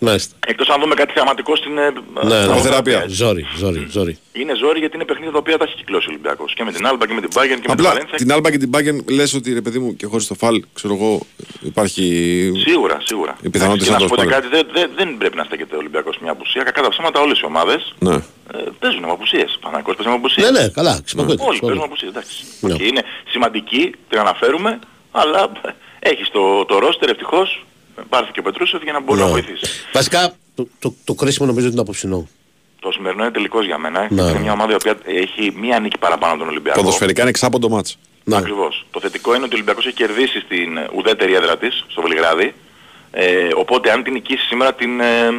Μάλιστα. 0.04 0.36
Εκτός 0.48 0.68
αν 0.70 0.82
δούμε 0.82 0.96
κάτι 0.96 1.14
θεαματικό 1.14 1.56
στην... 1.56 1.78
ε, 1.78 1.90
Ναι, 2.24 2.36
ε, 2.36 2.46
ναι. 2.46 2.56
θεραπεία. 2.62 3.06
Ζόρι, 3.08 3.46
ζόρι, 3.58 3.88
ζόρι. 3.92 4.18
Είναι 4.34 4.56
ζόρι 4.56 4.80
γιατί 4.80 4.96
είναι 4.96 5.06
παιχνίδια 5.06 5.32
τα 5.32 5.38
οποία 5.38 5.58
τα 5.58 5.64
έχει 5.64 5.76
κυκλώσει 5.76 6.06
ο 6.08 6.10
Ολυμπιακός. 6.12 6.54
Και 6.54 6.64
με 6.64 6.72
την 6.72 6.88
Άλμπα 6.88 7.08
και 7.08 7.14
με 7.14 7.22
την 7.22 7.30
Bayern 7.34 7.44
και 7.48 7.50
με 7.56 7.60
την 7.62 7.72
Απλά 7.72 7.88
Βαλένθια. 7.90 8.18
την 8.18 8.32
Άλμπα 8.32 8.52
και 8.52 8.58
την 8.58 8.70
Bayern 8.74 9.06
λες 9.10 9.34
ότι 9.34 9.54
ρε 9.54 9.62
παιδί 9.62 9.80
μου 9.80 9.96
και 9.96 10.06
χωρίς 10.06 10.28
το 10.28 10.34
φάλ, 10.34 10.64
ξέρω 10.74 10.94
εγώ, 10.94 11.20
υπάρχει... 11.62 12.06
Σίγουρα, 12.68 12.98
σίγουρα. 13.04 13.38
Οι 13.42 13.50
πιθανότητες 13.50 13.88
και 13.88 13.94
να 13.94 14.00
να 14.00 14.08
το 14.08 14.08
σου 14.08 14.16
πω 14.16 14.22
και 14.28 14.28
σπάνε. 14.30 14.48
κάτι, 14.48 14.56
δεν, 14.56 14.68
δεν, 14.74 14.92
δεν 14.96 15.18
πρέπει 15.18 15.36
να 15.38 15.44
στέκεται 15.44 15.76
ο 15.76 15.78
Ολυμπιακός 15.78 16.18
μια 16.22 16.32
απουσία. 16.32 16.64
Κακά 16.64 16.82
τα 16.82 16.90
ψέματα 16.90 17.20
όλες 17.22 17.40
οι 17.40 17.46
ομάδες 17.46 17.94
Ναι. 18.00 18.16
ε, 18.16 18.22
παίζουν 18.80 19.02
με 19.04 19.12
απουσίες. 19.12 19.58
Παναγικός 19.62 19.96
παίζει 19.96 20.10
με 20.12 20.16
απουσίες. 20.18 20.52
Ναι, 20.52 20.60
ναι, 20.60 20.68
καλά, 20.70 21.02
ξυπακούεται. 21.06 21.44
Όλοι 21.48 21.60
παίζουν 21.60 21.78
με 21.78 21.84
απουσίες, 21.84 22.12
εντάξει. 22.12 22.36
Ναι. 22.60 22.74
Και 22.74 22.84
είναι 22.84 23.04
σημαντική, 23.30 23.92
την 24.10 24.20
αναφέρουμε, 24.20 24.80
αλλά 25.12 25.52
έχεις 26.00 26.30
το, 26.30 26.66
το 26.66 26.80
ρόστερ 26.80 27.10
ευτυχώς, 27.10 27.66
πάρθηκε 28.10 28.40
ο 28.40 28.44
Πετρούσεφ 28.44 28.84
για 28.84 28.92
να 28.94 29.02
μπορεί 29.02 29.20
Ναι. 29.20 29.26
να 29.26 29.32
βοηθήσει. 29.32 29.72
Βασικά, 29.94 30.34
το, 30.56 30.68
το, 30.80 30.94
το 31.04 31.14
κρίσιμο 31.14 31.48
νομίζω 31.48 31.66
ότι 31.68 31.76
είναι 31.76 31.84
το 31.86 31.90
απόψινό. 31.92 32.28
Το 32.80 32.92
σημερινό 32.92 33.24
είναι 33.24 33.32
τελικός 33.32 33.66
για 33.66 33.78
μένα. 33.78 34.08
Ναι. 34.10 34.22
Είναι 34.22 34.40
μια 34.40 34.52
ομάδα 34.52 34.72
η 34.72 34.76
οποία 34.76 34.98
έχει 35.06 35.54
μία 35.56 35.80
νίκη 35.80 35.98
παραπάνω 35.98 36.32
από 36.34 36.42
τον 36.42 36.50
Ολυμπιακό. 36.50 36.80
Ποδοσφαιρικά 36.80 37.22
είναι 37.22 37.30
εξάποντο 37.30 37.70
μάτς. 37.70 37.98
Ναι. 38.24 38.38
Ακριβώς. 38.38 38.86
Το 38.92 39.00
θετικό 39.00 39.36
είναι 39.36 39.44
ότι 39.44 39.54
ο 39.54 39.56
Ολυμπιακός 39.56 39.86
έχει 39.86 39.96
κερδίσει 39.96 40.40
στην 40.40 40.80
ουδέτερη 40.96 41.34
έδρα 41.34 41.58
της, 41.58 41.86
στο 41.88 42.02
Βελιγράδι. 42.02 42.54
Ε, 43.12 43.48
οπότε 43.56 43.92
αν 43.92 44.04
την 44.04 44.14
νικήσει 44.14 44.46
σήμερα 44.46 44.74
την, 44.74 45.00
ε, 45.00 45.30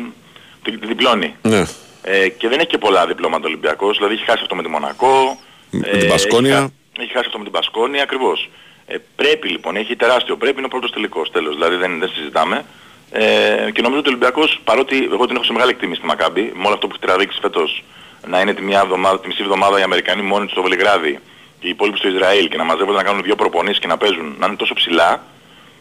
την, 0.62 0.78
την 0.80 0.88
διπλώνει. 0.88 1.34
Ναι. 1.42 1.64
Ε, 2.02 2.28
και 2.28 2.48
δεν 2.48 2.58
έχει 2.58 2.68
και 2.68 2.78
πολλά 2.78 3.06
διπλώματα 3.06 3.44
ο 3.44 3.48
Ολυμπιακός. 3.48 3.96
Δηλαδή 3.96 4.14
έχει 4.14 4.24
χάσει 4.24 4.38
αυτό 4.42 4.54
με 4.54 4.62
τη 4.62 4.68
Μονακό. 4.68 5.38
Με 5.70 5.80
την 5.98 6.08
Πασκόνια. 6.08 6.50
Έχει, 6.56 6.60
χα- 6.96 7.02
έχει 7.02 7.12
χάσει 7.12 7.24
αυτό 7.26 7.38
με 7.38 7.44
την 7.44 7.52
Πασκόνια 7.52 8.02
ακριβώς. 8.02 8.50
Ε, 8.86 8.96
πρέπει 9.16 9.48
λοιπόν, 9.48 9.76
έχει 9.76 9.96
τεράστιο 9.96 10.36
πρέπει, 10.36 10.56
είναι 10.56 10.66
ο 10.66 10.68
πρώτος 10.68 10.90
τελικός 10.90 11.30
τέλος. 11.30 11.54
Δηλαδή 11.54 11.76
δεν, 11.76 11.98
δεν 11.98 12.08
συζητάμε. 12.08 12.64
Ε, 13.10 13.70
και 13.72 13.82
νομίζω 13.82 14.00
ότι 14.00 14.08
ο 14.08 14.12
Ολυμπιακός, 14.12 14.60
παρότι 14.64 15.08
εγώ 15.12 15.26
την 15.26 15.36
έχω 15.36 15.44
σε 15.44 15.52
μεγάλη 15.52 15.70
εκτίμηση 15.70 15.98
στη 15.98 16.06
Μακάμπη, 16.06 16.52
με 16.54 16.64
όλο 16.64 16.74
αυτό 16.74 16.86
που 16.86 16.94
έχει 16.94 17.06
τραβήξει 17.06 17.38
φέτος, 17.40 17.84
να 18.26 18.40
είναι 18.40 18.54
τη, 18.54 18.62
μια 18.62 18.80
εβδομάδα, 18.80 19.20
τη 19.20 19.26
μισή 19.26 19.42
εβδομάδα 19.42 19.78
οι 19.78 19.82
Αμερικανοί 19.82 20.22
μόνοι 20.22 20.44
τους 20.44 20.52
στο 20.52 20.62
Βελιγράδι 20.62 21.18
και 21.58 21.66
οι 21.66 21.70
υπόλοιποι 21.70 21.98
στο 21.98 22.08
Ισραήλ 22.08 22.48
και 22.48 22.56
να 22.56 22.64
μαζεύονται 22.64 22.96
να 22.96 23.02
κάνουν 23.02 23.22
δύο 23.22 23.34
προπονήσεις 23.34 23.78
και 23.78 23.86
να 23.86 23.96
παίζουν, 23.96 24.34
να 24.38 24.46
είναι 24.46 24.56
τόσο 24.56 24.74
ψηλά, 24.74 25.24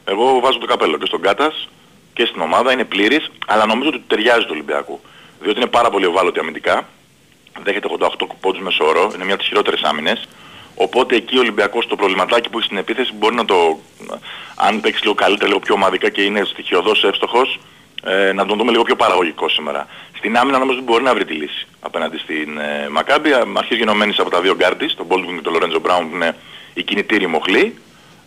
εγώ 0.06 0.40
βάζω 0.40 0.58
το 0.58 0.66
καπέλο 0.66 0.98
και 0.98 1.06
στον 1.06 1.22
Κάτας 1.22 1.70
και 2.14 2.26
στην 2.26 2.42
ομάδα, 2.42 2.72
είναι 2.72 2.84
πλήρης, 2.84 3.32
αλλά 3.48 3.66
νομίζω 3.66 3.90
ότι 3.90 3.98
του 3.98 4.08
ταιριάζει 4.08 4.42
του 4.42 4.52
Ολυμπιακού. 4.52 5.00
Διότι 5.42 5.60
είναι 5.60 5.70
πάρα 5.70 5.90
πολύ 5.90 6.06
ευάλωτη 6.06 6.40
αμυντικά, 6.40 6.88
δέχεται 7.64 7.88
88 8.00 8.08
πόντους 8.40 8.62
μέσω 8.62 8.86
όρο, 8.86 9.12
είναι 9.16 9.24
μια 9.24 9.34
από 9.34 9.38
τις 9.38 9.48
χειρότερες 9.48 9.82
άμυνες. 9.82 10.28
Οπότε 10.82 11.16
εκεί 11.16 11.38
ο 11.38 11.40
Ολυμπιακός 11.40 11.88
το 11.88 11.96
προβληματάκι 11.96 12.50
που 12.50 12.58
έχει 12.58 12.66
στην 12.66 12.78
επίθεση 12.78 13.14
μπορεί 13.14 13.36
να 13.36 13.46
το, 13.46 13.80
αν 14.56 14.82
παίξει 14.82 15.02
λίγο 15.02 15.14
καλύτερα, 15.14 15.48
λίγο 15.48 15.60
πιο 15.60 15.74
ομαδικά 15.74 16.10
και 16.10 16.22
είναι 16.22 16.44
στοιχειοδός 16.44 17.04
εύστοχος, 17.04 17.60
ε, 18.04 18.34
να 18.34 18.46
τον 18.46 18.58
δούμε 18.58 18.72
λίγο 18.72 18.84
πιο 18.84 18.96
παραγωγικό 18.96 19.50
σήμερα. 19.50 19.88
Στην 20.18 20.38
άμυνα 20.38 20.58
νομίζω 20.58 20.78
ότι 20.78 20.88
μπορεί 20.88 21.04
να 21.04 21.14
βρει 21.14 21.26
τη 21.26 21.34
λύση 21.34 21.68
απέναντι 21.80 22.18
στην 22.18 22.58
ε, 22.58 22.90
Μακάμπη, 22.90 23.30
αρχής 23.54 23.78
γενομένης 23.78 24.20
από 24.20 24.30
τα 24.30 24.42
δύο 24.42 24.56
γκάρτις, 24.56 24.96
τον 24.96 25.08
Baldwin 25.10 25.36
και 25.36 25.42
τον 25.42 25.54
Lorenzo 25.56 25.88
Brown 25.88 26.06
που 26.10 26.16
είναι 26.16 26.36
οι 26.74 26.84
κινητήροι 26.84 27.28
μοχλοί. 27.28 27.78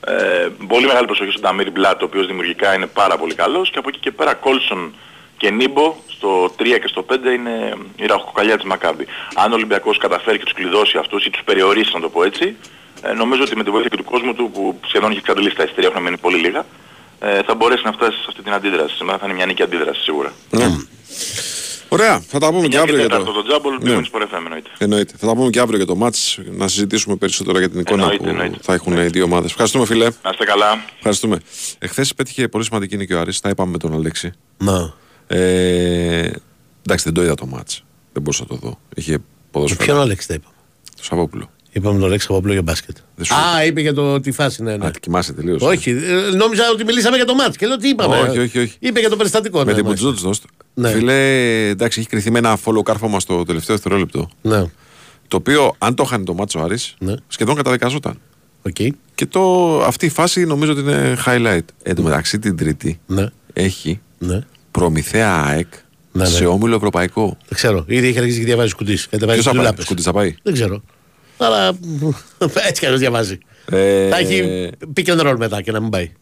Ε, 0.06 0.48
πολύ 0.68 0.86
μεγάλη 0.86 1.06
προσοχή 1.06 1.30
στον 1.30 1.42
Ταμίρ 1.42 1.70
Μπλάτ, 1.70 2.02
ο 2.02 2.04
οποίος 2.04 2.26
δημιουργικά 2.26 2.74
είναι 2.74 2.86
πάρα 2.86 3.16
πολύ 3.16 3.34
καλός 3.34 3.70
και 3.70 3.78
από 3.78 3.88
εκεί 3.88 3.98
και 3.98 4.10
πέρα 4.10 4.34
Κόλσον 4.34 4.94
και 5.36 5.50
Νίμπο 5.50 5.96
στο 6.06 6.44
3 6.58 6.62
και 6.62 6.88
στο 6.88 7.06
5 7.10 7.14
είναι 7.36 7.76
η 7.96 8.06
ραχοκοκαλιά 8.06 8.56
της 8.56 8.64
Μακάμπη. 8.64 9.06
Αν 9.34 9.52
ο 9.52 9.54
Ολυμπιακός 9.54 9.98
καταφέρει 9.98 10.38
και 10.38 10.44
τους 10.44 10.52
κλειδώσει 10.54 10.98
αυτούς 10.98 11.24
ή 11.26 11.30
τους 11.30 11.42
περιορίσει 11.44 11.90
να 11.94 12.00
το 12.00 12.08
πω 12.08 12.22
έτσι, 12.24 12.56
ε, 13.02 13.12
νομίζω 13.12 13.42
ότι 13.42 13.56
με 13.56 13.64
τη 13.64 13.70
βοήθεια 13.70 13.88
και 13.88 13.96
του 13.96 14.04
κόσμου 14.04 14.34
του 14.34 14.50
που 14.54 14.80
σχεδόν 14.86 15.10
έχει 15.10 15.18
εξαντλήσει 15.18 15.56
τα 15.56 15.62
εισιτήρια, 15.62 15.88
έχουν 15.92 16.02
μείνει 16.02 16.18
πολύ 16.18 16.38
λίγα, 16.38 16.66
ε, 17.20 17.42
θα 17.42 17.54
μπορέσει 17.54 17.82
να 17.84 17.92
φτάσει 17.92 18.16
σε 18.18 18.24
αυτή 18.28 18.42
την 18.42 18.52
αντίδραση. 18.52 18.94
Σήμερα 18.96 19.18
θα 19.18 19.24
είναι 19.26 19.34
μια 19.34 19.46
νίκη 19.46 19.62
αντίδραση 19.62 20.00
σίγουρα. 20.02 20.32
Ναι. 20.50 20.66
Ωραία, 21.88 22.20
θα 22.20 22.38
τα 22.38 22.50
πούμε 22.52 22.68
και 22.68 22.78
αύριο 22.78 22.94
για 22.96 23.08
τέταρτο 23.08 23.32
το... 23.32 23.42
το 23.42 23.48
τζάμπολ, 23.48 23.78
Ναι. 23.82 23.94
ναι. 23.96 24.04
σπορ 24.04 24.22
FM 24.22 24.36
εννοείται. 24.44 24.70
Εννοείται. 24.78 25.14
Θα 25.18 25.26
τα 25.26 25.34
πούμε 25.34 25.50
και 25.50 25.60
αύριο 25.60 25.76
για 25.76 25.86
το 25.86 25.94
μάτς, 25.96 26.38
να 26.50 26.68
συζητήσουμε 26.68 27.16
περισσότερο 27.16 27.58
για 27.58 27.70
την 27.70 27.80
εικόνα 27.80 28.02
Εννοείται, 28.02 28.22
που 28.24 28.28
εννοείται. 28.28 28.56
θα 28.62 28.74
έχουν 28.74 28.92
οι 28.96 29.06
δύο 29.06 29.24
ομάδες. 29.24 29.50
Ευχαριστούμε 29.50 29.86
φίλε. 29.86 30.04
Να 30.22 30.30
είστε 30.30 30.44
καλά. 30.44 30.84
Ευχαριστούμε. 30.96 31.40
Εχθές 31.78 32.14
πέτυχε 32.14 32.48
πολύ 32.48 32.64
σημαντική 32.64 32.96
νίκη 32.96 33.12
ο 33.14 33.20
Άρης, 33.20 33.40
τα 33.40 33.48
είπαμε 33.48 33.70
με 33.70 33.78
τον 33.78 33.94
Αλέξη. 33.94 34.32
Να. 34.58 34.94
Ε, 35.26 36.30
εντάξει, 36.82 37.04
δεν 37.04 37.12
το 37.12 37.22
είδα 37.22 37.34
το 37.34 37.46
μάτς. 37.46 37.84
Δεν 38.12 38.22
μπορούσα 38.22 38.44
να 38.48 38.56
το 38.56 38.66
δω. 38.66 38.78
Είχε 38.94 39.18
ποδόσφαιρο. 39.50 39.84
Ποιον 39.84 39.98
Άλεξ 40.00 40.26
τα 40.26 40.34
είπαμε; 40.34 40.54
Το 40.96 41.04
Σαββόπουλο. 41.04 41.50
Είπαμε 41.72 41.98
τον 42.00 42.08
Λέξη 42.08 42.26
Παπαπλό 42.26 42.52
για 42.52 42.62
μπάσκετ. 42.62 42.96
σου 43.22 43.34
Α, 43.34 43.64
είπε 43.64 43.80
για 43.80 43.94
το, 43.94 44.20
τη 44.20 44.32
φάση, 44.32 44.62
ναι, 44.62 44.76
ναι. 44.76 44.86
Α, 44.86 44.90
κοιμάσαι 45.00 45.32
τελείως. 45.32 45.62
Όχι, 45.62 45.90
ε, 45.90 46.36
νόμιζα 46.36 46.62
ότι 46.72 46.84
μιλήσαμε 46.84 47.16
για 47.16 47.24
το 47.24 47.34
μάτς 47.34 47.56
και 47.56 47.66
λέω 47.66 47.76
τι 47.76 47.88
είπαμε; 47.88 48.16
Όχι, 48.16 48.38
όχι, 48.38 48.58
όχι. 48.58 48.76
Είπε 48.78 49.00
για 49.00 49.08
το 49.08 49.16
περιστατικό. 49.16 49.58
Με 49.58 49.64
ναι, 49.64 49.74
την 49.74 49.84
μάλιστα. 49.84 50.06
Μπουτζούτζ 50.08 50.38
Ναι. 50.74 50.90
Φίλε, 50.90 51.68
εντάξει, 51.68 52.00
έχει 52.00 52.08
κρυθεί 52.08 52.30
με 52.30 52.38
ένα 52.38 52.58
follow 52.64 52.82
κάρφωμα 52.82 53.20
στο 53.20 53.44
τελευταίο 53.44 53.74
δευτερόλεπτο. 53.74 54.28
Ναι. 54.42 54.64
Το 55.28 55.36
οποίο, 55.36 55.74
αν 55.78 55.94
το 55.94 56.04
χάνει 56.04 56.24
το 56.24 56.34
μάτσο 56.34 56.58
Άρης, 56.58 56.96
σχεδόν 57.26 57.54
καταδικαζόταν. 57.54 58.20
Okay. 58.68 58.88
Και 59.14 59.26
το, 59.26 59.78
αυτή 59.84 60.06
η 60.06 60.08
φάση 60.08 60.44
νομίζω 60.44 60.72
ότι 60.72 60.80
είναι 60.80 61.16
highlight. 61.26 61.64
Εν 61.82 61.94
τω 61.94 62.02
μεταξύ 62.02 62.38
την 62.38 62.56
Τρίτη 62.56 63.00
Ναι. 63.06 63.26
έχει 63.52 64.00
Ναι. 64.18 64.40
Προμηθέα 64.78 65.42
ΑΕΚ 65.44 65.66
Ναι, 66.12 66.22
ναι. 66.22 66.28
σε 66.28 66.46
όμιλο 66.46 66.74
ευρωπαϊκό. 66.74 67.36
Δεν 67.48 67.54
ξέρω. 67.54 67.84
Ήδη 67.88 68.06
έχει 68.06 68.18
αρχίσει 68.18 68.38
και 68.38 68.44
διαβάζει 68.44 68.74
κουτί. 68.74 68.98
Κατεβάζει 69.10 69.40
Ποιος 69.40 69.44
θα 69.44 69.50
πάει, 69.50 69.60
ντουλάπες. 69.60 69.84
Σκούτης 69.84 70.04
θα 70.04 70.12
πάει; 70.12 70.34
Δεν 70.42 70.52
ξέρω. 70.52 70.82
Αλλά 71.36 71.68
έτσι 72.68 72.80
κι 72.80 72.84
αλλιώς 72.84 73.00
διαβάζει. 73.00 73.38
Ε, 73.70 74.08
Θα 74.08 74.16
έχει 74.18 74.70
pick 74.96 75.04
and 75.06 75.20
roll 75.30 75.34
μετά 75.38 75.62
και 75.62 75.72
να 75.72 75.80
μην 75.80 75.90
πάει. 75.90 76.12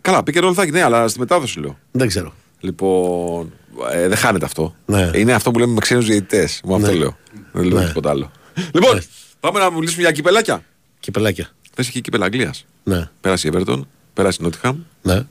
Καλά, 0.00 0.22
πήγε 0.22 0.40
ρόλο 0.40 0.54
θα 0.54 0.62
έχει, 0.62 0.70
ναι, 0.70 0.82
αλλά 0.82 1.08
στη 1.08 1.18
μετάδοση 1.18 1.60
λέω. 1.60 1.78
Δεν 1.90 2.08
ξέρω. 2.08 2.32
Λοιπόν, 2.60 3.52
ε, 3.92 4.08
δεν 4.08 4.16
χάνεται 4.16 4.44
αυτό. 4.44 4.74
Ναι. 4.86 5.10
Είναι 5.14 5.32
αυτό 5.32 5.50
που 5.50 5.58
λέμε 5.58 5.72
με 5.72 5.80
ξένους 5.80 6.06
διαιτητές. 6.06 6.60
Μου 6.64 6.74
αυτό 6.74 6.86
Ναι. 6.90 6.96
λέω. 6.98 7.16
Δεν 7.52 7.64
λέω 7.64 7.78
Ναι. 7.78 7.86
τίποτα 7.86 8.10
άλλο. 8.10 8.30
Λοιπόν, 8.72 9.00
πάμε 9.40 9.58
να 9.58 9.70
μιλήσουμε 9.70 10.02
για 10.02 10.12
κυπελάκια. 10.12 10.64
Κυπελάκια. 11.00 11.48
Θες 11.74 11.88
και 11.88 12.00
κύπελα 12.00 12.24
Αγγλίας. 12.24 12.64
Ναι. 12.84 13.08
Πέρασε 13.20 13.48
η 13.48 13.50
Everton, 13.54 13.80
πέρασε 14.14 14.38
η 14.40 14.44
Νότιχαμ. 14.44 14.76
Ναι. 15.02 15.22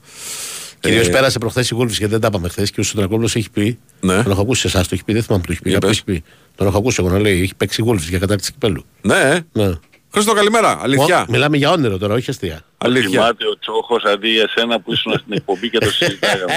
Κυρίως 0.86 1.06
Ε, 1.06 1.10
πέρασε 1.10 1.38
προχθές 1.38 1.70
η 1.70 1.74
Γούλφη 1.74 1.94
γιατί 1.96 2.12
δεν 2.12 2.20
τα 2.20 2.26
είπαμε 2.30 2.48
χθες 2.48 2.70
και 2.70 2.80
ο 2.80 2.82
Σωτρακόπουλο 2.82 3.26
έχει 3.34 3.50
πει. 3.50 3.78
Ναι. 4.00 4.22
Τον 4.22 4.32
έχω 4.32 4.40
ακούσει 4.40 4.66
εσάς, 4.66 4.82
το 4.88 4.94
έχει 4.94 5.04
πει, 5.04 5.12
δεν 5.12 5.22
θυμάμαι 5.22 5.42
που 5.42 5.46
το 5.46 5.52
έχει 5.52 5.62
πει. 5.62 5.70
Για 5.70 5.78
κάποιος 5.78 5.96
έχει 5.96 6.04
πει. 6.04 6.24
Τον 6.56 6.66
έχω 6.66 6.78
ακούσει 6.78 6.96
εγώ 7.00 7.10
να 7.10 7.18
λέει: 7.18 7.42
Έχει 7.42 7.54
παίξει 7.54 7.80
η 7.80 7.84
Γούλφη 7.84 8.08
για 8.08 8.18
κατάκτηση 8.18 8.52
κυπέλου. 8.52 8.84
Ναι. 9.02 9.38
ναι. 9.52 9.72
Χρήστο, 10.12 10.32
καλημέρα. 10.32 10.78
Αλήθεια. 10.82 11.20
Ω, 11.22 11.24
μιλάμε 11.28 11.56
για 11.56 11.70
όνειρο 11.70 11.98
τώρα, 11.98 12.14
όχι 12.14 12.30
αστεία. 12.30 12.60
Αλήθεια. 12.78 13.08
Θυμάται 13.10 13.46
ο 13.46 13.58
Τσόχος 13.58 14.04
αντί 14.04 14.28
για 14.28 14.48
σένα 14.48 14.80
που 14.80 14.92
ήσουν 14.92 15.12
στην 15.12 15.32
εκπομπή 15.32 15.70
και 15.70 15.78
το 15.78 15.90
συζητάγαμε. 15.90 16.52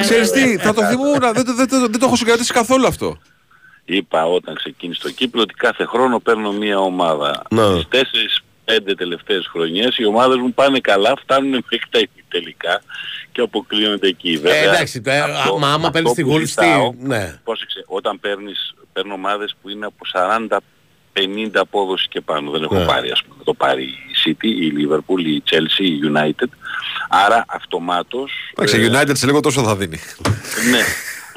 Ξέρεις 0.00 0.30
τι, 0.30 0.56
θα 0.58 0.74
το 0.74 0.84
θυμούμουν, 0.84 1.18
δεν, 1.32 1.44
το- 1.44 1.54
δεν, 1.54 1.68
το- 1.68 1.80
δεν 1.80 1.98
το 1.98 2.06
έχω 2.06 2.16
συγκρατήσει 2.16 2.52
καθόλου 2.52 2.86
αυτό. 2.86 3.18
Είπα 3.84 4.24
όταν 4.26 4.54
ξεκίνησε 4.54 5.00
το 5.02 5.10
κύπλο 5.10 5.40
ότι 5.42 5.54
κάθε 5.54 5.84
χρόνο 5.84 6.18
παίρνω 6.18 6.52
μία 6.52 6.78
ομάδα. 6.78 7.42
Ναι. 7.50 7.74
Τις 7.74 7.88
τέσσερις 7.88 8.40
πέντε 8.64 8.94
τελευταίες 8.94 9.46
χρονιές 9.52 9.96
οι 9.98 10.04
ομάδες 10.06 10.36
μου 10.36 10.52
πάνε 10.54 10.78
καλά, 10.80 11.12
φτάνουν 11.22 11.50
μέχρι 11.50 11.80
τα 11.90 11.98
τελικά 12.32 12.82
και 13.32 13.40
αποκλείονται 13.40 14.08
εκεί. 14.08 14.36
Βέβαια, 14.36 14.54
Ε, 14.62 14.68
εντάξει, 14.68 15.00
το, 15.00 15.10
ε, 15.10 15.18
αυτό- 15.20 15.58
μα 15.58 15.66
άμα 15.66 15.74
αυτό 15.76 15.90
παίρνεις 15.90 16.12
τη 16.12 16.22
που 16.22 16.30
Γούλφη. 16.30 16.46
ζητάω, 16.46 16.92
Ναι. 16.98 17.40
Πρόσεξε, 17.44 17.84
όταν 17.86 18.20
παίρνεις, 18.20 18.74
παίρνω 18.92 19.14
ομάδες 19.14 19.54
που 19.62 19.68
είναι 19.68 19.86
από 19.86 20.06
40 20.12 20.60
50 21.12 21.60
απόδοση 21.60 22.08
και 22.08 22.20
πάνω. 22.20 22.50
Δεν 22.50 22.62
έχω 22.62 22.74
Ναι. 22.78 22.84
πάρει 22.84 23.10
ας 23.10 23.22
πούμε. 23.22 23.44
Το 23.44 23.54
πάρει 23.54 23.82
η 23.84 23.96
City, 24.24 24.44
η 24.46 24.72
Liverpool, 24.76 25.20
η 25.26 25.42
Chelsea, 25.50 25.78
η 25.84 25.98
United. 26.14 26.48
Άρα 27.08 27.44
αυτομάτως... 27.48 28.32
Εντάξει, 28.54 28.80
ε, 28.80 28.90
United 28.90 29.12
σε 29.16 29.26
λίγο 29.26 29.40
τόσο 29.40 29.62
θα 29.62 29.76
δίνει. 29.76 29.98
ναι. 30.70 30.82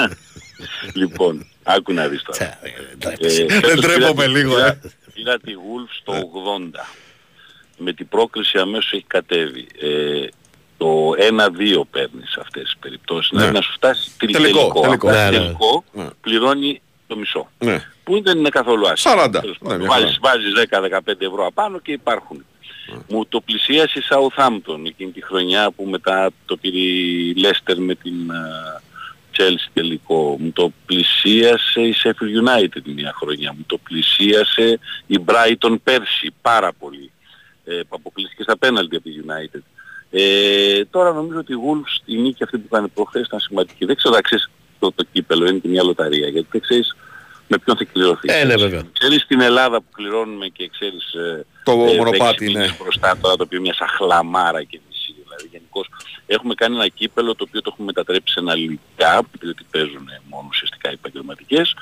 λοιπόν, 1.01 1.47
άκου 1.63 1.93
να 1.93 2.07
δεις 2.07 2.21
τώρα. 2.23 2.59
Ε, 2.63 2.69
Δεν 2.97 3.61
φέτος 3.61 3.85
τρέπομαι 3.85 4.13
πήρα- 4.25 4.27
λίγο, 4.37 4.53
πήρα- 4.55 4.67
ε. 4.67 4.79
Πήρα 5.13 5.37
τη 5.39 5.51
Wolves 5.55 6.01
το 6.03 6.13
80. 6.13 6.85
Με 7.77 7.93
την 7.93 8.07
πρόκληση 8.07 8.57
αμέσως 8.57 8.91
έχει 8.93 9.03
κατέβει. 9.07 9.67
Ε, 10.77 10.83
το 10.83 11.11
1-2 11.17 11.85
παίρνεις 11.91 12.29
σε 12.31 12.39
αυτές 12.41 12.63
τις 12.63 12.77
περιπτώσεις. 12.79 13.31
Ναι. 13.31 13.37
Δηλαδή 13.39 13.55
να 13.57 13.61
σου 13.63 13.71
φτάσει 13.71 14.09
τρι- 14.17 14.31
Τελικό, 14.33 14.57
τελικό. 14.59 14.81
τελικό. 14.81 15.07
Αν 15.07 15.13
φτάσει 15.13 15.31
Ναι, 15.31 15.37
ναι. 15.37 15.43
τελικό, 15.43 15.83
Ναι. 15.91 16.07
πληρώνει 16.21 16.81
το 17.07 17.15
μισό. 17.17 17.49
Ναι. 17.59 17.83
Που 18.03 18.21
δεν 18.23 18.37
είναι 18.37 18.49
καθόλου 18.49 18.87
άσχημο. 18.87 19.13
40. 19.15 19.39
Τέλος 19.41 19.57
Ναι, 19.61 19.67
πάντων. 19.69 19.81
μια 19.85 19.89
χαρά. 19.91 20.01
βάζεις, 20.03 20.19
βάζεις 20.21 20.53
10-15 20.53 21.25
ευρώ 21.25 21.45
απάνω 21.45 21.79
και 21.79 21.91
υπάρχουν. 21.91 22.45
Μου 23.09 23.25
το 23.25 23.41
πλησίασε 23.41 23.99
η 23.99 24.03
Southampton 24.09 24.79
εκείνη 24.85 25.11
τη 25.11 25.23
χρονιά 25.23 25.71
που 25.71 25.85
μετά 25.85 26.29
το 26.45 26.57
πήρε 26.57 26.77
η 26.77 27.35
Leicester 27.37 27.75
με 27.77 27.95
την 27.95 28.31
α, 28.31 28.81
Chelsea 29.37 29.69
τελικό. 29.73 30.37
Μου 30.39 30.51
το 30.51 30.71
πλησίασε 30.85 31.81
η 31.81 31.95
Sheffield 32.03 32.41
United 32.47 32.81
μια 32.95 33.13
χρονιά. 33.15 33.53
Μου 33.57 33.63
το 33.67 33.77
πλησίασε 33.77 34.79
η 35.07 35.17
Brighton 35.25 35.75
πέρσι 35.83 36.33
πάρα 36.41 36.73
πολύ. 36.79 37.09
Ε, 37.67 37.73
που 37.75 37.95
αποκλείστηκε 37.99 38.43
στα 38.43 38.57
πέναλτι 38.57 38.95
από 38.95 39.09
τη 39.09 39.15
United. 39.25 39.59
Ε, 40.17 40.85
τώρα 40.85 41.13
νομίζω 41.13 41.39
ότι 41.39 41.53
η 41.53 41.55
Wolves 41.65 42.01
η 42.05 42.17
νίκη 42.17 42.43
αυτή 42.43 42.57
που 42.57 42.67
κάνει 42.67 42.87
προχθές 42.87 43.25
ήταν 43.25 43.39
σημαντική. 43.39 43.85
Δεν 43.85 43.95
ξέρω 43.95 44.15
αν 44.15 44.21
ξέρεις 44.21 44.49
το, 44.79 44.91
το 44.91 45.03
κύπελο, 45.11 45.47
είναι 45.47 45.57
και 45.57 45.67
μια 45.67 45.83
λοταρία 45.83 46.27
γιατί 46.27 46.47
δεν 46.51 46.61
ξέρεις 46.61 46.95
με 47.47 47.57
ποιον 47.57 47.77
θα 47.77 47.83
κληρωθεί. 47.83 48.27
Ε, 48.31 48.43
ναι, 48.43 48.55
βέβαια. 48.55 48.81
Ξέρεις 48.99 49.21
στην 49.21 49.41
Ελλάδα 49.41 49.77
που 49.77 49.87
κληρώνουμε 49.91 50.47
και 50.47 50.69
ξέρεις 50.69 51.13
ε, 51.13 51.45
Το 51.63 51.71
ε, 51.71 51.75
μονοπάτι, 51.75 52.17
δέξι 52.19 52.45
ναι. 52.45 52.51
μήνες 52.51 52.77
μπροστά 52.81 53.17
τώρα 53.21 53.35
το 53.35 53.43
οποίο 53.43 53.57
είναι 53.57 53.67
μια 53.67 53.73
σαχλαμάρα 53.73 54.63
και 54.63 54.79
μισή. 54.87 55.15
Δηλαδή 55.23 55.47
γενικώς 55.51 55.89
έχουμε 56.25 56.53
κάνει 56.53 56.75
ένα 56.75 56.87
κύπελο 56.87 57.35
το 57.35 57.45
οποίο 57.47 57.61
το 57.61 57.69
έχουμε 57.73 57.85
μετατρέψει 57.85 58.33
σε 58.33 58.39
ένα 58.39 58.55
λιτά 58.55 59.21
διότι 59.39 59.65
παίζουν 59.71 60.07
μόνο 60.29 60.47
ουσιαστικά 60.49 60.89
οι 60.89 60.93
επαγγελματικές 60.93 61.75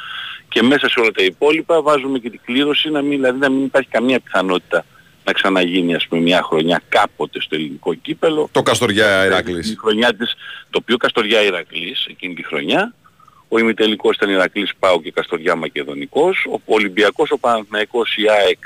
και 0.49 0.61
μέσα 0.61 0.89
σε 0.89 0.99
όλα 0.99 1.11
τα 1.11 1.23
υπόλοιπα 1.23 1.81
βάζουμε 1.81 2.19
και 2.19 2.30
την 2.30 2.39
κλήρωση 2.45 2.89
να 2.89 3.01
μην, 3.01 3.11
δηλαδή 3.11 3.39
να 3.39 3.49
μην 3.49 3.64
υπάρχει 3.65 3.89
καμία 3.89 4.19
πιθανότητα 4.19 4.85
να 5.23 5.31
ξαναγίνει 5.33 5.95
ας 5.95 6.07
πούμε 6.07 6.21
μια 6.21 6.41
χρονιά 6.43 6.81
κάποτε 6.89 7.41
στο 7.41 7.55
ελληνικό 7.55 7.93
κύπελο. 7.93 8.49
Το 8.51 8.61
Καστοριά 8.61 9.25
Ηράκλης. 9.25 9.71
Η 9.71 9.75
χρονιά 9.75 10.15
της, 10.15 10.33
το 10.69 10.79
οποίο 10.81 10.97
Καστοριά 10.97 11.41
Ηρακλής 11.41 12.05
εκείνη 12.09 12.33
τη 12.33 12.45
χρονιά. 12.45 12.93
Ο 13.47 13.59
ημιτελικός 13.59 14.15
ήταν 14.15 14.29
Ηρακλής 14.29 14.71
Πάου 14.79 15.01
και 15.01 15.11
Καστοριά 15.11 15.55
Μακεδονικός. 15.55 16.45
Ο 16.51 16.59
Ολυμπιακός, 16.65 17.31
ο 17.31 17.37
Παναθηναϊκός, 17.37 18.15
η 18.17 18.23
ΑΕΚ 18.29 18.59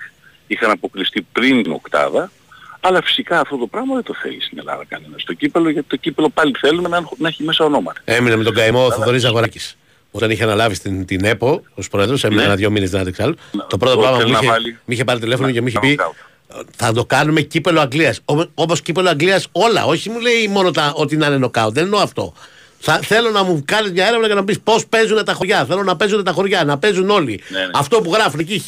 είχαν 0.47 0.71
αποκλειστεί 0.71 1.21
πριν 1.31 1.63
την 1.63 1.71
οκτάδα. 1.71 2.31
Αλλά 2.79 3.01
φυσικά 3.03 3.39
αυτό 3.39 3.57
το 3.57 3.67
πράγμα 3.67 3.93
δεν 3.93 4.03
το 4.03 4.13
θέλει 4.21 4.41
στην 4.41 4.59
Ελλάδα 4.59 4.84
κανένας 4.88 5.21
στο 5.21 5.34
κύπελο, 5.34 5.69
γιατί 5.69 5.88
το 5.88 5.95
κύπελο 5.95 6.29
πάλι 6.29 6.53
θέλουμε 6.59 6.88
να, 6.89 7.07
να 7.17 7.27
έχει 7.27 7.43
μέσα 7.43 7.65
ονόματα. 7.65 8.01
Έμεινε 8.05 8.35
με 8.35 8.43
τον 8.43 8.53
καημό 8.53 8.85
ο 8.85 8.91
Θοδωρής 8.91 9.25
Αγοράκης. 9.25 9.77
Όταν 10.11 10.29
είχε 10.29 10.43
αναλάβει 10.43 10.79
την, 10.79 11.05
την 11.05 11.25
ΕΠΟ 11.25 11.63
ως 11.75 11.88
πρόεδρος, 11.88 12.23
έμεινε 12.23 12.41
Ναι. 12.41 12.47
ένα-δύο 12.47 12.69
μήνες 12.69 12.89
δεν 12.89 13.01
άντεξε 13.01 13.23
άλλο. 13.23 13.35
Το 13.69 13.77
πρώτο 13.77 13.95
το 13.95 14.01
πράγμα 14.01 14.17
που 14.17 14.21
θέλει 14.21 14.27
μου 14.27 14.34
να 14.34 14.39
είχε, 14.39 14.51
βάλει. 14.51 14.77
μ' 14.85 14.91
είχε 14.91 15.03
πάρει 15.03 15.19
τηλέφωνο 15.19 15.51
και 15.51 15.61
μου 15.61 15.67
είχε 15.67 15.77
Να 15.77 15.81
πει 15.88 15.97
knockout. 15.99 16.25
Θα 16.76 16.91
το 16.94 17.06
κάνουμε 17.06 17.41
κύπελο 17.41 17.80
Αγγλίας. 17.80 18.19
Ω- 18.26 18.44
Όπως 18.53 18.82
κύπελο 18.82 19.10
Αγγλίας 19.10 19.48
όλα. 19.52 19.86
Όχι 19.86 20.10
μου 20.10 20.19
λέει 20.19 20.48
μόνο 20.48 20.72
τα, 20.72 20.94
ότι 20.95 21.18
να 21.18 21.26
είναι 21.28 21.38
νοκάουτ. 21.38 21.74
Δεν 21.74 21.84
εννοώ 21.84 21.99
αυτό. 21.99 22.34
Θα, 22.80 22.99
θέλω 23.03 23.30
να 23.32 23.44
μου 23.44 23.64
κάνεις 23.65 23.91
μια 23.91 24.07
έρευνα 24.07 24.28
και 24.28 24.34
να 24.34 24.40
μου 24.40 24.45
πεις 24.45 24.60
πώς 24.60 24.88
παίζουν 24.88 25.26
τα 25.26 25.34
χωριά. 25.34 25.65
Θέλω 25.65 25.84
να 25.84 25.95
παίζουν 25.95 26.24
τα 26.24 26.32
χωριά, 26.32 26.64
να 26.64 26.78
παίζουν 26.78 27.10
όλοι. 27.10 27.41
Ναι, 27.49 27.60
ναι. 27.60 27.65
Αυτό 27.74 28.02
που 28.02 28.14
γράφουν 28.14 28.40
εκεί 28.40 28.61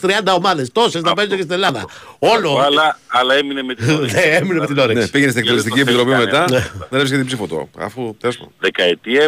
1230 0.00 0.34
ομάδες. 0.36 0.72
Τόσες 0.72 1.02
να 1.02 1.14
παίζουν 1.14 1.36
και 1.36 1.42
στην 1.42 1.54
Ελλάδα. 1.54 1.84
Όλο. 2.18 2.58
Αλλά, 2.58 2.98
αλλά 3.06 3.34
έμεινε 3.34 3.62
με 3.62 3.74
την 3.74 3.90
όρεξη. 3.94 4.14
Ναι, 4.14 4.20
έμεινε 4.22 4.58
με 4.60 4.66
την 4.66 4.78
όρεξη. 4.78 5.02
Ναι, 5.02 5.08
πήγαινε 5.08 5.30
στην 5.30 5.44
Γιατί 5.44 5.58
εκτελεστική 5.58 5.78
το 5.78 5.84
θέλει 5.86 6.00
επιτροπή 6.00 6.24
μετά. 6.24 6.38
κανένας. 6.44 6.70
Δεν 6.72 6.88
έβρισκε 6.98 7.16
την 7.16 7.26
ψήφο 7.26 7.46
του. 7.46 7.70
Αφού 7.78 8.16
τέλος 8.20 8.36
πάντων. 8.36 8.52
Δεκαετία 8.58 9.22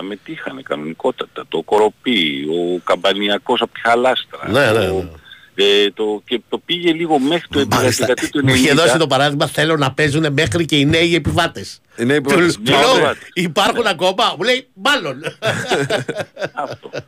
70 0.00 0.02
μετήχανε 0.08 0.62
κανονικότατα 0.62 1.44
το 1.48 1.62
Κοροπή, 1.62 2.44
ο 2.50 2.78
Καμπανιακός 2.84 3.60
από 3.60 3.72
τη 3.74 3.80
Χαλάστρα. 3.80 4.48
Ναι, 4.50 4.70
ναι, 4.78 4.86
ο- 4.88 4.92
ναι. 4.94 5.08
Ε, 5.54 5.90
το, 5.90 6.22
και 6.26 6.40
το 6.48 6.58
πήγε 6.58 6.92
λίγο 6.92 7.18
μέχρι 7.18 7.48
το 7.48 7.66
Μάλιστα. 7.70 8.06
δεκαετία 8.06 8.28
του 8.30 8.40
90. 8.40 8.42
Μου 8.48 8.54
είχε 8.54 8.72
δώσει 8.72 8.98
το 8.98 9.06
παράδειγμα, 9.06 9.46
θέλω 9.46 9.76
να 9.76 9.92
παίζουν 9.92 10.32
μέχρι 10.32 10.64
και 10.64 10.78
οι 10.78 10.84
νέοι 10.84 11.14
επιβάτες. 11.14 11.80
Οι 11.96 12.04
νέοι 12.04 12.20
Του 12.20 12.28
επιβάτες. 12.32 12.54
του 12.54 12.62
Ναι, 12.64 12.70
λέω, 12.78 12.90
επιβάτες. 12.94 13.28
υπάρχουν 13.34 13.86
ακόμα. 13.86 14.34
Μου 14.38 14.42
λέει, 14.44 14.68
μάλλον. 14.74 15.22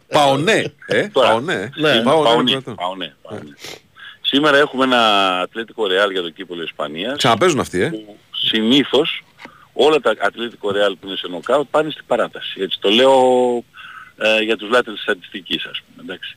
Πάω 0.09 0.37
ναι. 0.37 0.63
Ε, 0.87 1.09
Τώρα, 1.09 1.29
πάω 1.29 1.41
ναι. 1.41 1.69
Ναι. 1.77 2.03
Πάω 2.03 2.23
Πάω 2.23 2.43
ναι. 2.43 2.55
ναι, 2.55 2.61
πάω 2.61 2.95
ναι, 2.95 3.13
πάω 3.23 3.35
ναι. 3.39 3.53
Σήμερα 4.21 4.57
έχουμε 4.59 4.85
ένα 4.85 5.01
Ατλέτικο 5.41 5.87
Ρεάλ 5.87 6.11
για 6.11 6.23
το 6.23 6.31
κύπελο 6.31 6.63
Ισπανίας. 6.63 7.17
Ξαναπέζουν 7.19 7.61
αυτοί, 7.61 7.81
ε. 7.83 7.89
που 7.89 8.17
συνήθως 8.31 9.23
όλα 9.73 10.01
τα 10.01 10.15
Ατλέτικο 10.21 10.71
Ρεάλ 10.71 10.97
που 10.97 11.07
είναι 11.07 11.17
σε 11.17 11.27
νοκάουτ 11.31 11.67
πάνε 11.71 11.91
στην 11.91 12.05
παράταση. 12.07 12.61
Έτσι 12.61 12.79
το 12.81 12.89
λέω 12.91 13.21
ε, 14.19 14.41
για 14.43 14.57
τους 14.57 14.69
λάτρες 14.71 14.95
της 14.95 15.03
στατιστικής 15.03 15.65
ας 15.65 15.81
πούμε. 15.83 16.03
Εντάξει. 16.03 16.37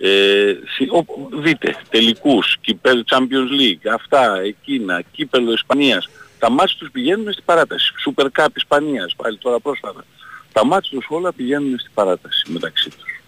Ε, 0.00 0.52
συ- 0.76 0.90
ο- 0.92 1.28
δείτε, 1.40 1.76
τελικούς, 1.90 2.56
κυπέλο 2.60 3.04
Champions 3.10 3.60
League, 3.60 3.90
αυτά, 3.94 4.40
εκείνα, 4.40 5.02
κύπελο 5.12 5.52
Ισπανίας. 5.52 6.08
Τα 6.38 6.50
μάτια 6.50 6.74
τους 6.78 6.88
πηγαίνουν 6.92 7.32
στην 7.32 7.44
παράταση. 7.44 7.92
Super 8.06 8.24
Cup 8.38 8.46
Ισπανίας, 8.56 9.14
πάλι 9.16 9.36
τώρα 9.38 9.60
πρόσφατα. 9.60 10.04
Τα 10.52 10.64
μάτια 10.66 10.98
τους 10.98 11.06
όλα 11.10 11.32
πηγαίνουν 11.32 11.78
στην 11.78 11.90
παράταση 11.94 12.52
μεταξύ 12.52 12.88
τους. 12.90 13.20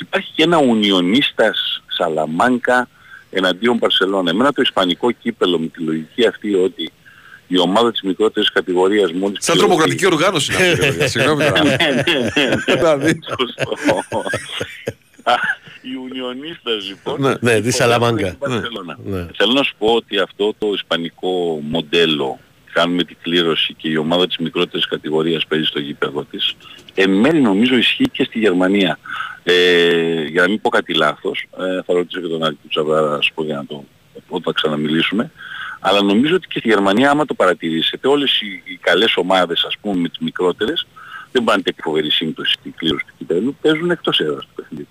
Υπάρχει 0.00 0.32
και 0.34 0.42
ένα 0.42 0.58
ουνιονίστας 0.58 1.82
Σαλαμάνκα 1.86 2.88
εναντίον 3.30 3.78
Παρσελώνα. 3.78 4.30
Εμένα 4.30 4.52
το 4.52 4.62
ισπανικό 4.62 5.10
κύπελο 5.10 5.58
με 5.58 5.66
τη 5.66 5.82
λογική 5.82 6.26
αυτή 6.26 6.54
ότι 6.54 6.92
η 7.46 7.58
ομάδα 7.58 7.90
της 7.90 8.02
μικρότερης 8.02 8.50
κατηγορίας 8.52 9.12
μόλις... 9.12 9.44
Σαν 9.44 9.56
πληρωθεί- 9.56 9.58
τρομοκρατική 9.58 10.06
οργάνωση 10.06 10.52
είναι 10.54 10.70
αυτή. 10.70 10.96
ρε. 10.98 11.06
Συγγνώμη 11.12 11.44
τώρα. 15.32 15.34
ναι, 15.34 15.34
ναι, 15.34 15.34
ναι. 15.34 15.34
Δηλαδή. 15.34 15.34
Σωστό. 15.34 15.34
Α, 15.34 15.34
Οι 15.82 15.94
Ουνιονίστες 15.94 16.88
λοιπόν. 16.88 17.20
Ναι, 17.20 17.28
ναι, 17.28 17.34
της 17.34 17.44
υπογράφουν 17.46 17.72
Σαλαμάνκα. 17.72 18.28
την 18.28 18.38
Μπαρσελόνα. 18.38 18.98
Ναι. 19.04 19.26
Θέλω 19.36 19.52
να 19.52 19.62
σου 19.62 19.74
πω 19.78 19.86
ότι 19.86 20.18
αυτό 20.18 20.54
το 20.58 20.72
ισπανικό 20.74 21.60
μοντέλο 21.62 22.38
κάνουμε 22.72 23.04
την 23.04 23.16
κλήρωση 23.22 23.74
και 23.74 23.88
η 23.88 23.96
ομάδα 23.96 24.26
της 24.26 24.38
μικρότερης 24.38 24.86
κατηγορίας 24.86 25.46
παίζει 25.46 25.64
στο 25.64 25.78
γήπεδο 25.78 26.24
της 26.24 26.56
εν 26.94 27.10
μέρει 27.10 27.40
νομίζω 27.40 27.76
ισχύει 27.76 28.08
και 28.08 28.24
στη 28.24 28.38
Γερμανία. 28.38 28.98
Ε, 29.42 30.22
για 30.24 30.42
να 30.42 30.48
μην 30.48 30.60
πω 30.60 30.68
κάτι 30.68 30.94
λάθος, 30.94 31.46
ε, 31.58 31.82
θα 31.82 31.92
ρωτήσω 31.94 32.20
και 32.20 32.26
τον 32.26 32.42
Άκη 32.42 32.68
Τσαβρά 32.68 33.00
να 33.00 33.20
σου 33.20 33.32
πω 33.34 33.44
για 33.44 33.56
να 33.56 33.66
το 33.66 33.84
όταν 34.28 34.52
ξαναμιλήσουμε. 34.54 35.30
Αλλά 35.80 36.02
νομίζω 36.02 36.34
ότι 36.34 36.46
και 36.48 36.58
στη 36.58 36.68
Γερμανία 36.68 37.10
άμα 37.10 37.24
το 37.24 37.34
παρατηρήσετε 37.34 38.08
όλες 38.08 38.40
οι, 38.40 38.62
οι 38.64 38.76
καλές 38.76 39.16
ομάδες 39.16 39.64
ας 39.64 39.74
πούμε 39.80 40.00
με 40.00 40.08
τις 40.08 40.18
μικρότερες 40.18 40.86
δεν 41.32 41.44
πάνε 41.44 41.62
τέτοια 41.62 41.82
φοβερή 41.86 42.10
σύμπτωση 42.10 42.52
στην 42.52 42.72
κλήρωση 42.76 43.04
του 43.06 43.12
κυπέλου, 43.18 43.56
παίζουν 43.62 43.90
εκτός 43.90 44.20
έδρας 44.20 44.44
του 44.44 44.52
παιχνίδι. 44.54 44.86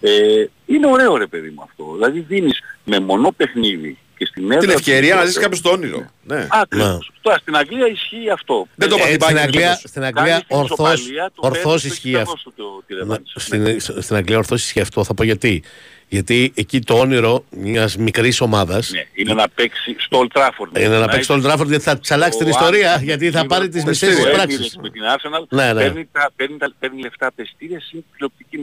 Ε, 0.00 0.44
είναι 0.66 0.86
ωραίο 0.86 1.16
ρε 1.16 1.26
παιδί 1.26 1.50
μου 1.50 1.62
αυτό. 1.62 1.92
Δηλαδή 1.94 2.20
δίνεις 2.20 2.60
με 2.84 3.00
μονό 3.00 3.32
παιχνίδι 3.36 3.98
και 4.18 4.26
στην 4.26 4.44
έδρα... 4.44 4.58
Την 4.58 4.68
του 4.68 4.74
ευκαιρία 4.74 4.98
να 5.00 5.04
μικρότερου- 5.04 5.28
ζεις 5.32 5.38
κάποιος 5.42 5.60
το 5.60 5.70
όνειρο. 5.70 6.10
Ναι. 6.22 6.46
Ακριβώς. 6.50 7.10
Τώρα 7.20 7.38
στην 7.38 7.56
Αγγλία 7.56 7.86
ισχύει 7.86 8.30
αυτό. 8.30 8.66
Δεν 8.74 8.88
το 8.88 8.94
Ε, 8.94 8.98
είπα, 8.98 9.06
Ε, 9.08 9.10
Χτυπάει 9.10 9.28
στην 9.30 9.36
και 9.40 9.46
Αγγλία, 9.46 9.72
αυτός. 9.72 9.90
στην 9.90 10.04
Αγγλία 10.04 10.22
κάνεις 10.24 10.46
την 10.46 10.56
ορθώς, 10.56 10.92
ισοπαλία, 11.00 11.30
το 11.34 11.40
ορθώς 11.46 11.62
παίρνεις, 11.82 11.84
ισχύει 11.84 12.08
έχεις 12.08 12.18
αυτό. 12.20 12.32
δώσει 12.32 12.56
το- 12.56 12.82
τη 12.86 12.94
Ναι, 12.94 13.00
ρεβάνς. 13.00 13.32
Στην, 13.34 13.80
στην 14.02 14.16
Αγγλία 14.16 14.36
ορθώς 14.38 14.62
ισχύει 14.64 14.80
αυτό. 14.80 15.04
Θα 15.04 15.14
πω 15.14 15.22
γιατί. 15.24 15.62
Γιατί 16.08 16.52
εκεί 16.54 16.80
το 16.80 16.94
όνειρο 16.98 17.44
μιας 17.50 17.96
μικρής 17.96 18.40
ομάδας 18.40 18.90
Ναι, 18.90 19.04
είναι 19.14 19.34
να 19.34 19.48
παίξει 19.48 19.96
στο 19.98 20.26
Old 20.26 20.40
Trafford. 20.40 20.78
είναι 20.78 20.88
να 20.88 20.98
Να 20.98 21.06
παίξει 21.08 21.22
στο 21.22 21.34
Old 21.34 21.52
Trafford 21.52 21.66
γιατί 21.66 21.82
θα 21.84 21.98
της 21.98 22.10
αλλάξει 22.10 22.38
την 22.38 22.46
Ο 22.46 22.50
ιστορία 22.50 22.92
Άρης, 22.92 23.04
γιατί 23.04 23.30
θα 23.30 23.42
Liverpool, 23.42 23.48
πάρει 23.48 23.68
τις 23.68 23.82
το 23.82 23.88
μισές 23.88 24.18
Emirates 24.18 24.32
πράξεις. 24.32 24.76
Με 24.82 24.90
την 24.90 25.02
Arsenal 25.02 25.44
Ναι, 25.48 25.72
ναι. 25.72 25.80
παίρνει, 25.80 26.08
τα, 26.12 26.30
παίρνει, 26.36 26.56
τα, 26.56 26.72
παίρνει 26.78 27.00
λεφτά 27.00 27.26
από 27.26 27.42
εστίες 27.42 27.94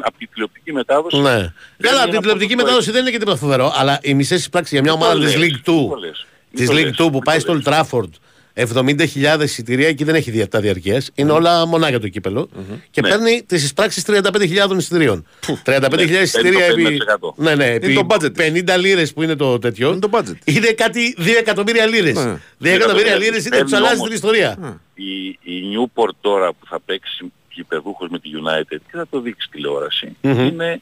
από 0.01 0.17
τη 0.17 0.27
τηλεοπτική 0.27 0.73
μετάδοση. 0.73 1.17
Ναι. 1.17 1.29
Παίρνει 1.31 1.51
Καλά, 1.81 2.01
ένα 2.01 2.11
την 2.11 2.19
τηλεοπτική 2.19 2.53
ποσοστό 2.53 2.65
μετάδοση 2.65 2.91
δεν 2.91 3.01
είναι 3.01 3.11
και 3.11 3.17
τίποτα 3.17 3.37
φοβερό, 3.37 3.73
αλλά 3.75 3.99
οι 4.01 4.13
μισές 4.13 4.49
πράξεις 4.49 4.71
για 4.71 4.81
μια 4.81 4.91
Μην 4.91 4.99
το 5.01 5.05
ομάδα 5.07 5.25
της 5.25 5.35
λες, 5.37 5.49
League 5.49 5.51
μην 5.51 5.87
2 5.87 5.89
το 5.89 5.95
λες, 5.95 6.25
μην 6.51 6.59
της 6.59 6.67
το 6.67 6.73
League 6.73 6.83
λες, 6.83 6.95
2 6.97 7.05
που 7.05 7.09
μην 7.11 7.21
πάει 7.21 7.41
το 7.41 7.41
στο 7.41 7.53
λες. 7.53 7.63
Old 7.65 7.71
Trafford 7.73 8.09
70.000 8.55 9.39
εισιτηρία 9.43 9.87
εκεί 9.87 10.03
δεν 10.03 10.15
έχει 10.15 10.31
διατά 10.31 10.59
διαρκείας 10.59 11.09
είναι 11.15 11.31
όλα 11.31 11.65
μονάχα 11.65 11.99
το 11.99 12.07
κύπελο 12.07 12.49
και 12.91 13.01
Ναι. 13.01 13.09
παίρνει 13.09 13.43
τις 13.45 13.63
εισπράξεις 13.63 14.03
35.000 14.07 14.77
εισιτηρίων 14.77 15.25
35.000 15.65 16.09
Ναι, 16.11 16.17
εισιτήρια 16.17 16.59
παίρνει 16.59 16.83
το 16.83 16.89
επί, 16.89 16.97
50%. 16.97 17.33
ναι, 17.35 17.55
ναι, 17.55 17.65
επί 17.65 17.93
το 17.93 18.07
budget 18.09 18.33
της. 18.33 18.63
50 18.65 18.77
λίρες 18.79 19.13
που 19.13 19.23
είναι 19.23 19.35
το 19.35 19.59
τέτοιο 19.59 19.89
Είναι 19.89 19.99
το 19.99 20.09
budget. 20.13 20.35
είναι 20.45 20.67
κάτι 20.67 21.15
2 21.19 21.21
εκατομμύρια 21.39 21.85
λίρες 21.85 22.15
Ναι. 22.15 22.31
2 22.61 22.65
εκατομμύρια 22.75 23.11
Παίρνει 23.11 23.25
λίρες 23.25 23.45
είναι 23.45 23.61
τους 23.61 23.73
αλλάζει 23.73 23.93
όμως. 23.95 24.05
την 24.07 24.15
ιστορία 24.15 24.79
Η, 24.95 25.27
η 25.27 25.61
Newport 25.73 26.11
τώρα 26.21 26.49
που 26.53 26.65
θα 26.69 26.79
παίξει 26.85 27.31
γηπεδούχος 27.53 28.09
με 28.09 28.19
τη 28.19 28.29
United 28.43 28.77
και 28.91 28.91
θα 28.97 29.05
το 29.09 29.19
δείξει 29.21 29.47
τηλεόραση; 29.51 30.15
Μμμ. 30.21 30.39
είναι 30.47 30.81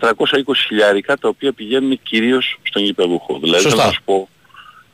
420 0.00 0.54
χιλιάρικα 0.66 1.16
τα 1.16 1.28
οποία 1.28 1.52
πηγαίνουν 1.52 2.00
κυρίως 2.02 2.58
στον 2.62 2.82
γηπεδούχο. 2.82 3.38
Δηλαδή 3.42 3.62
Σωστά. 3.62 3.76
θέλω 3.76 3.88
να 3.88 3.92
σου 3.94 4.02
πω 4.04 4.28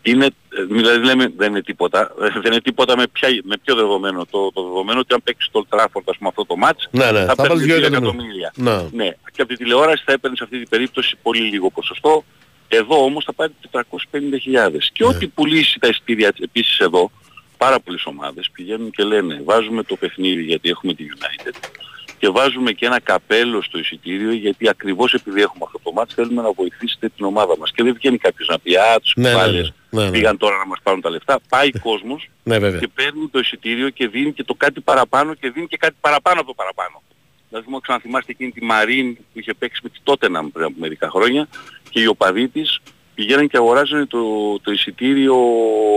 Είναι, 0.06 0.26
ε, 0.26 0.62
δηλαδή 0.68 1.04
λέμε 1.04 1.32
δεν 1.36 1.50
είναι 1.50 1.62
τίποτα. 1.62 2.12
Δεν 2.42 2.52
είναι 2.52 2.60
τίποτα 2.60 2.96
με, 2.96 3.06
ποια, 3.12 3.28
με 3.42 3.56
ποιο 3.64 3.74
δεδομένο. 3.74 4.26
Το, 4.30 4.52
το 4.52 4.62
δεδομένο 4.62 5.00
ότι 5.00 5.14
αν 5.14 5.20
παίξεις 5.24 5.50
το 5.52 5.64
Old 5.64 5.76
Trafford 5.78 6.02
ας 6.04 6.16
πούμε 6.16 6.28
αυτό 6.28 6.44
το 6.46 6.54
match 6.64 6.88
Ναι, 6.90 7.10
ναι, 7.10 7.24
θα 7.24 7.34
παίρνει 7.34 7.48
βάλεις 7.48 7.64
δύο 7.64 7.76
2 7.76 7.82
εκατομμύρια. 7.82 8.52
εκατομμύρια. 8.56 8.90
Ναι. 8.92 9.04
Ναι. 9.04 9.10
Και 9.32 9.42
από 9.42 9.50
τη 9.50 9.56
τηλεόραση 9.56 10.02
θα 10.06 10.12
έπαιρνες 10.12 10.38
σε 10.38 10.44
αυτή 10.44 10.58
την 10.58 10.68
περίπτωση 10.68 11.16
πολύ 11.22 11.40
λίγο 11.40 11.70
ποσοστό. 11.70 12.24
Εδώ 12.68 13.04
όμως 13.04 13.24
θα 13.24 13.32
πάρει 13.32 13.52
450.000. 13.70 13.80
Και 14.92 15.04
ό,τι 15.04 15.26
πουλήσει 15.26 15.78
τα 15.78 15.88
εισιτήρια 15.88 16.32
επίσης 16.40 16.78
εδώ, 16.78 17.10
πάρα 17.56 17.80
πολλές 17.80 18.04
ομάδες 18.06 18.50
πηγαίνουν 18.52 18.90
και 18.90 19.02
λένε 19.02 19.40
βάζουμε 19.44 19.82
το 19.82 19.96
παιχνίδι 19.96 20.42
γιατί 20.42 20.68
έχουμε 20.68 20.94
τη 20.94 21.04
United 21.16 21.54
και 22.18 22.28
βάζουμε 22.28 22.72
και 22.72 22.86
ένα 22.86 23.00
καπέλο 23.00 23.62
στο 23.62 23.78
εισιτήριο 23.78 24.32
γιατί 24.32 24.68
ακριβώς 24.68 25.14
επειδή 25.14 25.40
έχουμε 25.40 25.64
αυτό 25.66 25.80
το 25.82 25.92
μάτς 25.92 26.14
θέλουμε 26.14 26.42
να 26.42 26.52
βοηθήσετε 26.52 27.08
την 27.16 27.24
ομάδα 27.24 27.58
μας. 27.58 27.72
Και 27.72 27.82
δεν 27.82 27.94
βγαίνει 27.94 28.18
κάποιος 28.18 28.48
να 28.48 28.58
πει 28.58 28.76
α, 28.76 29.00
τους 29.02 29.12
Ναι, 29.16 29.22
ναι, 29.22 29.34
κουβάλες 29.34 29.62
ναι, 29.62 29.74
ναι, 29.94 30.04
ναι. 30.04 30.10
πήγαν 30.10 30.36
τώρα 30.36 30.56
να 30.56 30.66
μας 30.66 30.78
πάρουν 30.82 31.00
τα 31.00 31.10
λεφτά. 31.10 31.40
Πάει 31.48 31.70
κόσμος 31.70 32.28
Ναι, 32.42 32.58
βέβαια. 32.58 32.80
και 32.80 32.88
παίρνει 32.88 33.28
το 33.30 33.38
εισιτήριο 33.38 33.90
και 33.90 34.08
δίνει 34.08 34.32
και 34.32 34.44
το 34.44 34.54
κάτι 34.54 34.80
παραπάνω 34.80 35.34
και 35.34 35.50
δίνει 35.50 35.66
και 35.66 35.76
κάτι 35.76 35.94
παραπάνω 36.00 36.40
από 36.40 36.48
το 36.48 36.54
παραπάνω. 36.54 37.02
Δηλαδή 37.48 37.70
μου 37.70 37.80
ξαναθυμάστε 37.80 38.32
εκείνη 38.32 38.50
τη 38.50 38.64
Μαρίν 38.64 39.16
που 39.16 39.38
είχε 39.38 39.54
παίξει 39.54 39.80
με 39.82 39.88
τη 39.88 39.98
Τότεναμ 40.02 40.48
πριν 40.48 40.64
από 40.64 40.74
μερικά 40.78 41.10
χρόνια 41.10 41.48
και 41.90 42.00
οι 42.00 42.06
οπαδοί 42.06 42.48
της 42.48 42.80
πηγαίναν 43.14 43.48
και 43.48 43.56
αγοράζανε 43.56 44.06
το, 44.06 44.20
το 44.62 44.72
εισιτήριο 44.72 45.36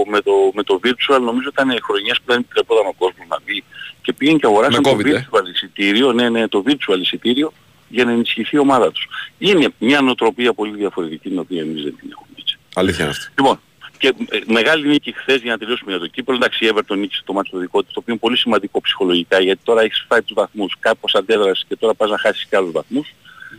με 0.10 0.22
το, 0.22 0.32
με 0.54 0.64
το 0.64 0.80
virtual, 0.84 1.20
νομίζω 1.22 1.50
ήταν 1.50 1.78
χρονιές 1.84 2.18
που 2.18 2.24
δεν 2.26 2.40
επιτρεπόταν 2.40 2.86
ο 2.88 2.94
κόσμος 2.98 3.28
να 3.28 3.38
δει 3.46 3.64
και 4.02 4.14
πήγαν 4.14 4.40
και 4.40 4.46
αγοράσαν 4.46 4.82
Με 4.86 4.90
το 4.90 4.98
COVID, 4.98 5.06
ε. 5.06 5.28
virtual 5.32 5.48
εισιτήριο, 5.54 6.14
ναι, 6.14 6.30
ναι, 6.30 6.48
το 6.48 6.64
virtual 6.68 7.00
εισιτήριο 7.00 7.54
για 7.90 8.06
να 8.06 8.12
ενισχυθεί 8.12 8.56
η 8.56 8.60
ομάδα 8.60 8.92
τους. 8.92 9.08
Είναι 9.38 9.74
μια 9.80 10.02
νοοτροπία 10.02 10.54
πολύ 10.54 10.76
διαφορετική 10.76 11.30
την 11.30 11.40
οποία 11.40 11.62
εμείς 11.62 11.84
δεν 11.84 11.96
την 12.00 12.10
έχουμε 12.12 12.28
έτσι. 12.40 12.58
Αλήθεια 12.76 13.04
είναι 13.04 13.14
αυτή. 13.14 13.32
Λοιπόν, 13.38 13.60
και 13.98 14.14
ε, 14.30 14.40
μεγάλη 14.46 14.88
νίκη 14.88 15.12
χθες 15.12 15.42
για 15.42 15.52
να 15.52 15.58
τελειώσουμε 15.58 15.92
για 15.92 16.00
το 16.00 16.08
κύπελο. 16.08 16.38
Εντάξει, 16.38 16.66
η 16.66 16.72
Everton 16.74 16.98
νίκησε 16.98 17.22
το 17.26 17.34
μάτι 17.34 17.50
το 17.50 17.58
δικό 17.58 17.84
της, 17.84 17.94
το 17.94 18.00
οποίο 18.00 18.14
είναι 18.14 18.22
πολύ 18.22 18.38
σημαντικό 18.38 18.82
ψυχολογικά, 18.82 19.40
γιατί 19.40 19.60
τώρα 19.64 19.82
έχεις 19.82 20.06
φάει 20.08 20.22
τους 20.22 20.34
βαθμούς, 20.34 20.76
κάπως 20.80 21.16
αντέδρασες 21.16 21.66
και 21.68 21.76
τώρα 21.76 21.94
πας 21.94 22.10
να 22.10 22.18
χάσεις 22.18 22.46
και 22.46 22.56
άλλους 22.56 22.72
βαθμούς. 22.72 23.14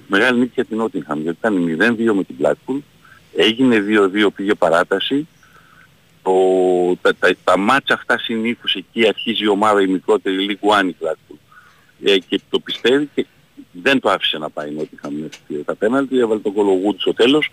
Μεγάλη 0.06 0.39
νίκη 0.39 0.52
για 0.55 0.65
την 0.65 0.82
Nottingham, 0.82 1.16
γιατί 1.16 1.39
ήταν 1.39 1.97
0-2 2.10 2.15
με 2.15 2.24
την 2.24 2.36
Blackpool, 2.43 2.78
έγινε 3.36 3.85
2-2, 4.27 4.28
πήγε 4.35 4.55
παράταση. 4.55 5.28
Το, 6.23 6.32
τα, 7.01 7.15
τα, 7.15 7.35
τα 7.44 7.59
μάτσα 7.59 7.94
αυτά 7.94 8.19
συνήθως 8.19 8.74
εκεί 8.74 9.09
αρχίζει 9.09 9.44
η 9.44 9.48
ομάδα 9.48 9.81
η 9.81 9.86
μικρότερη 9.86 10.36
League 10.51 10.81
One 10.81 10.89
η 10.89 10.97
Blackpool. 11.01 11.36
Ε, 12.05 12.19
και 12.19 12.40
το 12.51 12.59
πιστεύει 12.59 13.09
και 13.15 13.27
δεν 13.72 14.01
το 14.01 14.10
άφησε 14.10 14.39
να 14.39 14.51
πάει 14.51 14.68
η 14.70 14.76
Nottingham 14.78 15.10
μέχρι 15.20 15.62
τα 15.64 15.74
πέναλτι, 15.74 16.18
έβαλε 16.18 16.40
τον 16.40 16.52
κολογού 16.52 16.94
στο 16.98 17.14
τέλος, 17.14 17.51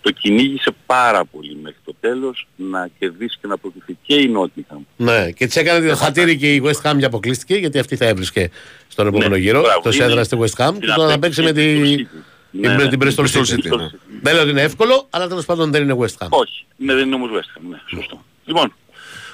το 0.00 0.10
κυνήγησε 0.10 0.70
πάρα 0.86 1.24
πολύ 1.24 1.56
μέχρι 1.62 1.78
το 1.84 1.94
τέλος 2.00 2.46
να 2.56 2.88
κερδίσει 2.98 3.38
και 3.40 3.46
να 3.46 3.56
προκριθεί 3.58 3.96
και 4.02 4.14
η 4.14 4.32
Nottingham. 4.36 4.78
Ναι, 4.96 5.30
και 5.30 5.46
τη 5.46 5.60
έκανε 5.60 5.88
το 5.88 5.96
χατήρι 5.96 6.36
και 6.36 6.54
η 6.54 6.62
West 6.64 6.90
Ham 6.90 6.96
και 6.98 7.04
αποκλείστηκε 7.04 7.54
γιατί 7.54 7.78
αυτή 7.78 7.96
θα 7.96 8.04
έβρισκε 8.06 8.50
στον 8.88 9.06
επόμενο 9.06 9.30
Ναι, 9.30 9.36
γύρο. 9.38 9.60
μπράβο, 9.60 9.80
Το 9.82 9.90
είναι- 9.90 10.04
έδρα 10.04 10.24
στη 10.24 10.36
West 10.40 10.64
Ham 10.66 10.70
και 10.72 10.84
είναι 10.84 10.94
τώρα 10.94 11.08
να 11.08 11.14
απ' 11.14 11.20
παίξει 11.20 11.40
έξω 11.42 11.54
με, 11.54 11.60
και 11.62 11.96
τη... 11.96 12.04
το 12.04 12.08
City. 12.12 12.22
με 12.50 12.68
Ναι, 12.74 12.88
την 12.88 12.98
ναι, 12.98 13.10
Bristol 13.10 13.20
Bristol 13.24 13.40
City. 13.40 13.72
City, 13.72 13.78
ναι. 13.78 13.88
Δεν 14.22 14.32
λέω 14.34 14.42
ότι 14.42 14.50
είναι 14.50 14.62
εύκολο, 14.62 15.06
αλλά 15.10 15.28
τέλος 15.28 15.44
πάντων 15.44 15.70
δεν 15.70 15.82
είναι 15.82 15.96
West 15.98 16.24
Ham. 16.24 16.28
Όχι, 16.28 16.64
ναι, 16.76 16.94
δεν 16.94 17.06
είναι 17.06 17.14
όμως 17.14 17.30
West 17.32 17.58
Ham, 17.58 17.62
ναι, 17.70 17.76
σωστό. 17.86 18.24
Λοιπόν, 18.44 18.74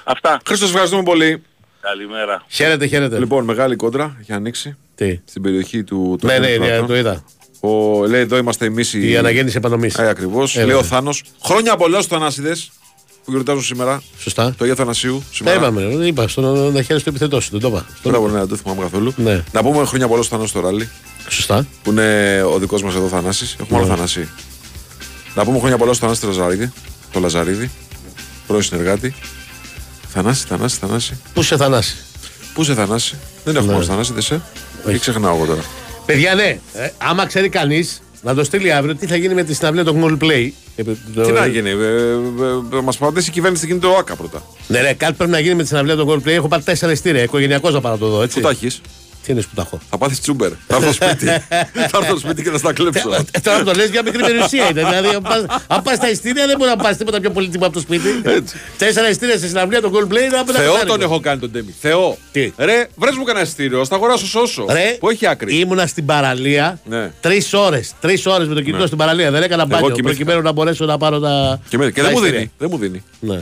αυτά. 0.03 0.39
Χρήστος, 0.47 0.69
ευχαριστούμε 0.69 1.03
πολύ. 1.03 1.41
Καλημέρα. 1.81 2.45
Χαίρετε, 2.49 2.85
χαίρετε. 2.85 3.19
Λοιπόν, 3.19 3.43
μεγάλη 3.45 3.75
κόντρα 3.75 4.17
για 4.21 4.35
ανοίξει. 4.35 4.77
Τι; 4.95 5.19
Στην 5.25 5.41
περιοχή 5.41 5.83
του 5.83 6.15
του 6.19 6.27
Ναι, 6.27 6.37
ναι, 6.37 6.45
Αθηνικού 6.45 6.63
ναι, 6.63 6.67
Στρατού. 6.69 6.87
το 6.87 6.95
είδα. 6.97 7.23
Ο, 7.59 8.05
λέει 8.07 8.21
εδώ 8.21 8.37
είμαστε 8.37 8.65
εμείς 8.65 8.93
οι. 8.93 9.09
Η 9.09 9.17
αναγέννηση 9.17 9.57
επανομής. 9.57 9.95
Ε, 9.97 10.07
ακριβώς. 10.09 10.55
Ε, 10.55 10.59
λέει 10.59 10.65
ο 10.75 10.79
βέβαια. 10.81 10.83
Θάνος. 10.89 11.23
Χρόνια 11.43 11.75
πολλά 11.77 11.95
στους 12.01 12.07
Θανάσιδες 12.17 12.71
που 13.25 13.31
γιορτάζουν 13.31 13.61
σήμερα. 13.63 14.01
Σωστά. 14.19 14.53
Το 14.57 14.63
Αγίου 14.63 14.75
Θανασίου 14.75 15.17
Τα 15.17 15.35
σήμερα. 15.35 15.55
είπαμε, 15.57 15.81
δεν 15.85 16.07
είπα, 16.07 16.27
στον 16.27 16.73
να 16.73 16.81
χέρι 16.81 17.01
του 17.01 17.09
επιθετό 17.09 17.39
σου, 17.39 17.49
δεν 17.51 17.59
το 17.59 17.67
είπα. 17.67 17.85
Στον- 17.99 18.11
Μπράβο, 18.11 18.27
ναι, 18.29 18.37
δεν 18.39 18.47
το 18.47 18.55
θυμάμαι 18.55 18.81
καθόλου. 18.81 19.13
Ναι. 19.17 19.43
Να 19.51 19.63
πούμε 19.63 19.85
χρόνια 19.85 20.07
πολλά 20.07 20.21
στο 20.23 20.31
Θανάσι 20.35 20.49
στο 20.49 20.59
ράλι. 20.59 20.89
Σωστά. 21.29 21.67
Που 21.83 21.91
είναι 21.91 22.41
ο 22.53 22.57
δικός 22.59 22.83
μας 22.83 22.95
εδώ 22.95 23.07
Θανάσης. 23.07 23.55
Έχουμε 23.59 23.77
άλλο 23.79 23.87
Ναι. 23.87 23.95
Θανάση. 23.95 24.29
Να 25.35 25.43
πούμε 25.45 25.57
χρόνια 25.59 25.77
πολλά 25.77 25.93
στο 25.93 26.01
Θανάση 26.05 26.21
το 26.21 26.27
Λαζαρίδη. 26.27 26.71
Το 27.11 27.19
Λαζαρίδη. 27.19 27.71
Πρώην 28.47 28.61
συνεργάτη. 28.63 29.15
Θανάση, 30.07 30.45
Θανάση, 30.47 30.77
Θανάση. 30.79 31.17
Πού 31.33 31.41
σε 31.43 31.57
θανάσει. 31.57 31.95
Πού 32.53 32.63
σε 32.63 32.73
Θανάση; 32.73 33.15
Δεν 33.43 33.55
έχουμε 33.55 33.73
Ναι. 33.73 33.79
ναι. 33.79 33.85
Θανάση, 33.85 34.13
δεν 34.13 34.21
σε. 34.21 34.41
Τι 34.85 34.99
ξεχνάω 34.99 35.35
εγώ 35.35 35.45
τώρα. 35.45 35.61
Παιδιά, 36.05 36.35
ναι, 36.35 36.59
ε, 36.73 36.89
άμα 36.97 37.25
ξέρει 37.25 37.49
κανείς 37.49 38.01
να 38.21 38.33
το 38.33 38.43
στείλει 38.43 38.71
αύριο, 38.71 38.95
τι 38.95 39.05
θα 39.07 39.15
γίνει 39.15 39.33
με 39.33 39.43
τη 39.43 39.53
συναυλία 39.53 39.83
των 39.83 40.01
Google 40.03 40.23
Play. 40.23 40.49
Ε, 40.75 40.83
το- 41.15 41.21
Τι 41.25 41.31
να 41.31 41.45
γίνει, 41.45 41.69
ε, 41.69 41.73
ε, 41.73 42.77
ε, 42.77 42.81
μας 42.83 42.95
απαντήσει 42.95 43.29
η 43.29 43.31
κυβέρνηση 43.31 43.61
τι 43.61 43.67
γίνεται 43.67 43.87
το 43.87 43.93
ΟΑΚΑ 43.93 44.15
πρώτα. 44.15 44.43
Ναι, 44.67 44.79
ναι, 44.81 44.93
κάτι 44.93 45.13
πρέπει 45.13 45.31
να 45.31 45.39
γίνει 45.39 45.55
με 45.55 45.61
τη 45.61 45.67
συναυλία 45.67 45.95
των 45.95 46.07
Google 46.09 46.27
Play. 46.27 46.31
Έχω 46.31 46.47
πάρει 46.47 46.63
τέσσερα 46.63 46.91
ειστήρια. 46.91 47.23
Οικογενειακό 47.23 47.69
να 47.69 47.81
πάω 47.81 47.91
να 47.91 47.97
το 47.97 48.07
δω, 48.07 48.21
έτσι. 48.21 48.35
Πού 48.39 48.41
τα 48.45 48.49
έχεις. 48.49 48.81
Τι 49.25 49.31
είναι 49.31 49.41
που 49.41 49.47
τα 49.55 49.61
έχω; 49.61 49.79
Θα 49.89 49.97
πάθεις 49.97 50.19
τσούμπερ. 50.21 50.51
Θα 50.67 50.75
έρθω 50.75 50.91
στο 50.93 51.05
σπίτι. 51.05 51.25
θα 51.91 51.97
έρθω 52.01 52.05
στο 52.05 52.17
σπίτι 52.17 52.43
και 52.43 52.49
θα 52.49 52.57
στα 52.57 52.73
κλέψω. 52.73 53.09
Ε, 53.31 53.39
Τώρα 53.39 53.63
το 53.63 53.71
λες 53.73 53.89
για 53.89 54.03
μικρή 54.03 54.21
περιουσία 54.23 54.63
είναι. 54.69 54.83
Δηλαδή, 54.83 55.07
αν 55.07 55.21
πας- 55.21 55.45
αν 55.67 55.81
πας 55.81 55.95
στα 55.95 56.09
ειστήρια 56.09 56.45
δεν 56.47 56.57
μπορεί 56.57 56.69
να 56.69 56.75
πας 56.83 56.97
τίποτα 56.97 57.19
πιο 57.19 57.31
πολύτιμο 57.31 57.65
από 57.65 57.73
το 57.73 57.79
σπίτι. 57.79 58.09
Τέσσερα 58.77 59.09
ειστήρια 59.09 59.37
στη 59.37 59.47
συναυλία 59.47 59.81
των 59.81 59.91
Gold 59.93 60.03
Play 60.13 60.27
να 60.31 60.43
πέντε 60.43 60.57
Θεό 60.57 60.61
χιλιάρικα. 60.61 60.85
τον 60.85 61.01
έχω 61.01 61.19
κάνει 61.19 61.39
τον 61.39 61.51
Τέμι. 61.51 61.75
Θεό. 61.81 62.17
Τι; 62.31 62.53
Ρε, 62.57 62.87
βρες 62.95 63.15
μου 63.15 63.23
κανένα 63.23 63.45
εισιτήριο. 63.45 63.85
Θα 63.85 63.95
αγοράσω 63.95 64.25
σώσο. 64.27 64.65
Ρε, 64.69 64.97
Που 64.99 65.09
έχει 65.09 65.27
άκρη. 65.27 65.57
Ήμουνα 65.59 65.87
στην 65.87 66.05
παραλία 66.05 66.79
Ναι. 66.85 67.11
τρεις 67.21 67.53
ώρες. 67.53 67.93
Τρεις 68.01 68.25
ώρες 68.25 68.47
με 68.47 68.53
το 68.53 68.59
κινητό 68.61 68.79
Ναι. 68.79 68.85
στην 68.85 68.97
παραλία. 68.97 69.31
Δεν 69.31 69.43
έκανα 69.43 69.65
μπάνιο 69.65 69.85
κοιμήθηκα. 69.89 70.07
προκειμένου 70.07 70.41
να 70.41 70.51
μπορέσω 70.51 70.85
να 70.85 70.97
πάρω 70.97 71.19
τα. 71.19 71.59
Και, 71.69 71.77
με- 71.77 71.91
και 71.91 72.01
τα 72.01 72.07
δεν 72.07 72.11
μου 72.11 72.17
ειστήρια. 72.17 72.39
δίνει. 72.39 72.51
Δεν 72.57 72.67
μου 72.71 72.77
δίνει. 72.77 73.03
Ναι. 73.19 73.39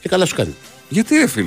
Και 0.00 0.08
καλά 0.08 0.26
σου 0.26 0.34
κάνει. 0.34 0.54
Γιατί 0.88 1.16
ρε 1.16 1.26
φίλε; 1.26 1.42